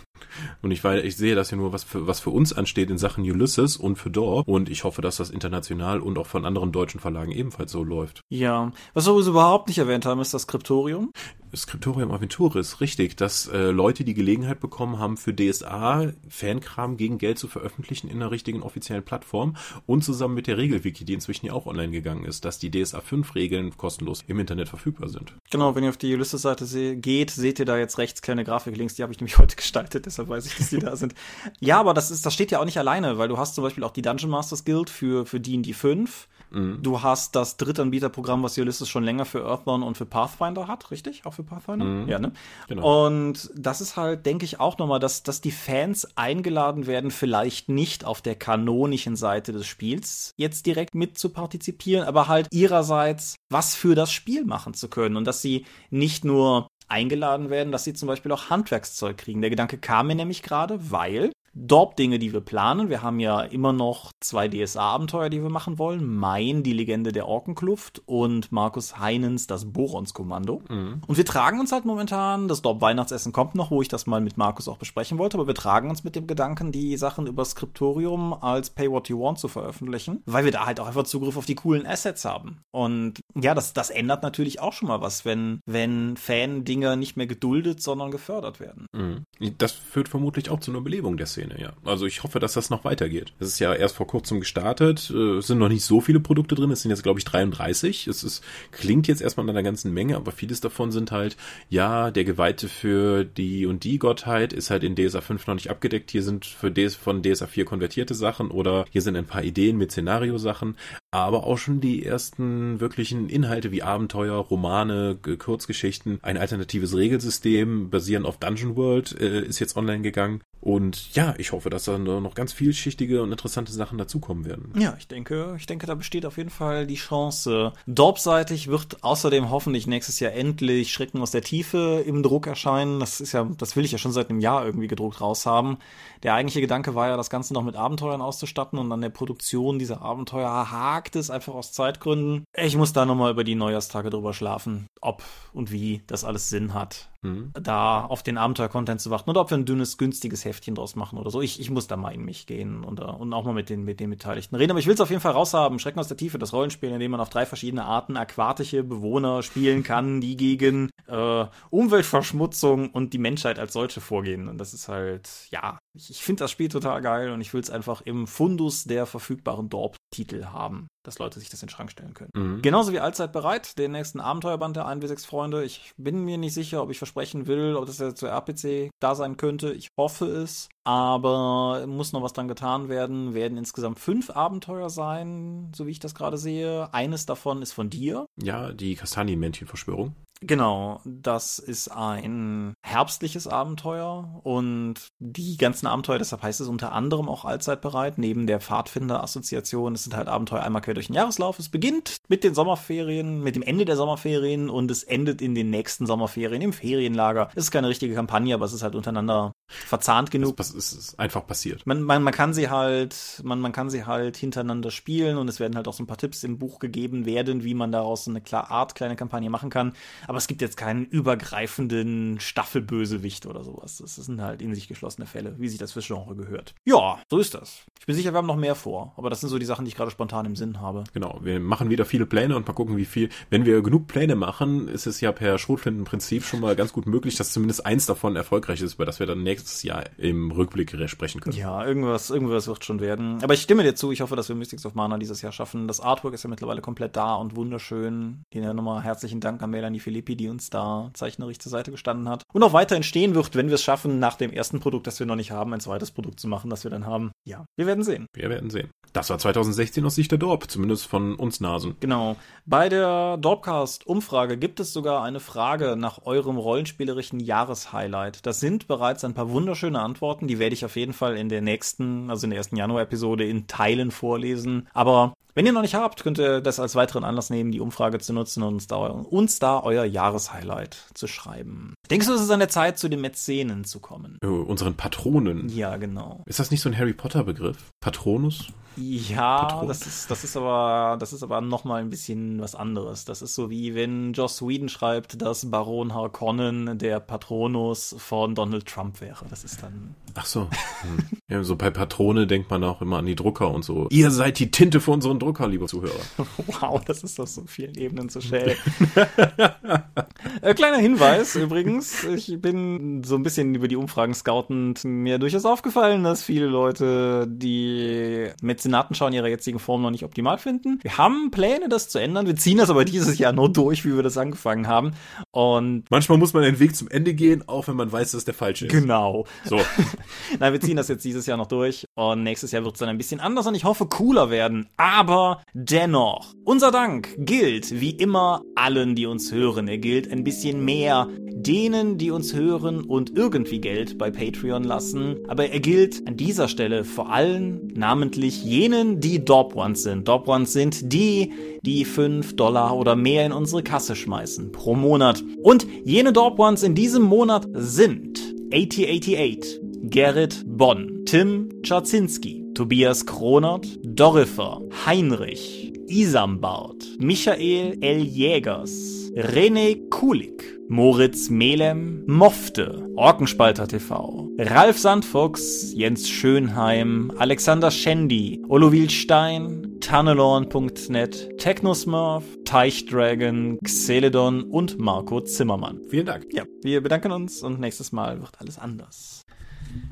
Und 0.61 0.71
ich, 0.71 0.83
weil 0.83 1.05
ich 1.05 1.17
sehe 1.17 1.35
das 1.35 1.51
ja 1.51 1.57
nur, 1.57 1.73
was 1.73 1.83
für, 1.83 2.07
was 2.07 2.21
für 2.21 2.29
uns 2.29 2.53
ansteht 2.53 2.89
in 2.89 2.97
Sachen 2.97 3.29
Ulysses 3.29 3.75
und 3.75 3.97
für 3.97 4.09
Dorp. 4.09 4.47
Und 4.47 4.69
ich 4.69 4.85
hoffe, 4.85 5.01
dass 5.01 5.17
das 5.17 5.29
international 5.29 5.99
und 5.99 6.17
auch 6.17 6.27
von 6.27 6.45
anderen 6.45 6.71
deutschen 6.71 7.01
Verlagen 7.01 7.31
ebenfalls 7.31 7.71
so 7.71 7.83
läuft. 7.83 8.21
Ja. 8.29 8.71
Was 8.93 9.07
wir 9.07 9.13
überhaupt 9.13 9.67
nicht 9.67 9.79
erwähnt 9.79 10.05
haben, 10.05 10.21
ist 10.21 10.33
das 10.33 10.43
Skriptorium. 10.43 11.11
Scriptorium 11.55 12.11
Aventuris, 12.11 12.81
richtig, 12.81 13.15
dass 13.15 13.47
äh, 13.47 13.69
Leute 13.69 14.03
die 14.03 14.13
Gelegenheit 14.13 14.59
bekommen 14.59 14.99
haben, 14.99 15.17
für 15.17 15.33
DSA 15.33 16.11
Fankram 16.29 16.97
gegen 16.97 17.17
Geld 17.17 17.37
zu 17.37 17.47
veröffentlichen 17.47 18.09
in 18.09 18.21
einer 18.21 18.31
richtigen 18.31 18.61
offiziellen 18.61 19.03
Plattform 19.03 19.55
und 19.85 20.03
zusammen 20.03 20.33
mit 20.33 20.47
der 20.47 20.57
Regelwiki, 20.57 21.05
die 21.05 21.13
inzwischen 21.13 21.45
ja 21.45 21.53
auch 21.53 21.65
online 21.65 21.91
gegangen 21.91 22.25
ist, 22.25 22.45
dass 22.45 22.59
die 22.59 22.71
DSA 22.71 23.01
5 23.01 23.35
Regeln 23.35 23.77
kostenlos 23.77 24.23
im 24.27 24.39
Internet 24.39 24.69
verfügbar 24.69 25.09
sind. 25.09 25.33
Genau, 25.51 25.75
wenn 25.75 25.83
ihr 25.83 25.89
auf 25.89 25.97
die 25.97 26.13
Ulysses-Seite 26.13 26.65
se 26.65 26.95
geht, 26.95 27.31
seht 27.31 27.59
ihr 27.59 27.65
da 27.65 27.77
jetzt 27.77 27.97
rechts 27.97 28.21
kleine 28.21 28.43
Grafiklinks, 28.43 28.95
die 28.95 29.03
habe 29.03 29.13
ich 29.13 29.19
nämlich 29.19 29.37
heute 29.39 29.55
gestaltet, 29.55 30.05
deshalb 30.05 30.29
weiß 30.29 30.45
ich, 30.45 30.55
dass 30.55 30.69
die 30.69 30.79
da 30.79 30.95
sind. 30.95 31.13
Ja, 31.59 31.79
aber 31.79 31.93
das 31.93 32.11
ist, 32.11 32.25
das 32.25 32.33
steht 32.33 32.51
ja 32.51 32.59
auch 32.59 32.65
nicht 32.65 32.77
alleine, 32.77 33.17
weil 33.17 33.27
du 33.27 33.37
hast 33.37 33.55
zum 33.55 33.63
Beispiel 33.63 33.83
auch 33.83 33.91
die 33.91 34.01
Dungeon 34.01 34.29
Masters 34.29 34.65
Guild 34.65 34.89
für, 34.89 35.25
für 35.25 35.39
D&D 35.39 35.73
5 35.73 36.27
Mhm. 36.53 36.83
Du 36.83 37.01
hast 37.01 37.35
das 37.35 37.57
Drittanbieterprogramm, 37.57 38.43
was 38.43 38.57
Ulysses 38.57 38.87
schon 38.87 39.03
länger 39.03 39.25
für 39.25 39.43
Earthbound 39.43 39.83
und 39.83 39.97
für 39.97 40.05
Pathfinder 40.05 40.67
hat, 40.67 40.91
richtig? 40.91 41.25
Auch 41.25 41.33
für 41.33 41.42
Pathfinder? 41.45 41.85
Mhm. 41.85 42.09
Ja, 42.09 42.19
ne? 42.19 42.31
Genau. 42.67 43.07
Und 43.07 43.51
das 43.55 43.81
ist 43.81 43.97
halt, 43.97 44.25
denke 44.25 44.45
ich, 44.45 44.59
auch 44.59 44.77
nochmal, 44.77 44.99
dass, 44.99 45.23
dass 45.23 45.41
die 45.41 45.51
Fans 45.51 46.07
eingeladen 46.15 46.87
werden, 46.87 47.11
vielleicht 47.11 47.69
nicht 47.69 48.05
auf 48.05 48.21
der 48.21 48.35
kanonischen 48.35 49.15
Seite 49.15 49.53
des 49.53 49.67
Spiels 49.67 50.31
jetzt 50.37 50.65
direkt 50.65 50.95
mit 50.95 51.17
zu 51.17 51.29
partizipieren, 51.29 52.07
aber 52.07 52.27
halt 52.27 52.47
ihrerseits 52.51 53.35
was 53.49 53.75
für 53.75 53.95
das 53.95 54.11
Spiel 54.11 54.45
machen 54.45 54.73
zu 54.73 54.89
können 54.89 55.15
und 55.15 55.25
dass 55.25 55.41
sie 55.41 55.65
nicht 55.89 56.25
nur 56.25 56.67
eingeladen 56.87 57.49
werden, 57.49 57.71
dass 57.71 57.83
sie 57.83 57.93
zum 57.93 58.07
Beispiel 58.07 58.31
auch 58.31 58.49
Handwerkszeug 58.49 59.17
kriegen. 59.17 59.41
Der 59.41 59.49
Gedanke 59.49 59.77
kam 59.77 60.07
mir 60.07 60.15
nämlich 60.15 60.43
gerade, 60.43 60.91
weil 60.91 61.31
Dorp-Dinge, 61.55 62.19
die 62.19 62.33
wir 62.33 62.41
planen. 62.41 62.89
Wir 62.89 63.01
haben 63.01 63.19
ja 63.19 63.41
immer 63.41 63.73
noch 63.73 64.11
zwei 64.19 64.47
DSA-Abenteuer, 64.47 65.29
die 65.29 65.41
wir 65.41 65.49
machen 65.49 65.77
wollen. 65.77 66.15
Mein, 66.15 66.63
die 66.63 66.73
Legende 66.73 67.11
der 67.11 67.27
Orkenkluft 67.27 68.01
und 68.05 68.51
Markus 68.51 68.99
Heinens, 68.99 69.47
das 69.47 69.71
Borons-Kommando. 69.71 70.63
Mhm. 70.69 71.01
Und 71.05 71.17
wir 71.17 71.25
tragen 71.25 71.59
uns 71.59 71.71
halt 71.71 71.85
momentan, 71.85 72.47
das 72.47 72.61
Dorp-Weihnachtsessen 72.61 73.31
kommt 73.31 73.55
noch, 73.55 73.71
wo 73.71 73.81
ich 73.81 73.87
das 73.87 74.07
mal 74.07 74.21
mit 74.21 74.37
Markus 74.37 74.67
auch 74.67 74.77
besprechen 74.77 75.17
wollte, 75.17 75.37
aber 75.37 75.47
wir 75.47 75.55
tragen 75.55 75.89
uns 75.89 76.03
mit 76.03 76.15
dem 76.15 76.25
Gedanken, 76.25 76.71
die 76.71 76.97
Sachen 76.97 77.27
über 77.27 77.45
Skriptorium 77.45 78.33
als 78.33 78.71
Pay 78.71 78.89
What 78.89 79.09
You 79.09 79.21
Want 79.21 79.37
zu 79.37 79.47
veröffentlichen, 79.47 80.23
weil 80.25 80.45
wir 80.45 80.51
da 80.51 80.65
halt 80.65 80.79
auch 80.79 80.87
einfach 80.87 81.03
Zugriff 81.03 81.37
auf 81.37 81.45
die 81.45 81.55
coolen 81.55 81.85
Assets 81.85 82.25
haben. 82.25 82.61
Und 82.71 83.19
ja, 83.35 83.53
das, 83.53 83.73
das 83.73 83.89
ändert 83.89 84.23
natürlich 84.23 84.59
auch 84.59 84.73
schon 84.73 84.87
mal 84.87 85.01
was, 85.01 85.25
wenn, 85.25 85.59
wenn 85.65 86.17
Fan-Dinger 86.17 86.95
nicht 86.95 87.15
mehr 87.15 87.27
geduldet, 87.27 87.81
sondern 87.81 88.09
gefördert 88.11 88.59
werden. 88.59 88.87
Mhm. 88.91 89.25
Das 89.57 89.71
führt 89.73 90.09
vermutlich 90.09 90.49
auch 90.49 90.59
zu 90.59 90.71
einer 90.71 90.81
Belebung 90.81 91.17
der 91.17 91.27
Szene. 91.27 91.42
Szene, 91.43 91.61
ja. 91.61 91.73
Also 91.83 92.05
ich 92.05 92.23
hoffe, 92.23 92.39
dass 92.39 92.53
das 92.53 92.69
noch 92.69 92.83
weitergeht. 92.83 93.33
Es 93.39 93.47
ist 93.47 93.59
ja 93.59 93.73
erst 93.73 93.95
vor 93.95 94.07
kurzem 94.07 94.39
gestartet, 94.39 95.11
äh, 95.13 95.37
es 95.37 95.47
sind 95.47 95.57
noch 95.57 95.69
nicht 95.69 95.83
so 95.83 96.01
viele 96.01 96.19
Produkte 96.19 96.55
drin, 96.55 96.71
es 96.71 96.81
sind 96.81 96.91
jetzt 96.91 97.03
glaube 97.03 97.19
ich 97.19 97.25
33. 97.25 98.07
Es 98.07 98.23
ist, 98.23 98.43
klingt 98.71 99.07
jetzt 99.07 99.21
erstmal 99.21 99.45
an 99.45 99.49
einer 99.51 99.63
ganzen 99.63 99.93
Menge, 99.93 100.15
aber 100.15 100.31
vieles 100.31 100.61
davon 100.61 100.91
sind 100.91 101.11
halt, 101.11 101.37
ja, 101.69 102.11
der 102.11 102.23
Geweihte 102.23 102.67
für 102.67 103.23
die 103.23 103.65
und 103.65 103.83
die 103.83 103.99
Gottheit 103.99 104.53
ist 104.53 104.69
halt 104.69 104.83
in 104.83 104.95
DSA 104.95 105.21
5 105.21 105.47
noch 105.47 105.55
nicht 105.55 105.69
abgedeckt. 105.69 106.11
Hier 106.11 106.23
sind 106.23 106.45
für 106.45 106.71
DS, 106.71 106.95
von 106.95 107.21
DSA 107.21 107.47
4 107.47 107.65
konvertierte 107.65 108.15
Sachen 108.15 108.51
oder 108.51 108.85
hier 108.91 109.01
sind 109.01 109.15
ein 109.15 109.25
paar 109.25 109.43
Ideen 109.43 109.77
mit 109.77 109.91
Szenariosachen, 109.91 110.77
aber 111.11 111.45
auch 111.45 111.57
schon 111.57 111.81
die 111.81 112.05
ersten 112.05 112.79
wirklichen 112.79 113.29
Inhalte 113.29 113.71
wie 113.71 113.83
Abenteuer, 113.83 114.35
Romane, 114.37 115.17
Kurzgeschichten, 115.37 116.19
ein 116.21 116.37
alternatives 116.37 116.95
Regelsystem 116.95 117.89
basierend 117.89 118.25
auf 118.25 118.37
Dungeon 118.37 118.75
World 118.75 119.19
äh, 119.19 119.41
ist 119.41 119.59
jetzt 119.59 119.75
online 119.75 120.01
gegangen. 120.01 120.41
Und 120.63 121.13
ja, 121.13 121.32
ich 121.37 121.51
hoffe, 121.51 121.69
dass 121.69 121.85
da 121.85 121.97
noch 121.97 122.35
ganz 122.35 122.53
vielschichtige 122.53 123.21
und 123.21 123.31
interessante 123.31 123.71
Sachen 123.71 123.97
dazukommen 123.97 124.45
werden. 124.45 124.73
Ja, 124.77 124.95
ich 124.97 125.07
denke, 125.07 125.55
ich 125.57 125.65
denke, 125.65 125.87
da 125.87 125.95
besteht 125.95 126.25
auf 126.25 126.37
jeden 126.37 126.49
Fall 126.49 126.87
die 126.87 126.95
Chance. 126.95 127.73
Dorpseitig 127.87 128.67
wird 128.67 129.03
außerdem 129.03 129.49
hoffentlich 129.49 129.87
nächstes 129.87 130.19
Jahr 130.19 130.33
endlich 130.33 130.91
Schrecken 130.91 131.21
aus 131.21 131.31
der 131.31 131.41
Tiefe 131.41 132.03
im 132.05 132.23
Druck 132.23 132.47
erscheinen. 132.47 132.99
Das 132.99 133.21
ist 133.21 133.31
ja, 133.31 133.47
das 133.57 133.75
will 133.75 133.85
ich 133.85 133.91
ja 133.91 133.97
schon 133.97 134.11
seit 134.11 134.29
einem 134.29 134.39
Jahr 134.39 134.65
irgendwie 134.65 134.87
gedruckt 134.87 135.21
raus 135.21 135.45
haben. 135.45 135.77
Der 136.23 136.33
eigentliche 136.33 136.61
Gedanke 136.61 136.95
war 136.95 137.07
ja, 137.07 137.17
das 137.17 137.29
Ganze 137.29 137.53
noch 137.53 137.63
mit 137.63 137.75
Abenteuern 137.75 138.21
auszustatten 138.21 138.79
und 138.79 138.91
an 138.91 139.01
der 139.01 139.09
Produktion 139.09 139.79
dieser 139.79 140.01
Abenteuer 140.01 140.71
hakt 140.71 141.15
es 141.15 141.29
einfach 141.29 141.53
aus 141.53 141.71
Zeitgründen. 141.71 142.45
Ich 142.55 142.75
muss 142.75 142.93
da 142.93 143.05
nochmal 143.05 143.31
über 143.31 143.43
die 143.43 143.55
Neujahrstage 143.55 144.09
drüber 144.09 144.33
schlafen, 144.33 144.87
ob 145.01 145.23
und 145.53 145.71
wie 145.71 146.01
das 146.07 146.23
alles 146.23 146.49
Sinn 146.49 146.73
hat 146.73 147.09
mhm. 147.23 147.51
da 147.59 148.05
auf 148.05 148.23
den 148.23 148.37
Abenteuer-Content 148.37 149.01
zu 149.01 149.09
warten 149.09 149.29
oder 149.29 149.41
ob 149.41 149.49
wir 149.49 149.57
ein 149.57 149.65
dünnes, 149.65 149.97
günstiges 149.97 150.45
Heftchen 150.45 150.75
draus 150.75 150.95
machen 150.95 151.17
oder 151.17 151.31
so. 151.31 151.41
Ich, 151.41 151.59
ich 151.59 151.69
muss 151.69 151.87
da 151.87 151.97
mal 151.97 152.13
in 152.13 152.23
mich 152.23 152.45
gehen 152.45 152.83
und, 152.83 152.99
äh, 152.99 153.03
und 153.03 153.33
auch 153.33 153.45
mal 153.45 153.53
mit 153.53 153.69
den, 153.69 153.83
mit 153.83 153.99
den 153.99 154.09
Beteiligten 154.09 154.55
reden. 154.55 154.71
Aber 154.71 154.79
ich 154.79 154.87
will 154.87 154.93
es 154.93 155.01
auf 155.01 155.09
jeden 155.09 155.21
Fall 155.21 155.31
raushaben. 155.31 155.79
Schrecken 155.79 155.99
aus 155.99 156.07
der 156.07 156.17
Tiefe, 156.17 156.37
das 156.37 156.53
Rollenspiel, 156.53 156.91
in 156.91 156.99
dem 156.99 157.11
man 157.11 157.19
auf 157.19 157.29
drei 157.29 157.45
verschiedene 157.45 157.85
Arten 157.85 158.17
aquatische 158.17 158.83
Bewohner 158.83 159.41
spielen 159.43 159.83
kann, 159.83 160.21
die 160.21 160.37
gegen 160.37 160.89
äh, 161.07 161.45
Umweltverschmutzung 161.69 162.91
und 162.91 163.13
die 163.13 163.17
Menschheit 163.17 163.59
als 163.59 163.73
solche 163.73 164.01
vorgehen. 164.01 164.47
Und 164.47 164.57
das 164.57 164.73
ist 164.73 164.87
halt, 164.87 165.29
ja, 165.49 165.79
ich, 165.93 166.09
ich 166.09 166.23
finde 166.23 166.43
das 166.43 166.51
Spiel 166.51 166.69
total 166.69 167.01
geil 167.01 167.31
und 167.31 167.41
ich 167.41 167.53
will 167.53 167.61
es 167.61 167.69
einfach 167.69 168.01
im 168.01 168.27
Fundus 168.27 168.83
der 168.83 169.05
verfügbaren 169.05 169.69
Dorp-Titel 170.13 170.45
haben, 170.45 170.87
dass 171.03 171.19
Leute 171.19 171.39
sich 171.39 171.49
das 171.49 171.61
in 171.61 171.67
den 171.67 171.71
Schrank 171.71 171.91
stellen 171.91 172.13
können. 172.13 172.29
Mhm. 172.35 172.61
Genauso 172.61 172.93
wie 172.93 172.99
Allzeit 172.99 173.31
bereit, 173.33 173.77
den 173.77 173.91
nächsten 173.91 174.19
Abenteuerband 174.19 174.75
der 174.75 174.85
1W6 174.87 175.25
Freunde. 175.25 175.63
Ich 175.63 175.93
bin 175.97 176.23
mir 176.23 176.37
nicht 176.37 176.53
sicher, 176.53 176.81
ob 176.81 176.91
ich 176.91 176.97
versprechen 176.97 177.47
will, 177.47 177.75
ob 177.75 177.85
das 177.85 177.97
ja 177.97 178.13
zu 178.13 178.27
RPC 178.27 178.89
da 178.99 179.15
sein 179.15 179.37
könnte. 179.37 179.73
Ich 179.73 179.89
hoffe 179.99 180.25
es, 180.25 180.69
aber 180.85 181.85
muss 181.87 182.13
noch 182.13 182.21
was 182.21 182.33
dran 182.33 182.47
getan 182.47 182.89
werden. 182.89 183.33
Werden 183.33 183.57
insgesamt 183.57 183.99
fünf 183.99 184.29
Abenteuer 184.29 184.89
sein, 184.89 185.71
so 185.75 185.87
wie 185.87 185.91
ich 185.91 185.99
das 185.99 186.15
gerade 186.15 186.37
sehe. 186.37 186.93
Eines 186.93 187.25
davon 187.25 187.61
ist 187.61 187.73
von 187.73 187.89
dir. 187.89 188.25
Ja, 188.41 188.71
die 188.71 188.95
Kastanienmännchen-Verschwörung. 188.95 190.15
Genau, 190.45 190.99
das 191.05 191.57
ist 191.57 191.87
ein 191.89 192.73
herbstliches 192.85 193.47
Abenteuer 193.47 194.41
und 194.43 194.95
die 195.19 195.55
ganzen 195.57 195.87
Abenteuer, 195.87 196.17
deshalb 196.17 196.43
heißt 196.43 196.59
es 196.59 196.67
unter 196.67 196.91
anderem 196.91 197.29
auch 197.29 197.45
allzeitbereit, 197.45 198.17
neben 198.17 198.45
der 198.45 198.59
Pfadfinder-Assoziation. 198.59 199.93
Es 199.95 200.03
sind 200.03 200.15
halt 200.15 200.27
Abenteuer 200.27 200.61
einmal 200.61 200.81
quer 200.81 200.95
durch 200.95 201.07
den 201.07 201.15
Jahreslauf. 201.15 201.59
Es 201.59 201.69
beginnt 201.69 202.17
mit 202.27 202.43
den 202.43 202.53
Sommerferien, 202.53 203.41
mit 203.41 203.55
dem 203.55 203.61
Ende 203.61 203.85
der 203.85 203.95
Sommerferien 203.95 204.69
und 204.69 204.91
es 204.91 205.03
endet 205.03 205.41
in 205.41 205.55
den 205.55 205.69
nächsten 205.69 206.05
Sommerferien 206.05 206.61
im 206.61 206.73
Ferienlager. 206.73 207.49
Es 207.55 207.65
ist 207.65 207.71
keine 207.71 207.87
richtige 207.87 208.13
Kampagne, 208.13 208.53
aber 208.53 208.65
es 208.65 208.73
ist 208.73 208.83
halt 208.83 208.95
untereinander 208.95 209.53
verzahnt 209.67 210.29
genug. 210.29 210.59
Es 210.59 210.71
ist 210.71 211.19
einfach 211.19 211.47
passiert. 211.47 211.85
Man, 211.85 212.01
man, 212.01 212.21
man 212.21 212.33
kann 212.33 212.53
sie 212.53 212.69
halt, 212.69 213.41
man, 213.43 213.59
man 213.59 213.71
kann 213.71 213.89
sie 213.89 214.05
halt 214.05 214.37
hintereinander 214.37 214.91
spielen 214.91 215.37
und 215.37 215.47
es 215.47 215.59
werden 215.59 215.75
halt 215.75 215.87
auch 215.87 215.93
so 215.93 216.03
ein 216.03 216.07
paar 216.07 216.17
Tipps 216.17 216.43
im 216.43 216.59
Buch 216.59 216.79
gegeben 216.79 217.25
werden, 217.25 217.63
wie 217.63 217.73
man 217.73 217.91
daraus 217.91 218.27
eine 218.27 218.41
klar 218.41 218.71
Art 218.71 218.95
kleine 218.95 219.15
Kampagne 219.15 219.49
machen 219.49 219.69
kann. 219.69 219.93
Aber 220.27 220.32
es 220.37 220.47
gibt 220.47 220.61
jetzt 220.61 220.77
keinen 220.77 221.05
übergreifenden 221.05 222.39
Staffelbösewicht 222.39 223.45
oder 223.45 223.63
sowas. 223.63 223.97
Das 223.97 224.15
sind 224.15 224.41
halt 224.41 224.61
in 224.61 224.73
sich 224.75 224.87
geschlossene 224.87 225.27
Fälle, 225.27 225.55
wie 225.59 225.69
sich 225.69 225.79
das 225.79 225.91
für 225.91 226.01
Genre 226.01 226.35
gehört. 226.35 226.75
Ja, 226.85 227.19
so 227.29 227.39
ist 227.39 227.53
das. 227.53 227.83
Ich 227.99 228.05
bin 228.05 228.15
sicher, 228.15 228.33
wir 228.33 228.37
haben 228.37 228.47
noch 228.47 228.57
mehr 228.57 228.75
vor, 228.75 229.13
aber 229.17 229.29
das 229.29 229.41
sind 229.41 229.49
so 229.49 229.59
die 229.59 229.65
Sachen, 229.65 229.85
die 229.85 229.89
ich 229.89 229.95
gerade 229.95 230.11
spontan 230.11 230.45
im 230.45 230.55
Sinn 230.55 230.81
habe. 230.81 231.03
Genau, 231.13 231.39
wir 231.41 231.59
machen 231.59 231.89
wieder 231.89 232.05
viele 232.05 232.25
Pläne 232.25 232.55
und 232.55 232.67
mal 232.67 232.73
gucken, 232.73 232.97
wie 232.97 233.05
viel. 233.05 233.29
Wenn 233.49 233.65
wir 233.65 233.81
genug 233.81 234.07
Pläne 234.07 234.35
machen, 234.35 234.87
ist 234.87 235.05
es 235.05 235.21
ja 235.21 235.31
per 235.31 235.57
Schrotflintenprinzip 235.57 236.43
schon 236.43 236.59
mal 236.59 236.75
ganz 236.75 236.91
gut 236.93 237.05
möglich, 237.05 237.35
dass 237.35 237.51
zumindest 237.51 237.85
eins 237.85 238.05
davon 238.05 238.35
erfolgreich 238.35 238.81
ist, 238.81 238.95
über 238.95 239.05
das 239.05 239.19
wir 239.19 239.27
dann 239.27 239.43
nächstes 239.43 239.83
Jahr 239.83 240.03
im 240.17 240.51
Rückblick 240.51 240.93
sprechen 241.09 241.41
können. 241.41 241.55
Ja, 241.55 241.85
irgendwas, 241.85 242.29
irgendwas 242.29 242.67
wird 242.67 242.83
schon 242.83 242.99
werden. 242.99 243.41
Aber 243.41 243.53
ich 243.53 243.61
stimme 243.61 243.83
dir 243.83 243.95
zu, 243.95 244.11
ich 244.11 244.21
hoffe, 244.21 244.35
dass 244.35 244.49
wir 244.49 244.55
Mystics 244.55 244.85
of 244.85 244.95
Mana 244.95 245.17
dieses 245.17 245.41
Jahr 245.41 245.51
schaffen. 245.51 245.87
Das 245.87 245.99
Artwork 245.99 246.33
ist 246.33 246.43
ja 246.43 246.49
mittlerweile 246.49 246.81
komplett 246.81 247.15
da 247.15 247.35
und 247.35 247.55
wunderschön. 247.55 248.43
Hier 248.51 248.73
nochmal 248.73 249.03
herzlichen 249.03 249.39
Dank 249.39 249.61
an 249.61 249.69
Melanie 249.69 249.99
Philipp 249.99 250.22
Pippi, 250.23 250.35
die 250.35 250.47
uns 250.47 250.69
da 250.69 251.09
zeichnerisch 251.13 251.59
zur 251.59 251.69
Seite 251.69 251.91
gestanden 251.91 252.29
hat. 252.29 252.43
Und 252.53 252.63
auch 252.63 252.73
weiter 252.73 252.95
entstehen 252.95 253.35
wird, 253.35 253.55
wenn 253.55 253.67
wir 253.67 253.75
es 253.75 253.83
schaffen, 253.83 254.19
nach 254.19 254.35
dem 254.35 254.51
ersten 254.51 254.79
Produkt, 254.79 255.07
das 255.07 255.19
wir 255.19 255.27
noch 255.27 255.35
nicht 255.35 255.51
haben, 255.51 255.73
ein 255.73 255.79
zweites 255.79 256.11
Produkt 256.11 256.39
zu 256.39 256.47
machen, 256.47 256.69
das 256.69 256.83
wir 256.83 256.91
dann 256.91 257.05
haben. 257.05 257.31
Ja, 257.45 257.65
wir 257.75 257.85
werden 257.85 258.03
sehen. 258.03 258.27
Wir 258.33 258.49
werden 258.49 258.69
sehen. 258.69 258.89
Das 259.11 259.29
war 259.29 259.37
2016 259.37 260.03
aus 260.05 260.15
Sicht 260.15 260.31
der 260.31 260.39
Dorp, 260.39 260.69
zumindest 260.69 261.05
von 261.05 261.35
uns 261.35 261.59
Nasen. 261.59 261.95
Genau. 261.99 262.35
Bei 262.65 262.89
der 262.89 263.37
Dorpcast-Umfrage 263.37 264.57
gibt 264.57 264.79
es 264.79 264.93
sogar 264.93 265.23
eine 265.23 265.39
Frage 265.39 265.95
nach 265.95 266.25
eurem 266.25 266.57
rollenspielerischen 266.57 267.39
Jahreshighlight. 267.39 268.45
Das 268.45 268.59
sind 268.59 268.87
bereits 268.87 269.23
ein 269.23 269.33
paar 269.33 269.51
wunderschöne 269.51 269.99
Antworten, 269.99 270.47
die 270.47 270.57
werde 270.57 270.73
ich 270.73 270.85
auf 270.85 270.95
jeden 270.95 271.13
Fall 271.13 271.37
in 271.37 271.49
der 271.49 271.61
nächsten, 271.61 272.29
also 272.29 272.45
in 272.47 272.51
der 272.51 272.57
ersten 272.57 272.77
Januar-Episode 272.77 273.45
in 273.45 273.67
Teilen 273.67 274.09
vorlesen. 274.09 274.87
Aber 274.93 275.33
wenn 275.55 275.67
ihr 275.67 275.71
noch 275.71 275.83
nicht 275.83 275.93
habt, 275.93 276.23
könnt 276.23 276.39
ihr 276.39 276.61
das 276.61 276.79
als 276.79 276.95
weiteren 276.95 277.23
Anlass 277.23 277.51
nehmen, 277.51 277.71
die 277.71 277.79
Umfrage 277.79 278.17
zu 278.17 278.33
nutzen 278.33 278.63
und 278.63 278.73
uns 278.73 278.87
da, 278.87 278.97
uns 278.97 279.59
da 279.59 279.83
euer 279.83 280.03
Jahreshighlight 280.13 280.95
zu 281.13 281.27
schreiben. 281.27 281.95
Denkst 282.09 282.27
du, 282.27 282.33
es 282.33 282.41
ist 282.41 282.51
an 282.51 282.59
der 282.59 282.69
Zeit, 282.69 282.97
zu 282.97 283.09
den 283.09 283.21
Mäzenen 283.21 283.83
zu 283.83 283.99
kommen? 283.99 284.37
Äh, 284.41 284.47
unseren 284.47 284.95
Patronen. 284.95 285.67
Ja, 285.69 285.97
genau. 285.97 286.43
Ist 286.45 286.59
das 286.59 286.71
nicht 286.71 286.81
so 286.81 286.89
ein 286.89 286.97
Harry 286.97 287.13
Potter 287.13 287.43
Begriff? 287.43 287.91
Patronus? 287.99 288.67
Ja, 288.95 289.83
das 289.87 290.05
ist, 290.05 290.29
das 290.29 290.43
ist 290.43 290.55
aber, 290.55 291.17
das 291.19 291.33
ist 291.33 291.41
aber 291.41 291.61
nochmal 291.61 292.01
ein 292.01 292.09
bisschen 292.09 292.61
was 292.61 292.75
anderes. 292.75 293.25
Das 293.25 293.41
ist 293.41 293.55
so 293.55 293.69
wie 293.69 293.95
wenn 293.95 294.33
Joss 294.33 294.61
Whedon 294.61 294.89
schreibt, 294.89 295.41
dass 295.41 295.69
Baron 295.71 296.13
Harkonnen 296.13 296.97
der 296.99 297.19
Patronus 297.19 298.15
von 298.19 298.53
Donald 298.53 298.85
Trump 298.85 299.19
wäre. 299.21 299.45
Das 299.49 299.63
ist 299.63 299.81
dann. 299.81 300.15
Ach 300.35 300.45
so. 300.45 300.69
Hm. 301.01 301.39
Ja, 301.49 301.63
so 301.63 301.75
bei 301.75 301.89
Patrone 301.89 302.45
denkt 302.45 302.69
man 302.69 302.83
auch 302.83 303.01
immer 303.01 303.17
an 303.17 303.25
die 303.25 303.35
Drucker 303.35 303.71
und 303.71 303.83
so. 303.83 304.07
Ihr 304.09 304.29
seid 304.31 304.59
die 304.59 304.69
Tinte 304.69 305.01
für 305.01 305.11
unseren 305.11 305.39
Drucker, 305.39 305.67
liebe 305.67 305.87
Zuhörer. 305.87 306.13
Wow, 306.67 307.03
das 307.05 307.23
ist 307.23 307.39
auf 307.39 307.49
so 307.49 307.63
vielen 307.65 307.95
Ebenen 307.95 308.29
zu 308.29 308.41
schälen. 308.41 308.77
äh, 310.61 310.73
kleiner 310.73 310.97
Hinweis 310.97 311.55
übrigens. 311.55 312.23
Ich 312.23 312.59
bin 312.61 313.23
so 313.23 313.35
ein 313.35 313.43
bisschen 313.43 313.75
über 313.75 313.87
die 313.87 313.95
Umfragen 313.95 314.33
scoutend 314.33 315.03
mir 315.03 315.39
durchaus 315.39 315.65
aufgefallen, 315.65 316.23
dass 316.23 316.43
viele 316.43 316.67
Leute 316.67 317.47
die 317.47 318.49
Mäzenatenschau 318.61 319.27
in 319.27 319.33
ihrer 319.33 319.47
jetzigen 319.47 319.79
Form 319.79 320.01
noch 320.01 320.11
nicht 320.11 320.23
optimal 320.23 320.57
finden. 320.57 320.99
Wir 321.01 321.17
haben 321.17 321.51
Pläne, 321.51 321.89
das 321.89 322.09
zu 322.09 322.19
ändern. 322.19 322.45
Wir 322.45 322.55
ziehen 322.55 322.77
das 322.77 322.89
aber 322.89 323.05
dieses 323.05 323.37
Jahr 323.37 323.53
nur 323.53 323.71
durch, 323.71 324.05
wie 324.05 324.15
wir 324.15 324.23
das 324.23 324.37
angefangen 324.37 324.87
haben. 324.87 325.11
Und 325.51 326.05
manchmal 326.09 326.37
muss 326.37 326.53
man 326.53 326.63
den 326.63 326.79
Weg 326.79 326.95
zum 326.95 327.07
Ende 327.09 327.33
gehen, 327.33 327.67
auch 327.67 327.87
wenn 327.87 327.95
man 327.95 328.11
weiß, 328.11 328.31
dass 328.31 328.45
der 328.45 328.53
falsche 328.53 328.87
ist. 328.87 328.91
Genau. 328.91 329.45
So. 329.65 329.79
Nein, 330.59 330.73
wir 330.73 330.81
ziehen 330.81 330.97
das 330.97 331.07
jetzt 331.07 331.25
dieses 331.25 331.45
Jahr 331.45 331.57
noch 331.57 331.67
durch 331.67 332.05
und 332.15 332.43
nächstes 332.43 332.71
Jahr 332.71 332.83
wird 332.83 332.95
es 332.95 332.99
dann 332.99 333.09
ein 333.09 333.17
bisschen 333.17 333.39
anders 333.39 333.67
und 333.67 333.75
ich 333.75 333.83
hoffe 333.83 334.07
cooler 334.07 334.49
werden. 334.49 334.87
Aber 334.97 335.61
dennoch, 335.73 336.53
unser 336.63 336.91
Dank 336.91 337.35
gilt 337.37 337.99
wie 337.99 338.11
immer 338.11 338.61
allen, 338.75 339.15
die 339.15 339.25
uns 339.25 339.51
hören. 339.51 339.82
Er 339.87 339.97
gilt 339.97 340.31
ein 340.31 340.43
bisschen 340.43 340.83
mehr 340.83 341.27
denen, 341.65 342.17
die 342.17 342.31
uns 342.31 342.53
hören 342.53 343.01
und 343.01 343.37
irgendwie 343.37 343.79
Geld 343.79 344.17
bei 344.17 344.31
Patreon 344.31 344.83
lassen. 344.83 345.37
Aber 345.47 345.69
er 345.69 345.79
gilt 345.79 346.27
an 346.27 346.35
dieser 346.35 346.67
Stelle 346.67 347.03
vor 347.03 347.31
allem 347.31 347.87
namentlich 347.93 348.63
jenen, 348.63 349.19
die 349.19 349.43
Dorp 349.43 349.75
Ones 349.75 350.03
sind. 350.03 350.27
Dorp 350.27 350.47
Ones 350.47 350.73
sind 350.73 351.13
die, 351.13 351.51
die 351.81 352.05
5 352.05 352.55
Dollar 352.55 352.97
oder 352.97 353.15
mehr 353.15 353.45
in 353.45 353.51
unsere 353.51 353.83
Kasse 353.83 354.15
schmeißen 354.15 354.71
pro 354.71 354.95
Monat. 354.95 355.43
Und 355.61 355.87
jene 356.03 356.33
Dorp 356.33 356.59
Ones 356.59 356.83
in 356.83 356.95
diesem 356.95 357.23
Monat 357.23 357.67
sind 357.73 358.39
8088, 358.73 359.79
Gerrit 360.09 360.63
Bonn, 360.65 361.23
Tim 361.25 361.69
Czarzinski, 361.83 362.65
Tobias 362.73 363.25
Kronert, 363.25 363.87
Dorifer, 364.03 364.81
Heinrich, 365.05 365.93
Isambaut, 366.07 367.05
Michael 367.19 367.97
L. 368.01 368.23
Jägers, 368.23 369.22
René 369.35 369.95
Kulik, 370.11 370.63
Moritz 370.89 371.49
Melem, 371.49 372.23
Mofte, 372.27 373.09
Orkenspalter 373.15 373.87
TV, 373.87 374.47
Ralf 374.59 374.99
Sandfuchs, 374.99 375.91
Jens 375.91 376.29
Schönheim, 376.29 377.31
Alexander 377.39 377.89
Schendi, 377.89 378.63
Olovil 378.69 379.09
Stein, 379.09 379.97
Tunnelorn.net, 380.01 381.57
Technosmurf, 381.57 382.43
Teichdragon, 382.63 383.79
Xeledon 383.83 384.65
und 384.65 384.99
Marco 384.99 385.41
Zimmermann. 385.41 386.01
Vielen 386.09 386.27
Dank. 386.27 386.45
Ja, 386.51 386.65
wir 386.83 387.01
bedanken 387.01 387.31
uns 387.31 387.63
und 387.63 387.79
nächstes 387.79 388.11
Mal 388.11 388.39
wird 388.39 388.61
alles 388.61 388.77
anders. 388.77 389.47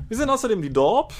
Wir 0.08 0.16
sind 0.16 0.30
außerdem 0.30 0.60
die 0.62 0.72
Dorp. 0.72 1.14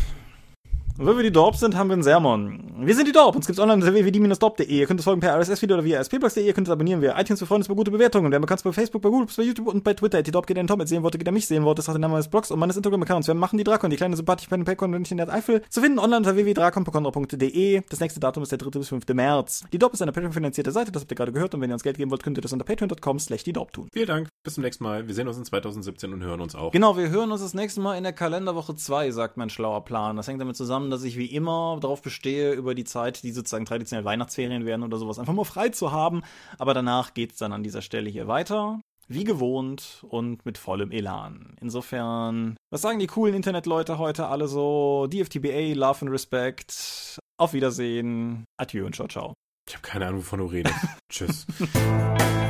Und 0.98 1.06
wenn 1.06 1.16
wir 1.16 1.22
die 1.22 1.32
Dorp 1.32 1.56
sind, 1.56 1.74
haben 1.74 1.88
wir 1.88 1.94
einen 1.94 2.02
Sermon. 2.02 2.72
Wir 2.78 2.94
sind 2.94 3.08
die 3.08 3.12
Dorp. 3.12 3.34
Uns 3.34 3.46
gibt's 3.46 3.60
online 3.60 3.82
unter 3.82 3.94
www.die-dorp.de. 3.94 4.66
Ihr 4.66 4.86
könnt 4.86 5.00
es 5.00 5.04
folgen 5.04 5.20
per 5.20 5.38
RSS-Video 5.38 5.76
oder 5.76 5.84
via 5.84 6.00
sp-blogs.de. 6.04 6.44
Ihr 6.44 6.52
könnt 6.52 6.68
es 6.68 6.72
abonnieren 6.72 7.00
via 7.00 7.18
iTunes 7.18 7.38
für 7.38 7.46
Freunde 7.46 7.66
bei 7.66 7.74
gute 7.74 7.90
Bewertungen. 7.90 8.30
Wir 8.30 8.36
haben 8.36 8.42
bekannt 8.42 8.62
bei 8.62 8.72
Facebook, 8.72 9.00
bei 9.02 9.08
Google, 9.08 9.26
bei 9.34 9.42
YouTube 9.42 9.68
und 9.68 9.84
bei 9.84 9.94
Twitter. 9.94 10.22
Die 10.22 10.30
Dorp 10.30 10.46
geht 10.46 10.58
in 10.58 10.66
den 10.66 10.68
Tom. 10.68 10.84
Sehen 10.86 11.02
wollte, 11.02 11.16
geht 11.16 11.26
er 11.26 11.32
mich 11.32 11.46
sehen 11.46 11.64
wollte. 11.64 11.78
Das 11.78 11.84
ist 11.84 11.88
auch 11.88 11.94
der 11.94 12.00
Name 12.00 12.12
meines 12.12 12.28
Blogs 12.28 12.50
und 12.50 12.58
meines 12.58 12.76
Instagram-Accounts. 12.76 13.26
Wir 13.26 13.34
machen 13.34 13.56
die 13.56 13.64
Drakon, 13.64 13.90
die 13.90 13.96
kleine 13.96 14.16
sympathische 14.16 14.50
Pen 14.50 14.64
Paycon 14.64 14.92
in 14.92 15.16
der 15.16 15.32
Eifel. 15.32 15.62
Zu 15.70 15.80
finden 15.80 15.98
online 15.98 16.18
unter 16.18 16.36
www.drakon.de. 16.36 17.82
Das 17.88 18.00
nächste 18.00 18.20
Datum 18.20 18.42
ist 18.42 18.52
der 18.52 18.58
3. 18.58 18.70
bis 18.70 18.88
5. 18.88 19.06
März. 19.14 19.64
Die 19.72 19.78
Dorp 19.78 19.94
ist 19.94 20.02
eine 20.02 20.12
Patreon-finanzierte 20.12 20.72
Seite. 20.72 20.92
Das 20.92 21.02
habt 21.02 21.12
ihr 21.12 21.16
gerade 21.16 21.32
gehört. 21.32 21.54
Und 21.54 21.60
wenn 21.60 21.70
ihr 21.70 21.74
uns 21.74 21.82
Geld 21.82 21.96
geben 21.96 22.10
wollt, 22.10 22.22
könnt 22.22 22.36
ihr 22.36 22.42
das 22.42 22.52
unter 22.52 22.64
patreon.com 22.64 23.18
slash 23.18 23.44
die 23.44 23.52
Dorp 23.52 23.72
tun. 23.72 23.88
Vielen 23.92 24.08
Dank. 24.08 24.28
Bis 24.44 24.54
zum 24.54 24.64
nächsten 24.64 24.82
Mal. 24.82 25.06
Wir 25.06 25.14
sehen 25.14 25.28
uns 25.28 25.38
in 25.38 25.44
2017 25.44 26.12
und 26.12 26.22
hören 26.22 26.40
uns 26.40 26.54
auch. 26.54 26.72
Genau, 26.72 26.96
wir 26.96 27.08
hören 27.10 27.30
uns 27.30 27.42
das 27.42 27.54
nächste 27.54 27.80
Mal 27.80 27.96
in 27.96 28.02
der 28.02 28.12
Kalenderwoche 28.12 28.74
2, 28.74 29.10
sagt 29.12 29.36
mein 29.36 29.50
schlauer 29.50 29.84
Plan. 29.84 30.16
Das 30.16 30.26
hängt 30.26 30.40
damit 30.40 30.56
zusammen, 30.56 30.81
dass 30.90 31.04
ich 31.04 31.16
wie 31.16 31.26
immer 31.26 31.78
darauf 31.80 32.02
bestehe, 32.02 32.52
über 32.52 32.74
die 32.74 32.84
Zeit, 32.84 33.22
die 33.22 33.32
sozusagen 33.32 33.64
traditionell 33.64 34.04
Weihnachtsferien 34.04 34.64
werden 34.64 34.82
oder 34.82 34.98
sowas, 34.98 35.18
einfach 35.18 35.32
mal 35.32 35.44
frei 35.44 35.68
zu 35.70 35.92
haben. 35.92 36.22
Aber 36.58 36.74
danach 36.74 37.14
geht 37.14 37.32
es 37.32 37.38
dann 37.38 37.52
an 37.52 37.62
dieser 37.62 37.82
Stelle 37.82 38.10
hier 38.10 38.28
weiter. 38.28 38.80
Wie 39.08 39.24
gewohnt 39.24 40.04
und 40.08 40.46
mit 40.46 40.58
vollem 40.58 40.90
Elan. 40.90 41.56
Insofern, 41.60 42.56
was 42.70 42.82
sagen 42.82 42.98
die 42.98 43.08
coolen 43.08 43.34
Internetleute 43.34 43.98
heute 43.98 44.28
alle 44.28 44.48
so? 44.48 45.06
DFTBA, 45.08 45.74
Love 45.74 46.02
and 46.02 46.10
Respect. 46.10 47.18
Auf 47.36 47.52
Wiedersehen. 47.52 48.44
Adieu 48.56 48.86
und 48.86 48.94
ciao, 48.94 49.08
ciao. 49.08 49.34
Ich 49.68 49.74
habe 49.74 49.86
keine 49.86 50.06
Ahnung, 50.06 50.20
wovon 50.20 50.38
du 50.40 50.46
redest. 50.46 50.76
Tschüss. 51.10 51.46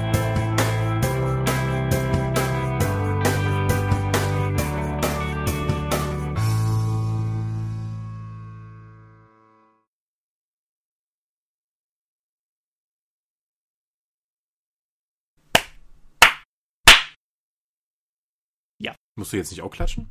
Musst 19.19 19.33
du 19.33 19.37
jetzt 19.37 19.51
nicht 19.51 19.63
auch 19.63 19.71
klatschen? 19.71 20.09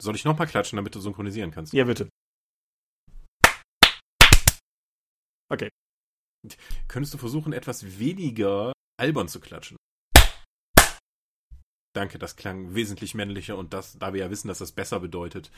Soll 0.00 0.16
ich 0.16 0.24
nochmal 0.24 0.46
klatschen, 0.46 0.76
damit 0.76 0.94
du 0.94 1.00
synchronisieren 1.00 1.50
kannst? 1.50 1.72
Ja, 1.72 1.84
bitte. 1.84 2.08
Okay. 5.50 5.70
Könntest 6.88 7.14
du 7.14 7.18
versuchen, 7.18 7.52
etwas 7.52 7.98
weniger 7.98 8.72
albern 8.98 9.28
zu 9.28 9.40
klatschen? 9.40 9.76
Danke, 11.94 12.18
das 12.18 12.36
klang 12.36 12.74
wesentlich 12.74 13.14
männlicher 13.14 13.56
und 13.56 13.72
das, 13.72 13.98
da 13.98 14.12
wir 14.12 14.20
ja 14.20 14.30
wissen, 14.30 14.48
dass 14.48 14.58
das 14.58 14.72
besser 14.72 14.98
bedeutet, 14.98 15.50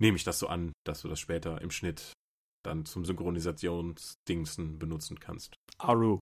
nehme 0.00 0.16
ich 0.16 0.24
das 0.24 0.38
so 0.38 0.48
an, 0.48 0.72
dass 0.86 1.02
du 1.02 1.08
das 1.08 1.20
später 1.20 1.60
im 1.60 1.70
Schnitt 1.70 2.12
dann 2.64 2.86
zum 2.86 3.04
Synchronisationsdingsen 3.04 4.78
benutzen 4.78 5.20
kannst. 5.20 5.54
Aru. 5.78 6.20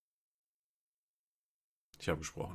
Ich 1.98 2.08
habe 2.08 2.18
gesprochen. 2.18 2.54